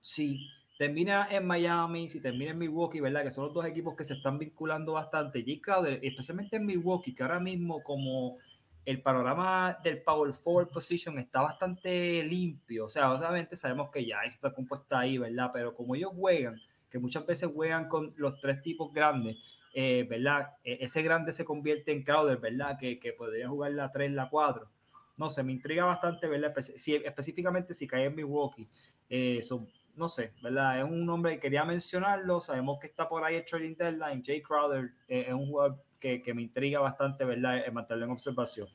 sí 0.00 0.48
termina 0.76 1.28
en 1.30 1.46
Miami, 1.46 2.08
si 2.08 2.20
termina 2.20 2.50
en 2.50 2.58
Milwaukee, 2.58 3.00
¿verdad? 3.00 3.22
Que 3.22 3.30
son 3.30 3.44
los 3.44 3.54
dos 3.54 3.66
equipos 3.66 3.94
que 3.96 4.04
se 4.04 4.14
están 4.14 4.38
vinculando 4.38 4.92
bastante. 4.92 5.42
Jay 5.44 5.60
Crowder, 5.60 6.00
especialmente 6.02 6.56
en 6.56 6.66
Milwaukee, 6.66 7.14
que 7.14 7.22
ahora 7.22 7.40
mismo 7.40 7.82
como 7.82 8.38
el 8.84 9.00
panorama 9.00 9.78
del 9.82 10.02
Power 10.02 10.32
Forward 10.32 10.68
Position 10.68 11.18
está 11.18 11.40
bastante 11.40 12.22
limpio. 12.24 12.86
O 12.86 12.88
sea, 12.88 13.12
obviamente 13.12 13.56
sabemos 13.56 13.90
que 13.90 14.04
ya 14.04 14.22
está 14.24 14.52
compuesta 14.52 15.00
ahí, 15.00 15.16
¿verdad? 15.16 15.50
Pero 15.52 15.74
como 15.74 15.94
ellos 15.94 16.12
juegan, 16.14 16.60
que 16.90 16.98
muchas 16.98 17.24
veces 17.24 17.50
juegan 17.52 17.88
con 17.88 18.12
los 18.16 18.38
tres 18.40 18.60
tipos 18.62 18.92
grandes, 18.92 19.36
eh, 19.72 20.06
¿verdad? 20.08 20.50
E, 20.62 20.78
ese 20.80 21.02
grande 21.02 21.32
se 21.32 21.44
convierte 21.44 21.92
en 21.92 22.02
Crowder, 22.02 22.38
¿verdad? 22.38 22.76
Que, 22.78 22.98
que 22.98 23.12
podría 23.12 23.48
jugar 23.48 23.72
la 23.72 23.90
3, 23.90 24.12
la 24.12 24.28
4. 24.28 24.68
No 25.16 25.30
sé, 25.30 25.42
me 25.44 25.52
intriga 25.52 25.84
bastante, 25.84 26.26
¿verdad? 26.26 26.52
Si, 26.76 26.94
específicamente 26.94 27.72
si 27.72 27.86
cae 27.86 28.04
en 28.06 28.16
Milwaukee. 28.16 28.68
Eh, 29.08 29.42
son 29.42 29.68
no 29.96 30.08
sé, 30.08 30.32
¿verdad? 30.42 30.78
Es 30.80 30.84
un 30.84 31.06
nombre 31.06 31.32
que 31.34 31.40
quería 31.40 31.64
mencionarlo. 31.64 32.40
Sabemos 32.40 32.78
que 32.80 32.86
está 32.86 33.08
por 33.08 33.24
ahí 33.24 33.36
el 33.36 33.44
trading 33.44 33.76
deadline. 33.76 34.22
Jay 34.24 34.42
Crowder 34.42 34.92
eh, 35.08 35.26
es 35.28 35.34
un 35.34 35.46
jugador 35.46 35.84
que, 36.00 36.34
me 36.34 36.42
intriga 36.42 36.80
bastante, 36.80 37.24
¿verdad? 37.24 37.66
En 37.66 37.72
mantenerlo 37.72 38.06
en 38.06 38.12
observación. 38.12 38.68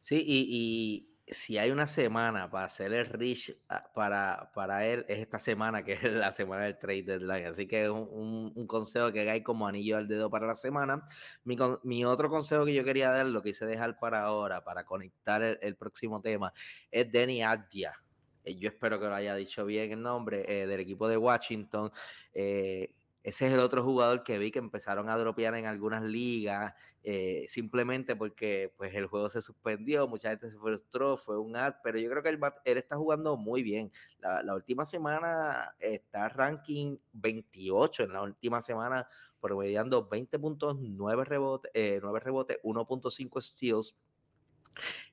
Sí, 0.00 0.22
y, 0.26 1.10
si 1.26 1.56
hay 1.56 1.70
una 1.70 1.86
semana 1.86 2.50
para 2.50 2.66
hacer 2.66 2.92
el 2.92 3.06
reach 3.06 3.50
ah, 3.70 3.90
para, 3.94 4.52
para 4.54 4.84
él, 4.86 5.06
es 5.08 5.20
esta 5.20 5.38
semana, 5.38 5.82
que 5.82 5.94
es 5.94 6.02
la 6.12 6.32
semana 6.32 6.64
del 6.64 6.78
trade 6.78 7.02
deadline. 7.02 7.46
Así 7.46 7.66
que 7.66 7.84
es 7.84 7.90
un, 7.90 8.52
un, 8.54 8.66
consejo 8.66 9.10
que 9.10 9.28
hay 9.30 9.42
como 9.42 9.66
anillo 9.66 9.96
al 9.96 10.06
dedo 10.06 10.28
para 10.28 10.46
la 10.46 10.54
semana. 10.54 11.02
Mi, 11.42 11.56
mi, 11.82 12.04
otro 12.04 12.28
consejo 12.28 12.66
que 12.66 12.74
yo 12.74 12.84
quería 12.84 13.10
dar, 13.10 13.26
lo 13.26 13.42
que 13.42 13.48
hice 13.48 13.64
dejar 13.64 13.98
para 13.98 14.22
ahora, 14.22 14.62
para 14.62 14.84
conectar 14.84 15.42
el, 15.42 15.58
el 15.62 15.76
próximo 15.76 16.20
tema, 16.20 16.52
es 16.90 17.10
Denny 17.10 17.42
Adia. 17.42 18.03
Eh, 18.44 18.56
yo 18.56 18.68
espero 18.68 19.00
que 19.00 19.06
lo 19.06 19.14
haya 19.14 19.34
dicho 19.34 19.64
bien 19.64 19.92
el 19.92 20.02
nombre, 20.02 20.44
eh, 20.48 20.66
del 20.66 20.80
equipo 20.80 21.08
de 21.08 21.16
Washington. 21.16 21.90
Eh, 22.32 22.92
ese 23.24 23.46
es 23.46 23.54
el 23.54 23.60
otro 23.60 23.82
jugador 23.82 24.22
que 24.22 24.36
vi 24.36 24.50
que 24.50 24.58
empezaron 24.58 25.08
a 25.08 25.16
dropear 25.16 25.54
en 25.54 25.64
algunas 25.64 26.02
ligas, 26.02 26.74
eh, 27.02 27.46
simplemente 27.48 28.14
porque 28.16 28.74
pues, 28.76 28.94
el 28.94 29.06
juego 29.06 29.30
se 29.30 29.40
suspendió, 29.40 30.06
mucha 30.06 30.28
gente 30.28 30.50
se 30.50 30.58
frustró, 30.58 31.16
fue 31.16 31.38
un 31.38 31.56
ad, 31.56 31.76
pero 31.82 31.98
yo 31.98 32.10
creo 32.10 32.22
que 32.22 32.28
él, 32.28 32.38
él 32.66 32.76
está 32.76 32.96
jugando 32.96 33.38
muy 33.38 33.62
bien. 33.62 33.90
La, 34.18 34.42
la, 34.42 34.54
última 34.54 34.84
semana 34.84 35.74
está 35.78 36.28
ranking 36.28 36.98
28, 37.14 38.02
en 38.02 38.12
la 38.12 38.22
última 38.22 38.60
semana 38.60 39.08
promediando 39.40 40.06
20 40.06 40.38
puntos, 40.38 40.76
9 40.78 41.24
rebotes, 41.24 41.70
eh, 41.72 42.00
9 42.02 42.20
rebotes 42.20 42.58
1.5 42.62 43.40
steals. 43.40 43.96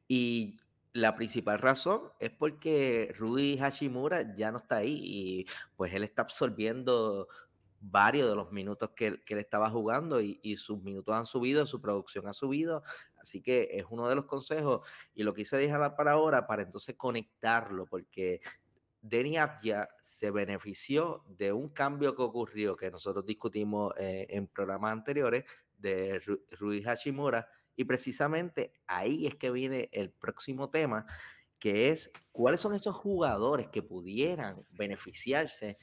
Y 0.10 0.60
la 0.94 1.16
principal 1.16 1.60
razón 1.60 2.12
es 2.20 2.32
porque 2.32 3.14
Rudy 3.18 3.58
Hashimura 3.58 4.36
ya 4.36 4.52
no 4.52 4.58
está 4.58 4.78
ahí 4.78 5.00
y 5.02 5.46
pues 5.76 5.94
él 5.94 6.04
está 6.04 6.24
absorbiendo 6.24 7.28
varios 7.80 8.30
de 8.30 8.36
los 8.36 8.52
minutos 8.52 8.92
que, 8.96 9.22
que 9.24 9.34
él 9.34 9.40
estaba 9.40 9.70
jugando 9.70 10.22
y, 10.22 10.40
y, 10.44 10.58
sus 10.58 10.84
minutos 10.84 11.16
han 11.16 11.26
subido, 11.26 11.66
su 11.66 11.82
producción 11.82 12.28
ha 12.28 12.34
subido, 12.34 12.84
así 13.20 13.42
que 13.42 13.70
es 13.72 13.86
uno 13.90 14.08
de 14.08 14.16
los 14.16 14.26
consejos 14.26 14.86
y 15.16 15.24
lo 15.24 15.34
quise 15.34 15.58
dejar 15.58 15.96
para 15.96 16.12
ahora 16.12 16.46
para 16.46 16.62
entonces 16.62 16.96
conectarlo 16.96 17.88
porque 17.88 18.40
Denny 19.02 19.38
Abdia 19.38 19.90
se 20.02 20.30
benefició 20.30 21.24
de 21.28 21.52
un 21.52 21.70
cambio 21.70 22.16
que 22.16 22.22
ocurrió 22.22 22.76
que 22.76 22.92
nosotros 22.92 23.26
discutimos 23.26 23.94
eh, 23.98 24.28
en 24.30 24.48
programas 24.48 24.92
anteriores 24.92 25.46
de 25.78 26.22
Rui 26.52 26.84
Hashimura 26.84 27.48
y 27.82 27.86
precisamente 27.86 28.74
ahí 28.86 29.26
es 29.26 29.36
que 29.36 29.50
viene 29.50 29.90
el 29.92 30.12
próximo 30.12 30.70
tema 30.70 31.06
que 31.58 31.90
es 31.90 32.12
cuáles 32.32 32.62
son 32.62 32.74
esos 32.74 32.96
jugadores 32.96 33.68
que 33.70 33.82
pudieran 33.82 34.64
beneficiarse 34.72 35.78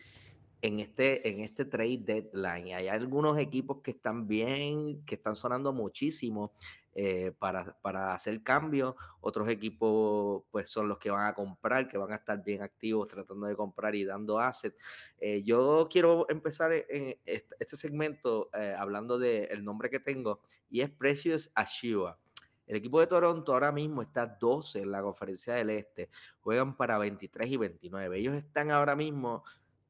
en 0.61 0.81
este, 0.81 1.29
en 1.29 1.41
este 1.41 1.65
trade 1.65 1.99
deadline. 1.99 2.75
Hay 2.75 2.89
algunos 2.89 3.39
equipos 3.39 3.81
que 3.83 3.93
están 3.93 4.27
bien, 4.27 5.05
que 5.05 5.17
están 5.17 5.37
sonando 5.37 5.73
muchísimo 5.73 6.53
eh, 7.01 7.31
para, 7.39 7.79
para, 7.81 8.13
hacer 8.13 8.43
cambios. 8.43 8.97
Otros 9.21 9.49
equipos, 9.49 10.43
pues, 10.51 10.69
son 10.69 10.89
los 10.89 10.99
que 10.99 11.13
van 11.13 11.29
a 11.29 11.33
comprar, 11.33 11.87
que 11.87 11.97
van 11.97 12.11
a 12.11 12.17
estar 12.17 12.43
bien 12.43 12.61
activos 12.61 13.07
tratando 13.07 13.47
de 13.47 13.55
comprar 13.55 13.95
y 13.95 14.05
dando 14.05 14.41
assets. 14.41 14.77
Eh, 15.21 15.45
yo 15.45 15.87
quiero 15.89 16.27
empezar 16.29 16.73
en 16.73 17.17
este, 17.25 17.77
segmento 17.77 18.51
eh, 18.53 18.75
hablando 18.77 19.17
del 19.17 19.63
nombre 19.63 19.91
que 19.91 20.01
tengo 20.01 20.41
y 20.69 20.81
es 20.81 20.91
Precious 20.91 21.53
Ashiva. 21.55 22.19
El 22.67 22.75
equipo 22.79 22.99
de 22.99 23.07
Toronto 23.07 23.53
ahora 23.53 23.71
mismo 23.71 24.03
está 24.03 24.27
12 24.27 24.81
en 24.81 24.91
la 24.91 25.01
conferencia 25.01 25.55
del 25.55 25.71
Este. 25.71 26.11
Juegan 26.41 26.77
para 26.77 26.99
23 26.99 27.49
y 27.49 27.57
29. 27.59 28.19
Ellos 28.19 28.35
están 28.35 28.73
ahora 28.73 28.97
mismo 28.97 29.45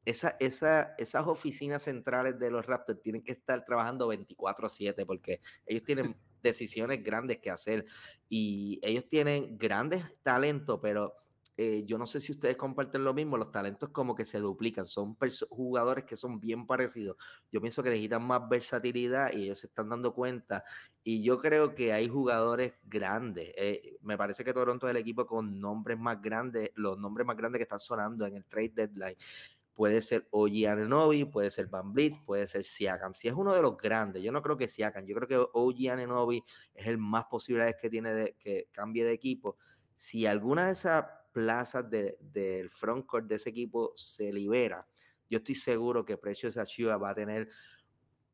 esa, 0.05 0.35
esa, 0.39 0.93
esas 0.97 1.27
oficinas 1.27 1.83
centrales 1.83 2.37
de 2.39 2.51
los 2.51 2.65
Raptors 2.65 3.01
tienen 3.01 3.23
que 3.23 3.31
estar 3.31 3.65
trabajando 3.65 4.07
24/7 4.07 5.05
porque 5.05 5.41
ellos 5.65 5.83
tienen 5.83 6.15
decisiones 6.41 7.03
grandes 7.03 7.39
que 7.39 7.51
hacer 7.51 7.85
y 8.27 8.79
ellos 8.81 9.07
tienen 9.09 9.57
grandes 9.57 10.03
talentos, 10.23 10.79
pero 10.81 11.13
eh, 11.61 11.83
yo 11.85 11.97
no 11.97 12.05
sé 12.05 12.21
si 12.21 12.31
ustedes 12.31 12.55
comparten 12.55 13.03
lo 13.03 13.13
mismo, 13.13 13.35
los 13.35 13.51
talentos 13.51 13.89
como 13.89 14.15
que 14.15 14.23
se 14.23 14.39
duplican, 14.39 14.85
son 14.85 15.17
jugadores 15.49 16.05
que 16.05 16.15
son 16.15 16.39
bien 16.39 16.65
parecidos. 16.65 17.17
Yo 17.51 17.59
pienso 17.59 17.83
que 17.83 17.89
necesitan 17.89 18.23
más 18.23 18.47
versatilidad 18.47 19.33
y 19.33 19.43
ellos 19.43 19.59
se 19.59 19.67
están 19.67 19.89
dando 19.89 20.13
cuenta. 20.13 20.63
Y 21.03 21.21
yo 21.21 21.37
creo 21.39 21.75
que 21.75 21.91
hay 21.91 22.07
jugadores 22.07 22.75
grandes. 22.83 23.51
Eh, 23.57 23.97
me 24.03 24.17
parece 24.17 24.45
que 24.45 24.53
Toronto 24.53 24.87
es 24.87 24.91
el 24.91 24.97
equipo 24.97 25.25
con 25.25 25.59
nombres 25.59 25.99
más 25.99 26.21
grandes, 26.21 26.71
los 26.75 26.97
nombres 26.97 27.27
más 27.27 27.35
grandes 27.35 27.59
que 27.59 27.63
están 27.63 27.79
sonando 27.79 28.25
en 28.25 28.37
el 28.37 28.45
trade 28.45 28.71
deadline 28.73 29.17
puede 29.79 30.01
ser 30.01 30.27
Oji 30.31 30.65
Ananobi, 30.65 31.23
puede 31.23 31.49
ser 31.49 31.67
Van 31.67 31.93
Vliet, 31.93 32.13
puede 32.25 32.47
ser 32.47 32.65
Siakam. 32.65 33.13
Si 33.13 33.29
es 33.29 33.33
uno 33.33 33.53
de 33.53 33.61
los 33.61 33.77
grandes, 33.77 34.21
yo 34.21 34.29
no 34.29 34.41
creo 34.41 34.57
que 34.57 34.67
Siakam, 34.67 35.05
yo 35.05 35.15
creo 35.15 35.25
que 35.25 35.49
Oji 35.53 35.87
Ananobi 35.87 36.43
es 36.73 36.85
el 36.85 36.97
más 36.97 37.27
posibilidades 37.31 37.77
que 37.77 37.89
tiene 37.89 38.13
de 38.13 38.35
que 38.37 38.67
cambie 38.73 39.05
de 39.05 39.13
equipo. 39.13 39.55
Si 39.95 40.25
alguna 40.25 40.65
de 40.65 40.73
esas 40.73 41.05
plazas 41.31 41.89
del 41.89 42.17
de, 42.19 42.67
frontcourt 42.69 43.25
de 43.25 43.35
ese 43.35 43.51
equipo 43.51 43.93
se 43.95 44.33
libera, 44.33 44.85
yo 45.29 45.37
estoy 45.37 45.55
seguro 45.55 46.03
que 46.03 46.17
Precious 46.17 46.57
Achua 46.57 46.97
va 46.97 47.11
a 47.11 47.15
tener 47.15 47.47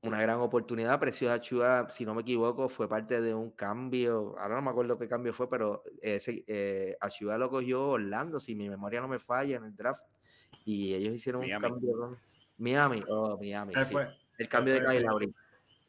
una 0.02 0.20
gran 0.20 0.40
oportunidad. 0.40 1.00
Precious 1.00 1.30
Achua, 1.30 1.88
si 1.92 2.06
no 2.06 2.16
me 2.16 2.24
equivoco, 2.24 2.70
fue 2.70 2.90
parte 2.90 3.22
de 3.22 3.36
un 3.36 3.52
cambio, 3.52 4.36
ahora 4.40 4.56
no 4.56 4.64
me 4.64 4.72
acuerdo 4.72 4.98
qué 4.98 5.08
cambio 5.08 5.32
fue, 5.32 5.48
pero 5.48 5.84
ese 6.02 6.44
eh, 6.48 6.98
Achua 7.00 7.38
lo 7.38 7.52
cogió 7.52 7.90
Orlando, 7.90 8.40
si 8.40 8.56
mi 8.56 8.68
memoria 8.68 9.00
no 9.00 9.08
me 9.08 9.20
falla 9.20 9.58
en 9.58 9.66
el 9.66 9.76
draft 9.76 10.15
y 10.64 10.94
ellos 10.94 11.16
hicieron 11.16 11.42
Miami. 11.42 11.66
un 11.66 11.72
cambio. 11.72 12.18
Miami, 12.58 13.04
oh, 13.10 13.38
Miami. 13.38 13.74
Sí. 13.76 13.92
Fue. 13.92 14.08
El 14.38 14.48
cambio 14.50 14.74
de 14.74 14.86
Kyle 14.86 15.04
Lowry. 15.04 15.34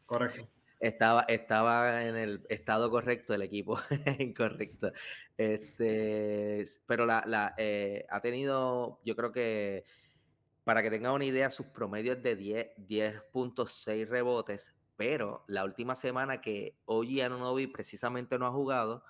Correcto. 0.05 0.49
Estaba, 0.79 1.23
estaba 1.23 2.05
en 2.05 2.17
el 2.17 2.47
estado 2.49 2.91
correcto 2.91 3.33
el 3.35 3.43
equipo, 3.43 3.79
incorrecto. 4.19 4.93
Este, 5.37 6.65
pero 6.87 7.07
la, 7.07 7.25
la 7.27 7.55
eh, 7.57 8.05
ha 8.11 8.21
tenido, 8.21 9.01
yo 9.05 9.17
creo 9.17 9.33
que, 9.33 9.85
para 10.65 10.83
que 10.83 10.91
tengan 10.91 11.13
una 11.13 11.25
idea, 11.25 11.51
sus 11.51 11.67
promedios 11.67 12.23
de 12.23 12.37
10.6 12.77 14.07
rebotes, 14.07 14.75
pero 14.97 15.45
la 15.47 15.65
última 15.65 15.97
semana 15.97 16.41
que 16.41 16.77
Oji 16.85 17.21
Anunobi 17.21 17.67
precisamente 17.67 18.39
no 18.39 18.47
ha 18.47 18.51
jugado, 18.51 19.03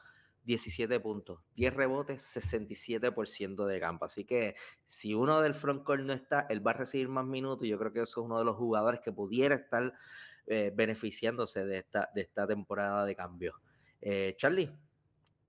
17 0.46 1.00
puntos, 1.00 1.40
10 1.56 1.74
rebotes, 1.74 2.22
67% 2.36 3.66
de 3.66 3.80
campo. 3.80 4.04
Así 4.04 4.24
que 4.24 4.54
si 4.86 5.12
uno 5.12 5.42
del 5.42 5.54
frontcourt 5.54 6.02
no 6.04 6.12
está, 6.12 6.46
él 6.48 6.66
va 6.66 6.70
a 6.70 6.74
recibir 6.74 7.08
más 7.08 7.26
minutos. 7.26 7.68
Yo 7.68 7.78
creo 7.78 7.92
que 7.92 8.00
eso 8.00 8.20
es 8.20 8.24
uno 8.24 8.38
de 8.38 8.44
los 8.44 8.56
jugadores 8.56 9.00
que 9.00 9.12
pudiera 9.12 9.56
estar 9.56 9.92
eh, 10.46 10.72
beneficiándose 10.74 11.66
de 11.66 11.78
esta, 11.78 12.08
de 12.14 12.22
esta 12.22 12.46
temporada 12.46 13.04
de 13.04 13.16
cambio. 13.16 13.54
Eh, 14.00 14.34
Charlie, 14.38 14.70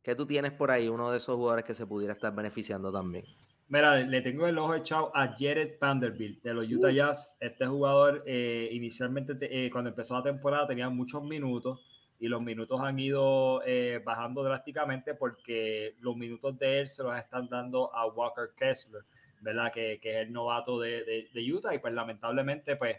¿qué 0.02 0.16
tú 0.16 0.26
tienes 0.26 0.52
por 0.52 0.72
ahí? 0.72 0.90
Uno 0.90 1.12
de 1.12 1.18
esos 1.18 1.36
jugadores 1.36 1.64
que 1.64 1.76
se 1.76 1.86
pudiera 1.86 2.14
estar 2.14 2.34
beneficiando 2.34 2.92
también. 2.92 3.26
Mira, 3.70 3.98
le 3.98 4.22
tengo 4.22 4.48
el 4.48 4.58
ojo 4.58 4.76
echado 4.76 5.12
a 5.14 5.36
Jared 5.38 5.78
Vanderbilt 5.80 6.42
de 6.42 6.54
los 6.54 6.72
Utah. 6.72 6.90
Jazz. 6.90 7.38
Este 7.40 7.68
jugador 7.68 8.24
eh, 8.26 8.70
inicialmente, 8.72 9.38
eh, 9.42 9.70
cuando 9.70 9.90
empezó 9.90 10.16
la 10.16 10.24
temporada, 10.24 10.68
tenía 10.68 10.90
muchos 10.90 11.22
minutos 11.24 11.82
y 12.20 12.28
los 12.28 12.42
minutos 12.42 12.82
han 12.82 13.00
ido 13.00 13.62
eh, 13.66 14.02
bajando 14.04 14.44
drásticamente 14.44 15.14
porque 15.14 15.96
los 16.00 16.16
minutos 16.16 16.58
de 16.58 16.80
él 16.80 16.88
se 16.88 17.04
los 17.04 17.16
están 17.18 17.48
dando 17.48 17.94
a 17.94 18.08
Walker 18.08 18.52
Kessler, 18.58 19.04
¿verdad? 19.42 19.72
Que, 19.72 20.00
que 20.02 20.12
es 20.12 20.28
el 20.28 20.34
novato 20.34 20.80
de, 20.80 21.04
de, 21.04 21.30
de, 21.32 21.54
Utah 21.54 21.76
y 21.76 21.80
pues 21.80 21.94
lamentablemente 21.94 22.76
pues 22.76 22.98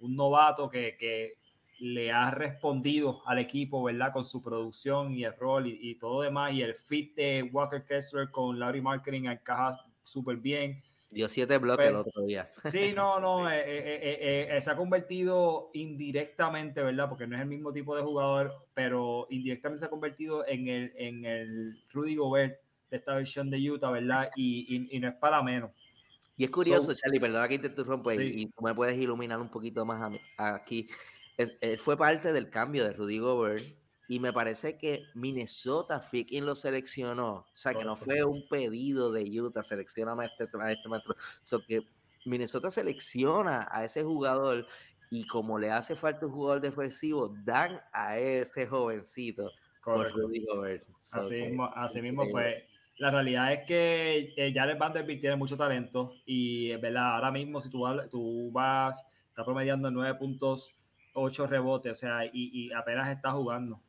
un 0.00 0.14
novato 0.14 0.68
que, 0.68 0.96
que, 0.96 1.38
le 1.80 2.12
ha 2.12 2.30
respondido 2.30 3.22
al 3.24 3.38
equipo, 3.38 3.82
¿verdad? 3.82 4.12
Con 4.12 4.26
su 4.26 4.42
producción 4.42 5.14
y 5.14 5.24
el 5.24 5.34
rol 5.34 5.66
y, 5.66 5.78
y 5.80 5.94
todo 5.94 6.20
demás 6.20 6.52
y 6.52 6.60
el 6.60 6.74
fit 6.74 7.14
de 7.14 7.42
Walker 7.50 7.86
Kessler 7.86 8.30
con 8.30 8.58
Larry 8.58 8.82
Marketing 8.82 9.24
encaja 9.24 9.82
súper 10.02 10.36
bien. 10.36 10.82
Dio 11.10 11.28
siete 11.28 11.58
bloques 11.58 11.86
Pero, 11.86 12.00
el 12.02 12.06
otro 12.06 12.22
día. 12.22 12.52
Sí, 12.64 12.92
no, 12.96 13.18
no, 13.18 13.50
eh, 13.50 13.62
eh, 13.66 14.48
eh, 14.56 14.60
se 14.60 14.70
ha 14.70 14.76
convertido 14.76 15.70
indirectamente, 15.74 16.82
¿verdad? 16.82 17.08
Porque 17.08 17.26
no 17.26 17.36
es 17.36 17.42
el 17.42 17.48
mismo 17.48 17.72
tipo 17.72 17.96
de 17.96 18.02
jugador, 18.02 18.66
pero 18.74 19.26
indirectamente 19.30 19.80
se 19.80 19.86
ha 19.86 19.90
convertido 19.90 20.46
en 20.46 20.68
el, 20.68 20.92
en 20.96 21.24
el 21.24 21.82
Rudy 21.92 22.14
Gobert 22.14 22.60
de 22.90 22.96
esta 22.96 23.14
versión 23.14 23.50
de 23.50 23.70
Utah, 23.70 23.90
¿verdad? 23.90 24.30
Y, 24.36 24.66
y, 24.68 24.96
y 24.96 25.00
no 25.00 25.08
es 25.08 25.14
para 25.16 25.42
menos. 25.42 25.72
Y 26.36 26.44
es 26.44 26.50
curioso, 26.50 26.82
so, 26.82 26.94
Charlie, 26.94 27.20
perdona 27.20 27.48
que 27.48 27.58
te 27.58 27.66
interrumpa 27.66 28.14
sí. 28.14 28.22
y, 28.22 28.42
y 28.42 28.46
tú 28.46 28.62
me 28.62 28.74
puedes 28.74 28.96
iluminar 28.96 29.40
un 29.40 29.50
poquito 29.50 29.84
más 29.84 30.00
a, 30.00 30.42
a 30.42 30.54
aquí. 30.54 30.88
Es, 31.36 31.52
él 31.60 31.78
fue 31.78 31.96
parte 31.96 32.32
del 32.32 32.50
cambio 32.50 32.84
de 32.84 32.92
Rudy 32.92 33.18
Gobert 33.18 33.79
y 34.10 34.18
me 34.18 34.32
parece 34.32 34.76
que 34.76 35.04
Minnesota 35.14 36.00
fue 36.00 36.26
quien 36.26 36.44
lo 36.44 36.56
seleccionó. 36.56 37.32
O 37.32 37.50
sea, 37.52 37.74
que 37.74 37.84
no 37.84 37.94
fue 37.94 38.24
un 38.24 38.48
pedido 38.48 39.12
de 39.12 39.22
Utah, 39.40 39.62
selecciona 39.62 40.20
a 40.20 40.24
este, 40.24 40.48
a 40.60 40.72
este 40.72 40.88
maestro. 40.88 41.14
O 41.14 41.46
sea, 41.46 41.60
que 41.64 41.86
Minnesota 42.26 42.72
selecciona 42.72 43.68
a 43.70 43.84
ese 43.84 44.02
jugador 44.02 44.66
y 45.10 45.28
como 45.28 45.60
le 45.60 45.70
hace 45.70 45.94
falta 45.94 46.26
un 46.26 46.32
jugador 46.32 46.60
defensivo, 46.60 47.32
dan 47.44 47.80
a 47.92 48.18
ese 48.18 48.66
jovencito. 48.66 49.52
Por 49.84 50.12
Rudy 50.12 50.44
Gobert. 50.44 50.88
So, 50.98 51.20
así, 51.20 51.34
mismo, 51.42 51.70
así 51.76 52.02
mismo 52.02 52.26
fue. 52.30 52.66
La 52.98 53.12
realidad 53.12 53.52
es 53.52 53.60
que 53.64 54.34
eh, 54.36 54.52
Jared 54.52 54.76
Vanderbilt 54.76 55.20
tiene 55.20 55.36
mucho 55.36 55.56
talento 55.56 56.14
y, 56.26 56.74
¿verdad? 56.78 57.14
Ahora 57.14 57.30
mismo, 57.30 57.60
si 57.60 57.70
tú, 57.70 57.86
tú 58.10 58.50
vas, 58.50 59.06
está 59.28 59.44
promediando 59.44 59.88
9 59.88 60.18
puntos, 60.18 60.74
8 61.14 61.46
rebotes, 61.46 61.92
o 61.92 61.94
sea, 61.94 62.24
y, 62.24 62.30
y 62.32 62.72
apenas 62.72 63.08
está 63.08 63.30
jugando 63.30 63.80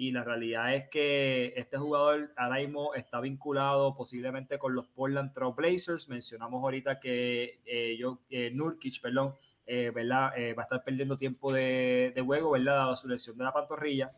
Y 0.00 0.12
la 0.12 0.24
realidad 0.24 0.74
es 0.74 0.88
que 0.88 1.52
este 1.56 1.76
jugador 1.76 2.32
ahora 2.34 2.56
mismo 2.56 2.94
está 2.94 3.20
vinculado 3.20 3.94
posiblemente 3.94 4.58
con 4.58 4.74
los 4.74 4.88
Portland 4.88 5.34
Trail 5.34 5.52
Blazers. 5.54 6.08
Mencionamos 6.08 6.62
ahorita 6.62 6.98
que 6.98 7.60
eh, 7.66 7.98
yo, 7.98 8.22
eh, 8.30 8.50
Nurkic, 8.50 8.98
perdón, 9.02 9.34
eh, 9.66 9.92
¿verdad? 9.94 10.32
va 10.56 10.62
a 10.62 10.64
estar 10.64 10.82
perdiendo 10.82 11.18
tiempo 11.18 11.52
de, 11.52 12.14
de, 12.14 12.22
juego, 12.22 12.52
¿verdad? 12.52 12.76
Dado 12.76 12.96
su 12.96 13.08
lesión 13.08 13.36
de 13.36 13.44
la 13.44 13.52
pantorrilla. 13.52 14.10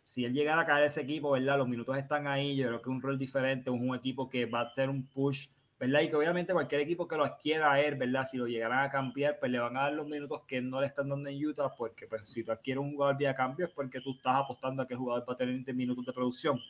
Si 0.00 0.24
él 0.24 0.32
llegara 0.32 0.62
a 0.62 0.66
caer 0.66 0.84
ese 0.84 1.02
equipo, 1.02 1.32
¿verdad? 1.32 1.58
Los 1.58 1.68
minutos 1.68 1.98
están 1.98 2.26
ahí. 2.26 2.56
Yo 2.56 2.68
creo 2.68 2.80
que 2.80 2.88
un 2.88 3.02
rol 3.02 3.18
diferente, 3.18 3.68
un 3.68 3.94
equipo 3.94 4.30
que 4.30 4.46
va 4.46 4.60
a 4.60 4.72
tener 4.72 4.88
un 4.88 5.06
push 5.06 5.48
Y 5.86 6.08
que 6.08 6.16
obviamente 6.16 6.52
cualquier 6.52 6.80
equipo 6.82 7.06
que 7.06 7.16
lo 7.16 7.24
adquiera 7.24 7.72
a 7.72 7.80
él, 7.80 7.96
¿verdad? 7.96 8.24
Si 8.24 8.36
lo 8.36 8.46
llegaran 8.46 8.84
a 8.84 8.90
cambiar, 8.90 9.38
pues 9.38 9.50
le 9.50 9.58
van 9.58 9.76
a 9.76 9.82
dar 9.82 9.92
los 9.92 10.06
minutos 10.06 10.42
que 10.46 10.60
no 10.60 10.80
le 10.80 10.86
están 10.86 11.08
dando 11.08 11.28
en 11.28 11.46
Utah, 11.46 11.74
porque 11.76 12.06
pues 12.06 12.28
si 12.28 12.44
tú 12.44 12.52
adquieres 12.52 12.82
un 12.82 12.92
jugador 12.92 13.16
vía 13.16 13.34
cambio 13.34 13.66
es 13.66 13.72
porque 13.72 14.00
tú 14.00 14.12
estás 14.12 14.36
apostando 14.36 14.82
a 14.82 14.86
que 14.86 14.94
el 14.94 15.00
jugador 15.00 15.28
va 15.28 15.34
a 15.34 15.36
tener 15.36 15.74
minutos 15.74 16.06
de 16.06 16.12
producción. 16.12 16.60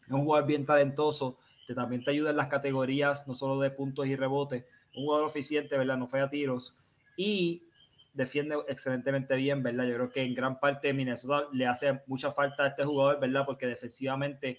Es 0.00 0.10
un 0.10 0.24
jugador 0.24 0.46
bien 0.46 0.64
talentoso, 0.64 1.38
que 1.66 1.74
también 1.74 2.02
te 2.02 2.10
ayuda 2.10 2.30
en 2.30 2.36
las 2.36 2.46
categorías, 2.46 3.28
no 3.28 3.34
solo 3.34 3.60
de 3.60 3.70
puntos 3.70 4.06
y 4.06 4.16
rebotes, 4.16 4.64
un 4.94 5.04
jugador 5.04 5.28
eficiente, 5.28 5.76
¿verdad? 5.76 5.98
No 5.98 6.06
falla 6.06 6.30
tiros 6.30 6.74
y 7.16 7.62
defiende 8.14 8.56
excelentemente 8.66 9.36
bien, 9.36 9.62
¿verdad? 9.62 9.84
Yo 9.84 9.94
creo 9.94 10.10
que 10.10 10.22
en 10.22 10.34
gran 10.34 10.58
parte 10.58 10.92
Minnesota 10.92 11.46
le 11.52 11.66
hace 11.66 12.00
mucha 12.06 12.32
falta 12.32 12.64
a 12.64 12.68
este 12.68 12.84
jugador, 12.84 13.20
¿verdad? 13.20 13.44
Porque 13.46 13.66
defensivamente 13.66 14.58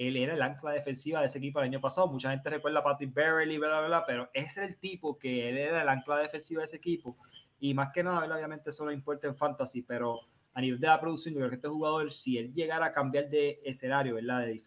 él 0.00 0.16
era 0.16 0.32
el 0.32 0.40
ancla 0.40 0.72
defensiva 0.72 1.20
de 1.20 1.26
ese 1.26 1.36
equipo 1.36 1.58
el 1.58 1.66
año 1.66 1.80
pasado. 1.80 2.08
Mucha 2.08 2.30
gente 2.30 2.48
recuerda 2.48 2.78
a 2.78 2.82
Patrick 2.82 3.12
Beverly, 3.12 3.58
bla, 3.58 3.68
bla, 3.68 3.86
bla, 3.86 4.06
pero 4.06 4.30
ese 4.32 4.64
es 4.64 4.70
el 4.70 4.78
tipo 4.78 5.18
que 5.18 5.46
él 5.50 5.58
era 5.58 5.82
el 5.82 5.88
ancla 5.90 6.16
defensiva 6.16 6.60
de 6.60 6.64
ese 6.64 6.76
equipo. 6.76 7.18
Y 7.58 7.74
más 7.74 7.90
que 7.92 8.02
nada, 8.02 8.24
obviamente 8.24 8.70
eso 8.70 8.86
no 8.86 8.92
importa 8.92 9.26
en 9.26 9.36
fantasy, 9.36 9.82
pero 9.82 10.20
a 10.54 10.60
nivel 10.62 10.80
de 10.80 10.86
la 10.86 10.98
producción, 10.98 11.34
yo 11.34 11.40
creo 11.40 11.50
que 11.50 11.56
este 11.56 11.68
jugador, 11.68 12.10
si 12.10 12.38
él 12.38 12.50
llegara 12.54 12.86
a 12.86 12.92
cambiar 12.92 13.28
de 13.28 13.60
escenario, 13.62 14.14
¿verdad? 14.14 14.46
De, 14.46 14.58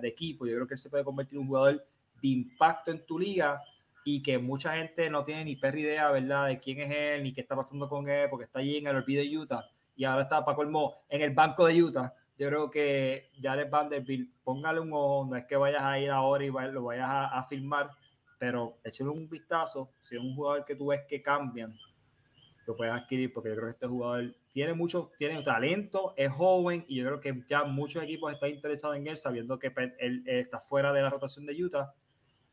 de 0.00 0.08
equipo, 0.08 0.44
yo 0.44 0.56
creo 0.56 0.66
que 0.66 0.74
él 0.74 0.80
se 0.80 0.90
puede 0.90 1.04
convertir 1.04 1.36
en 1.36 1.42
un 1.42 1.46
jugador 1.46 1.86
de 2.20 2.28
impacto 2.28 2.90
en 2.90 3.06
tu 3.06 3.16
liga 3.16 3.62
y 4.04 4.20
que 4.24 4.38
mucha 4.38 4.74
gente 4.74 5.08
no 5.08 5.24
tiene 5.24 5.44
ni 5.44 5.54
perra 5.54 5.78
idea, 5.78 6.10
¿verdad? 6.10 6.48
De 6.48 6.58
quién 6.58 6.80
es 6.80 6.90
él, 6.90 7.22
ni 7.22 7.32
qué 7.32 7.42
está 7.42 7.54
pasando 7.54 7.88
con 7.88 8.08
él, 8.08 8.28
porque 8.28 8.46
está 8.46 8.58
allí 8.58 8.78
en 8.78 8.88
el 8.88 8.96
olvido 8.96 9.22
de 9.22 9.38
Utah 9.38 9.70
y 9.94 10.04
ahora 10.04 10.22
está 10.22 10.44
para 10.44 10.56
colmo 10.56 10.96
en 11.08 11.22
el 11.22 11.30
banco 11.30 11.64
de 11.66 11.80
Utah 11.80 12.12
yo 12.40 12.48
creo 12.48 12.70
que 12.70 13.30
Jared 13.38 13.68
Vanderbilt, 13.68 14.30
póngale 14.42 14.80
un 14.80 14.90
ojo, 14.94 15.26
no 15.28 15.36
es 15.36 15.44
que 15.44 15.56
vayas 15.56 15.82
a 15.82 16.00
ir 16.00 16.08
ahora 16.08 16.42
y 16.42 16.50
lo 16.72 16.84
vayas 16.84 17.06
a, 17.06 17.44
filmar, 17.46 17.90
pero 18.38 18.78
échale 18.82 19.10
un 19.10 19.28
vistazo, 19.28 19.92
si 20.00 20.16
es 20.16 20.22
un 20.22 20.34
jugador 20.34 20.64
que 20.64 20.74
tú 20.74 20.86
ves 20.86 21.02
que 21.06 21.20
cambian, 21.20 21.76
lo 22.66 22.74
puedes 22.74 22.94
adquirir 22.94 23.30
porque 23.30 23.50
yo 23.50 23.56
creo 23.56 23.66
que 23.66 23.72
este 23.72 23.86
jugador 23.86 24.34
tiene 24.54 24.72
mucho, 24.72 25.12
tiene 25.18 25.42
talento, 25.42 26.14
es 26.16 26.32
joven 26.32 26.86
y 26.88 26.96
yo 26.96 27.04
creo 27.04 27.20
que 27.20 27.44
ya 27.46 27.64
muchos 27.64 28.02
equipos 28.02 28.32
están 28.32 28.48
interesados 28.48 28.96
en 28.96 29.06
él 29.06 29.18
sabiendo 29.18 29.58
que 29.58 29.70
él, 29.98 30.22
está 30.24 30.60
fuera 30.60 30.94
de 30.94 31.02
la 31.02 31.10
rotación 31.10 31.44
de 31.44 31.62
Utah 31.62 31.92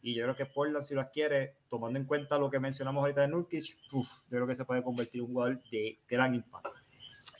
y 0.01 0.15
yo 0.15 0.23
creo 0.23 0.35
que 0.35 0.47
Portland 0.47 0.83
si 0.83 0.95
lo 0.95 1.01
adquiere, 1.01 1.55
tomando 1.69 1.97
en 1.97 2.03
cuenta 2.03 2.37
lo 2.37 2.51
que 2.51 2.59
mencionamos 2.59 2.99
ahorita 3.03 3.21
de 3.21 3.29
Nurkic, 3.29 3.63
yo 3.89 4.01
creo 4.27 4.47
que 4.47 4.55
se 4.55 4.65
puede 4.65 4.83
convertir 4.83 5.21
en 5.21 5.27
un 5.27 5.33
jugador 5.33 5.61
de 5.71 5.97
gran 6.09 6.35
impacto. 6.35 6.76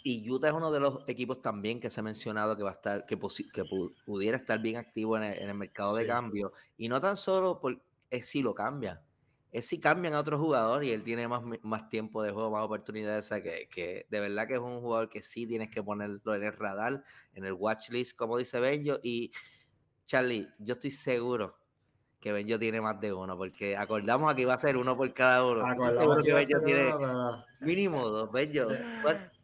Y 0.04 0.30
Utah 0.30 0.48
es 0.48 0.54
uno 0.54 0.72
de 0.72 0.80
los 0.80 1.00
equipos 1.08 1.42
también 1.42 1.80
que 1.80 1.90
se 1.90 2.00
ha 2.00 2.04
mencionado 2.04 2.56
que 2.56 2.64
va 2.64 2.70
a 2.70 2.74
estar, 2.74 3.06
que, 3.06 3.18
que 3.54 3.66
pudiera 4.06 4.38
estar 4.38 4.60
bien 4.60 4.78
activo 4.78 5.18
en 5.18 5.24
el, 5.24 5.54
mercado 5.54 5.96
de 5.96 6.08
cambio. 6.08 6.54
Y 6.78 6.88
no 6.88 7.02
tan 7.02 7.18
solo 7.18 7.60
por, 7.60 7.82
es 8.10 8.30
si 8.30 8.42
lo 8.42 8.56
cambian, 8.56 9.02
es 9.52 9.66
si 9.66 9.80
cambian 9.80 10.14
a 10.14 10.20
otro 10.20 10.38
jugador 10.38 10.84
y 10.84 10.92
él 10.92 11.04
tiene 11.04 11.28
más, 11.28 11.42
más 11.62 11.90
tiempo 11.90 12.22
de 12.24 12.32
juego, 12.32 12.52
más 12.52 12.64
oportunidades. 12.64 13.26
O 13.26 13.28
sea, 13.30 13.44
que, 13.44 13.68
que, 13.70 14.06
de 14.10 14.20
verdad 14.20 14.48
que 14.48 14.54
es 14.54 14.60
un 14.60 14.82
jugador 14.82 15.10
que 15.10 15.22
sí 15.22 15.46
tienes 15.46 15.70
que 15.70 15.84
ponerlo 15.84 16.36
en 16.36 16.44
el 16.44 16.54
radar, 16.54 17.04
en 17.34 17.46
el 17.46 17.54
watch 17.54 17.90
list, 17.90 18.18
como 18.18 18.38
dice 18.38 18.60
Benjo. 18.60 19.00
Y 19.04 19.32
Charlie, 20.06 20.48
yo 20.60 20.74
estoy 20.76 20.92
seguro 20.92 21.58
que 22.20 22.32
Benjo 22.32 22.58
tiene 22.60 22.82
más 22.82 23.00
de 23.00 23.14
uno, 23.14 23.38
porque 23.38 23.78
acordamos 23.78 24.34
que 24.36 24.42
iba 24.42 24.54
a 24.54 24.60
ser 24.60 24.78
uno 24.78 24.96
por 24.96 25.14
cada 25.14 25.46
uno. 25.46 25.66
Acordamos 25.66 26.24
que 26.24 26.34
Benjo 26.34 26.62
tiene 26.62 26.94
mínimo 27.62 28.08
dos. 28.08 28.32
Benjo, 28.32 28.68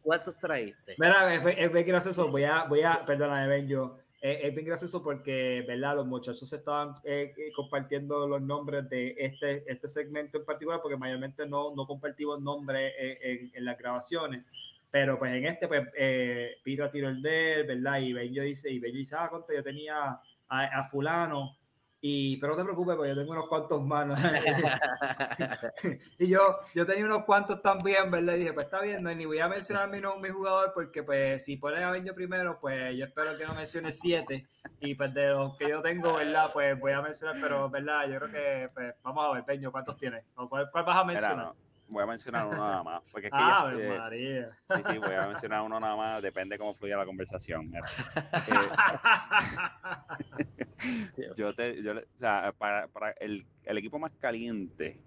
¿Cuántos 0.03 0.37
traíste? 0.37 0.95
Mira, 0.97 1.33
es, 1.33 1.71
bien 1.71 1.85
gracioso. 1.85 2.29
Voy 2.29 2.43
a, 2.43 2.65
voy 2.65 2.81
a, 2.81 3.05
perdóname, 3.05 3.47
ven 3.47 3.67
yo. 3.67 3.97
Es, 4.21 4.53
bien 4.53 4.67
gracioso 4.67 5.01
porque, 5.01 5.63
¿verdad? 5.67 5.95
Los 5.95 6.05
muchachos 6.05 6.51
estaban 6.51 6.95
eh, 7.03 7.33
eh, 7.37 7.51
compartiendo 7.55 8.27
los 8.27 8.41
nombres 8.41 8.89
de 8.89 9.15
este, 9.17 9.69
este 9.69 9.87
segmento 9.87 10.37
en 10.37 10.45
particular, 10.45 10.79
porque 10.81 10.97
mayormente 10.97 11.45
no, 11.45 11.73
no 11.73 11.87
compartimos 11.87 12.41
nombres 12.41 12.93
en, 12.97 13.51
en, 13.53 13.65
las 13.65 13.77
grabaciones. 13.77 14.43
Pero 14.91 15.17
pues 15.17 15.33
en 15.33 15.45
este, 15.45 15.67
pues, 15.67 15.87
eh, 15.97 16.57
Piro 16.63 16.89
tiró 16.91 17.09
el 17.09 17.21
de 17.21 17.53
él, 17.55 17.67
¿verdad? 17.67 17.99
Y 17.99 18.13
Benjo 18.13 18.41
dice, 18.41 18.69
y 18.69 18.79
Benjo 18.79 18.97
dice, 18.97 19.15
ah, 19.17 19.29
conte, 19.29 19.55
yo 19.55 19.63
tenía 19.63 20.19
a, 20.47 20.79
a 20.79 20.83
fulano 20.83 21.57
y, 22.05 22.35
pero 22.35 22.51
no 22.51 22.57
te 22.57 22.65
preocupes, 22.65 22.97
porque 22.97 23.11
yo 23.11 23.15
tengo 23.15 23.31
unos 23.31 23.47
cuantos 23.47 23.81
manos. 23.81 24.19
y 26.19 26.27
yo, 26.27 26.59
yo 26.75 26.85
tenía 26.85 27.05
unos 27.05 27.23
cuantos 27.23 27.61
también, 27.61 28.11
¿verdad? 28.11 28.33
Y 28.33 28.39
dije, 28.39 28.51
pues 28.51 28.65
está 28.65 28.81
bien, 28.81 29.01
no, 29.01 29.15
ni 29.15 29.23
voy 29.23 29.39
a 29.39 29.47
mencionar 29.47 29.89
mi, 29.89 30.01
mi 30.21 30.27
jugador, 30.27 30.73
porque 30.73 31.01
pues 31.01 31.45
si 31.45 31.55
ponen 31.55 31.81
a 31.81 31.91
Benjo 31.91 32.13
primero, 32.13 32.59
pues 32.59 32.93
yo 32.97 33.05
espero 33.05 33.37
que 33.37 33.45
no 33.45 33.55
mencione 33.55 33.93
siete. 33.93 34.49
Y 34.81 34.95
pues 34.95 35.13
de 35.13 35.29
los 35.29 35.55
que 35.55 35.69
yo 35.69 35.81
tengo, 35.81 36.15
¿verdad? 36.15 36.51
Pues 36.51 36.77
voy 36.77 36.91
a 36.91 37.01
mencionar, 37.01 37.37
pero, 37.41 37.69
¿verdad? 37.69 38.05
Yo 38.09 38.19
creo 38.19 38.31
que, 38.31 38.67
pues, 38.73 38.95
vamos 39.01 39.25
a 39.25 39.33
ver, 39.35 39.45
Peño, 39.45 39.71
¿cuántos 39.71 39.95
tienes? 39.95 40.25
¿Cuál, 40.35 40.69
cuál 40.69 40.83
vas 40.83 40.97
a 40.97 41.05
mencionar? 41.05 41.53
Voy 41.87 42.03
a 42.03 42.05
mencionar 42.05 42.47
uno 42.47 42.57
nada 42.57 42.83
más. 42.83 43.03
Porque 43.11 43.27
es 43.27 43.33
ah, 43.35 43.71
María. 43.97 44.57
Sí, 44.75 44.81
sí, 44.91 44.97
voy 44.97 45.13
a 45.13 45.27
mencionar 45.27 45.61
uno 45.61 45.79
nada 45.79 45.95
más, 45.95 46.21
depende 46.21 46.57
cómo 46.57 46.73
fluya 46.73 46.97
la 46.97 47.05
conversación. 47.05 47.73
Eh, 47.75 47.81
yo 51.37 51.53
te, 51.53 51.81
yo, 51.81 51.93
o 51.93 52.19
sea, 52.19 52.53
para, 52.57 52.87
para 52.87 53.11
el, 53.19 53.45
el, 53.63 53.77
equipo 53.77 53.99
más 53.99 54.11
caliente, 54.19 54.99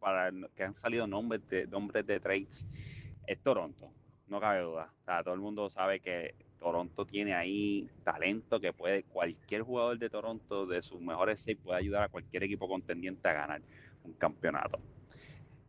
para 0.00 0.30
que 0.54 0.64
han 0.64 0.74
salido 0.74 1.06
nombres 1.06 1.46
de, 1.48 1.66
nombres 1.66 2.06
de 2.06 2.20
trades, 2.20 2.66
es 3.26 3.38
Toronto, 3.40 3.90
no 4.28 4.40
cabe 4.40 4.62
duda. 4.62 4.90
O 5.02 5.04
sea, 5.04 5.22
todo 5.22 5.34
el 5.34 5.40
mundo 5.40 5.68
sabe 5.70 6.00
que 6.00 6.34
Toronto 6.58 7.04
tiene 7.04 7.34
ahí 7.34 7.88
talento 8.02 8.60
que 8.60 8.72
puede, 8.72 9.04
cualquier 9.04 9.62
jugador 9.62 9.98
de 9.98 10.10
Toronto, 10.10 10.66
de 10.66 10.82
sus 10.82 11.00
mejores 11.00 11.40
seis, 11.40 11.58
puede 11.62 11.78
ayudar 11.78 12.04
a 12.04 12.08
cualquier 12.08 12.44
equipo 12.44 12.68
contendiente 12.68 13.28
a 13.28 13.32
ganar 13.32 13.62
un 14.04 14.12
campeonato. 14.14 14.80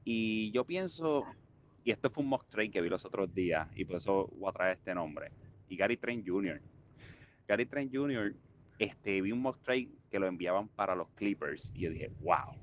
Y 0.10 0.52
yo 0.52 0.64
pienso, 0.64 1.26
y 1.84 1.92
esto 1.92 2.10
fue 2.10 2.24
un 2.24 2.30
mock 2.30 2.48
trade 2.48 2.72
que 2.72 2.80
vi 2.80 2.88
los 2.88 3.04
otros 3.04 3.36
días, 3.36 3.68
y 3.76 3.84
por 3.84 3.98
eso 3.98 4.30
voy 4.38 4.50
a 4.50 4.54
traer 4.54 4.78
este 4.78 4.96
nombre, 4.96 5.34
y 5.68 5.76
Gary 5.76 5.98
Trent 5.98 6.26
Jr. 6.26 6.62
Gary 7.46 7.66
Trent 7.66 7.94
Jr., 7.94 8.34
este, 8.80 9.20
vi 9.20 9.34
un 9.34 9.42
mock 9.42 9.62
trade 9.64 9.90
que 10.10 10.18
lo 10.18 10.28
enviaban 10.28 10.70
para 10.70 10.96
los 10.96 11.10
Clippers, 11.10 11.70
y 11.76 11.82
yo 11.82 11.90
dije, 11.90 12.10
wow, 12.22 12.56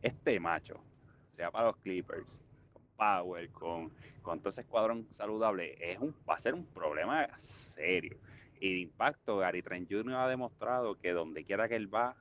este 0.00 0.38
macho, 0.38 0.80
sea 1.28 1.50
para 1.50 1.66
los 1.66 1.76
Clippers, 1.78 2.40
con 2.72 2.82
Power, 2.96 3.50
con, 3.50 3.90
con 4.22 4.38
todo 4.38 4.50
ese 4.50 4.60
escuadrón 4.60 5.08
saludable, 5.10 5.76
es 5.80 5.98
un, 5.98 6.14
va 6.28 6.36
a 6.36 6.38
ser 6.38 6.54
un 6.54 6.66
problema 6.66 7.26
serio. 7.40 8.16
Y 8.60 8.74
de 8.74 8.78
impacto, 8.78 9.38
Gary 9.38 9.62
Trent 9.62 9.90
Jr. 9.90 10.14
ha 10.14 10.28
demostrado 10.28 10.96
que 10.96 11.10
donde 11.10 11.44
quiera 11.44 11.68
que 11.68 11.74
él 11.74 11.92
va, 11.92 12.14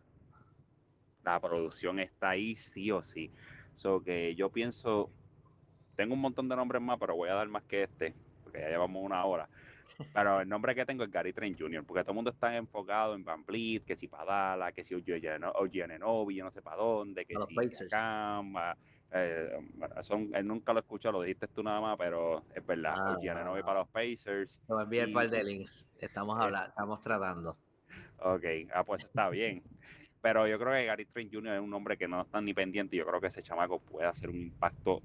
la 1.24 1.40
producción 1.40 2.00
está 2.00 2.30
ahí 2.30 2.56
sí 2.56 2.90
o 2.90 3.04
sí. 3.04 3.32
So 3.80 4.04
que 4.04 4.36
yo 4.36 4.50
pienso, 4.50 5.10
tengo 5.96 6.14
un 6.14 6.20
montón 6.20 6.50
de 6.50 6.56
nombres 6.56 6.82
más, 6.82 7.00
pero 7.00 7.16
voy 7.16 7.30
a 7.30 7.34
dar 7.34 7.48
más 7.48 7.64
que 7.64 7.84
este, 7.84 8.14
porque 8.44 8.60
ya 8.60 8.68
llevamos 8.68 9.02
una 9.04 9.24
hora. 9.24 9.48
Pero 10.14 10.42
el 10.42 10.50
nombre 10.50 10.76
que 10.76 10.86
tengo 10.86 11.04
es 11.06 11.12
Gary 11.12 11.32
Trent 11.32 11.58
Jr., 11.58 11.86
porque 11.86 12.04
todo 12.04 12.12
el 12.12 12.16
mundo 12.16 12.32
está 12.32 12.56
enfocado 12.58 13.16
en 13.16 13.24
Van 13.24 13.46
Vliet, 13.46 13.86
que 13.86 13.96
si 13.96 14.10
Padala, 14.10 14.74
que 14.74 14.84
si 14.84 14.96
Ogianenovi, 14.96 16.36
yo 16.36 16.44
no 16.44 16.52
sé 16.52 16.62
para 16.62 16.76
dónde, 16.76 17.26
que 17.26 17.36
si 17.48 17.88
Camba. 17.88 18.78
Eh, 19.12 19.50
son, 20.02 20.30
él 20.34 20.46
nunca 20.46 20.74
lo 20.74 20.82
escuchó, 20.82 21.12
lo 21.12 21.22
dijiste 21.22 21.48
tú 21.48 21.64
nada 21.64 21.82
más, 21.82 21.98
pero 21.98 22.44
es 22.54 22.66
verdad. 22.66 22.96
Ah, 22.98 23.62
para 23.66 23.80
los 23.80 23.88
Pacers. 23.90 24.62
Te 24.68 25.08
par 25.08 25.30
de 25.30 25.44
links. 25.44 25.90
Estamos, 26.00 26.38
hablando, 26.38 26.70
estamos 26.70 27.02
tratando. 27.02 27.58
Ok, 28.20 28.44
ah, 28.74 28.84
pues 28.84 29.06
está 29.06 29.30
bien. 29.30 29.64
Pero 30.22 30.48
yo 30.48 30.60
creo 30.60 30.74
que 30.74 30.86
Gary 30.86 31.06
Trent 31.06 31.34
Jr. 31.34 31.56
es 31.56 31.62
un 31.62 31.74
hombre 31.74 31.98
que 31.98 32.08
no 32.08 32.22
está 32.22 32.42
ni 32.42 32.54
pendiente. 32.54 32.96
Yo 32.96 33.06
creo 33.06 33.22
que 33.22 33.28
ese 33.28 33.42
chamaco 33.42 33.80
puede 33.80 34.08
hacer 34.08 34.30
un 34.30 34.40
impacto 34.40 35.02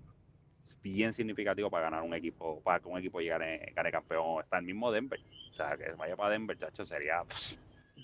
bien 0.83 1.13
significativo 1.13 1.71
para 1.71 1.85
ganar 1.85 2.03
un 2.03 2.15
equipo, 2.15 2.61
para 2.63 2.81
que 2.81 2.89
un 2.89 2.99
equipo 2.99 3.21
llegue 3.21 3.73
gane 3.75 3.91
campeón. 3.93 4.43
Está 4.43 4.59
el 4.59 4.65
mismo 4.65 4.91
Denver. 4.91 5.21
O 5.51 5.55
sea, 5.55 5.77
que 5.77 5.93
vaya 5.93 6.17
para 6.17 6.31
Denver, 6.31 6.59
chacho, 6.59 6.85
sería. 6.85 7.23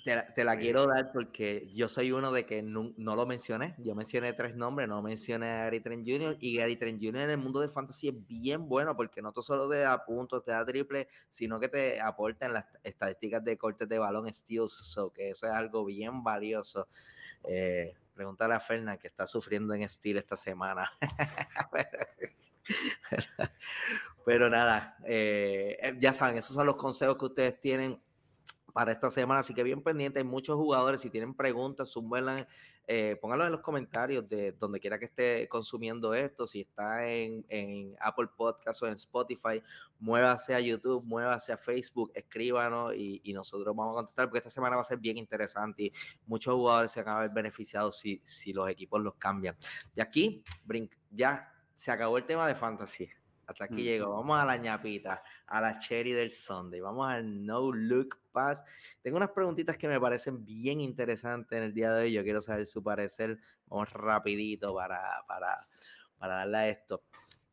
Te, 0.04 0.44
la 0.44 0.56
quiero 0.56 0.86
dar 0.86 1.12
porque 1.12 1.70
yo 1.74 1.88
soy 1.88 2.12
uno 2.12 2.32
de 2.32 2.46
que 2.46 2.62
no, 2.62 2.92
lo 2.96 3.26
mencioné. 3.26 3.74
Yo 3.78 3.94
mencioné 3.94 4.32
tres 4.32 4.56
nombres, 4.56 4.88
no 4.88 5.02
mencioné 5.02 5.50
a 5.50 5.64
Gary 5.64 5.80
Trent 5.80 6.08
Jr. 6.08 6.36
Y 6.40 6.56
Gary 6.56 6.76
Trent 6.76 7.00
Jr. 7.00 7.22
en 7.22 7.30
el 7.30 7.38
mundo 7.38 7.60
de 7.60 7.68
fantasy 7.68 8.08
es 8.08 8.26
bien 8.26 8.68
bueno 8.68 8.96
porque 8.96 9.20
no 9.20 9.32
solo 9.42 9.68
te 9.68 9.78
da 9.78 10.04
puntos, 10.04 10.42
te 10.44 10.52
da 10.52 10.64
triple, 10.64 11.08
sino 11.28 11.60
que 11.60 11.68
te 11.68 12.00
aporta 12.00 12.46
en 12.46 12.54
las 12.54 12.66
estadísticas 12.82 13.44
de 13.44 13.58
cortes 13.58 13.88
de 13.88 13.98
balón, 13.98 14.32
steals, 14.32 14.72
so 14.72 15.12
que 15.12 15.30
eso 15.30 15.46
es 15.46 15.52
algo 15.52 15.84
bien 15.84 16.22
valioso. 16.22 16.88
Eh, 17.44 17.94
pregúntale 18.14 18.54
a 18.54 18.60
Fernán 18.60 18.98
que 18.98 19.08
está 19.08 19.26
sufriendo 19.26 19.74
en 19.74 19.82
estilo 19.82 20.18
esta 20.18 20.36
semana. 20.36 20.90
Pero 24.24 24.50
nada, 24.50 24.96
eh, 25.04 25.78
eh, 25.80 25.96
ya 25.98 26.12
saben, 26.12 26.36
esos 26.36 26.54
son 26.54 26.66
los 26.66 26.76
consejos 26.76 27.16
que 27.16 27.24
ustedes 27.24 27.60
tienen 27.60 28.00
para 28.72 28.92
esta 28.92 29.10
semana, 29.10 29.40
así 29.40 29.54
que 29.54 29.62
bien 29.62 29.82
pendiente, 29.82 30.18
hay 30.18 30.24
muchos 30.24 30.56
jugadores, 30.56 31.00
si 31.00 31.10
tienen 31.10 31.34
preguntas, 31.34 31.90
súbenlas 31.90 32.46
eh, 32.92 33.16
pónganlo 33.20 33.44
en 33.44 33.52
los 33.52 33.60
comentarios 33.60 34.28
de 34.28 34.50
donde 34.50 34.80
quiera 34.80 34.98
que 34.98 35.04
esté 35.04 35.46
consumiendo 35.48 36.12
esto, 36.12 36.44
si 36.44 36.62
está 36.62 37.06
en, 37.06 37.94
Apple 38.00 38.26
Podcast 38.36 38.82
o 38.82 38.88
en 38.88 38.94
Spotify, 38.94 39.62
muévase 40.00 40.56
a 40.56 40.60
YouTube, 40.60 41.04
muévase 41.04 41.52
a 41.52 41.56
Facebook, 41.56 42.10
escríbanos 42.16 42.92
y, 42.96 43.32
nosotros 43.32 43.76
vamos 43.76 43.92
a 43.92 43.98
contestar 43.98 44.26
porque 44.26 44.38
esta 44.38 44.50
semana 44.50 44.74
va 44.74 44.82
a 44.82 44.84
ser 44.84 44.98
bien 44.98 45.18
interesante 45.18 45.84
y 45.84 45.92
muchos 46.26 46.52
jugadores 46.52 46.90
se 46.90 47.00
van 47.04 47.16
a 47.16 47.20
ver 47.20 47.30
beneficiados 47.30 47.96
si, 47.96 48.20
si 48.24 48.52
los 48.52 48.68
equipos 48.68 49.00
los 49.00 49.14
cambian. 49.14 49.56
Y 49.94 50.00
aquí, 50.00 50.42
ya 51.12 51.48
se 51.76 51.92
acabó 51.92 52.18
el 52.18 52.26
tema 52.26 52.48
de 52.48 52.56
fantasy. 52.56 53.08
Hasta 53.50 53.64
aquí 53.64 53.82
llegó. 53.82 54.10
Vamos 54.10 54.38
a 54.38 54.44
la 54.44 54.56
ñapita, 54.56 55.22
a 55.46 55.60
la 55.60 55.78
cherry 55.78 56.12
del 56.12 56.30
Sunday. 56.30 56.80
Vamos 56.80 57.10
al 57.10 57.44
no 57.44 57.72
look 57.72 58.18
pass. 58.30 58.62
Tengo 59.02 59.16
unas 59.16 59.30
preguntitas 59.30 59.76
que 59.76 59.88
me 59.88 60.00
parecen 60.00 60.44
bien 60.44 60.80
interesantes 60.80 61.58
en 61.58 61.64
el 61.64 61.74
día 61.74 61.92
de 61.92 62.04
hoy. 62.04 62.12
Yo 62.12 62.22
quiero 62.22 62.40
saber 62.40 62.66
su 62.66 62.82
parecer. 62.82 63.38
Vamos 63.66 63.92
rapidito 63.92 64.72
para, 64.74 65.00
para, 65.26 65.66
para 66.16 66.34
darle 66.36 66.56
a 66.56 66.68
esto. 66.68 67.02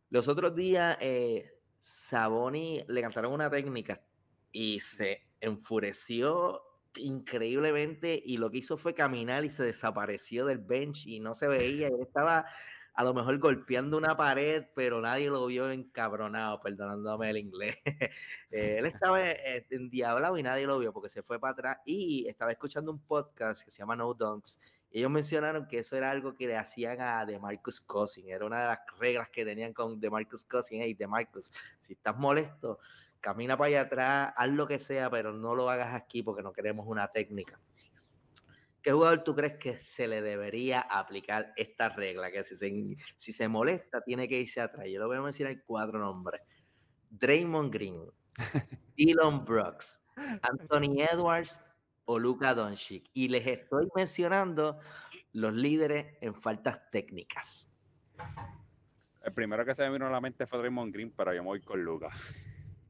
Los 0.10 0.28
otros 0.28 0.56
días, 0.56 0.98
eh, 1.02 1.60
Saboni 1.80 2.84
le 2.88 3.02
cantaron 3.02 3.34
una 3.34 3.50
técnica 3.50 4.02
y 4.52 4.80
se 4.80 5.28
enfureció 5.42 6.62
increíblemente 6.96 8.22
y 8.24 8.38
lo 8.38 8.50
que 8.50 8.60
hizo 8.60 8.78
fue 8.78 8.94
caminar 8.94 9.46
y 9.46 9.50
se 9.50 9.64
desapareció 9.64 10.46
del 10.46 10.60
bench 10.60 11.08
y 11.08 11.20
no 11.20 11.34
se 11.34 11.48
veía. 11.48 11.88
Él 11.88 11.98
estaba 12.02 12.46
a 12.98 13.04
lo 13.04 13.14
mejor 13.14 13.38
golpeando 13.38 13.96
una 13.96 14.18
pared, 14.18 14.66
pero 14.74 15.00
nadie 15.00 15.30
lo 15.30 15.46
vio 15.46 15.70
encabronado, 15.70 16.60
perdonándome 16.60 17.30
el 17.30 17.38
inglés. 17.38 17.78
Eh, 18.50 18.78
él 18.80 18.86
estaba 19.12 19.30
eh, 19.30 19.68
endiablado 19.70 20.38
y 20.38 20.44
nadie 20.44 20.66
lo 20.66 20.80
vio 20.80 20.94
porque 20.94 21.10
se 21.10 21.22
fue 21.22 21.38
para 21.40 21.52
atrás 21.52 21.78
y 21.86 22.26
estaba 22.28 22.52
escuchando 22.52 22.92
un 22.92 23.00
podcast 23.00 23.64
que 23.64 23.70
se 23.70 23.80
llama 23.80 23.96
No 23.96 24.14
Dunks. 24.14 24.60
ellos 24.90 25.12
mencionaron 25.12 25.68
que 25.68 25.80
eso 25.80 25.98
era 25.98 26.10
algo 26.10 26.34
que 26.34 26.48
le 26.48 26.56
hacían 26.56 27.02
a 27.02 27.26
DeMarcus 27.26 27.82
Cousins, 27.82 28.30
era 28.30 28.46
una 28.46 28.62
de 28.62 28.68
las 28.68 28.80
reglas 29.00 29.30
que 29.30 29.44
tenían 29.44 29.74
con 29.74 30.00
DeMarcus 30.00 30.46
Cousins. 30.46 30.82
Hey, 30.82 30.94
DeMarcus, 30.94 31.52
si 31.82 31.94
estás 31.94 32.18
molesto, 32.18 32.80
camina 33.20 33.58
para 33.58 33.68
allá 33.68 33.82
atrás, 33.82 34.34
haz 34.36 34.50
lo 34.50 34.66
que 34.66 34.80
sea, 34.80 35.10
pero 35.10 35.34
no 35.34 35.54
lo 35.54 35.70
hagas 35.70 35.94
aquí 35.94 36.24
porque 36.24 36.42
no 36.42 36.54
queremos 36.54 36.88
una 36.88 37.08
técnica. 37.10 37.60
¿Qué 38.88 38.94
jugador 38.94 39.22
tú 39.22 39.36
crees 39.36 39.58
que 39.58 39.82
se 39.82 40.08
le 40.08 40.22
debería 40.22 40.80
aplicar 40.80 41.52
esta 41.58 41.90
regla? 41.90 42.32
Que 42.32 42.46
si 42.46 42.56
se, 42.56 42.96
si 43.18 43.34
se 43.34 43.50
molesta, 43.50 44.00
tiene 44.00 44.30
que 44.30 44.40
irse 44.40 44.62
atrás. 44.62 44.86
Yo 44.90 45.02
lo 45.02 45.08
voy 45.08 45.18
a 45.18 45.22
mencionar 45.22 45.62
cuatro 45.66 46.00
nombres: 46.00 46.40
Draymond 47.10 47.70
Green, 47.70 48.00
Dylan 48.96 49.44
Brooks, 49.44 50.02
Anthony 50.16 51.02
Edwards 51.02 51.60
o 52.06 52.18
Luka 52.18 52.56
Doncic. 52.56 53.10
Y 53.14 53.28
les 53.28 53.46
estoy 53.46 53.90
mencionando 53.94 54.80
los 55.34 55.54
líderes 55.54 56.16
en 56.22 56.34
faltas 56.34 56.90
técnicas. 56.90 57.70
El 59.22 59.34
primero 59.34 59.66
que 59.66 59.76
se 59.76 59.84
me 59.84 59.92
vino 59.92 60.08
a 60.08 60.12
la 60.12 60.22
mente 60.22 60.48
fue 60.48 60.60
Draymond 60.60 60.94
Green, 60.94 61.12
pero 61.12 61.34
yo 61.34 61.42
me 61.42 61.48
voy 61.48 61.62
con 61.62 61.84
Luka. 61.84 62.10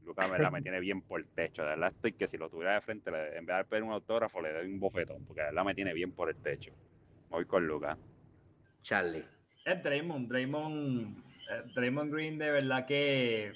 Lucas 0.07 0.51
me 0.51 0.61
tiene 0.61 0.79
bien 0.79 1.01
por 1.01 1.19
el 1.19 1.27
techo. 1.27 1.61
De 1.61 1.69
verdad 1.69 1.91
estoy 1.93 2.13
que 2.13 2.27
si 2.27 2.37
lo 2.37 2.49
tuviera 2.49 2.75
de 2.75 2.81
frente, 2.81 3.09
en 3.09 3.45
vez 3.45 3.57
de 3.57 3.65
pedir 3.65 3.83
un 3.83 3.91
autógrafo, 3.91 4.41
le 4.41 4.53
doy 4.53 4.65
un 4.65 4.79
bofetón, 4.79 5.25
porque 5.25 5.41
de 5.41 5.47
verdad 5.47 5.65
me 5.65 5.75
tiene 5.75 5.93
bien 5.93 6.11
por 6.13 6.29
el 6.29 6.37
techo. 6.37 6.71
Voy 7.29 7.45
con 7.45 7.67
Lucas. 7.67 7.97
Charlie. 8.81 9.25
Es 9.65 9.83
Draymond, 9.83 10.29
Draymond, 10.29 11.17
eh, 11.51 11.71
Draymond 11.75 12.13
Green 12.13 12.37
de 12.37 12.51
verdad 12.51 12.85
que, 12.85 13.51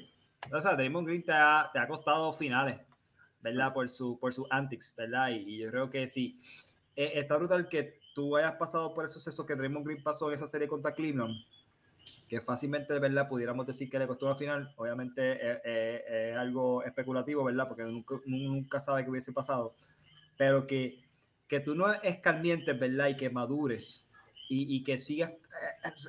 o 0.52 0.62
sea, 0.62 0.76
Draymond 0.76 1.08
Green 1.08 1.24
te 1.24 1.32
ha, 1.32 1.70
te 1.72 1.80
ha 1.80 1.88
costado 1.88 2.34
finales, 2.34 2.80
¿verdad? 3.40 3.74
Por 3.74 3.88
su, 3.88 4.20
por 4.20 4.34
sus 4.34 4.46
antics, 4.50 4.94
¿verdad? 4.96 5.30
Y, 5.30 5.60
yo 5.60 5.72
creo 5.72 5.90
que 5.90 6.08
sí. 6.10 6.42
Eh, 6.98 7.14
está 7.16 7.38
brutal 7.38 7.70
que 7.70 8.02
tú 8.14 8.36
hayas 8.36 8.56
pasado 8.56 8.94
por 8.94 9.06
el 9.06 9.10
suceso 9.10 9.46
que 9.46 9.56
Draymond 9.56 9.86
Green 9.86 10.04
pasó 10.04 10.28
en 10.28 10.36
esa 10.36 10.48
serie 10.48 10.68
contra 10.68 10.94
Cleveland 10.94 11.34
que 12.32 12.40
fácilmente, 12.40 12.98
¿verdad? 12.98 13.28
Pudiéramos 13.28 13.68
decir 13.68 13.90
que 13.90 14.00
le 14.00 14.08
costó 14.08 14.30
la 14.30 14.36
final. 14.36 14.74
Obviamente 14.78 15.34
eh, 15.34 15.62
eh, 15.66 16.30
es, 16.32 16.38
algo 16.38 16.82
especulativo, 16.82 17.44
¿verdad? 17.44 17.68
Porque 17.68 17.84
nunca, 17.84 18.16
nunca 18.26 18.80
sabe 18.80 19.04
qué 19.04 19.10
hubiese 19.10 19.34
pasado. 19.34 19.76
Pero 20.38 20.66
que, 20.66 21.04
que 21.46 21.60
tú 21.60 21.76
no 21.76 21.92
escarmientes, 21.92 22.80
¿verdad? 22.80 23.10
Y 23.10 23.18
que 23.18 23.30
madures 23.30 24.08
y, 24.48 24.78
y 24.78 24.82
que 24.82 24.98
sigas 24.98 25.34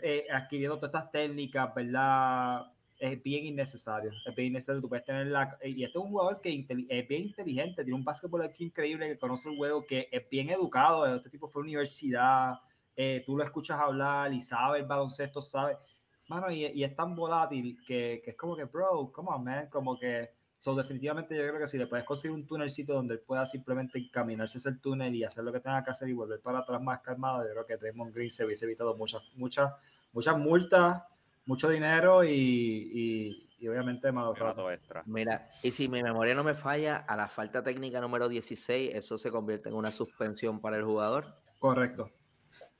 eh, 0.00 0.26
adquiriendo 0.30 0.76
todas 0.76 0.94
estas 0.94 1.10
técnicas, 1.10 1.74
¿verdad? 1.74 2.66
Es 3.00 3.20
bien 3.20 3.44
innecesario. 3.46 4.12
Es 4.24 4.32
bien 4.36 4.52
innecesario. 4.52 4.80
Tú 4.80 4.88
puedes 4.88 5.04
tener 5.04 5.26
la. 5.26 5.58
Y 5.64 5.82
este 5.82 5.98
es 5.98 6.04
un 6.04 6.10
jugador 6.10 6.40
que 6.40 6.50
es 6.88 7.08
bien 7.08 7.22
inteligente, 7.22 7.82
tiene 7.82 7.98
un 7.98 8.04
básquetbol 8.04 8.42
aquí 8.42 8.66
increíble, 8.66 9.08
que 9.08 9.18
conoce 9.18 9.48
el 9.48 9.56
juego, 9.56 9.84
que 9.84 10.08
es 10.12 10.28
bien 10.30 10.50
educado. 10.50 11.16
Este 11.16 11.30
tipo 11.30 11.48
fue 11.48 11.62
a 11.62 11.64
universidad. 11.64 12.60
tú 13.26 13.36
lo 13.36 13.42
escuchas 13.42 13.80
hablar 13.80 14.32
y 14.32 14.40
sabe 14.40 14.78
el 14.78 14.86
baloncesto, 14.86 15.42
sabe 15.42 15.78
mano, 16.32 16.50
y, 16.50 16.82
es 16.82 16.96
tan 16.96 17.14
volátil 17.14 17.78
que, 17.86 18.20
que, 18.24 18.30
es 18.30 18.36
como 18.36 18.56
que, 18.56 18.64
bro, 18.64 19.10
come 19.12 19.30
on, 19.30 19.44
man, 19.44 19.68
como 19.68 19.98
que, 19.98 20.30
so, 20.58 20.74
definitivamente 20.74 21.36
yo 21.36 21.42
creo 21.48 21.58
que 21.58 21.66
si 21.66 21.78
le 21.78 21.86
puedes 21.86 22.04
conseguir 22.04 22.34
un 22.34 22.46
túnelcito 22.46 22.94
donde 22.94 23.14
él 23.14 23.20
pueda 23.20 23.44
simplemente 23.46 23.98
encaminarse 23.98 24.58
ese 24.58 24.72
túnel 24.72 25.14
y 25.14 25.24
hacer 25.24 25.44
lo 25.44 25.52
que 25.52 25.60
tenga 25.60 25.82
que 25.84 25.90
hacer 25.90 26.08
y 26.08 26.12
volver 26.12 26.40
para 26.40 26.60
atrás 26.60 26.80
más 26.82 27.00
calmado, 27.00 27.44
yo 27.44 27.50
creo 27.50 27.66
que 27.66 27.76
Draymond 27.76 28.14
Green 28.14 28.30
se 28.30 28.44
hubiese 28.44 28.64
evitado 28.64 28.96
muchas, 28.96 29.22
muchas, 29.34 29.72
muchas 30.12 30.38
multas, 30.38 31.02
mucho 31.46 31.68
dinero 31.68 32.24
y, 32.24 33.48
y, 33.58 33.68
obviamente 33.68 34.10
malos 34.10 34.36
rato 34.38 34.70
extra. 34.72 35.04
Mira, 35.06 35.50
y 35.62 35.70
si 35.70 35.88
mi 35.88 36.02
memoria 36.02 36.34
no 36.34 36.42
me 36.42 36.54
falla, 36.54 36.96
a 36.96 37.16
la 37.16 37.28
falta 37.28 37.62
técnica 37.62 38.00
número 38.00 38.28
16, 38.28 38.92
eso 38.92 39.18
se 39.18 39.30
convierte 39.30 39.68
en 39.68 39.76
una 39.76 39.92
suspensión 39.92 40.60
para 40.60 40.76
el 40.76 40.84
jugador. 40.84 41.36
Correcto. 41.60 42.10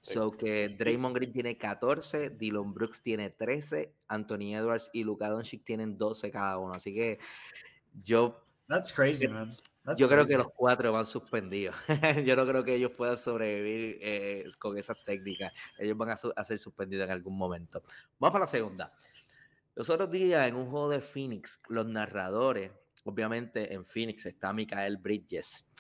So 0.03 0.33
que 0.33 0.69
Draymond 0.69 1.15
Green 1.15 1.33
tiene 1.33 1.57
14, 1.57 2.31
Dylan 2.31 2.75
Brooks 2.75 3.03
tiene 3.03 3.31
13, 3.31 3.95
Anthony 4.09 4.57
Edwards 4.57 4.91
y 4.93 5.05
Luka 5.05 5.31
Doncic 5.31 5.65
tienen 5.65 5.97
12 5.97 6.31
cada 6.33 6.59
uno. 6.59 6.75
Así 6.75 6.93
que 6.93 7.21
yo. 8.03 8.45
That's 8.67 8.93
crazy, 8.93 9.29
man. 9.29 9.57
yo 9.97 10.09
creo 10.09 10.27
que 10.27 10.37
los 10.37 10.49
cuatro 10.49 10.93
van 10.93 11.07
suspendidos. 11.07 11.77
yo 12.25 12.35
no 12.35 12.45
creo 12.47 12.65
que 12.65 12.75
ellos 12.75 12.91
puedan 12.97 13.17
sobrevivir 13.17 13.99
eh, 14.03 14.45
con 14.59 14.77
esas 14.77 15.05
técnicas. 15.05 15.53
Ellos 15.79 15.97
van 15.97 16.11
a, 16.11 16.17
a, 16.35 16.45
ser 16.45 16.59
suspendidos 16.59 17.05
en 17.07 17.13
algún 17.13 17.39
momento. 17.39 17.83
Vamos 18.19 18.33
para 18.33 18.45
la 18.45 18.49
segunda. 18.49 18.93
Los 19.77 19.89
otros 19.89 20.11
días 20.11 20.49
en 20.49 20.57
un 20.57 20.69
juego 20.69 20.89
de 20.89 21.01
Phoenix, 21.01 21.61
los 21.69 21.87
narradores, 21.87 22.73
obviamente 23.05 23.73
en 23.73 23.85
Phoenix 23.85 24.27
está 24.27 24.53
Michael 24.53 24.97
Bridges 24.97 25.71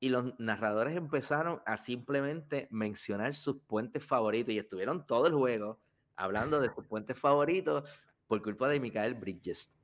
y 0.00 0.08
los 0.10 0.38
narradores 0.38 0.96
empezaron 0.96 1.62
a 1.64 1.76
simplemente 1.76 2.68
mencionar 2.70 3.34
sus 3.34 3.58
puentes 3.62 4.04
favoritos 4.04 4.52
y 4.52 4.58
estuvieron 4.58 5.06
todo 5.06 5.26
el 5.26 5.32
juego 5.32 5.78
hablando 6.16 6.60
de 6.60 6.72
sus 6.74 6.86
puentes 6.86 7.18
favoritos 7.18 7.88
por 8.26 8.42
culpa 8.42 8.68
de 8.68 8.80
Michael 8.80 9.14
Bridges. 9.14 9.78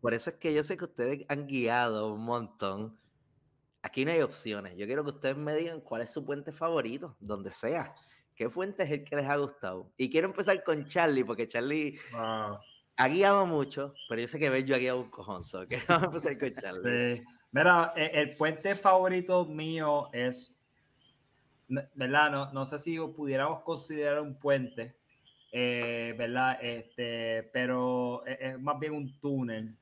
Por 0.00 0.14
eso 0.14 0.30
es 0.30 0.36
que 0.36 0.54
yo 0.54 0.62
sé 0.62 0.76
que 0.76 0.84
ustedes 0.84 1.24
han 1.28 1.46
guiado 1.46 2.12
un 2.12 2.24
montón. 2.24 2.98
Aquí 3.82 4.04
no 4.04 4.12
hay 4.12 4.22
opciones. 4.22 4.76
Yo 4.76 4.86
quiero 4.86 5.02
que 5.04 5.10
ustedes 5.10 5.36
me 5.36 5.54
digan 5.54 5.80
cuál 5.80 6.02
es 6.02 6.12
su 6.12 6.24
puente 6.24 6.52
favorito, 6.52 7.16
donde 7.20 7.50
sea. 7.50 7.94
¿Qué 8.34 8.48
fuente 8.48 8.84
es 8.84 8.90
el 8.90 9.04
que 9.04 9.16
les 9.16 9.26
ha 9.26 9.36
gustado? 9.36 9.92
Y 9.96 10.08
quiero 10.08 10.28
empezar 10.28 10.62
con 10.64 10.86
Charlie, 10.86 11.24
porque 11.24 11.48
Charlie 11.48 11.98
ha 12.14 13.08
guiado 13.08 13.44
mucho, 13.46 13.94
pero 14.08 14.20
yo 14.20 14.28
sé 14.28 14.38
que 14.38 14.64
yo 14.64 14.74
ha 14.74 14.78
guiado 14.78 15.00
un 15.00 15.10
cojón. 15.10 15.42
que 15.68 15.82
vamos 15.88 16.24
a 16.24 16.30
empezar 16.30 16.38
con 16.38 16.52
Charlie. 16.52 17.24
Mira, 17.52 17.92
e, 17.94 18.10
el 18.14 18.34
puente 18.34 18.74
favorito 18.74 19.44
mío 19.44 20.08
es, 20.12 20.56
¿verdad? 21.68 22.30
No, 22.30 22.52
no 22.52 22.64
sé 22.64 22.78
si 22.78 22.98
pudiéramos 22.98 23.60
considerar 23.60 24.22
un 24.22 24.34
puente, 24.38 24.96
eh, 25.52 26.14
¿verdad? 26.16 26.58
Este, 26.62 27.42
pero 27.52 28.26
e, 28.26 28.38
es, 28.40 28.58
más 28.58 28.78
bien 28.80 28.94
un 28.94 29.20
túnel. 29.20 29.76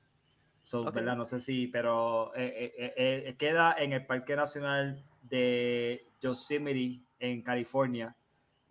¿verdad? 0.93 1.17
No 1.17 1.25
sé 1.25 1.41
si, 1.41 1.69
pero 1.69 2.33
eh, 2.37 2.75
eh, 2.77 3.35
queda 3.39 3.75
en 3.79 3.93
el 3.93 4.05
Parque 4.05 4.37
Nacional 4.37 5.03
de 5.23 6.07
Yosemite, 6.21 7.03
en 7.19 7.43
California. 7.43 8.15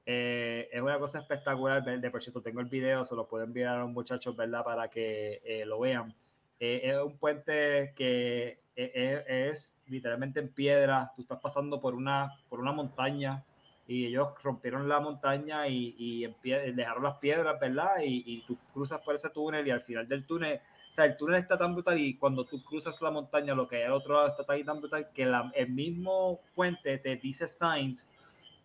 es 0.06 0.82
una 0.82 1.00
cosa 1.00 1.20
espectacular, 1.20 1.84
de 1.84 2.12
por 2.12 2.22
cierto, 2.22 2.42
tengo 2.42 2.62
el 2.62 2.68
video, 2.68 3.04
se 3.06 3.16
lo 3.16 3.28
puedo 3.28 3.44
enviar 3.44 3.76
a 3.76 3.80
los 3.80 3.90
muchachos, 3.90 4.36
¿verdad? 4.36 4.64
Para 4.64 4.90
que 4.90 5.64
lo 5.66 5.80
vean. 5.80 6.16
es 6.60 6.98
un 6.98 7.18
puente 7.18 7.94
que 7.96 8.62
e, 8.82 9.24
e, 9.28 9.50
es, 9.50 9.78
literalmente 9.88 10.40
en 10.40 10.48
piedras, 10.48 11.14
tú 11.14 11.24
estás 11.24 11.40
pasando 11.42 11.82
por 11.82 11.96
una, 11.96 12.32
por 12.48 12.62
una 12.62 12.72
montaña 12.72 13.44
y 13.86 14.06
ellos 14.06 14.30
rompieron 14.42 14.88
la 14.88 15.02
montaña 15.02 15.68
y, 15.68 15.96
y 15.98 16.34
dejaron 16.72 17.04
las 17.04 17.18
piedras, 17.18 17.60
¿verdad? 17.60 18.02
Y, 18.06 18.24
y, 18.26 18.42
tú 18.46 18.58
cruzas 18.72 19.02
por 19.02 19.16
ese 19.16 19.30
túnel 19.32 19.68
y 19.68 19.72
al 19.72 19.82
final 19.82 20.08
del 20.08 20.26
túnel, 20.26 20.62
o 20.90 20.94
sea, 20.94 21.06
el 21.06 21.18
túnel 21.18 21.42
está 21.42 21.58
tan 21.58 21.74
brutal 21.74 22.00
y 22.00 22.16
cuando 22.16 22.46
tú 22.46 22.64
cruzas 22.64 23.02
la 23.02 23.12
montaña, 23.12 23.54
lo 23.54 23.68
que 23.68 23.78
hay 23.78 23.84
al 23.84 23.92
otro 23.92 24.14
lado 24.14 24.28
está 24.30 24.46
tan 24.46 24.80
brutal 24.80 25.10
que 25.14 25.24
el 25.24 25.70
mismo 25.70 26.40
puente 26.56 26.98
te 27.00 27.18
dice 27.18 27.48
signs, 27.48 28.08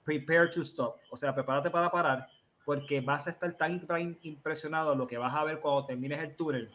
prepare 0.05 0.49
to 0.49 0.61
stop, 0.61 0.97
o 1.11 1.17
sea, 1.17 1.35
prepárate 1.35 1.71
para 1.71 1.91
parar, 1.91 2.29
porque 2.65 3.01
vas 3.01 3.27
a 3.27 3.31
estar 3.31 3.53
tan 3.57 3.85
impresionado 4.23 4.95
lo 4.95 5.09
que 5.09 5.19
vas 5.19 5.35
a 5.35 5.43
ver 5.43 5.59
cuando 5.59 5.87
termines 5.87 6.21
el 6.21 6.37
túnel, 6.37 6.71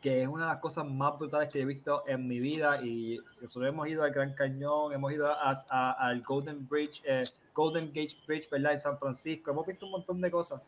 que 0.00 0.22
es 0.22 0.28
una 0.28 0.44
de 0.44 0.52
las 0.52 0.60
cosas 0.60 0.86
más 0.86 1.18
brutales 1.18 1.48
que 1.48 1.60
he 1.60 1.64
visto 1.64 2.04
en 2.06 2.26
mi 2.26 2.40
vida. 2.40 2.82
Y 2.82 3.20
nosotros 3.40 3.70
hemos 3.70 3.88
ido 3.88 4.02
al 4.02 4.12
Gran 4.12 4.34
Cañón, 4.34 4.92
hemos 4.92 5.12
ido 5.12 5.28
al 5.68 6.22
Golden 6.22 6.66
Bridge, 6.68 7.02
eh, 7.04 7.24
Golden 7.54 7.88
Gate 7.88 8.16
Bridge, 8.26 8.48
¿verdad? 8.50 8.72
En 8.72 8.78
San 8.78 8.98
Francisco, 8.98 9.50
hemos 9.50 9.66
visto 9.66 9.86
un 9.86 9.92
montón 9.92 10.20
de 10.20 10.30
cosas. 10.30 10.62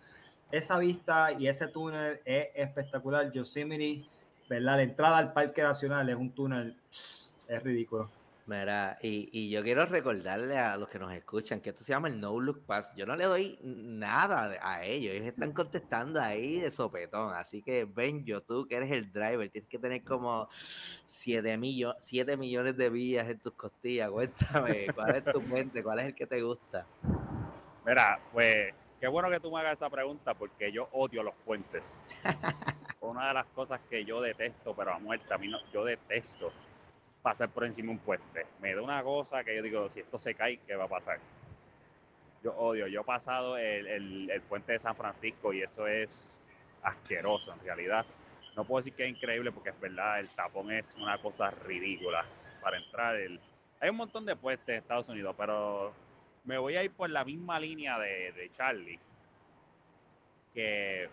Esa 0.50 0.78
vista 0.78 1.32
y 1.32 1.48
ese 1.48 1.68
túnel 1.68 2.20
es 2.24 2.48
espectacular. 2.54 3.32
Yosemite, 3.32 4.06
¿verdad? 4.48 4.76
La 4.76 4.82
entrada 4.82 5.18
al 5.18 5.32
Parque 5.32 5.62
Nacional 5.62 6.08
es 6.10 6.16
un 6.16 6.30
túnel, 6.30 6.76
es 6.90 7.62
ridículo. 7.62 8.21
Mira, 8.44 8.98
y, 9.00 9.28
y, 9.32 9.50
yo 9.50 9.62
quiero 9.62 9.86
recordarle 9.86 10.58
a 10.58 10.76
los 10.76 10.88
que 10.88 10.98
nos 10.98 11.12
escuchan 11.12 11.60
que 11.60 11.70
esto 11.70 11.84
se 11.84 11.92
llama 11.92 12.08
el 12.08 12.18
No 12.18 12.40
Look 12.40 12.66
Pass. 12.66 12.92
Yo 12.96 13.06
no 13.06 13.14
le 13.14 13.26
doy 13.26 13.56
nada 13.62 14.58
a 14.60 14.84
ellos, 14.84 15.14
ellos 15.14 15.28
están 15.28 15.52
contestando 15.52 16.20
ahí 16.20 16.58
de 16.58 16.72
sopetón. 16.72 17.34
Así 17.34 17.62
que, 17.62 17.84
ven, 17.84 18.24
yo 18.24 18.42
tú 18.42 18.66
que 18.66 18.76
eres 18.76 18.90
el 18.90 19.12
driver, 19.12 19.48
tienes 19.48 19.70
que 19.70 19.78
tener 19.78 20.02
como 20.02 20.48
7, 21.04 21.56
millones 21.56 22.76
de 22.76 22.90
vías 22.90 23.28
en 23.28 23.38
tus 23.38 23.52
costillas. 23.52 24.10
Cuéntame, 24.10 24.86
¿cuál 24.92 25.14
es 25.14 25.24
tu 25.24 25.40
puente? 25.48 25.80
¿Cuál 25.80 26.00
es 26.00 26.06
el 26.06 26.14
que 26.16 26.26
te 26.26 26.42
gusta? 26.42 26.84
Mira, 27.86 28.18
pues 28.32 28.74
qué 29.00 29.06
bueno 29.06 29.30
que 29.30 29.38
tú 29.38 29.52
me 29.52 29.60
hagas 29.60 29.76
esa 29.76 29.88
pregunta 29.88 30.34
porque 30.34 30.72
yo 30.72 30.88
odio 30.90 31.22
los 31.22 31.34
puentes. 31.44 31.96
Una 33.00 33.28
de 33.28 33.34
las 33.34 33.46
cosas 33.46 33.80
que 33.88 34.04
yo 34.04 34.20
detesto, 34.20 34.74
pero 34.74 34.94
a 34.94 34.98
muerte, 34.98 35.32
a 35.32 35.38
mí 35.38 35.46
no, 35.46 35.58
yo 35.72 35.84
detesto 35.84 36.52
pasar 37.22 37.48
por 37.50 37.64
encima 37.64 37.86
de 37.86 37.92
un 37.92 37.98
puente. 37.98 38.46
Me 38.60 38.74
da 38.74 38.82
una 38.82 39.02
cosa 39.02 39.44
que 39.44 39.56
yo 39.56 39.62
digo, 39.62 39.88
si 39.88 40.00
esto 40.00 40.18
se 40.18 40.34
cae, 40.34 40.58
¿qué 40.66 40.74
va 40.74 40.84
a 40.84 40.88
pasar? 40.88 41.18
Yo 42.42 42.52
odio, 42.54 42.88
yo 42.88 43.02
he 43.02 43.04
pasado 43.04 43.56
el, 43.56 44.28
el, 44.28 44.42
puente 44.42 44.72
de 44.72 44.78
San 44.80 44.96
Francisco 44.96 45.52
y 45.52 45.62
eso 45.62 45.86
es 45.86 46.36
asqueroso 46.82 47.52
en 47.52 47.60
realidad. 47.60 48.04
No 48.56 48.64
puedo 48.64 48.80
decir 48.80 48.94
que 48.94 49.04
es 49.04 49.10
increíble 49.10 49.52
porque 49.52 49.70
es 49.70 49.80
verdad, 49.80 50.18
el 50.18 50.28
tapón 50.30 50.72
es 50.72 50.96
una 50.96 51.18
cosa 51.18 51.50
ridícula 51.50 52.24
para 52.60 52.78
entrar. 52.78 53.14
El... 53.14 53.40
Hay 53.80 53.90
un 53.90 53.96
montón 53.96 54.26
de 54.26 54.34
puentes 54.34 54.68
en 54.68 54.74
Estados 54.76 55.08
Unidos, 55.08 55.36
pero 55.38 55.92
me 56.44 56.58
voy 56.58 56.76
a 56.76 56.82
ir 56.82 56.90
por 56.90 57.08
la 57.08 57.24
misma 57.24 57.60
línea 57.60 57.96
de, 58.00 58.32
de 58.32 58.50
Charlie, 58.56 58.98
que 60.52 61.08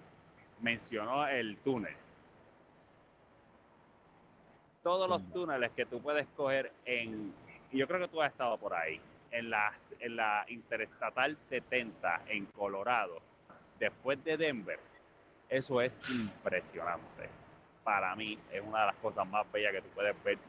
mencionó 0.60 1.28
el 1.28 1.58
túnel 1.58 1.96
todos 4.90 5.08
los 5.08 5.32
túneles 5.32 5.70
que 5.74 5.86
tú 5.86 6.02
puedes 6.02 6.26
coger 6.30 6.72
en, 6.84 7.32
yo 7.72 7.88
creo 7.88 8.00
que 8.00 8.08
tú 8.08 8.24
has 8.24 8.32
estado 8.32 8.58
por 8.58 8.74
ahí, 8.74 9.00
en 9.30 9.52
la, 9.52 9.72
en 10.00 10.16
la 10.16 10.44
Interestatal 10.48 11.38
70 11.38 12.24
en 12.28 12.48
Colorado, 12.48 13.22
después 13.78 14.24
de 14.24 14.36
Denver, 14.36 14.80
eso 15.48 15.80
es 15.80 16.02
impresionante. 16.10 17.30
Para 17.84 18.16
mí 18.16 18.40
es 18.52 18.64
una 18.64 18.80
de 18.80 18.86
las 18.88 18.96
cosas 18.96 19.28
más 19.28 19.46
bellas 19.52 19.74
que 19.74 19.82
tú 19.84 19.90
puedes 19.90 20.24
ver. 20.24 20.40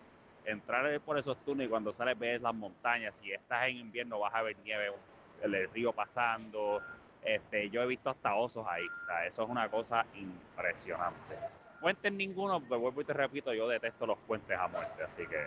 Entrar 0.47 0.99
por 1.01 1.19
esos 1.19 1.37
túneles 1.45 1.67
y 1.67 1.71
cuando 1.71 1.93
sales 1.93 2.19
ves 2.19 2.41
las 2.41 2.55
montañas. 2.55 3.15
Si 3.17 3.31
estás 3.31 3.69
en 3.69 3.77
invierno 3.77 4.21
vas 4.21 4.35
a 4.35 4.41
ver 4.41 4.57
nieve, 4.65 4.91
el 5.43 5.71
río 5.71 5.93
pasando. 5.93 6.81
Este, 7.23 7.69
yo 7.69 7.83
he 7.83 7.87
visto 7.87 8.09
hasta 8.09 8.35
osos 8.35 8.67
ahí. 8.67 8.87
eso 9.27 9.43
es 9.43 9.51
una 9.51 9.69
cosa 9.69 10.07
impresionante 10.15 11.37
puentes 11.81 12.13
ninguno, 12.13 12.61
pues 12.61 12.81
vuelvo 12.81 13.01
y 13.01 13.05
te 13.05 13.13
repito, 13.13 13.53
yo 13.53 13.67
detesto 13.69 14.07
los 14.07 14.19
puentes 14.27 14.57
a 14.57 14.69
muerte, 14.69 15.03
así 15.03 15.27
que 15.27 15.47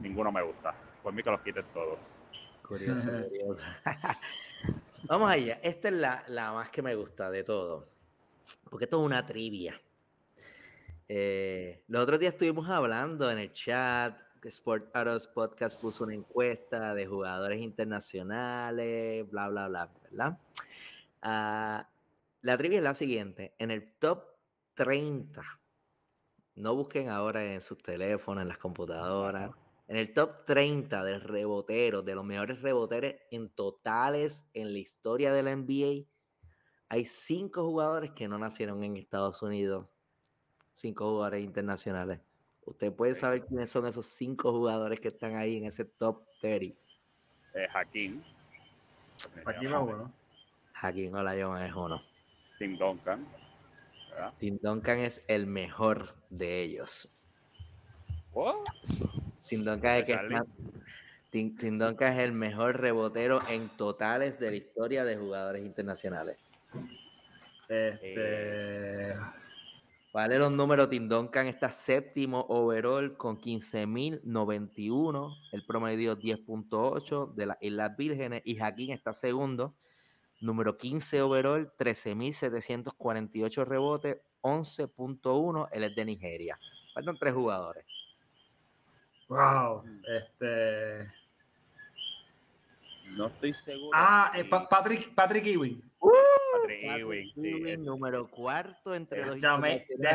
ninguno 0.00 0.32
me 0.32 0.42
gusta. 0.42 0.74
Por 1.02 1.12
mí 1.12 1.22
que 1.22 1.30
los 1.30 1.40
quiten 1.40 1.64
todos. 1.74 2.12
Curioso, 2.66 3.10
curioso. 3.28 3.64
Vamos 5.04 5.30
allá. 5.30 5.58
Esta 5.62 5.88
es 5.88 5.94
la, 5.94 6.24
la, 6.28 6.52
más 6.52 6.70
que 6.70 6.80
me 6.80 6.94
gusta 6.94 7.30
de 7.30 7.42
todo. 7.42 7.88
Porque 8.70 8.84
esto 8.84 9.00
es 9.00 9.06
una 9.06 9.26
trivia. 9.26 9.80
Eh, 11.08 11.82
los 11.88 12.04
otros 12.04 12.20
días 12.20 12.34
estuvimos 12.34 12.68
hablando 12.68 13.30
en 13.30 13.38
el 13.38 13.52
chat. 13.52 14.16
Sport 14.44 14.90
Arrows 14.96 15.28
Podcast 15.28 15.80
puso 15.80 16.02
una 16.02 16.14
encuesta 16.14 16.94
de 16.94 17.06
jugadores 17.06 17.60
internacionales, 17.60 19.30
bla, 19.30 19.48
bla, 19.48 19.68
bla, 19.68 19.88
¿verdad? 20.02 20.38
Uh, 21.22 21.86
la 22.40 22.58
trivia 22.58 22.78
es 22.78 22.84
la 22.84 22.94
siguiente. 22.94 23.54
En 23.58 23.70
el 23.70 23.92
top 24.00 24.24
30 24.74 25.42
no 26.54 26.74
busquen 26.74 27.08
ahora 27.08 27.44
en 27.54 27.60
sus 27.60 27.78
teléfonos, 27.78 28.42
en 28.42 28.48
las 28.48 28.58
computadoras. 28.58 29.50
En 29.88 29.96
el 29.96 30.12
top 30.12 30.44
30 30.46 31.04
de 31.04 31.18
reboteros, 31.18 32.04
de 32.04 32.14
los 32.14 32.24
mejores 32.24 32.62
reboteros 32.62 33.14
en 33.30 33.50
totales 33.50 34.46
en 34.54 34.72
la 34.72 34.78
historia 34.78 35.32
de 35.32 35.42
la 35.42 35.54
NBA, 35.56 36.06
hay 36.88 37.06
cinco 37.06 37.64
jugadores 37.64 38.10
que 38.12 38.28
no 38.28 38.38
nacieron 38.38 38.82
en 38.84 38.96
Estados 38.96 39.42
Unidos. 39.42 39.86
Cinco 40.72 41.10
jugadores 41.10 41.42
internacionales. 41.42 42.20
¿Usted 42.64 42.92
puede 42.92 43.14
saber 43.14 43.44
quiénes 43.44 43.70
son 43.70 43.86
esos 43.86 44.06
cinco 44.06 44.52
jugadores 44.52 45.00
que 45.00 45.08
están 45.08 45.36
ahí 45.36 45.56
en 45.56 45.64
ese 45.64 45.84
top 45.84 46.24
30? 46.40 46.78
Eh, 47.54 47.68
Hakim. 47.74 48.22
Hakim 49.44 49.74
es 49.74 49.80
uno. 49.80 50.12
Hakim 50.74 51.14
Olajuwon 51.14 51.62
es 51.62 51.74
uno. 51.74 52.02
Tim 52.58 52.78
Duncan. 52.78 53.26
Tim 54.38 54.58
Duncan 54.62 55.00
es 55.00 55.24
el 55.28 55.46
mejor 55.46 56.14
de 56.32 56.62
ellos. 56.62 57.12
Tim 59.48 59.64
Duncan, 61.78 62.12
es 62.12 62.18
el 62.18 62.32
mejor 62.32 62.80
rebotero 62.80 63.40
en 63.48 63.68
totales 63.76 64.38
de 64.38 64.50
la 64.50 64.56
historia 64.56 65.04
de 65.04 65.16
jugadores 65.16 65.64
internacionales. 65.64 66.38
Este. 67.68 69.14
Vale 70.12 70.38
los 70.38 70.52
números, 70.52 70.90
Tim 70.90 71.08
Duncan 71.08 71.46
está 71.46 71.70
séptimo 71.70 72.44
overall 72.48 73.16
con 73.16 73.40
15.091, 73.40 75.36
el 75.52 75.64
promedio 75.64 76.18
10.8 76.18 77.32
de 77.34 77.46
las 77.46 77.56
Islas 77.62 77.96
Vírgenes 77.96 78.42
y 78.44 78.56
Jaquín 78.56 78.92
está 78.92 79.14
segundo 79.14 79.74
Número 80.42 80.76
15 80.76 81.22
overall, 81.22 81.72
13.748 81.78 83.64
rebotes, 83.64 84.18
11.1, 84.40 85.68
él 85.70 85.84
es 85.84 85.94
de 85.94 86.04
Nigeria. 86.04 86.58
Faltan 86.92 87.16
tres 87.16 87.32
jugadores. 87.32 87.86
Wow, 89.28 89.84
este... 90.04 91.12
No 93.12 93.28
estoy 93.28 93.52
seguro. 93.52 93.90
Ah, 93.94 94.32
eh, 94.34 94.44
Patrick, 94.44 95.14
Patrick 95.14 95.46
Ewing. 95.46 95.80
Uh, 96.00 96.10
Patrick 96.60 96.82
Ewing, 96.98 97.32
sí. 97.34 97.76
número 97.76 98.26
cuarto 98.28 98.96
entre 98.96 99.24
los 99.24 99.36
de, 99.36 99.46
Jamaica, 99.46 99.86
de 99.96 100.08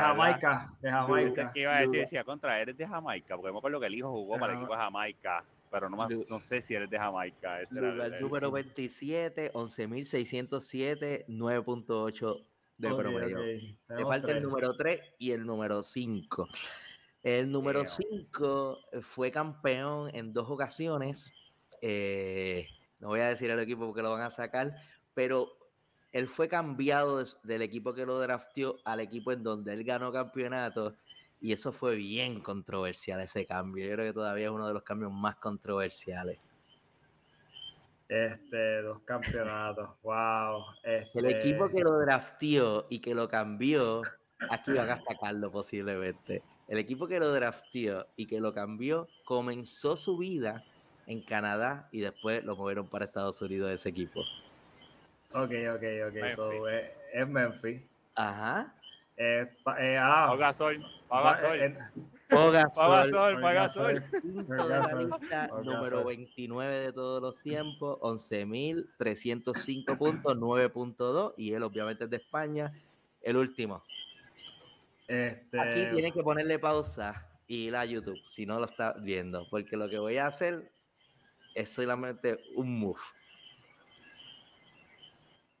Jamaica. 0.00 0.72
De 0.80 0.90
Jamaica. 0.90 1.50
¿Qué 1.52 1.60
iba 1.60 1.76
a 1.76 1.80
decir? 1.80 2.00
Decía, 2.00 2.24
contra, 2.24 2.58
eres 2.58 2.76
de 2.78 2.86
Jamaica, 2.86 3.36
porque 3.36 3.52
me 3.52 3.58
acuerdo 3.58 3.80
que 3.80 3.86
el 3.86 3.96
hijo 3.96 4.10
jugó 4.12 4.38
para 4.38 4.54
el 4.54 4.60
equipo 4.60 4.72
de 4.72 4.80
Jamaica 4.80 5.44
pero 5.70 5.88
no, 5.88 6.08
no 6.08 6.40
sé 6.40 6.60
si 6.60 6.74
eres 6.74 6.90
de 6.90 6.98
Jamaica. 6.98 7.60
Ese 7.60 7.78
el 7.78 8.20
número 8.20 8.50
27, 8.50 9.52
11.607, 9.52 11.26
9.8 11.26 12.44
de 12.78 12.94
promedio. 12.94 13.38
Le 13.42 14.04
falta 14.04 14.32
el 14.32 14.42
número 14.42 14.76
3 14.76 15.00
y 15.18 15.32
el 15.32 15.44
número 15.44 15.82
5. 15.82 16.48
El 17.22 17.50
número 17.50 17.84
5 17.84 18.78
fue 19.02 19.30
campeón 19.30 20.10
en 20.14 20.32
dos 20.32 20.48
ocasiones. 20.50 21.32
Eh, 21.82 22.68
no 23.00 23.08
voy 23.08 23.20
a 23.20 23.28
decir 23.28 23.50
el 23.50 23.60
equipo 23.60 23.86
porque 23.86 24.02
lo 24.02 24.12
van 24.12 24.22
a 24.22 24.30
sacar, 24.30 24.74
pero 25.14 25.52
él 26.12 26.28
fue 26.28 26.48
cambiado 26.48 27.22
del 27.42 27.62
equipo 27.62 27.92
que 27.92 28.06
lo 28.06 28.18
draftió 28.18 28.76
al 28.84 29.00
equipo 29.00 29.32
en 29.32 29.42
donde 29.42 29.72
él 29.72 29.84
ganó 29.84 30.12
campeonato 30.12 30.94
y 31.40 31.52
eso 31.52 31.72
fue 31.72 31.96
bien 31.96 32.40
controversial, 32.40 33.20
ese 33.20 33.46
cambio. 33.46 33.86
Yo 33.86 33.94
creo 33.94 34.06
que 34.06 34.12
todavía 34.12 34.46
es 34.46 34.50
uno 34.50 34.66
de 34.66 34.74
los 34.74 34.82
cambios 34.82 35.12
más 35.12 35.36
controversiales. 35.36 36.38
Este, 38.08 38.82
dos 38.82 39.00
campeonatos, 39.02 39.90
wow. 40.02 40.64
El 40.82 41.26
equipo 41.26 41.66
este 41.66 41.76
que 41.76 41.84
lo 41.84 41.98
draftió 41.98 42.86
y 42.88 43.00
que 43.00 43.14
lo 43.14 43.28
cambió, 43.28 44.02
aquí 44.48 44.72
van 44.72 44.90
a 44.90 45.02
sacarlo 45.02 45.52
posiblemente. 45.52 46.42
El 46.68 46.78
equipo 46.78 47.06
que 47.06 47.20
lo 47.20 47.32
draftió 47.32 48.06
y 48.16 48.26
que 48.26 48.40
lo 48.40 48.52
cambió 48.54 49.08
comenzó 49.24 49.96
su 49.96 50.16
vida 50.16 50.64
en 51.06 51.22
Canadá 51.22 51.88
y 51.92 52.00
después 52.00 52.44
lo 52.44 52.56
movieron 52.56 52.88
para 52.88 53.04
Estados 53.04 53.40
Unidos 53.42 53.72
ese 53.72 53.90
equipo. 53.90 54.20
Ok, 55.32 55.52
ok, 55.74 55.84
ok. 56.08 56.30
So, 56.30 56.68
es 56.68 57.28
Memphis. 57.28 57.82
Ajá. 58.14 58.74
Eh, 59.20 59.50
eh, 59.80 59.98
ah, 60.00 60.28
Pagasol, 60.30 60.80
Pagasol. 61.08 61.60
Eh, 61.60 61.76
Pagasol, 62.28 63.42
Pagasol. 65.10 65.64
número 65.64 66.04
29 66.04 66.80
de 66.80 66.92
todos 66.92 67.20
los 67.20 67.36
tiempos, 67.42 67.98
11.305 68.00 69.98
puntos, 69.98 70.36
9.2, 70.36 71.34
y 71.36 71.52
él 71.52 71.64
obviamente 71.64 72.04
es 72.04 72.10
de 72.10 72.18
España. 72.18 72.72
El 73.20 73.36
último. 73.36 73.82
Este... 75.08 75.58
Aquí 75.58 75.86
tienen 75.92 76.12
que 76.12 76.22
ponerle 76.22 76.60
pausa 76.60 77.26
y 77.48 77.66
ir 77.66 77.74
a 77.74 77.84
YouTube, 77.84 78.20
si 78.28 78.46
no 78.46 78.60
lo 78.60 78.66
está 78.66 78.92
viendo, 78.92 79.48
porque 79.50 79.76
lo 79.76 79.88
que 79.88 79.98
voy 79.98 80.18
a 80.18 80.28
hacer 80.28 80.70
es 81.56 81.70
solamente 81.70 82.38
un 82.54 82.78
move. 82.78 83.00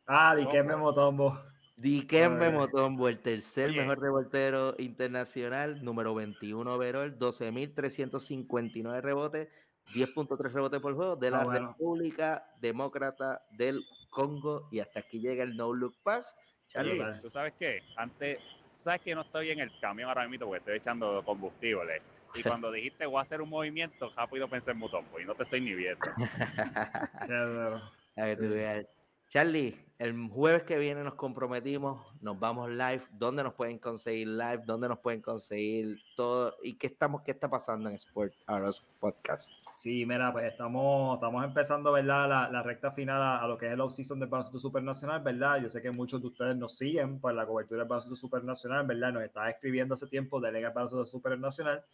Ah, 0.06 0.36
Dikembe 0.36 0.76
Motombo. 0.76 1.42
Dikembe 1.78 2.50
Motombo, 2.50 3.08
el 3.08 3.20
tercer 3.20 3.70
mejor 3.70 4.00
revoltero 4.00 4.74
internacional, 4.78 5.84
número 5.84 6.12
21 6.12 6.74
overall, 6.74 7.16
12.359 7.16 9.00
rebotes, 9.00 9.48
10.3 9.94 10.52
rebotes 10.52 10.80
por 10.80 10.94
juego 10.94 11.14
de 11.14 11.30
la 11.30 11.42
Ah, 11.42 11.44
bueno. 11.44 11.68
República 11.68 12.44
Demócrata 12.60 13.42
del 13.52 13.84
Congo. 14.10 14.68
Y 14.72 14.80
hasta 14.80 15.00
aquí 15.00 15.20
llega 15.20 15.44
el 15.44 15.56
No 15.56 15.72
Look 15.72 15.94
Pass. 16.02 16.36
Charlie, 16.68 16.98
Brutal. 16.98 17.22
¿Tú 17.22 17.30
sabes 17.30 17.54
qué? 17.58 17.80
Antes, 17.96 18.38
tú 18.38 18.82
sabes 18.82 19.00
que 19.02 19.14
no 19.14 19.20
estoy 19.22 19.50
en 19.50 19.60
el 19.60 19.70
camión 19.80 20.08
ahora 20.08 20.26
mismo 20.26 20.46
porque 20.46 20.58
estoy 20.58 20.76
echando 20.78 21.22
combustible. 21.24 22.02
Y 22.34 22.42
cuando 22.60 22.72
dijiste 22.72 23.06
voy 23.06 23.18
a 23.18 23.22
hacer 23.22 23.40
un 23.40 23.50
movimiento, 23.50 24.12
rápido 24.16 24.48
pensé 24.48 24.72
en 24.72 24.78
Mutombo 24.78 25.20
y 25.20 25.24
no 25.24 25.36
te 25.36 25.44
estoy 25.44 25.60
ni 25.60 25.74
viendo. 25.74 26.00
A 28.16 28.26
que 28.26 28.36
tú 28.36 28.48
veas. 28.50 28.84
Charlie, 29.28 29.78
el 29.98 30.28
jueves 30.30 30.62
que 30.62 30.78
viene 30.78 31.04
nos 31.04 31.14
comprometimos, 31.14 32.00
nos 32.22 32.40
vamos 32.40 32.70
live. 32.70 33.02
¿Dónde 33.10 33.42
nos 33.42 33.52
pueden 33.52 33.78
conseguir 33.78 34.26
live? 34.26 34.62
¿Dónde 34.64 34.88
nos 34.88 35.00
pueden 35.00 35.20
conseguir 35.20 36.00
todo? 36.16 36.56
¿Y 36.62 36.78
qué 36.78 36.86
estamos, 36.86 37.20
qué 37.20 37.32
está 37.32 37.50
pasando 37.50 37.90
en 37.90 37.96
Sport 37.96 38.32
Aros 38.46 38.88
Podcast? 38.98 39.50
Sí, 39.70 40.06
mira, 40.06 40.32
pues 40.32 40.46
estamos, 40.46 41.16
estamos 41.16 41.44
empezando, 41.44 41.92
¿verdad? 41.92 42.26
La, 42.26 42.50
la 42.50 42.62
recta 42.62 42.90
final 42.90 43.20
a, 43.20 43.42
a 43.42 43.46
lo 43.46 43.58
que 43.58 43.66
es 43.66 43.72
el 43.72 43.80
off-season 43.82 44.18
del 44.18 44.30
baloncesto 44.30 44.58
supernacional, 44.58 45.22
¿verdad? 45.22 45.60
Yo 45.60 45.68
sé 45.68 45.82
que 45.82 45.90
muchos 45.90 46.22
de 46.22 46.28
ustedes 46.28 46.56
nos 46.56 46.78
siguen 46.78 47.20
por 47.20 47.34
la 47.34 47.46
cobertura 47.46 47.80
del 47.80 47.88
baloncesto 47.88 48.16
supernacional, 48.16 48.86
¿verdad? 48.86 49.12
Nos 49.12 49.24
está 49.24 49.50
escribiendo 49.50 49.92
hace 49.92 50.06
tiempo 50.06 50.40
de 50.40 50.52
Liga 50.52 50.70
Baloncesto 50.70 51.04
Supernacional. 51.04 51.84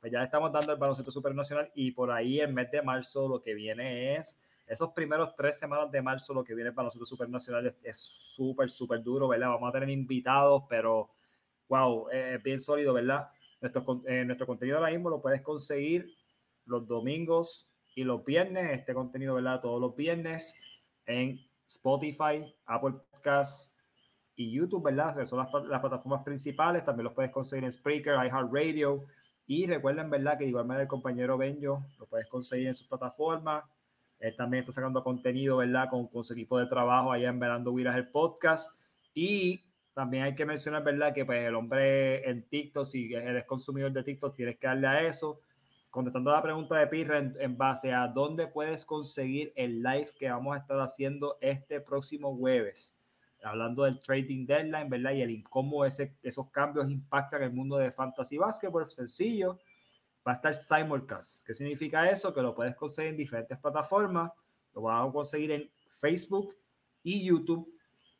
Pues 0.00 0.12
ya 0.12 0.24
estamos 0.24 0.50
dando 0.50 0.72
el 0.72 0.78
baloncesto 0.78 1.12
supernacional 1.12 1.70
y 1.76 1.92
por 1.92 2.10
ahí 2.10 2.40
en 2.40 2.52
mes 2.52 2.68
de 2.72 2.82
marzo 2.82 3.28
lo 3.28 3.40
que 3.40 3.54
viene 3.54 4.16
es, 4.16 4.36
esos 4.70 4.90
primeros 4.92 5.34
tres 5.36 5.58
semanas 5.58 5.90
de 5.90 6.00
marzo 6.02 6.32
lo 6.32 6.44
que 6.44 6.54
viene 6.54 6.70
el 6.70 6.74
baloncesto 6.74 7.04
supernacional 7.04 7.76
es- 7.82 7.98
súper, 7.98 8.70
súper 8.70 9.02
duro, 9.02 9.28
¿verdad? 9.28 9.48
Vamos 9.48 9.68
a 9.68 9.72
tener 9.72 9.90
invitados, 9.90 10.62
pero 10.68 11.10
wow, 11.68 12.08
eh, 12.10 12.34
es 12.36 12.42
bien 12.42 12.60
sólido, 12.60 12.92
¿verdad? 12.94 13.28
Nuestro, 13.60 14.02
eh, 14.06 14.24
nuestro 14.24 14.46
contenido 14.46 14.78
ahora 14.78 14.90
mismo 14.90 15.10
lo 15.10 15.20
puedes 15.20 15.42
conseguir 15.42 16.14
los 16.64 16.86
domingos 16.86 17.68
y 17.94 18.04
los 18.04 18.24
viernes, 18.24 18.70
este 18.72 18.94
contenido, 18.94 19.34
¿verdad? 19.34 19.60
Todos 19.60 19.80
los 19.80 19.96
viernes 19.96 20.54
en 21.06 21.40
Spotify, 21.66 22.54
Apple 22.66 22.94
Podcasts 23.10 23.74
y 24.36 24.52
YouTube, 24.52 24.84
¿verdad? 24.84 25.16
Que 25.16 25.26
son 25.26 25.38
las, 25.40 25.52
las 25.66 25.80
plataformas 25.80 26.22
principales. 26.24 26.84
También 26.84 27.04
los 27.04 27.12
puedes 27.14 27.30
conseguir 27.32 27.64
en 27.64 27.72
Spreaker, 27.72 28.14
iHeartRadio. 28.26 29.04
Y 29.46 29.66
recuerden, 29.66 30.08
¿verdad? 30.10 30.38
Que 30.38 30.46
igual 30.46 30.64
manera 30.64 30.82
el 30.82 30.88
compañero 30.88 31.36
Benjo 31.36 31.84
lo 31.98 32.06
puedes 32.06 32.28
conseguir 32.28 32.68
en 32.68 32.74
sus 32.74 32.86
plataformas. 32.86 33.64
Él 34.20 34.36
también 34.36 34.62
está 34.62 34.72
sacando 34.72 35.02
contenido, 35.02 35.56
¿verdad? 35.56 35.88
Con, 35.90 36.06
con 36.08 36.22
su 36.22 36.34
equipo 36.34 36.58
de 36.58 36.66
trabajo 36.66 37.10
allá 37.10 37.30
en 37.30 37.40
Verando 37.40 37.74
Viras 37.74 37.96
el 37.96 38.08
podcast. 38.08 38.70
Y 39.14 39.64
también 39.94 40.24
hay 40.24 40.34
que 40.34 40.46
mencionar, 40.46 40.84
¿verdad? 40.84 41.12
Que 41.12 41.24
pues 41.24 41.46
el 41.46 41.54
hombre 41.54 42.28
en 42.28 42.48
TikTok, 42.48 42.84
si 42.84 43.12
eres 43.12 43.44
consumidor 43.46 43.92
de 43.92 44.02
TikTok, 44.02 44.36
tienes 44.36 44.58
que 44.58 44.66
darle 44.66 44.86
a 44.86 45.00
eso 45.00 45.40
contestando 45.90 46.30
la 46.30 46.42
pregunta 46.42 46.76
de 46.76 46.86
Pirra 46.86 47.18
en, 47.18 47.36
en 47.40 47.56
base 47.58 47.92
a 47.92 48.06
dónde 48.06 48.46
puedes 48.46 48.84
conseguir 48.84 49.52
el 49.56 49.82
live 49.82 50.10
que 50.16 50.30
vamos 50.30 50.54
a 50.54 50.60
estar 50.60 50.78
haciendo 50.80 51.36
este 51.40 51.80
próximo 51.80 52.36
jueves. 52.36 52.96
Hablando 53.42 53.84
del 53.84 53.98
trading 53.98 54.46
deadline, 54.46 54.88
¿verdad? 54.88 55.12
Y 55.12 55.22
el 55.22 55.42
cómo 55.48 55.84
ese, 55.84 56.14
esos 56.22 56.50
cambios 56.50 56.90
impactan 56.90 57.42
el 57.42 57.52
mundo 57.52 57.76
de 57.78 57.90
fantasy 57.90 58.36
basketball. 58.36 58.88
Sencillo. 58.90 59.58
Va 60.26 60.32
a 60.32 60.34
estar 60.34 60.54
Simulcast. 60.54 61.46
¿Qué 61.46 61.54
significa 61.54 62.10
eso? 62.10 62.34
Que 62.34 62.42
lo 62.42 62.54
puedes 62.54 62.74
conseguir 62.74 63.12
en 63.12 63.16
diferentes 63.16 63.58
plataformas. 63.58 64.30
Lo 64.74 64.82
vas 64.82 65.08
a 65.08 65.12
conseguir 65.12 65.50
en 65.52 65.70
Facebook 65.88 66.56
y 67.02 67.24
YouTube 67.24 67.72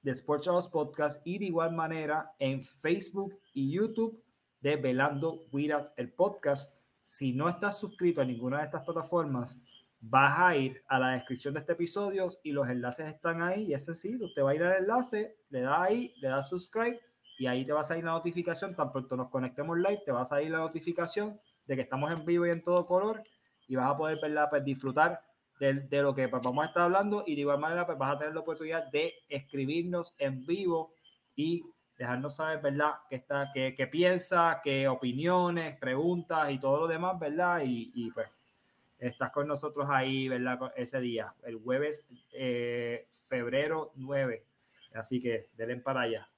de 0.03 0.13
Sports 0.13 0.47
House 0.47 0.69
Podcast 0.69 1.21
y 1.27 1.39
de 1.39 1.47
igual 1.47 1.75
manera 1.75 2.33
en 2.39 2.63
Facebook 2.63 3.39
y 3.53 3.73
YouTube 3.73 4.23
de 4.61 4.77
Velando 4.77 5.43
Wiras 5.53 5.93
el 5.97 6.13
podcast. 6.13 6.75
Si 7.03 7.33
no 7.33 7.49
estás 7.49 7.79
suscrito 7.79 8.23
a 8.23 8.25
ninguna 8.25 8.59
de 8.59 8.65
estas 8.65 8.85
plataformas, 8.85 9.61
vas 10.01 10.39
a 10.39 10.57
ir 10.57 10.83
a 10.89 10.99
la 10.99 11.11
descripción 11.11 11.53
de 11.55 11.61
este 11.61 11.73
episodio 11.73 12.29
y 12.43 12.53
los 12.53 12.69
enlaces 12.69 13.07
están 13.07 13.43
ahí 13.43 13.65
y 13.65 13.75
es 13.75 13.85
sencillo. 13.85 14.27
Usted 14.27 14.43
va 14.43 14.53
a 14.53 14.55
ir 14.55 14.63
al 14.63 14.79
enlace, 14.79 15.37
le 15.51 15.61
da 15.61 15.83
ahí, 15.83 16.15
le 16.21 16.29
da 16.29 16.43
subscribe 16.43 16.99
y 17.39 17.47
ahí 17.47 17.67
te 17.67 17.73
va 17.73 17.81
a 17.81 17.85
salir 17.85 18.05
la 18.05 18.13
notificación. 18.13 18.75
Tan 18.75 18.91
pronto 18.91 19.17
nos 19.17 19.29
conectemos 19.29 19.77
live, 19.77 20.03
te 20.05 20.13
va 20.13 20.23
a 20.23 20.25
salir 20.25 20.51
la 20.51 20.59
notificación 20.59 21.39
de 21.71 21.77
que 21.77 21.83
estamos 21.83 22.11
en 22.11 22.25
vivo 22.27 22.49
y 22.49 22.51
en 22.51 22.65
todo 22.65 22.85
color 22.85 23.23
y 23.69 23.77
vas 23.77 23.89
a 23.89 23.97
poder 23.97 24.19
¿verdad? 24.21 24.51
Pues, 24.51 24.65
disfrutar 24.65 25.23
de, 25.61 25.75
de 25.75 26.03
lo 26.03 26.13
que 26.13 26.29
pues, 26.29 26.43
vamos 26.43 26.65
a 26.65 26.67
estar 26.67 26.83
hablando 26.83 27.23
y 27.25 27.37
de 27.37 27.43
igual 27.43 27.61
manera 27.61 27.87
pues, 27.87 27.97
vas 27.97 28.17
a 28.17 28.19
tener 28.19 28.35
la 28.35 28.41
oportunidad 28.41 28.91
de 28.91 29.15
escribirnos 29.29 30.13
en 30.19 30.45
vivo 30.45 30.93
y 31.37 31.65
dejarnos 31.97 32.35
saber, 32.35 32.61
¿verdad? 32.61 32.95
Qué, 33.09 33.15
está, 33.15 33.53
qué, 33.55 33.73
qué 33.77 33.87
piensa, 33.87 34.61
qué 34.65 34.89
opiniones, 34.89 35.77
preguntas 35.79 36.51
y 36.51 36.59
todo 36.59 36.81
lo 36.81 36.87
demás, 36.89 37.17
¿verdad? 37.21 37.61
Y, 37.65 37.93
y, 37.95 38.11
pues 38.11 38.27
estás 38.99 39.31
con 39.31 39.47
nosotros 39.47 39.87
ahí, 39.89 40.29
¿verdad? 40.29 40.73
Ese 40.75 40.99
día, 41.01 41.33
el 41.45 41.55
jueves, 41.57 42.05
eh, 42.33 43.07
febrero 43.29 43.93
9. 43.95 44.45
Así 44.95 45.21
que 45.21 45.51
denle 45.57 45.77
para 45.77 46.01
allá. 46.01 46.30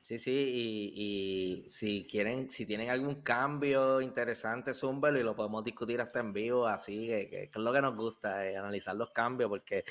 Sí, 0.00 0.18
sí, 0.18 0.30
y, 0.32 1.64
y 1.66 1.68
si 1.68 2.06
quieren, 2.10 2.50
si 2.50 2.64
tienen 2.64 2.88
algún 2.90 3.22
cambio 3.22 4.00
interesante, 4.00 4.72
zúmbelo 4.74 5.18
y 5.20 5.22
lo 5.22 5.36
podemos 5.36 5.62
discutir 5.64 6.00
hasta 6.00 6.20
en 6.20 6.32
vivo, 6.32 6.66
así 6.66 7.06
que, 7.08 7.28
que- 7.28 7.42
es 7.44 7.56
lo 7.56 7.72
que 7.72 7.80
nos 7.82 7.94
gusta, 7.94 8.46
eh, 8.46 8.56
analizar 8.56 8.96
los 8.96 9.10
cambios, 9.10 9.48
porque 9.50 9.84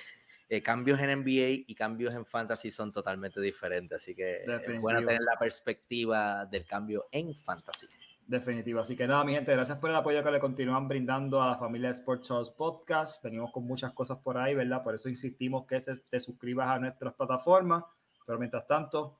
eh, 0.50 0.62
cambios 0.62 1.00
en 1.02 1.10
NBA 1.10 1.66
y 1.68 1.76
cambios 1.76 2.16
en 2.16 2.26
fantasy 2.26 2.72
son 2.72 2.92
totalmente 2.92 3.40
diferentes, 3.42 4.02
así 4.02 4.16
que 4.16 4.44
es 4.76 4.82
bueno 4.82 5.00
tener 5.08 5.22
la 5.22 5.38
perspectiva 5.38 6.46
del 6.46 6.66
cambio 6.66 7.06
en 7.12 7.36
fantasy. 7.36 7.88
Definitivo. 8.26 8.82
Así 8.82 8.96
que 8.96 9.08
nada, 9.08 9.24
mi 9.24 9.34
gente, 9.34 9.54
gracias 9.54 9.78
por 9.78 9.90
el 9.90 9.96
apoyo 9.96 10.22
que 10.24 10.32
le 10.32 10.40
continúan 10.40 10.88
brindando 10.88 11.42
a 11.42 11.48
la 11.48 11.58
familia 11.58 11.90
de 11.90 11.96
Sports 11.96 12.28
Shows 12.28 12.52
Podcast. 12.52 13.24
Venimos 13.24 13.52
con 13.54 13.66
muchas 13.66 13.94
cosas 13.94 14.18
por 14.18 14.38
ahí, 14.38 14.54
¿verdad? 14.54 14.84
Por 14.84 14.96
eso 14.96 15.08
insistimos 15.08 15.66
que 15.66 15.80
se- 15.80 15.96
te 16.10 16.20
suscribas 16.20 16.68
a 16.68 16.80
nuestras 16.80 17.14
plataformas. 17.14 17.84
Pero 18.26 18.38
mientras 18.38 18.68
tanto, 18.68 19.20